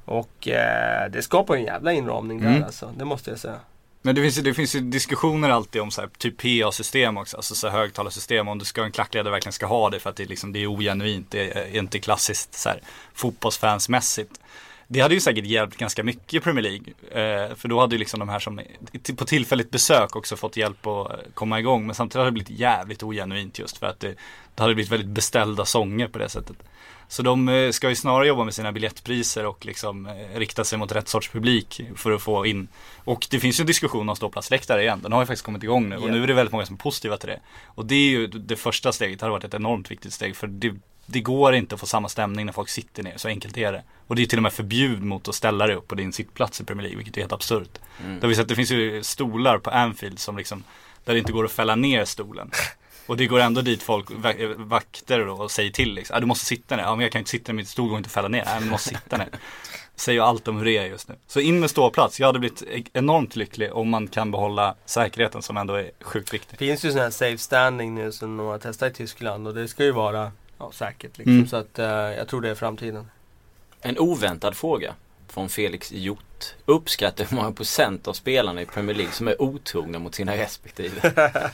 Och 0.06 0.48
eh, 0.48 1.12
det 1.12 1.22
skapar 1.22 1.56
en 1.56 1.64
jävla 1.64 1.94
inramning 1.94 2.42
där 2.42 2.50
mm. 2.50 2.64
alltså, 2.64 2.94
det 2.98 3.06
måste 3.06 3.30
jag 3.30 3.40
säga. 3.40 3.60
Men 4.02 4.16
det 4.16 4.22
finns, 4.22 4.36
det 4.36 4.54
finns 4.54 4.76
ju 4.76 4.80
diskussioner 4.80 5.50
alltid 5.50 5.82
om 5.82 5.92
så 5.92 6.02
här, 6.02 6.10
typ 6.18 6.38
PA-system 6.38 7.18
också, 7.18 7.38
alltså 7.38 7.56
så 7.56 7.70
högtalarsystem. 7.70 8.48
Om 8.48 8.60
du 8.60 8.66
ska 8.66 8.84
en 8.84 8.92
klackledare 8.92 9.32
verkligen 9.32 9.54
ska 9.54 9.66
ha 9.66 9.90
det 9.90 10.00
för 10.00 10.10
att 10.10 10.16
det, 10.16 10.26
liksom, 10.26 10.54
det 10.54 10.60
är 10.60 10.68
ogenuint, 10.68 11.32
det 11.32 11.58
är 11.58 11.78
inte 11.78 12.00
klassiskt 12.00 12.54
så 12.54 12.70
här, 12.70 12.80
fotbollsfansmässigt. 13.14 14.40
Det 14.92 15.00
hade 15.00 15.14
ju 15.14 15.20
säkert 15.20 15.46
hjälpt 15.46 15.78
ganska 15.78 16.04
mycket 16.04 16.34
i 16.34 16.40
Premier 16.40 16.64
League. 16.64 16.94
Eh, 17.12 17.56
för 17.56 17.68
då 17.68 17.80
hade 17.80 17.96
ju 17.96 18.00
liksom 18.00 18.20
de 18.20 18.30
här 18.30 18.40
som 18.40 18.62
på 19.16 19.26
tillfälligt 19.26 19.72
besök 19.72 20.16
också 20.16 20.36
fått 20.36 20.58
hjälp 20.58 20.88
att 20.88 21.12
komma 21.34 21.60
igång. 21.60 21.86
Men 21.86 21.96
samtidigt 21.96 22.16
hade 22.16 22.28
det 22.28 22.32
blivit 22.32 22.60
jävligt 22.60 23.04
ogenuint 23.04 23.60
just 23.60 23.78
för 23.78 23.86
att 23.86 24.00
det, 24.00 24.16
det 24.56 24.62
hade 24.62 24.76
blivit 24.76 24.92
väldigt 24.92 25.10
beställda 25.10 25.66
sånger 25.66 26.08
på 26.08 26.20
det 26.20 26.30
sättet. 26.30 26.58
Så 27.08 27.24
de 27.24 27.50
eh, 27.50 27.72
ska 27.72 27.90
ju 27.90 27.96
snarare 27.96 28.28
jobba 28.28 28.44
med 28.44 28.54
sina 28.54 28.72
biljettpriser 28.72 29.46
och 29.46 29.66
liksom 29.66 30.06
eh, 30.06 30.40
rikta 30.40 30.64
sig 30.64 30.80
mot 30.80 30.92
rätt 30.92 31.08
sorts 31.08 31.30
publik 31.30 31.82
för 31.96 32.12
att 32.12 32.22
få 32.22 32.46
in. 32.46 32.68
Och 32.98 33.28
det 33.30 33.40
finns 33.40 33.60
ju 33.60 33.62
en 33.62 33.68
diskussion 33.68 34.10
om 34.10 34.16
ståplatsläktare 34.16 34.82
igen. 34.82 35.00
Den 35.04 35.12
har 35.12 35.22
ju 35.22 35.26
faktiskt 35.26 35.46
kommit 35.46 35.64
igång 35.64 35.90
nu 35.90 35.98
och 35.98 36.10
nu 36.10 36.24
är 36.24 36.28
det 36.28 36.34
väldigt 36.34 36.52
många 36.52 36.66
som 36.66 36.76
är 36.76 36.80
positiva 36.80 37.18
till 37.18 37.30
det. 37.30 37.40
Och 37.66 37.86
det 37.86 37.96
är 37.96 38.10
ju 38.10 38.28
det 38.28 38.56
första 38.56 38.92
steget, 38.92 39.20
det 39.20 39.26
har 39.26 39.32
varit 39.32 39.44
ett 39.44 39.54
enormt 39.54 39.92
viktigt 39.92 40.14
steg 40.14 40.36
för 40.36 40.48
det, 40.48 40.76
det 41.12 41.22
går 41.22 41.56
inte 41.56 41.76
att 41.76 41.82
få 41.82 41.88
samma 41.88 42.10
stämning 42.10 42.46
när 42.46 42.54
folk 42.54 42.70
sitter 42.70 43.04
ner, 43.04 43.14
så 43.18 43.28
enkelt 43.28 43.58
är 43.58 43.72
det. 43.72 43.84
Och 44.08 44.16
det 44.16 44.22
är 44.22 44.26
till 44.26 44.40
och 44.40 44.44
med 44.44 44.54
förbjud 44.54 45.04
mot 45.04 45.28
att 45.28 45.36
ställa 45.36 45.68
dig 45.68 45.76
upp 45.76 45.88
på 45.88 45.96
din 45.96 46.14
sittplats 46.14 46.62
i 46.62 46.64
Premier 46.64 46.84
League, 46.84 46.98
vilket 46.98 47.18
är 47.18 47.22
helt 47.22 47.34
absurt. 47.34 47.80
Mm. 48.06 48.22
Har 48.22 48.28
vi 48.28 48.36
sett, 48.36 48.48
det 48.48 48.56
finns 48.56 48.72
ju 48.72 49.04
stolar 49.04 49.58
på 49.58 49.70
Anfield 49.70 50.20
som 50.20 50.38
liksom, 50.38 50.64
där 51.04 51.14
det 51.14 51.20
inte 51.20 51.32
går 51.32 51.46
att 51.46 51.52
fälla 51.52 51.76
ner 51.76 52.06
stolen. 52.06 52.52
Och 53.06 53.18
det 53.18 53.26
går 53.26 53.40
ändå 53.40 53.62
dit 53.62 53.84
folk, 53.84 54.08
vakter 54.58 55.26
då, 55.26 55.34
och 55.34 55.52
säger 55.52 55.72
till 55.72 55.94
liksom, 55.94 56.18
ah, 56.18 56.20
du 56.20 56.26
måste 56.26 56.46
sitta 56.46 56.76
ner. 56.76 56.84
Ja 56.84 56.96
men 56.96 57.04
jag 57.04 57.12
kan 57.12 57.20
inte 57.20 57.32
sitta 57.32 57.52
ner, 57.52 57.58
mitt 57.58 57.68
stol 57.68 57.90
går 57.90 57.98
inte 57.98 58.08
att 58.08 58.14
fälla 58.14 58.28
ner. 58.28 58.46
Nej 58.46 58.54
men 58.54 58.64
du 58.64 58.70
måste 58.70 58.90
sitta 58.90 59.18
ner. 59.18 59.30
Säger 59.96 60.22
allt 60.22 60.48
om 60.48 60.58
hur 60.58 60.66
det 60.66 60.78
är 60.78 60.86
just 60.86 61.10
nu. 61.10 61.16
Så 61.28 61.40
in 61.40 61.60
med 61.60 61.70
ståplats. 61.70 62.20
Jag 62.20 62.28
hade 62.28 62.40
blivit 62.40 62.62
e- 62.62 62.84
enormt 62.94 63.36
lycklig 63.36 63.74
om 63.74 63.90
man 63.90 64.08
kan 64.08 64.32
behålla 64.32 64.76
säkerheten 64.86 65.42
som 65.42 65.58
ändå 65.58 65.74
är 65.74 65.92
sjukt 66.02 66.34
viktig. 66.34 66.60
Det 66.60 66.66
finns 66.66 66.86
ju 66.86 66.92
sån 66.92 67.02
här 67.02 67.10
safe 67.10 67.38
standing 67.38 67.96
nu 67.96 68.12
som 68.12 68.38
några 68.38 68.60
testar 68.60 68.88
i 68.88 68.94
Tyskland 68.94 69.48
och 69.48 69.54
det 69.54 69.68
ska 69.68 69.84
ju 69.84 69.92
vara 69.92 70.32
ja, 70.60 70.72
säkert 70.72 71.18
liksom. 71.18 71.34
Mm. 71.34 71.48
Så 71.48 71.56
att 71.56 71.80
uh, 71.80 71.86
jag 71.86 72.28
tror 72.28 72.42
det 72.42 72.50
är 72.50 72.56
framtiden. 72.56 73.10
En 73.82 73.98
oväntad 73.98 74.56
fråga 74.56 74.96
från 75.28 75.50
Felix 75.50 75.92
Hjort. 75.92 76.56
Uppskattar 76.66 77.26
hur 77.26 77.36
många 77.36 77.52
procent 77.52 78.08
av 78.08 78.14
spelarna 78.14 78.62
i 78.62 78.66
Premier 78.66 78.96
League 78.96 79.14
som 79.14 79.28
är 79.28 79.42
otrogna 79.42 80.00
mot 80.00 80.16
sina 80.16 80.38
respektive? 80.38 81.14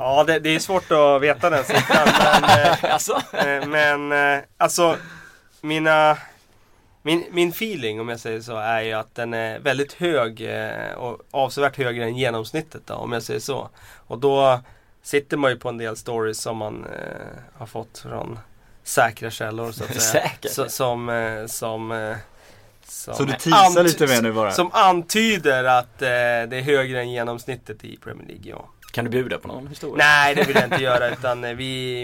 Ja, 0.00 0.24
det, 0.24 0.38
det, 0.38 0.54
är 0.54 0.58
svårt 0.58 0.92
att 0.92 1.22
veta 1.22 1.50
den 1.50 1.64
siffran. 1.64 2.08
men, 2.40 2.44
eh, 2.44 2.84
alltså? 2.92 3.22
Eh, 3.32 3.66
men 3.66 4.12
eh, 4.12 4.44
alltså, 4.56 4.96
mina, 5.60 6.18
min, 7.02 7.24
min 7.30 7.48
feeling 7.48 8.00
om 8.00 8.08
jag 8.08 8.20
säger 8.20 8.40
så 8.40 8.56
är 8.56 8.80
ju 8.80 8.92
att 8.92 9.14
den 9.14 9.34
är 9.34 9.58
väldigt 9.58 9.92
hög 9.92 10.40
eh, 10.40 10.92
och 10.92 11.20
avsevärt 11.30 11.76
högre 11.76 12.04
än 12.04 12.16
genomsnittet 12.16 12.82
då, 12.86 12.94
om 12.94 13.12
jag 13.12 13.22
säger 13.22 13.40
så. 13.40 13.68
Och 14.06 14.18
då 14.18 14.60
sitter 15.08 15.36
man 15.36 15.50
ju 15.50 15.56
på 15.56 15.68
en 15.68 15.78
del 15.78 15.96
stories 15.96 16.40
som 16.40 16.56
man 16.56 16.84
eh, 16.84 17.58
har 17.58 17.66
fått 17.66 17.98
från 17.98 18.38
säkra 18.82 19.30
källor 19.30 19.72
så 19.72 19.84
att 19.84 20.00
säga. 20.02 20.30
Så, 20.50 20.68
som, 20.68 21.08
eh, 21.08 21.46
som 21.46 22.14
som 22.82 23.14
så 23.14 23.24
du 23.24 23.32
teasar 23.32 23.82
lite 23.82 24.06
mer 24.06 24.22
nu 24.22 24.32
bara? 24.32 24.50
Som 24.52 24.70
antyder 24.72 25.64
att 25.64 26.02
eh, 26.02 26.08
det 26.08 26.56
är 26.56 26.60
högre 26.60 27.00
än 27.00 27.10
genomsnittet 27.10 27.84
i 27.84 27.96
Premier 27.96 28.28
League, 28.28 28.50
ja. 28.50 28.68
Kan 28.92 29.04
du 29.04 29.10
bjuda 29.10 29.38
på 29.38 29.48
någon 29.48 29.66
historia? 29.66 30.04
Nej, 30.04 30.34
det 30.34 30.44
vill 30.44 30.56
jag 30.56 30.64
inte 30.64 30.82
göra. 30.82 31.10
Utan 31.12 31.44
eh, 31.44 31.54
vi 31.54 32.02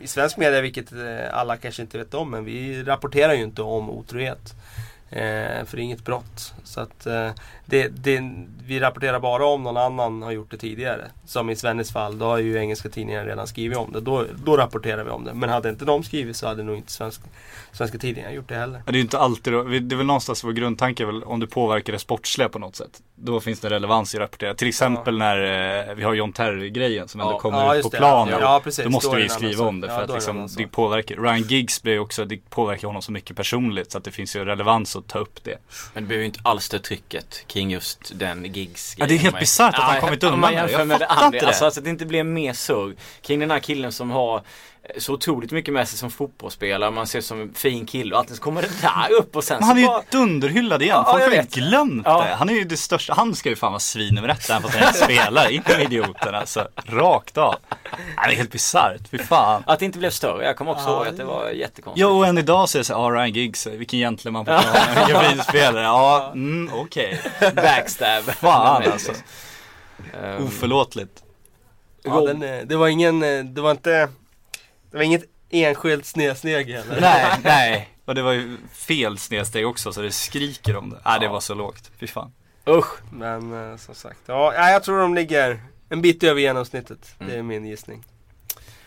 i 0.00 0.06
svensk 0.06 0.36
media, 0.36 0.60
vilket 0.60 0.92
eh, 0.92 0.98
alla 1.38 1.56
kanske 1.56 1.82
inte 1.82 1.98
vet 1.98 2.14
om, 2.14 2.30
men 2.30 2.44
vi 2.44 2.82
rapporterar 2.82 3.34
ju 3.34 3.42
inte 3.42 3.62
om 3.62 3.90
otrohet. 3.90 4.54
Eh, 5.12 5.64
för 5.64 5.76
det 5.76 5.80
är 5.80 5.84
inget 5.84 6.04
brott. 6.04 6.54
Så 6.64 6.80
att, 6.80 7.06
eh, 7.06 7.30
det, 7.72 7.88
det, 7.88 8.22
vi 8.66 8.80
rapporterar 8.80 9.20
bara 9.20 9.46
om 9.46 9.62
någon 9.62 9.76
annan 9.76 10.22
har 10.22 10.32
gjort 10.32 10.50
det 10.50 10.56
tidigare. 10.56 11.10
Som 11.26 11.50
i 11.50 11.56
Svennes 11.56 11.92
fall, 11.92 12.18
då 12.18 12.24
har 12.24 12.38
ju 12.38 12.58
engelska 12.58 12.88
tidningar 12.88 13.24
redan 13.24 13.46
skrivit 13.46 13.78
om 13.78 13.92
det. 13.92 14.00
Då, 14.00 14.26
då 14.44 14.56
rapporterar 14.56 15.04
vi 15.04 15.10
om 15.10 15.24
det. 15.24 15.34
Men 15.34 15.48
hade 15.48 15.68
inte 15.68 15.84
de 15.84 16.04
skrivit 16.04 16.36
så 16.36 16.46
hade 16.46 16.62
nog 16.62 16.76
inte 16.76 16.92
svensk, 16.92 17.20
svenska 17.72 17.98
tidningar 17.98 18.30
gjort 18.30 18.48
det 18.48 18.54
heller. 18.54 18.82
Det 18.86 18.92
är 18.92 18.94
ju 18.94 19.00
inte 19.00 19.18
alltid, 19.18 19.52
då, 19.52 19.62
det 19.62 19.94
är 19.94 19.96
väl 19.96 20.06
någonstans 20.06 20.44
vår 20.44 20.52
grundtanke 20.52 21.06
väl 21.06 21.22
om 21.22 21.40
det 21.40 21.46
påverkar 21.46 21.92
det 21.92 21.98
sportsliga 21.98 22.48
på 22.48 22.58
något 22.58 22.76
sätt. 22.76 23.02
Då 23.14 23.40
finns 23.40 23.60
det 23.60 23.70
relevans 23.70 24.14
i 24.14 24.16
att 24.16 24.22
rapportera. 24.22 24.54
Till 24.54 24.68
exempel 24.68 25.14
ja. 25.14 25.18
när 25.18 25.88
eh, 25.88 25.94
vi 25.94 26.02
har 26.02 26.14
John 26.14 26.32
Terry-grejen 26.32 27.08
som 27.08 27.20
ja. 27.20 27.26
ändå 27.26 27.38
kommer 27.38 27.58
ja, 27.58 27.76
ut 27.76 27.82
på 27.82 27.90
planen. 27.90 28.38
Ja, 28.40 28.60
precis, 28.64 28.84
då 28.84 28.90
måste 28.90 29.16
vi 29.16 29.28
skriva 29.28 29.64
om 29.64 29.80
det 29.80 29.88
för 29.88 30.02
att 30.02 30.12
liksom, 30.12 30.48
det 30.56 30.66
påverkar. 30.66 31.16
Ryan 31.16 31.42
Giggs 31.42 31.82
blir 31.82 31.98
också, 31.98 32.24
det 32.24 32.50
påverkar 32.50 32.86
honom 32.86 33.02
så 33.02 33.12
mycket 33.12 33.36
personligt 33.36 33.92
så 33.92 33.98
att 33.98 34.04
det 34.04 34.10
finns 34.10 34.36
ju 34.36 34.44
relevans 34.44 34.96
att 34.96 35.08
ta 35.08 35.18
upp 35.18 35.44
det. 35.44 35.58
Men 35.94 36.02
det 36.02 36.08
behöver 36.08 36.22
ju 36.22 36.26
inte 36.26 36.40
alls 36.42 36.68
det 36.68 36.78
trycket 36.78 37.44
kring 37.46 37.61
just 37.70 38.12
den 38.14 38.44
gigs 38.44 38.94
Ja 38.98 39.06
det 39.06 39.14
är 39.14 39.18
helt 39.18 39.38
bisarrt 39.38 39.74
att 39.74 39.80
han 39.80 40.00
kommit 40.00 40.24
undan 40.24 40.40
med 40.40 40.52
det. 40.52 40.72
Jag 40.72 40.88
fattar 40.88 41.26
inte 41.26 41.38
det. 41.38 41.46
Alltså, 41.46 41.64
alltså 41.64 41.80
att 41.80 41.84
det 41.84 41.90
inte 41.90 42.06
blir 42.06 42.24
mer 42.24 42.52
surr 42.52 42.96
kring 43.22 43.40
den 43.40 43.50
här 43.50 43.58
killen 43.58 43.92
som 43.92 44.10
har 44.10 44.42
så 44.98 45.12
otroligt 45.12 45.50
mycket 45.50 45.74
med 45.74 45.88
sig 45.88 45.98
som 45.98 46.10
fotbollsspelare. 46.10 46.90
Man 46.90 47.06
ser 47.06 47.20
som 47.20 47.40
en 47.40 47.54
fin 47.54 47.86
kille 47.86 48.14
och 48.14 48.18
alltid 48.18 48.36
så 48.36 48.42
kommer 48.42 48.62
det 48.62 48.68
där 48.82 49.12
upp 49.18 49.36
och 49.36 49.44
sen 49.44 49.56
Men 49.60 49.68
han 49.68 49.76
är 49.76 49.80
ju 49.80 49.86
bara... 49.86 50.02
dunderhyllad 50.10 50.82
igen. 50.82 51.04
Folk 51.04 51.22
ja, 51.22 51.28
har 51.28 51.34
ju 51.34 51.42
glömt 51.42 52.02
ja. 52.06 52.24
det. 52.24 52.34
Han 52.34 52.48
är 52.48 52.54
ju 52.54 52.64
det 52.64 52.76
största. 52.76 53.14
Han 53.14 53.34
ska 53.34 53.48
ju 53.48 53.56
fan 53.56 53.72
vara 53.72 53.80
svin 53.80 54.14
nummer 54.14 54.28
ett 54.28 54.50
även 54.50 54.62
fast 54.62 54.76
han 54.76 54.94
spelar. 54.94 55.50
Inte 55.50 55.76
med 55.76 55.82
idioten 55.82 56.34
alltså. 56.34 56.68
Rakt 56.86 57.38
av. 57.38 57.54
Det 58.26 58.32
är 58.32 58.36
helt 58.36 58.52
bisarrt. 58.52 59.08
Fy 59.10 59.18
fan. 59.18 59.62
Att 59.66 59.78
det 59.78 59.84
inte 59.84 59.98
blev 59.98 60.10
större. 60.10 60.44
Jag 60.44 60.56
kommer 60.56 60.72
också 60.72 60.88
ja. 60.88 60.96
ihåg 60.96 61.06
att 61.06 61.16
det 61.16 61.24
var 61.24 61.50
jättekonstigt. 61.50 62.00
Ja 62.00 62.06
och 62.06 62.26
än 62.26 62.38
idag 62.38 62.68
så 62.68 62.78
är 62.78 62.80
det 62.80 62.84
så 62.84 63.02
här, 63.02 63.10
Ryan 63.10 63.32
Giggs, 63.32 63.66
vilken 63.66 63.98
gentleman 63.98 64.44
på 64.44 64.60
planen. 64.60 65.06
Vilken 65.06 65.30
fin 65.30 65.42
spelare. 65.42 65.82
Ja, 65.82 66.30
mm, 66.34 66.70
okej. 66.74 67.20
Okay. 67.36 67.52
Backstab. 67.54 68.24
Fan 68.24 68.82
alltså. 68.92 69.12
Um, 70.22 70.46
Oförlåtligt. 70.46 71.22
Ja, 72.02 72.20
den, 72.20 72.42
eh, 72.42 72.60
det 72.64 72.76
var 72.76 72.88
ingen, 72.88 73.22
eh, 73.22 73.44
det 73.44 73.60
var 73.60 73.70
inte 73.70 74.08
det 74.92 74.98
var 74.98 75.04
inget 75.04 75.24
enskilt 75.50 76.06
snedsteg 76.06 76.66
heller. 76.66 77.00
Nej, 77.00 77.38
nej. 77.44 77.88
Och 78.04 78.14
det 78.14 78.22
var 78.22 78.32
ju 78.32 78.56
fel 78.72 79.18
snedsteg 79.18 79.66
också 79.66 79.92
så 79.92 80.02
det 80.02 80.12
skriker 80.12 80.76
om 80.76 80.90
det. 80.90 81.00
Nej, 81.04 81.20
det 81.20 81.28
var 81.28 81.40
så 81.40 81.54
lågt. 81.54 81.90
Fy 81.98 82.06
fan. 82.06 82.32
Usch. 82.66 83.12
Men 83.12 83.70
eh, 83.70 83.76
som 83.76 83.94
sagt, 83.94 84.20
ja, 84.26 84.70
jag 84.70 84.82
tror 84.82 85.00
de 85.00 85.14
ligger 85.14 85.62
en 85.88 86.02
bit 86.02 86.22
över 86.22 86.40
genomsnittet. 86.40 87.14
Mm. 87.18 87.32
Det 87.32 87.38
är 87.38 87.42
min 87.42 87.64
gissning. 87.64 88.04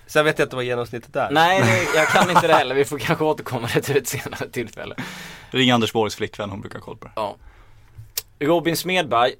Sen 0.07 0.25
vet 0.25 0.39
jag 0.39 0.45
inte 0.45 0.55
vad 0.55 0.65
genomsnittet 0.65 1.15
är. 1.15 1.31
Nej, 1.31 1.61
nej, 1.61 1.87
jag 1.95 2.07
kan 2.07 2.29
inte 2.29 2.47
det 2.47 2.53
heller. 2.53 2.75
Vi 2.75 2.85
får 2.85 2.97
kanske 2.99 3.23
återkomma 3.23 3.69
det 3.73 3.81
till 3.81 3.97
ett 3.97 4.07
senare 4.07 4.49
tillfälle. 4.49 4.95
Ring 5.49 5.71
Anders 5.71 5.93
Borgs 5.93 6.15
flickvän, 6.15 6.49
hon 6.49 6.61
brukar 6.61 6.79
ha 6.79 6.85
koll 6.85 6.97
på 6.97 7.05
det. 7.07 7.13
Ja. 7.15 7.35
Robin 8.39 8.77
Smedberg 8.77 9.33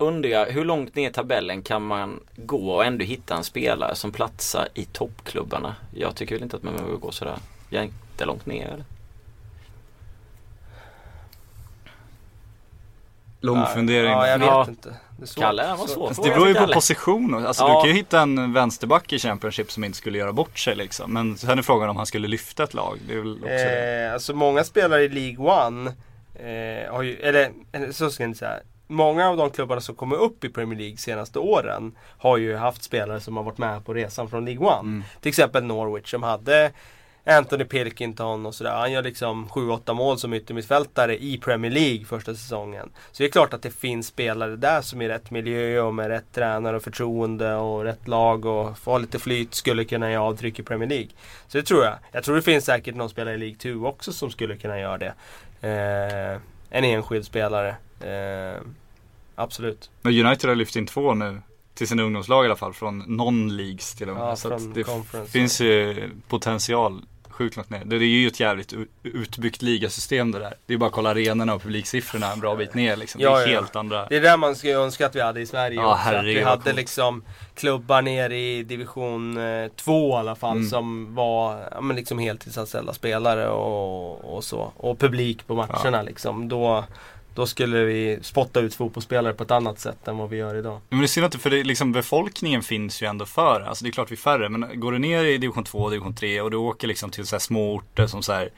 undrar 0.00 0.50
hur 0.50 0.64
långt 0.64 0.94
ner 0.94 1.10
i 1.10 1.12
tabellen 1.12 1.62
kan 1.62 1.82
man 1.82 2.20
gå 2.36 2.70
och 2.70 2.84
ändå 2.84 3.04
hitta 3.04 3.36
en 3.36 3.44
spelare 3.44 3.94
som 3.94 4.12
platsar 4.12 4.68
i 4.74 4.84
toppklubbarna? 4.84 5.76
Jag 5.94 6.16
tycker 6.16 6.34
väl 6.34 6.42
inte 6.42 6.56
att 6.56 6.62
man 6.62 6.76
behöver 6.76 6.96
gå 6.96 7.10
sådär 7.10 7.38
jättelångt 7.70 8.46
ner 8.46 8.66
eller? 8.66 8.84
Lång 13.40 13.66
fundering. 13.66 14.10
Ja, 14.10 14.28
jag 14.28 14.38
vet 14.38 14.48
ja. 14.48 14.66
inte. 14.68 14.94
Det 15.18 15.36
är 15.36 15.40
Kalle, 15.40 15.62
han 15.62 15.78
var 15.78 15.86
svår. 15.86 16.12
Det 16.22 16.30
beror 16.30 16.48
ju 16.48 16.54
på 16.54 16.66
position. 16.66 17.46
Alltså 17.46 17.64
ja. 17.64 17.68
du 17.68 17.80
kan 17.80 17.88
ju 17.88 17.96
hitta 17.96 18.20
en 18.20 18.52
vänsterback 18.52 19.12
i 19.12 19.18
Championship 19.18 19.72
som 19.72 19.84
inte 19.84 19.98
skulle 19.98 20.18
göra 20.18 20.32
bort 20.32 20.58
sig 20.58 20.76
liksom. 20.76 21.12
Men 21.12 21.38
sen 21.38 21.58
är 21.58 21.62
frågan 21.62 21.88
om 21.88 21.96
han 21.96 22.06
skulle 22.06 22.28
lyfta 22.28 22.62
ett 22.62 22.74
lag. 22.74 22.98
Det 23.08 23.14
är 23.14 23.18
väl 23.18 23.38
också 23.42 23.48
eh, 23.48 24.12
Alltså 24.12 24.34
många 24.34 24.64
spelare 24.64 25.02
i 25.02 25.08
League 25.08 25.66
One 25.66 25.90
eh, 26.34 26.92
har 26.92 27.02
ju, 27.02 27.16
eller 27.16 27.52
så 27.92 28.10
ska 28.10 28.22
jag 28.22 28.30
inte 28.30 28.38
säga 28.38 28.58
många 28.90 29.28
av 29.28 29.36
de 29.36 29.50
klubbarna 29.50 29.80
som 29.80 29.94
kommer 29.94 30.16
upp 30.16 30.44
i 30.44 30.48
Premier 30.48 30.78
League 30.78 30.96
senaste 30.96 31.38
åren 31.38 31.92
har 32.18 32.36
ju 32.36 32.56
haft 32.56 32.82
spelare 32.82 33.20
som 33.20 33.36
har 33.36 33.44
varit 33.44 33.58
med 33.58 33.84
på 33.84 33.94
resan 33.94 34.30
från 34.30 34.44
League 34.44 34.66
One. 34.66 34.80
Mm. 34.80 35.04
Till 35.20 35.28
exempel 35.28 35.64
Norwich 35.64 36.10
som 36.10 36.22
hade 36.22 36.72
Anthony 37.24 37.64
Pilkington 37.64 38.46
och 38.46 38.54
sådär. 38.54 38.70
Han 38.70 38.92
gör 38.92 39.02
liksom 39.02 39.48
7-8 39.48 39.94
mål 39.94 40.18
som 40.18 40.34
yttermittfältare 40.34 41.22
i 41.22 41.38
Premier 41.38 41.70
League 41.70 42.04
första 42.04 42.34
säsongen. 42.34 42.90
Så 43.12 43.22
det 43.22 43.28
är 43.28 43.32
klart 43.32 43.54
att 43.54 43.62
det 43.62 43.70
finns 43.70 44.06
spelare 44.06 44.56
där 44.56 44.80
som 44.80 45.02
i 45.02 45.08
rätt 45.08 45.30
miljö 45.30 45.80
och 45.80 45.94
med 45.94 46.08
rätt 46.08 46.32
tränare 46.32 46.76
och 46.76 46.82
förtroende 46.82 47.54
och 47.54 47.84
rätt 47.84 48.08
lag 48.08 48.44
och 48.44 48.78
få 48.78 48.98
lite 48.98 49.18
flyt 49.18 49.54
skulle 49.54 49.84
kunna 49.84 50.10
ge 50.10 50.16
avtryck 50.16 50.58
i 50.58 50.62
Premier 50.62 50.88
League. 50.88 51.08
Så 51.48 51.58
det 51.58 51.64
tror 51.64 51.84
jag. 51.84 51.94
Jag 52.12 52.24
tror 52.24 52.36
det 52.36 52.42
finns 52.42 52.64
säkert 52.64 52.94
någon 52.94 53.10
spelare 53.10 53.34
i 53.34 53.38
League 53.38 53.56
2 53.56 53.88
också 53.88 54.12
som 54.12 54.30
skulle 54.30 54.56
kunna 54.56 54.80
göra 54.80 54.98
det. 54.98 55.14
Eh, 55.60 56.40
en 56.70 56.84
enskild 56.84 57.24
spelare. 57.24 57.68
Eh, 58.00 58.60
absolut. 59.42 59.90
Men 60.02 60.26
United 60.26 60.50
har 60.50 60.56
lyft 60.56 60.76
in 60.76 60.86
två 60.86 61.14
nu 61.14 61.42
till 61.74 61.88
sina 61.88 62.02
ungdomslag 62.02 62.44
i 62.44 62.46
alla 62.46 62.56
fall 62.56 62.72
från 62.72 63.02
non-leagues 63.02 63.98
till 63.98 64.08
och 64.08 64.16
med. 64.16 64.24
Ja, 64.24 64.36
så 64.36 64.58
det 64.74 64.84
finns 65.28 65.60
ju 65.60 66.10
potential 66.28 67.02
sjukt 67.40 67.56
långt 67.56 67.70
ner. 67.70 67.84
Det 67.84 67.96
är 67.96 68.00
ju 68.00 68.28
ett 68.28 68.40
jävligt 68.40 68.74
utbyggt 69.02 69.62
ligasystem 69.62 70.32
det 70.32 70.38
där. 70.38 70.54
Det 70.66 70.74
är 70.74 70.78
bara 70.78 70.86
att 70.86 70.92
kolla 70.92 71.10
arenorna 71.10 71.54
och 71.54 71.62
publiksiffrorna 71.62 72.32
en 72.32 72.40
bra 72.40 72.56
bit 72.56 72.74
ner 72.74 72.96
liksom. 72.96 73.20
Ja, 73.20 73.36
det 73.36 73.44
är 73.44 73.48
ja. 73.48 73.60
helt 73.60 73.76
andra. 73.76 74.06
Det 74.06 74.16
är 74.16 74.20
där 74.20 74.36
man 74.36 74.56
skulle 74.56 74.74
önska 74.74 75.06
att 75.06 75.16
vi 75.16 75.20
hade 75.20 75.40
i 75.40 75.46
Sverige 75.46 75.80
ja, 75.80 75.94
också. 75.94 76.08
Att 76.08 76.24
vi 76.24 76.42
hade 76.42 76.72
liksom 76.72 77.24
klubbar 77.54 78.02
ner 78.02 78.30
i 78.30 78.62
division 78.62 79.38
2 79.76 80.10
eh, 80.10 80.16
i 80.16 80.18
alla 80.18 80.34
fall 80.34 80.56
mm. 80.56 80.68
som 80.68 81.14
var 81.14 81.68
ja, 81.70 81.80
men 81.80 81.96
liksom 81.96 82.18
heltidsanställda 82.18 82.92
spelare 82.92 83.48
och, 83.48 84.36
och 84.36 84.44
så. 84.44 84.72
Och 84.76 84.98
publik 84.98 85.46
på 85.46 85.54
matcherna 85.54 85.96
ja. 85.96 86.02
liksom. 86.02 86.48
Då, 86.48 86.84
då 87.34 87.46
skulle 87.46 87.84
vi 87.84 88.18
spotta 88.22 88.60
ut 88.60 88.74
fotbollsspelare 88.74 89.32
på 89.32 89.42
ett 89.42 89.50
annat 89.50 89.78
sätt 89.78 90.08
än 90.08 90.16
vad 90.16 90.30
vi 90.30 90.36
gör 90.36 90.54
idag. 90.54 90.80
Men 90.88 90.98
det 90.98 91.04
är 91.04 91.06
synd 91.06 91.26
att 91.26 91.34
för 91.34 91.50
det, 91.50 91.64
liksom, 91.64 91.92
befolkningen 91.92 92.62
finns 92.62 93.02
ju 93.02 93.06
ändå 93.06 93.26
för 93.26 93.60
Alltså 93.60 93.84
det 93.84 93.90
är 93.90 93.92
klart 93.92 94.10
vi 94.10 94.14
är 94.14 94.16
färre 94.16 94.48
men 94.48 94.80
går 94.80 94.92
du 94.92 94.98
ner 94.98 95.24
i 95.24 95.38
division 95.38 95.64
2 95.64 95.78
och 95.78 95.90
division 95.90 96.14
3 96.14 96.40
och 96.40 96.50
du 96.50 96.56
åker 96.56 96.88
liksom 96.88 97.10
till 97.10 97.26
så 97.26 97.36
här 97.36 97.40
små 97.40 97.74
orter 97.74 98.06
som 98.06 98.22
så 98.22 98.32
här 98.32 98.50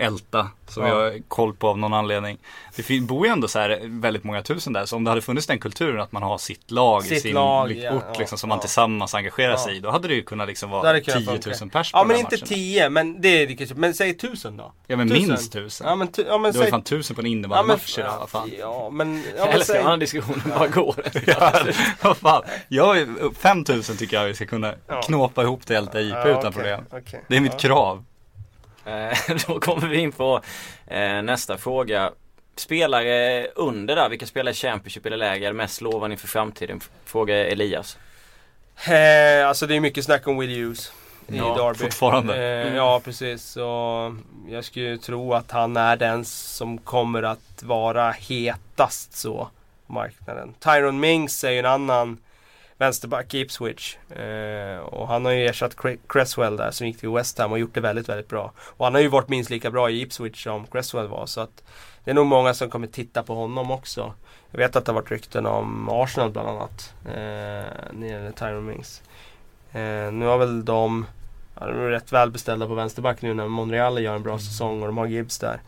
älta. 0.00 0.48
Som 0.68 0.82
Ja. 0.82 0.88
jag 0.88 0.96
har 0.96 1.18
koll 1.28 1.54
på 1.54 1.68
av 1.68 1.78
någon 1.78 1.94
anledning. 1.94 2.38
Det 2.76 3.00
bor 3.00 3.26
ju 3.26 3.32
ändå 3.32 3.48
så 3.48 3.58
här 3.58 3.78
väldigt 3.82 4.24
många 4.24 4.42
tusen 4.42 4.72
där. 4.72 4.86
Så 4.86 4.96
om 4.96 5.04
det 5.04 5.10
hade 5.10 5.22
funnits 5.22 5.46
den 5.46 5.58
kulturen 5.58 6.00
att 6.00 6.12
man 6.12 6.22
har 6.22 6.38
sitt 6.38 6.70
lag 6.70 7.04
i 7.04 7.08
Sitt 7.08 7.22
sin 7.22 7.34
lag, 7.34 7.70
ort 7.70 7.76
ja, 7.82 7.92
liksom, 8.18 8.26
ja, 8.30 8.36
som 8.36 8.48
man 8.48 8.58
ja. 8.58 8.62
tillsammans 8.62 9.14
engagerar 9.14 9.56
sig 9.56 9.72
Ja. 9.72 9.76
i. 9.78 9.80
Då 9.80 9.90
hade 9.90 10.08
det 10.08 10.14
ju 10.14 10.22
kunnat 10.22 10.48
liksom 10.48 10.70
vara 10.70 11.00
kunnat 11.00 11.04
10 11.24 11.30
000 11.30 11.54
funka. 11.54 11.78
pers 11.78 11.92
på 11.92 11.98
Ja 11.98 12.00
den 12.02 12.08
men 12.08 12.16
här 12.16 12.22
inte 12.22 12.36
matchen. 12.36 12.48
10 12.48 12.90
men 12.90 13.20
det 13.20 13.28
är 13.28 13.46
det 13.46 13.54
kanske, 13.56 13.74
men 13.74 13.94
säg 13.94 14.10
1000 14.10 14.56
då. 14.56 14.72
Ja 14.86 14.96
men 14.96 15.08
Tusen. 15.08 15.28
minst 15.28 15.52
tusen. 15.52 15.86
Ja 15.88 15.94
men, 15.94 16.08
tu- 16.08 16.24
ja, 16.28 16.38
men 16.38 16.52
det 16.52 16.58
var 16.58 16.64
ju 16.64 16.70
fan 16.70 16.82
tusen 16.82 17.16
på 17.16 17.22
en 17.22 17.26
Ja 17.26 17.32
innebandymatch 17.32 17.98
idag. 17.98 18.16
vad 18.20 18.30
fan. 18.30 18.50
ja 18.58 18.90
men, 18.92 19.24
ja, 19.36 19.44
men 19.44 19.54
älskar 19.54 19.74
säg, 19.74 19.84
när 19.84 19.96
diskussionen 19.96 20.42
bara 20.58 20.68
går. 20.68 20.94
Vad 22.02 22.16
fan. 22.16 22.42
Jag, 22.68 22.98
är- 22.98 23.34
5000 23.34 23.96
tycker 23.96 24.16
jag 24.16 24.24
vi 24.26 24.34
ska 24.34 24.46
kunna 24.46 24.74
Ja. 24.88 25.02
knåpa 25.02 25.42
ihop 25.42 25.66
till 25.66 25.76
Älta 25.76 26.00
IP 26.00 26.12
Ja, 26.14 26.24
utan 26.28 26.38
okej, 26.38 26.52
problem. 26.52 26.80
okej. 26.90 27.24
Det 27.28 27.36
är 27.36 27.40
mitt 27.40 27.52
Ja. 27.52 27.58
krav. 27.58 28.04
Eh, 28.84 29.18
Då 29.46 29.60
kommer 29.60 29.88
vi 29.88 29.98
in 29.98 30.12
på 30.12 30.40
eh, 30.86 31.22
nästa 31.22 31.58
fråga. 31.58 32.10
Spelare 32.56 33.46
under 33.54 33.96
där, 33.96 34.08
vilka 34.08 34.26
spelare 34.26 34.52
i 34.52 34.56
Championship 34.56 35.06
eller 35.06 35.16
läger 35.16 35.48
är 35.48 35.52
mest 35.52 35.80
lovande 35.80 36.14
inför 36.14 36.28
framtiden? 36.28 36.80
Frågar 37.04 37.34
Elias. 37.36 37.98
Eh, 38.88 39.48
alltså 39.48 39.66
det 39.66 39.76
är 39.76 39.80
mycket 39.80 40.04
snack 40.04 40.26
om 40.28 40.38
Will 40.38 40.62
Hughes 40.64 40.92
i 41.28 41.36
Ja, 41.36 41.54
Derby. 41.56 41.78
fortfarande. 41.78 42.34
Eh, 42.36 42.60
Mm. 42.66 42.76
Ja 42.76 43.00
precis. 43.04 43.44
Så 43.44 44.16
jag 44.48 44.64
skulle 44.64 44.84
ju 44.86 44.96
tro 44.96 45.34
att 45.34 45.50
han 45.50 45.76
är 45.76 45.96
den 45.96 46.24
som 46.24 46.78
kommer 46.78 47.22
att 47.22 47.62
vara 47.62 48.10
hetast 48.10 49.16
så 49.16 49.48
på 49.86 49.92
marknaden. 49.92 50.54
Tyron 50.58 51.00
Mings 51.00 51.44
är 51.44 51.50
ju 51.50 51.58
en 51.58 51.66
annan 51.66 52.18
vänsterback 52.80 53.34
i 53.34 53.40
Ipswich. 53.40 53.96
Eh, 54.10 54.78
och 54.78 55.08
han 55.08 55.24
har 55.24 55.32
ju 55.32 55.46
ersatt 55.46 55.76
Cre- 55.76 55.98
Cresswell 56.08 56.56
där 56.56 56.70
som 56.70 56.86
gick 56.86 56.98
till 56.98 57.08
West 57.10 57.38
Ham 57.38 57.52
och 57.52 57.58
gjort 57.58 57.74
det 57.74 57.80
väldigt, 57.80 58.08
väldigt 58.08 58.28
bra. 58.28 58.52
Och 58.58 58.86
han 58.86 58.94
har 58.94 59.00
ju 59.00 59.08
varit 59.08 59.28
minst 59.28 59.50
lika 59.50 59.70
bra 59.70 59.90
i 59.90 60.00
Ipswich 60.00 60.42
som 60.44 60.66
Cresswell 60.66 61.08
var. 61.08 61.26
Så 61.26 61.40
att 61.40 61.62
det 62.04 62.10
är 62.10 62.14
nog 62.14 62.26
många 62.26 62.54
som 62.54 62.70
kommer 62.70 62.86
titta 62.86 63.22
på 63.22 63.34
honom 63.34 63.70
också. 63.70 64.14
Jag 64.50 64.58
vet 64.58 64.76
att 64.76 64.84
det 64.84 64.92
har 64.92 65.00
varit 65.00 65.10
rykten 65.10 65.46
om 65.46 65.88
Arsenal 65.88 66.30
bland 66.30 66.48
annat. 66.48 66.94
Eh, 67.06 68.08
gäller 68.08 68.32
Tyron 68.32 68.66
Mings. 68.66 69.02
Eh, 69.72 70.12
nu 70.12 70.26
har 70.26 70.38
väl 70.38 70.64
de, 70.64 71.06
ja, 71.60 71.66
de 71.66 71.72
är 71.72 71.90
rätt 71.90 72.12
välbeställda 72.12 72.66
på 72.66 72.74
vänsterback 72.74 73.22
nu 73.22 73.34
när 73.34 73.48
Monreal 73.48 74.02
gör 74.02 74.14
en 74.14 74.22
bra 74.22 74.38
säsong 74.38 74.80
och 74.80 74.86
de 74.86 74.98
har 74.98 75.06
Gibbs 75.06 75.38
där. 75.38 75.60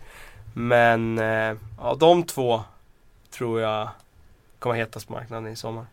Men 0.55 1.19
eh, 1.19 1.57
ja, 1.79 1.97
de 2.01 2.23
två 2.23 2.63
tror 3.31 3.61
jag 3.61 3.89
kommer 4.59 4.77
hetast 4.77 5.07
på 5.07 5.13
marknaden 5.13 5.53
i 5.53 5.57
sommar. 5.57 5.87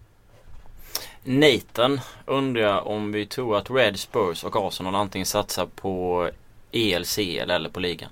Nathan 1.29 1.99
undrar 2.25 2.87
om 2.87 3.11
vi 3.11 3.25
tror 3.25 3.57
att 3.57 3.71
Red 3.71 3.99
Spurs 3.99 4.43
och 4.43 4.67
Arsenal 4.67 4.95
antingen 4.95 5.25
satsar 5.25 5.65
på 5.75 6.29
ELCL 6.71 7.49
eller 7.51 7.69
på 7.69 7.79
ligan. 7.79 8.09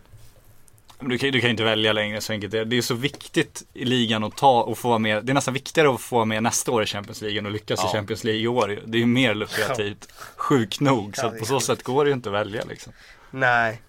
Du 0.99 1.17
kan, 1.17 1.31
du 1.31 1.39
kan 1.39 1.47
ju 1.47 1.51
inte 1.51 1.63
välja 1.63 1.93
längre 1.93 2.21
så 2.21 2.33
enkelt 2.33 2.53
är 2.53 2.57
det. 2.57 2.65
Det 2.65 2.77
är 2.77 2.81
så 2.81 2.93
viktigt 2.93 3.63
i 3.73 3.85
ligan 3.85 4.23
att 4.23 4.37
ta 4.37 4.63
och 4.63 4.77
få 4.77 4.99
med. 4.99 5.25
Det 5.25 5.31
är 5.31 5.33
nästan 5.33 5.53
viktigare 5.53 5.93
att 5.93 6.01
få 6.01 6.25
med 6.25 6.43
nästa 6.43 6.71
år 6.71 6.83
i 6.83 6.85
Champions 6.85 7.21
League 7.21 7.39
än 7.39 7.45
att 7.45 7.51
lyckas 7.51 7.79
Ja. 7.83 7.89
i 7.89 7.93
Champions 7.93 8.23
League 8.23 8.41
i 8.41 8.47
år. 8.47 8.79
Det 8.85 8.97
är 8.97 8.99
ju 8.99 9.05
mer 9.05 9.35
lukrativt. 9.35 10.11
Sjukt 10.35 10.79
nog. 10.79 11.17
Så 11.17 11.29
det 11.29 11.39
på 11.39 11.45
så 11.45 11.53
sjukt. 11.53 11.65
sätt 11.65 11.83
går 11.83 12.05
det 12.05 12.09
ju 12.09 12.13
inte 12.15 12.29
att 12.29 12.35
välja 12.35 12.63
liksom. 12.69 12.93
Nej. 13.31 13.81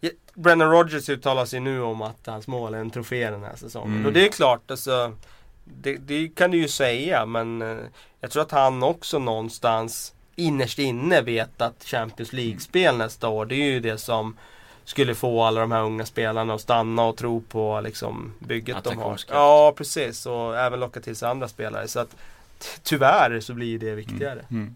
Ja, 0.00 0.10
Brendan 0.34 0.70
Rodgers 0.70 1.08
uttalar 1.08 1.44
sig 1.46 1.60
nu 1.60 1.80
om 1.82 2.02
att 2.02 2.26
hans 2.26 2.46
mål 2.46 2.74
är 2.74 2.78
en 2.78 2.90
trofé 2.90 3.30
den 3.30 3.42
här 3.42 3.56
säsongen. 3.56 3.94
Mm. 3.94 4.06
Och 4.06 4.12
det 4.12 4.26
är 4.26 4.32
klart, 4.32 4.70
alltså, 4.70 5.12
det, 5.64 5.96
det 5.96 6.28
kan 6.28 6.50
du 6.50 6.58
ju 6.58 6.68
säga 6.68 7.26
men 7.26 7.62
eh, 7.62 7.76
jag 8.20 8.30
tror 8.30 8.42
att 8.42 8.50
han 8.50 8.82
också 8.82 9.18
någonstans 9.18 10.14
innerst 10.36 10.78
inne 10.78 11.20
vet 11.20 11.62
att 11.62 11.84
Champions 11.84 12.32
League-spel 12.32 12.96
nästa 12.96 13.28
år, 13.28 13.46
det 13.46 13.54
är 13.54 13.64
ju 13.72 13.80
det 13.80 13.98
som 13.98 14.36
skulle 14.84 15.14
få 15.14 15.42
alla 15.42 15.60
de 15.60 15.72
här 15.72 15.82
unga 15.82 16.06
spelarna 16.06 16.54
att 16.54 16.60
stanna 16.60 17.02
och 17.04 17.16
tro 17.16 17.40
på 17.40 17.80
liksom, 17.84 18.32
bygget 18.38 18.84
de 18.84 18.98
har. 18.98 19.18
Ja, 19.30 19.72
precis. 19.76 20.26
Och 20.26 20.58
även 20.58 20.80
locka 20.80 21.00
till 21.00 21.16
sig 21.16 21.28
andra 21.28 21.48
spelare. 21.48 21.88
Så 21.88 22.00
att 22.00 22.16
tyvärr 22.82 23.40
så 23.40 23.54
blir 23.54 23.78
det 23.78 23.94
viktigare. 23.94 24.44
Mm. 24.50 24.74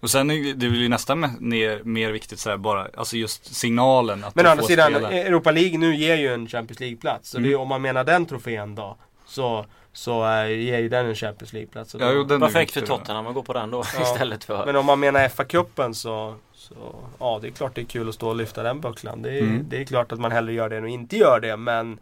Och 0.00 0.10
sen 0.10 0.30
är 0.30 0.44
det 0.54 0.54
blir 0.70 0.80
ju 0.80 0.88
nästan 0.88 1.24
me- 1.24 1.40
mer, 1.40 1.82
mer 1.84 2.12
viktigt 2.12 2.38
så 2.38 2.50
här 2.50 2.56
bara, 2.56 2.88
alltså 2.96 3.16
just 3.16 3.54
signalen 3.54 4.24
att 4.24 4.34
Men 4.34 4.46
å 4.46 4.48
andra 4.48 4.64
sidan, 4.64 4.90
spela. 4.92 5.12
Europa 5.12 5.50
League 5.50 5.78
nu 5.78 5.96
ger 5.96 6.16
ju 6.16 6.34
en 6.34 6.48
Champions 6.48 6.80
League-plats. 6.80 7.30
Så 7.30 7.38
Mm. 7.38 7.50
det, 7.50 7.56
om 7.56 7.68
man 7.68 7.82
menar 7.82 8.04
den 8.04 8.26
trofén 8.26 8.74
då, 8.74 8.96
så, 9.26 9.66
så 9.92 10.24
äh, 10.26 10.46
ger 10.50 10.78
ju 10.78 10.88
den 10.88 11.06
en 11.06 11.14
Champions 11.14 11.52
League-plats. 11.52 11.96
Ja, 11.98 12.12
jo, 12.12 12.24
är 12.34 12.38
Perfekt 12.38 12.72
för. 12.72 12.80
Tottenham 12.80 13.26
att 13.26 13.34
gå 13.34 13.42
på 13.42 13.52
den 13.52 13.70
då 13.70 13.84
Ja. 13.94 14.02
istället 14.02 14.44
för... 14.44 14.66
Men 14.66 14.76
om 14.76 14.86
man 14.86 15.00
menar 15.00 15.28
FA-cupen 15.28 15.92
så, 15.92 16.34
så, 16.54 16.74
ja 17.18 17.38
det 17.42 17.48
är 17.48 17.52
klart 17.52 17.74
det 17.74 17.80
är 17.80 17.84
kul 17.84 18.08
att 18.08 18.14
stå 18.14 18.28
och 18.28 18.36
lyfta 18.36 18.62
den 18.62 18.80
bucklan. 18.80 19.22
Det 19.22 19.30
är, 19.38 19.40
Mm. 19.42 19.66
det 19.68 19.80
är 19.80 19.84
klart 19.84 20.12
att 20.12 20.20
man 20.20 20.32
hellre 20.32 20.52
gör 20.52 20.68
det 20.68 20.76
än 20.76 20.84
att 20.84 20.90
inte 20.90 21.16
gör 21.16 21.40
det, 21.40 21.56
men 21.56 21.98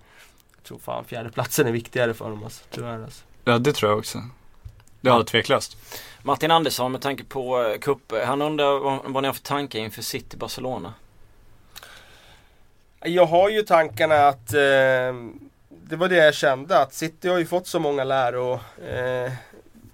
jag 0.57 0.65
tror 0.65 0.79
fan 0.79 1.05
fjärdeplatsen 1.05 1.67
är 1.67 1.73
viktigare 1.73 2.15
för 2.15 2.31
dem 2.31 2.45
alltså, 2.45 2.65
tyvärr 2.71 3.03
alltså. 3.05 3.25
Ja 3.45 3.59
det 3.59 3.73
tror 3.73 3.91
jag 3.91 3.99
också. 3.99 4.19
Ja 5.01 5.25
tveklöst. 5.25 5.77
Martin 6.23 6.51
Andersson 6.51 6.93
med 6.93 7.01
tanke 7.01 7.25
på 7.25 7.63
eh, 7.63 7.79
cup, 7.79 8.13
han 8.27 8.43
undrar 8.43 8.79
vad, 8.79 9.01
vad 9.05 9.23
ni 9.23 9.27
har 9.29 9.35
för 9.35 9.43
tankar 9.43 9.79
inför 9.79 10.03
City 10.03 10.37
Barcelona? 10.37 10.95
Jag 13.05 13.27
har 13.27 13.49
ju 13.49 13.63
tankarna 13.63 14.29
att 14.29 14.55
eh, 14.55 14.61
det 15.89 15.97
var 15.97 16.09
det 16.09 16.17
jag 16.17 16.35
kände 16.35 16.79
att 16.79 16.95
City 16.95 17.29
har 17.29 17.39
ju 17.39 17.47
fått 17.47 17.67
så 17.67 17.81
många 17.81 18.05
läro 18.05 18.53
eh, 18.89 19.33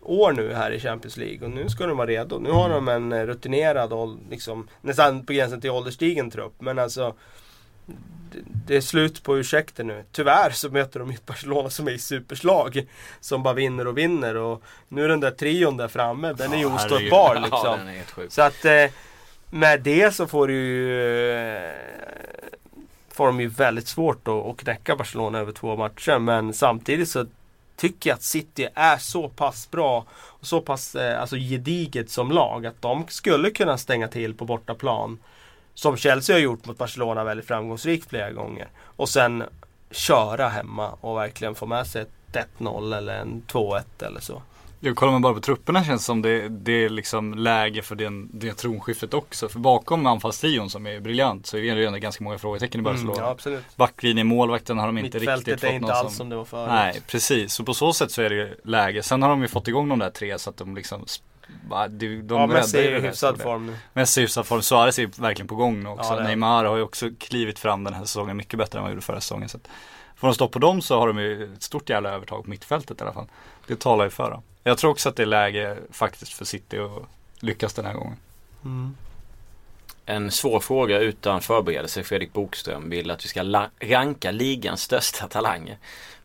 år 0.03 0.33
nu 0.33 0.55
här 0.55 0.71
i 0.71 0.81
Champions 0.81 1.17
League 1.17 1.45
och 1.45 1.51
nu 1.51 1.69
ska 1.69 1.87
de 1.87 1.97
vara 1.97 2.07
redo. 2.07 2.39
Nu 2.39 2.51
har 2.51 2.69
de 2.69 2.89
en 2.89 3.13
eh, 3.13 3.27
rutinerad 3.27 3.93
och 3.93 4.17
liksom 4.31 4.69
nästan 4.81 5.27
på 5.27 5.33
gränsen 5.33 5.61
till 5.61 5.71
ålderstigen 5.71 6.31
trupp 6.31 6.53
men 6.59 6.79
alltså 6.79 7.15
det, 8.67 8.77
är 8.77 8.81
slut 8.81 9.23
på 9.23 9.39
ursäkter 9.39 9.85
nu. 9.85 10.05
Tyvärr 10.13 10.51
så 10.51 10.71
möter 10.71 11.01
de 11.01 11.11
ett 11.11 11.27
Barcelona 11.27 11.71
som 11.71 11.89
är 11.89 11.93
i 11.93 11.99
superslag. 11.99 12.87
Som 13.21 13.43
bara 13.43 13.55
vinner 13.55 13.87
och 13.87 13.99
vinner 13.99 14.37
och 14.37 14.63
nu 14.89 15.05
är 15.05 15.09
den 15.09 15.21
där 15.21 15.31
trion 15.31 15.77
där 15.77 15.89
framme, 15.89 16.33
den 16.33 16.53
är 16.53 16.57
ju 16.57 16.63
Ja, 16.63 16.75
ostoppbar 16.75 17.41
liksom. 17.43 17.79
Ja. 18.17 18.23
Så 18.29 18.43
att 18.43 18.65
eh, 18.65 18.91
med 19.51 19.81
det 19.81 20.15
så 20.15 20.27
får 20.27 20.49
du 20.49 20.55
ju 20.55 21.01
eh, 21.57 21.73
Får 23.15 23.27
de 23.27 23.41
ju 23.41 23.49
väldigt 23.49 23.89
svårt 23.89 24.29
att, 24.29 24.35
att 24.35 24.57
knäcka 24.57 24.97
Barcelona 24.97 25.39
över 25.39 25.53
två 25.53 25.77
matcher 25.77 26.19
men 26.19 26.55
samtidigt 26.55 27.09
så 27.09 27.27
Tycker 27.77 28.11
jag 28.11 28.15
att 28.15 28.23
City 28.23 28.69
är 28.75 28.97
så 28.97 29.29
pass 29.29 29.71
bra 29.71 30.05
och 30.15 30.47
så 30.47 30.61
pass 30.61 30.95
eh, 30.95 31.21
alltså 31.21 31.37
gediget 31.37 32.11
som 32.11 32.31
lag 32.31 32.67
att 32.67 32.83
de 32.83 33.05
skulle 33.09 33.51
kunna 33.51 33.79
stänga 33.79 34.09
till 34.09 34.35
på 34.35 34.45
bortaplan. 34.45 35.19
Som 35.75 35.97
Chelsea 35.97 36.37
har 36.37 36.41
gjort 36.41 36.67
mot 36.67 36.79
Barcelona 36.79 37.25
väldigt 37.25 37.47
framgångsrikt 37.47 38.09
flera 38.09 38.33
gånger. 38.33 38.69
Och 38.81 39.09
sen 39.09 39.45
köra 39.91 40.49
hemma 40.49 40.91
och 41.01 41.17
verkligen 41.17 41.55
få 41.55 41.67
med 41.67 41.87
sig 41.87 42.03
ett 42.03 42.49
1-0 42.59 42.97
eller 42.97 43.19
en 43.19 43.43
2-1 43.49 43.83
eller 44.07 44.21
så. 44.21 44.43
Jag 44.85 44.97
kollar 44.97 45.13
man 45.13 45.23
bara 45.23 45.35
på 45.35 45.41
trupperna 45.41 45.85
känns 45.85 46.03
det 46.03 46.05
som 46.05 46.23
det, 46.23 46.49
det 46.49 46.85
är 46.85 46.89
liksom 46.89 47.35
läge 47.35 47.83
för 47.83 47.95
den, 47.95 48.29
det 48.33 48.55
tronskiftet 48.55 49.15
också. 49.15 49.49
För 49.49 49.59
bakom 49.59 50.07
anfallstrion 50.07 50.71
som 50.71 50.87
är 50.87 51.01
briljant 51.01 51.47
så 51.47 51.57
är 51.57 51.63
det 51.63 51.81
redan 51.81 52.01
ganska 52.01 52.25
många 52.25 52.39
frågetecken 52.39 52.81
i 52.81 52.85
Barcelona. 52.85 53.13
Mm, 53.13 53.25
ja, 53.25 53.31
absolut. 53.31 53.77
Backlinjen, 53.77 54.27
målvakten 54.27 54.79
har 54.79 54.87
de 54.87 54.99
inte 54.99 55.19
riktigt 55.19 55.55
fått 55.55 55.65
är 55.65 55.73
inte 55.73 55.87
någon 55.87 55.91
alls 55.91 56.09
som... 56.09 56.17
som 56.17 56.29
det 56.29 56.37
var 56.37 56.45
förut. 56.45 56.69
Nej, 56.69 57.01
precis. 57.07 57.53
Så 57.53 57.65
på 57.65 57.75
så 57.75 57.93
sätt 57.93 58.11
så 58.11 58.23
är 58.23 58.31
det 58.31 58.37
ju 58.37 58.57
läge. 58.65 59.03
Sen 59.03 59.23
har 59.23 59.29
de 59.29 59.43
ju 59.43 59.49
fått 59.49 59.69
igång 59.69 59.89
de 59.89 59.99
där 59.99 60.11
tre 60.11 60.39
så 60.39 60.51
att 60.51 60.57
de 60.57 60.77
liksom 60.77 61.07
de, 61.89 62.23
de 62.27 62.41
ja, 62.41 62.47
Messi 62.47 62.79
är 62.79 62.91
ju 62.91 62.97
i 62.97 63.01
hyfsad 63.01 63.41
form 63.41 63.67
nu. 63.67 63.77
Messi 63.93 64.21
i 64.21 64.25
hyfsad 64.25 64.47
form. 64.47 64.63
Suarez 64.63 64.99
är 64.99 65.21
verkligen 65.21 65.49
på 65.49 65.55
gång 65.55 65.83
nu 65.83 65.89
också. 65.89 66.13
Ja, 66.13 66.21
är. 66.21 66.25
Neymar 66.25 66.65
har 66.65 66.77
ju 66.77 66.83
också 66.83 67.11
klivit 67.19 67.59
fram 67.59 67.85
den 67.85 67.95
här 67.95 68.03
säsongen 68.03 68.37
mycket 68.37 68.59
bättre 68.59 68.79
än 68.79 68.83
vad 68.83 68.91
han 68.91 68.93
gjorde 68.93 69.07
förra 69.07 69.21
säsongen. 69.21 69.49
Så 69.49 69.59
får 70.25 70.29
de 70.29 70.35
stopp 70.35 70.53
på 70.53 70.59
dem 70.59 70.83
så 70.83 70.99
har 70.99 71.07
de 71.07 71.19
ju 71.19 71.55
ett 71.55 71.63
stort 71.63 71.91
jävla 71.91 72.11
övertag 72.11 72.45
på 72.45 72.51
mittfältet 72.51 73.01
i 73.01 73.05
alla 73.05 73.13
fall. 73.13 73.27
Det 73.67 73.81
talar 73.81 74.05
ju 74.05 74.11
för 74.11 74.31
dem. 74.31 74.43
Jag 74.63 74.79
tror 74.79 74.91
också 74.91 75.09
att 75.09 75.17
det 75.17 75.23
är 75.23 75.27
läge 75.27 75.77
faktiskt 75.91 76.33
för 76.33 76.45
City 76.45 76.79
att 76.79 77.03
lyckas 77.43 77.75
den 77.75 77.85
här 77.85 77.95
gången. 77.95 78.17
Mm. 78.65 78.97
En 80.07 80.31
svår 80.31 80.61
fråga 80.61 80.99
utan 80.99 81.41
förberedelse. 81.41 82.03
Fredrik 82.03 82.33
Bokström 82.33 82.91
vill 82.91 83.11
att 83.11 83.25
vi 83.25 83.29
ska 83.29 83.69
ranka 83.81 84.31
ligans 84.31 84.83
största 84.83 85.29
talanger. 85.29 85.79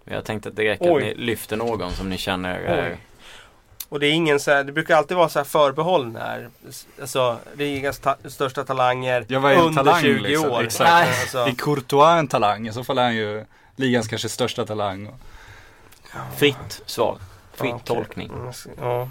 Men 0.03 0.15
jag 0.15 0.25
tänkte 0.25 0.49
att 0.49 0.55
det 0.55 0.63
räcker 0.69 0.93
Oj. 0.93 1.11
att 1.11 1.17
ni 1.17 1.23
lyfter 1.25 1.57
någon 1.57 1.91
som 1.91 2.09
ni 2.09 2.17
känner 2.17 2.59
är... 2.59 2.97
Och 3.89 3.99
det 3.99 4.07
är 4.07 4.11
ingen 4.11 4.39
så 4.39 4.51
här, 4.51 4.63
det 4.63 4.71
brukar 4.71 4.95
alltid 4.95 5.17
vara 5.17 5.29
så 5.29 5.39
här 5.39 5.43
förbehåll 5.43 6.15
här. 6.15 6.49
Alltså, 7.01 7.37
ligans 7.57 7.99
ta- 7.99 8.17
största 8.25 8.63
talanger 8.63 9.25
Ja, 9.27 9.37
under 9.37 9.83
talang, 9.83 10.01
20 10.01 10.19
liksom? 10.19 10.51
år. 10.51 10.63
Exakt. 10.63 10.89
Nej. 10.91 11.21
Alltså, 11.21 11.37
Är 11.37 11.51
Courtois 11.51 12.19
en 12.19 12.27
talang? 12.27 12.67
I 12.67 12.73
så 12.73 12.83
fall 12.83 12.97
är 12.97 13.03
han 13.03 13.15
ju 13.15 13.45
ligans 13.79 14.07
kanske 14.07 14.29
största 14.29 14.65
talang. 14.65 15.09
Fritt 16.37 16.81
svar. 16.85 17.17
Fritt 17.53 17.69
ja, 17.71 17.79
tolkning. 17.79 18.29
Mm, 18.29 18.51
Ja. 18.81 19.09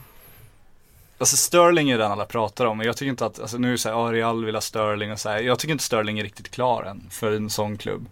Alltså 1.18 1.36
Sterling 1.36 1.90
är 1.90 1.98
den 1.98 2.12
alla 2.12 2.24
pratar 2.24 2.66
om. 2.66 2.78
Men 2.78 2.86
jag 2.86 2.96
tycker 2.96 3.10
inte 3.10 3.26
att, 3.26 3.40
alltså 3.40 3.58
nu 3.58 3.68
är 3.68 3.72
det 3.72 3.78
så 3.78 3.88
här, 3.88 3.96
ja, 3.96 4.12
Real 4.12 4.44
vill 4.44 4.54
ha 4.54 4.60
Sterling 4.60 5.12
och 5.12 5.20
så 5.20 5.28
här. 5.28 5.40
Jag 5.40 5.58
tycker 5.58 5.72
inte 5.72 5.84
Sterling 5.84 6.18
är 6.18 6.22
riktigt 6.22 6.50
klar 6.50 6.82
än 6.82 7.06
för 7.10 7.32
en 7.32 7.50
sån 7.50 7.78
klubb. 7.78 8.06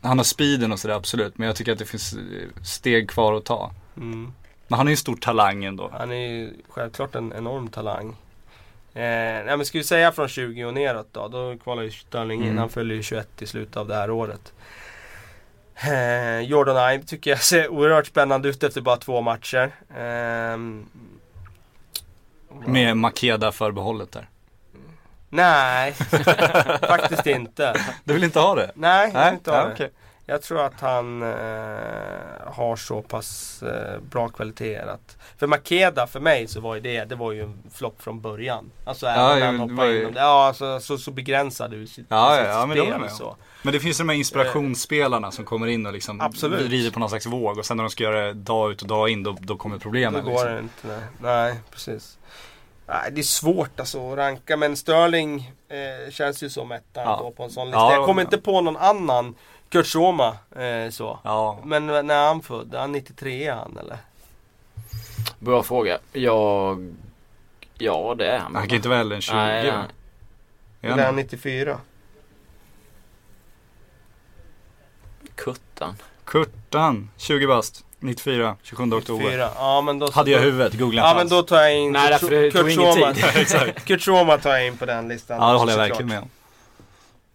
Han 0.00 0.18
har 0.18 0.24
speeden 0.24 0.72
och 0.72 0.80
sådär 0.80 0.94
absolut. 0.94 1.38
Men 1.38 1.46
jag 1.46 1.56
tycker 1.56 1.72
att 1.72 1.78
det 1.78 1.84
finns 1.84 2.12
eh, 2.12 2.62
steg 2.64 3.10
kvar 3.10 3.34
att 3.34 3.44
ta. 3.44 3.70
Mm. 3.96 4.32
Men 4.68 4.76
han 4.76 4.86
är 4.86 4.90
ju 4.90 4.92
en 4.92 4.96
stor 4.96 5.16
talang 5.16 5.64
ändå. 5.64 5.90
Han 5.92 6.12
är 6.12 6.28
ju 6.28 6.54
självklart 6.68 7.14
en 7.14 7.32
enorm 7.32 7.68
talang. 7.68 8.08
Eh, 8.94 9.02
nej, 9.44 9.56
men 9.56 9.66
ska 9.66 9.78
vi 9.78 9.84
säga 9.84 10.12
från 10.12 10.28
20 10.28 10.64
och 10.64 10.74
neråt 10.74 11.08
då? 11.12 11.28
Då 11.28 11.58
kvalar 11.58 11.82
ju 11.82 11.90
Sterling 11.90 12.40
in. 12.40 12.46
Mm. 12.46 12.58
Han 12.58 12.68
fyller 12.68 12.94
ju 12.94 13.02
21 13.02 13.42
i 13.42 13.46
slutet 13.46 13.76
av 13.76 13.88
det 13.88 13.94
här 13.94 14.10
året. 14.10 14.52
Eh, 15.84 16.40
Jordan 16.40 16.92
Ibe 16.94 17.06
tycker 17.06 17.30
jag 17.30 17.42
ser 17.42 17.68
oerhört 17.68 18.06
spännande 18.06 18.48
ut 18.48 18.62
efter 18.62 18.80
bara 18.80 18.96
två 18.96 19.20
matcher. 19.20 19.70
Ehm, 19.98 20.86
Med 22.66 22.96
Makeda 22.96 23.52
förbehållet 23.52 24.12
där. 24.12 24.28
Nej, 25.28 25.92
faktiskt 26.88 27.26
inte. 27.26 27.74
Du 28.04 28.14
vill 28.14 28.24
inte 28.24 28.40
ha 28.40 28.54
det? 28.54 28.70
Nej, 28.74 29.10
jag 29.14 29.24
vill 29.24 29.34
inte 29.34 29.50
ha 29.50 29.58
ja, 29.58 29.64
det. 29.66 29.72
okej. 29.72 29.90
Jag 30.28 30.42
tror 30.42 30.60
att 30.64 30.80
han 30.80 31.22
eh, 31.22 31.28
har 32.44 32.76
så 32.76 33.02
pass 33.02 33.62
eh, 33.62 34.00
bra 34.00 34.28
kvaliteter 34.28 34.86
att 34.86 35.16
För 35.38 35.46
Makeda 35.46 36.06
för 36.06 36.20
mig 36.20 36.46
så 36.48 36.60
var 36.60 36.74
ju 36.74 36.80
det, 36.80 37.04
det 37.04 37.14
var 37.14 37.32
ju 37.32 37.42
en 37.42 37.58
flopp 37.74 38.02
från 38.02 38.20
början. 38.20 38.70
Alltså 38.84 39.06
även 39.06 39.22
Ja, 39.24 39.34
när 39.34 39.46
han 39.46 39.54
det 39.54 39.60
hoppade 39.74 39.92
ju- 39.92 40.08
in. 40.08 40.12
Ja, 40.16 40.46
alltså, 40.46 40.80
så, 40.80 40.98
så 40.98 41.10
begränsad 41.10 41.74
ur 41.74 41.86
sitt, 41.86 42.06
Ja, 42.08 42.36
sitt 42.36 42.46
ja, 42.46 42.50
ja, 42.60 42.66
men 42.66 42.76
det 42.76 42.82
spel. 42.86 43.00
med 43.00 43.12
så. 43.12 43.36
Men 43.62 43.72
det 43.72 43.80
finns 43.80 44.00
ju 44.00 44.04
de 44.04 44.08
här 44.08 44.16
inspirationsspelarna 44.16 45.30
som 45.30 45.44
kommer 45.44 45.66
in 45.66 45.86
och 45.86 45.92
liksom 45.92 46.20
Absolut. 46.20 46.70
rider 46.70 46.90
på 46.90 46.98
någon 47.00 47.08
slags 47.08 47.26
våg 47.26 47.58
och 47.58 47.66
sen 47.66 47.76
när 47.76 47.84
de 47.84 47.90
ska 47.90 48.04
göra 48.04 48.20
det 48.26 48.32
dag 48.32 48.70
ut 48.72 48.82
och 48.82 48.88
dag 48.88 49.08
in 49.08 49.22
då, 49.22 49.36
då 49.40 49.56
kommer 49.56 49.76
Då 49.76 49.80
problemen. 49.82 50.24
går 50.24 50.30
liksom. 50.30 50.48
det 50.52 50.58
inte. 50.58 50.88
Nej, 50.88 51.00
nej 51.20 51.54
precis. 51.70 52.18
Nej, 52.88 53.10
det 53.12 53.20
är 53.20 53.22
svårt 53.22 53.80
alltså 53.80 54.10
att 54.12 54.18
ranka 54.18 54.56
men 54.56 54.76
Sterling 54.76 55.52
eh, 55.68 56.10
känns 56.12 56.42
ju 56.42 56.50
som 56.50 56.72
ettan 56.72 57.02
Ja. 57.04 57.18
då 57.22 57.30
på 57.30 57.42
en 57.42 57.50
sån 57.50 57.66
lista. 57.66 57.78
Ja, 57.80 57.92
jag 57.92 58.06
kommer 58.06 58.22
inte 58.22 58.38
på 58.38 58.60
någon 58.60 58.76
annan 58.76 59.34
Kurt 59.68 59.86
Soma 59.86 60.36
eh, 60.56 60.90
så. 60.90 61.18
Ja, 61.22 61.58
Men 61.64 61.86
när 61.86 62.10
är 62.10 62.26
han 62.26 62.42
född? 62.42 62.74
Är 62.74 62.78
han 62.78 62.92
93 62.92 63.50
han 63.50 63.78
eller? 63.78 63.98
Bra 65.38 65.62
fråga. 65.62 65.98
Jag... 66.12 66.94
Ja 67.78 68.14
det 68.18 68.26
är 68.26 68.38
han. 68.38 68.54
han 68.54 68.68
kan 68.68 68.76
inte 68.76 68.88
vara 68.88 68.98
äldre 68.98 69.16
än 69.16 69.22
20. 69.22 69.34
Nej, 69.34 69.62
nej. 69.62 69.72
Är 69.72 69.84
Eller 70.80 70.90
är 70.90 70.90
han 70.90 71.00
han? 71.04 71.16
94? 71.16 71.80
Kuttan. 75.34 75.96
Kurtan, 76.24 77.10
20 77.16 77.46
bast, 77.46 77.84
94, 77.98 78.56
27 78.62 78.92
oktober. 78.92 79.24
94. 79.24 79.50
Ja 79.56 79.80
men 79.80 79.98
då 79.98 80.10
Hade 80.10 80.30
jag 80.30 80.40
huvudet, 80.40 80.74
googla 80.74 81.02
Ja 81.02 81.14
men 81.16 81.28
då 81.28 81.42
tar 81.42 81.56
jag 81.56 81.78
in 81.78 81.92
Nej, 81.92 82.18
tog 82.18 82.30
Kurt 82.30 82.54
ingen 82.54 82.92
Soma. 82.92 83.14
Kurt 83.84 84.02
Soma 84.02 84.38
tar 84.38 84.50
jag 84.50 84.66
in 84.66 84.76
på 84.76 84.86
den 84.86 85.08
listan. 85.08 85.36
Ja 85.40 85.52
det 85.52 85.58
håller 85.58 85.72
jag 85.72 85.78
verkligen 85.78 86.08
med 86.08 86.18
om. 86.18 86.28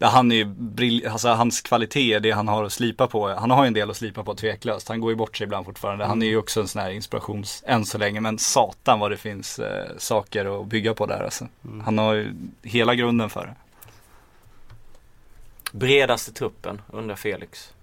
Han 0.02 0.32
är 0.32 0.36
ju 0.36 0.46
brill- 0.46 1.08
alltså 1.08 1.30
hans 1.30 1.62
kvalitet, 1.62 2.20
det 2.20 2.32
han 2.32 2.48
har 2.48 2.64
att 2.64 2.74
slipa 2.74 3.08
på. 3.08 3.28
Han 3.28 3.52
har 3.52 3.64
ju 3.64 3.68
en 3.68 3.74
del 3.74 3.90
att 3.90 3.98
slipa 3.98 4.24
på 4.24 4.36
tveklöst. 4.36 4.88
Han 4.88 5.02
går 5.02 5.12
ju 5.12 5.16
bort 5.16 5.38
sig 5.38 5.46
ibland 5.46 5.66
fortfarande. 5.66 6.06
Han 6.06 6.22
är 6.22 6.26
ju 6.28 6.38
också 6.38 6.62
en 6.62 6.68
sån 6.68 6.82
här 6.82 6.90
inspirations, 6.92 7.64
än 7.68 7.86
så 7.86 7.98
länge. 7.98 8.20
Men 8.22 8.40
satan 8.40 9.00
vad 9.00 9.12
det 9.12 9.18
finns 9.18 9.60
eh, 9.60 9.86
saker 9.98 10.62
att 10.62 10.68
bygga 10.68 10.94
på 10.94 11.06
där 11.06 11.24
alltså. 11.24 11.48
Han 11.86 11.98
har 11.98 12.14
ju 12.14 12.34
hela 12.64 12.96
grunden 12.96 13.30
för 13.30 13.46
det. 13.46 13.56
Bredaste 15.78 16.32
truppen 16.34 16.82
undrar 16.92 17.16
Felix. 17.16 17.74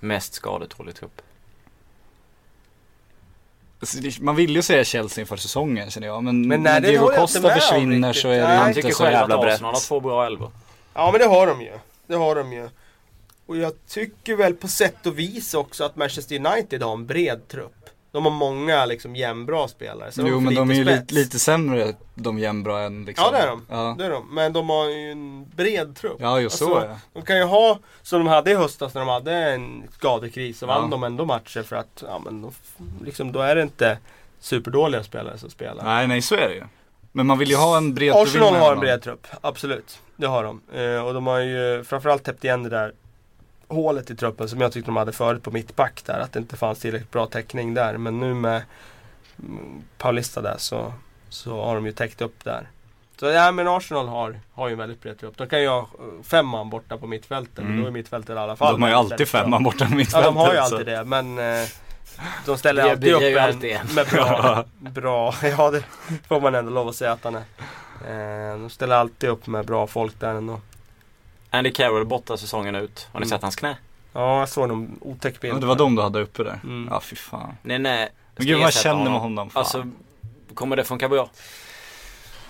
Mest 0.00 0.34
skadetålig 0.34 0.94
trupp. 0.94 1.22
Alltså, 3.80 3.98
Man 4.20 4.36
vill 4.36 4.56
ju 4.56 4.62
säga 4.62 4.84
Chelsea 4.84 5.22
inför 5.22 5.36
säsongen 5.36 5.90
känner 5.90 6.06
jag. 6.06 6.24
Men, 6.24 6.48
Men 6.48 6.62
när 6.62 6.80
Diego 6.80 7.08
Costa 7.16 7.50
försvinner 7.54 8.12
så 8.12 8.28
är 8.28 8.36
det 8.38 8.42
Nej. 8.42 8.52
ju 8.52 8.58
Han 8.58 8.68
inte 8.68 8.82
tycker 8.82 8.94
så 8.94 9.04
själv 9.04 9.14
att 9.16 9.20
jävla 9.20 9.38
brett. 9.38 9.54
Arsenal 9.54 9.74
har 9.74 9.80
två 9.80 10.00
bra 10.00 10.26
elvor. 10.26 10.50
Ja 10.96 11.10
men 11.12 11.20
det 11.20 11.26
har 11.26 11.46
de 11.46 11.60
ju. 11.60 11.72
Det 12.06 12.14
har 12.14 12.34
de 12.34 12.52
ju. 12.52 12.68
Och 13.46 13.56
jag 13.56 13.72
tycker 13.88 14.36
väl 14.36 14.54
på 14.54 14.68
sätt 14.68 15.06
och 15.06 15.18
vis 15.18 15.54
också 15.54 15.84
att 15.84 15.96
Manchester 15.96 16.36
United 16.46 16.82
har 16.82 16.92
en 16.92 17.06
bred 17.06 17.48
trupp. 17.48 17.72
De 18.12 18.24
har 18.24 18.32
många 18.32 18.84
liksom 18.86 19.16
jämnbra 19.16 19.68
spelare. 19.68 20.12
Så 20.12 20.22
Jo 20.26 20.40
men 20.40 20.54
de 20.54 20.70
är 20.70 20.74
ju 20.74 20.84
lite, 20.84 21.14
lite 21.14 21.38
sämre 21.38 21.94
de 22.14 22.38
jämnbra 22.38 22.82
än 22.82 23.04
liksom. 23.04 23.24
Ja 23.32 23.38
det 23.38 23.44
är 23.44 23.46
de. 23.46 23.66
Ja, 23.70 23.94
Det 23.98 24.04
är 24.06 24.10
de. 24.10 24.34
Men 24.34 24.52
de 24.52 24.68
har 24.68 24.84
ju 24.90 25.10
en 25.12 25.48
bred 25.56 25.96
trupp. 25.96 26.16
ja 26.20 26.40
just 26.40 26.58
så 26.58 26.74
Alltså, 26.74 26.88
ja. 26.90 26.98
De 27.12 27.22
kan 27.22 27.36
ju 27.38 27.44
ha, 27.44 27.78
som 28.02 28.18
de 28.24 28.26
hade 28.28 28.50
i 28.50 28.54
höstas 28.54 28.94
när 28.94 29.00
de 29.00 29.08
hade 29.08 29.32
en 29.36 29.82
skadekris, 29.92 30.58
så 30.58 30.66
vann 30.66 30.82
Ja. 30.82 30.88
de 30.90 31.02
ändå 31.04 31.24
matcher 31.24 31.62
för 31.62 31.76
att, 31.76 32.02
ja 32.06 32.18
men 32.24 32.42
då, 32.42 32.50
liksom, 33.04 33.32
då 33.32 33.40
är 33.40 33.54
det 33.56 33.62
inte 33.62 33.98
superdåliga 34.40 35.02
spelare 35.02 35.38
som 35.38 35.50
spelar. 35.50 35.84
Nej 35.84 36.06
nej 36.06 36.22
så 36.22 36.34
är 36.34 36.48
det 36.48 36.54
ju. 36.54 36.64
Men 37.12 37.26
man 37.26 37.38
vill 37.38 37.50
ju 37.50 37.56
ha 37.56 37.76
en 37.76 37.94
bred 37.94 38.12
Arsenal 38.14 38.32
vill 38.32 38.40
man 38.52 38.60
har 38.60 38.72
en 38.72 38.80
bred 38.80 39.02
trupp, 39.02 39.26
absolut. 39.40 39.98
Det 40.16 40.26
har 40.26 40.44
de. 40.44 40.60
Eh, 40.74 41.06
och 41.06 41.14
de 41.14 41.26
har 41.26 41.38
ju 41.38 41.84
framförallt 41.84 42.24
täppt 42.24 42.44
igen 42.44 42.62
det 42.62 42.68
där 42.68 42.92
hålet 43.68 44.10
i 44.10 44.16
truppen 44.16 44.48
som 44.48 44.60
jag 44.60 44.72
tyckte 44.72 44.88
de 44.88 44.96
hade 44.96 45.12
förut 45.12 45.42
på 45.42 45.50
mittback 45.50 46.02
där. 46.06 46.18
Att 46.20 46.32
det 46.32 46.38
inte 46.38 46.56
fanns 46.56 46.78
tillräckligt 46.78 47.10
bra 47.10 47.26
täckning 47.26 47.74
där. 47.74 47.96
Men 47.96 48.20
nu 48.20 48.34
med 48.34 48.62
Paulista 49.98 50.40
där 50.40 50.54
så, 50.58 50.92
så 51.28 51.64
har 51.64 51.74
de 51.74 51.86
ju 51.86 51.92
täckt 51.92 52.20
upp 52.22 52.44
där. 52.44 52.68
Så 53.20 53.26
ja 53.26 53.52
men 53.52 53.68
Arsenal 53.68 54.08
har, 54.08 54.40
har 54.52 54.68
ju 54.68 54.72
en 54.72 54.78
väldigt 54.78 55.02
bred 55.02 55.18
trupp. 55.20 55.36
De 55.36 55.46
kan 55.48 55.62
ju 55.62 55.68
ha 55.68 55.88
fem 56.22 56.46
man 56.46 56.70
borta 56.70 56.98
på 56.98 57.06
mittfältet. 57.06 57.58
Mm. 57.58 57.70
Men 57.72 57.80
då 57.82 57.86
är 57.86 57.90
mittfältet 57.92 58.36
i 58.36 58.38
alla 58.38 58.56
fall 58.56 58.72
De 58.74 58.82
har 58.82 58.88
ju 58.88 58.94
alltid 58.94 59.16
bra. 59.16 59.26
femman 59.26 59.62
borta 59.62 59.88
med 59.88 60.06
Ja 60.12 60.20
de 60.20 60.36
har 60.36 60.54
ju 60.54 60.60
mittfältet, 60.60 60.68
så- 60.68 60.74
alltid 60.76 60.86
det 60.86 61.04
men 61.04 61.38
eh, 61.62 61.68
de 62.46 62.58
ställer 62.58 62.82
Det 62.84 62.90
alltid 62.90 63.14
upp 63.14 63.22
en, 63.22 63.38
alltid 63.44 63.78
med 63.94 64.06
bra, 64.06 64.64
bra, 64.78 65.34
ja 65.42 65.70
det 65.70 65.82
får 66.28 66.40
man 66.40 66.54
ändå 66.54 66.70
lov 66.70 66.88
att 66.88 66.96
säga 66.96 67.12
att 67.12 67.24
han 67.24 67.34
är. 67.34 67.42
Eh, 68.08 68.58
de 68.60 68.70
ställer 68.70 68.96
alltid 68.96 69.30
upp 69.30 69.46
med 69.46 69.66
bra 69.66 69.86
folk 69.86 70.20
där 70.20 70.34
ändå. 70.34 70.60
Andy 71.50 71.72
Carroll 71.72 72.04
borta 72.06 72.36
säsongen 72.36 72.74
ut. 72.74 73.08
Har 73.12 73.20
ni 73.20 73.26
Mm. 73.26 73.28
sett 73.36 73.42
hans 73.42 73.56
knä? 73.56 73.76
Ja 74.12 74.38
jag 74.38 74.48
såg 74.48 74.68
någon 74.68 74.98
otäck 75.00 75.40
bild. 75.40 75.60
Det 75.60 75.66
var 75.66 75.76
de 75.76 75.94
du 75.96 76.02
hade 76.02 76.20
uppe 76.20 76.42
där. 76.42 76.60
Mm. 76.64 76.88
Ja 76.90 77.00
fy 77.00 77.16
fan. 77.16 77.56
Nej 77.62 77.78
nej. 77.78 78.08
Men 78.36 78.46
gud 78.46 78.56
vad 78.56 78.64
jag 78.66 78.72
känner 78.74 79.10
med 79.10 79.20
honom. 79.20 79.50
Fan. 79.50 79.60
Alltså, 79.60 79.86
kommer 80.54 80.76
det 80.76 80.84
funka 80.84 81.08
bra? 81.08 81.30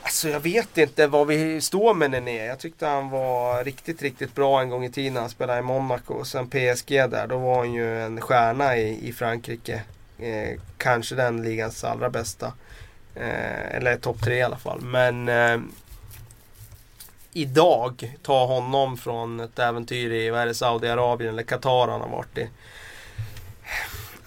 Alltså 0.03 0.29
jag 0.29 0.41
vet 0.41 0.79
inte 0.79 1.07
vad 1.07 1.27
vi 1.27 1.61
står 1.61 1.95
med 1.95 2.11
Nené. 2.11 2.45
Jag 2.47 2.59
tyckte 2.59 2.87
han 2.87 3.11
var 3.11 3.65
riktigt, 3.65 4.03
riktigt 4.03 4.35
bra 4.35 4.61
en 4.61 4.71
gång 4.71 4.85
i 4.85 4.91
tiden. 4.93 5.17
Han 5.17 5.29
spelade 5.31 5.59
i 5.59 5.63
Monaco 5.63 6.15
och 6.15 6.27
sen 6.27 6.47
PSG 6.51 6.89
där. 7.11 7.27
Då 7.27 7.39
var 7.39 7.59
han 7.59 7.73
ju 7.73 8.03
en 8.03 8.21
stjärna 8.21 8.77
i, 8.77 9.09
i 9.09 9.13
Frankrike. 9.13 9.83
Eh, 10.19 10.61
kanske 10.79 11.15
den 11.15 11.43
ligans 11.43 11.85
allra 11.85 12.11
bästa. 12.11 12.53
Eh, 13.17 13.77
eller 13.77 13.97
topp 13.97 14.23
tre 14.23 14.35
i 14.37 14.43
alla 14.43 14.57
fall. 14.57 14.81
Men 14.81 15.29
eh, 15.29 15.59
idag, 17.33 18.17
ta 18.23 18.47
honom 18.47 18.97
från 18.97 19.41
ett 19.41 19.59
äventyr 19.59 20.11
i 20.13 20.31
vad 20.31 20.41
är 20.41 20.47
det, 20.47 20.55
Saudiarabien 20.55 21.33
eller 21.33 21.43
Qatar 21.43 21.89
han 21.89 22.01
har 22.01 22.09
varit 22.09 22.39
i. 22.39 22.49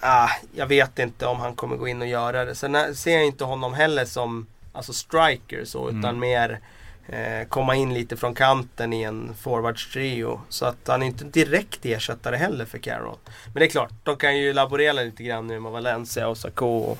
Ah, 0.00 0.28
jag 0.54 0.66
vet 0.66 0.98
inte 0.98 1.26
om 1.26 1.40
han 1.40 1.54
kommer 1.54 1.76
gå 1.76 1.88
in 1.88 2.02
och 2.02 2.08
göra 2.08 2.44
det. 2.44 2.54
Sen 2.54 2.94
ser 2.96 3.14
jag 3.14 3.26
inte 3.26 3.44
honom 3.44 3.74
heller 3.74 4.04
som 4.04 4.46
alltså 4.72 4.92
striker 4.92 5.64
så 5.64 5.88
utan 5.88 6.04
Mm. 6.04 6.18
mer 6.20 6.60
eh, 7.08 7.48
komma 7.48 7.74
in 7.74 7.94
lite 7.94 8.16
från 8.16 8.34
kanten 8.34 8.92
i 8.92 9.02
en 9.02 9.34
forwards 9.40 9.92
trio. 9.92 10.40
Så 10.48 10.66
att 10.66 10.76
han 10.86 11.02
är 11.02 11.06
inte 11.06 11.24
direkt 11.24 11.86
ersättare 11.86 12.36
heller 12.36 12.64
för 12.64 12.78
Carroll. 12.78 13.18
Men 13.44 13.54
det 13.54 13.64
är 13.64 13.70
klart, 13.70 13.90
de 14.02 14.16
kan 14.16 14.38
ju 14.38 14.52
laborera 14.52 14.92
lite 14.92 15.22
grann 15.22 15.46
nu 15.46 15.60
med 15.60 15.72
Valencia 15.72 16.28
och 16.28 16.36
Sarko 16.38 16.66
och, 16.78 16.98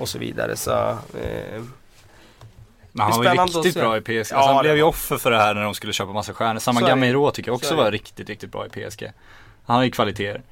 och 0.00 0.08
så 0.08 0.18
vidare. 0.18 0.56
Så, 0.56 0.70
eh, 0.72 1.62
Men 2.92 3.06
han 3.06 3.24
var 3.24 3.34
ju 3.34 3.40
riktigt 3.40 3.74
bra 3.74 3.96
i 3.96 4.00
PSG. 4.00 4.08
Ja, 4.08 4.18
Alltså, 4.18 4.36
han 4.36 4.56
det 4.56 4.62
blev 4.62 4.76
ju 4.76 4.82
offer 4.82 5.16
för 5.16 5.30
det 5.30 5.36
här 5.38 5.54
när 5.54 5.62
de 5.62 5.74
skulle 5.74 5.92
köpa 5.92 6.12
massa 6.12 6.32
stjärnor. 6.34 6.60
Samma. 6.60 6.80
Gamero 6.80 7.30
tycker 7.30 7.50
jag 7.50 7.60
Så 7.60 7.64
också 7.66 7.76
var 7.76 7.90
riktigt, 7.90 8.28
riktigt 8.28 8.52
bra 8.52 8.66
i 8.66 8.68
PSG. 8.68 9.12
Han 9.64 9.76
har 9.76 9.84
ju 9.84 9.90
kvaliteter. 9.90 10.42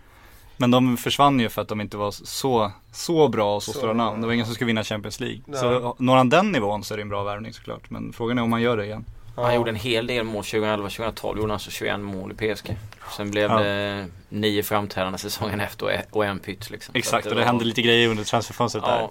Men 0.56 0.70
de 0.70 0.96
försvann 0.96 1.40
ju 1.40 1.48
för 1.48 1.62
att 1.62 1.68
de 1.68 1.80
inte 1.80 1.96
var 1.96 2.10
så, 2.10 2.72
så 2.92 3.28
bra 3.28 3.56
och 3.56 3.62
så, 3.62 3.72
Så 3.72 3.78
stora 3.78 3.92
namn. 3.92 4.20
Det 4.20 4.26
var 4.26 4.34
ingen 4.34 4.46
som 4.46 4.54
skulle 4.54 4.66
vinna 4.66 4.84
Champions 4.84 5.20
League. 5.20 5.40
Nej. 5.46 5.60
Så 5.60 5.94
når 5.98 6.16
han 6.16 6.28
den 6.28 6.52
nivån 6.52 6.84
så 6.84 6.94
är 6.94 6.98
det 6.98 7.02
en 7.02 7.08
bra 7.08 7.22
värvning 7.22 7.52
såklart. 7.52 7.90
Men 7.90 8.12
frågan 8.12 8.38
är 8.38 8.42
om 8.42 8.52
han 8.52 8.62
gör 8.62 8.76
det 8.76 8.84
igen. 8.84 9.04
ja. 9.36 9.42
Han 9.44 9.54
gjorde 9.54 9.70
en 9.70 9.76
hel 9.76 10.06
del 10.06 10.24
mål 10.24 10.42
2011-2012. 10.44 11.26
Gjorde 11.28 11.40
han 11.42 11.50
alltså 11.50 11.70
21 11.70 12.00
mål 12.00 12.32
i 12.32 12.54
PSG. 12.54 12.76
Sen 13.16 13.30
blev 13.30 13.50
Ja. 13.50 13.58
det 13.58 14.06
nio 14.28 14.62
framträdande 14.62 15.18
säsongen 15.18 15.60
efter 15.60 16.04
och 16.10 16.24
en 16.24 16.38
pytt 16.38 16.70
liksom. 16.70 16.94
Exakt, 16.94 17.26
och 17.26 17.30
det 17.34 17.40
var- 17.40 17.46
hände 17.46 17.64
lite 17.64 17.82
grejer 17.82 18.08
under 18.08 18.24
transferfönstret 18.24 18.84
där. 18.84 19.08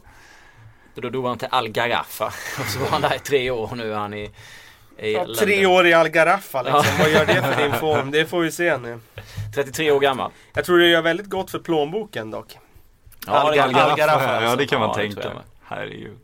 Och 0.97 1.01
Då 1.03 1.09
drog 1.09 1.25
han 1.27 1.37
till 1.37 1.47
Al 1.51 1.67
Garrafa. 1.69 2.25
Och 2.59 2.65
så 2.65 2.79
var 2.79 2.87
han 2.87 3.01
där 3.01 3.15
i 3.15 3.19
tre 3.19 3.51
år 3.51 3.71
och 3.71 3.77
nu 3.77 3.93
är 3.93 3.97
han 3.97 4.13
i, 4.13 4.31
i 4.99 5.13
Ja, 5.13 5.25
tre 5.39 5.65
år 5.65 5.87
i 5.87 5.93
Algaraffa 5.93 6.61
liksom. 6.61 6.83
Ja. 6.87 6.95
Vad 6.99 7.09
gör 7.11 7.25
det 7.25 7.41
för 7.41 7.63
din 7.63 7.73
form? 7.79 8.11
Det 8.11 8.25
får 8.25 8.39
vi 8.41 8.51
se 8.51 8.77
nu. 8.77 8.99
33 9.55 9.91
år 9.91 9.99
gammal. 9.99 10.31
Jag 10.53 10.65
tror 10.65 10.77
det 10.79 10.87
gör 10.87 11.01
väldigt 11.01 11.29
gott 11.29 11.51
för 11.51 11.59
plånboken 11.59 12.31
dock. 12.31 12.57
Ja, 13.27 13.31
det 13.33 13.39
Algar- 13.39 13.63
kan 13.63 13.71
man- 13.71 13.81
Algaraffa, 13.91 14.23
ja, 14.33 14.39
alltså. 14.41 14.55
det 14.57 14.65
kan 14.67 14.79
man 14.79 14.89
Ja, 14.89 15.03
det 15.03 15.13
tänka. 15.13 15.31
Herregud. 15.63 16.17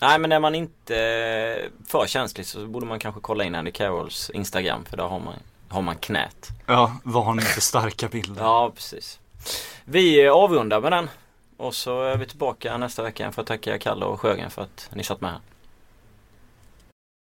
Nej 0.00 0.18
men 0.18 0.32
är 0.32 0.40
man 0.40 0.54
inte 0.54 0.96
eh, 0.96 1.70
för 1.88 2.06
känslig 2.06 2.46
så 2.46 2.66
borde 2.66 2.86
man 2.86 2.98
kanske 2.98 3.20
kolla 3.20 3.44
in 3.44 3.54
Andy 3.54 3.70
Carrolls 3.72 4.30
Instagram 4.34 4.84
för 4.84 4.96
där 4.96 5.04
har 5.04 5.20
man, 5.20 5.34
har 5.68 5.82
man 5.82 5.96
knät. 5.96 6.48
Ja, 6.66 6.92
varning 7.02 7.44
för 7.44 7.60
starka 7.60 8.08
bilder. 8.08 8.42
Ja 8.42 8.72
precis. 8.74 9.18
Vi 9.84 10.24
eh, 10.26 10.32
avrundar 10.32 10.80
med 10.80 10.92
den. 10.92 11.10
Och 11.62 11.74
så 11.74 12.02
är 12.02 12.16
vi 12.16 12.26
tillbaka 12.26 12.78
nästa 12.78 13.02
vecka 13.02 13.32
för 13.32 13.42
att 13.42 13.48
tacka 13.48 13.78
Kalle 13.78 14.04
och 14.04 14.20
Sjögren 14.20 14.50
för 14.50 14.62
att 14.62 14.90
ni 14.94 15.02
satt 15.04 15.20
med 15.20 15.30
här. 15.30 15.40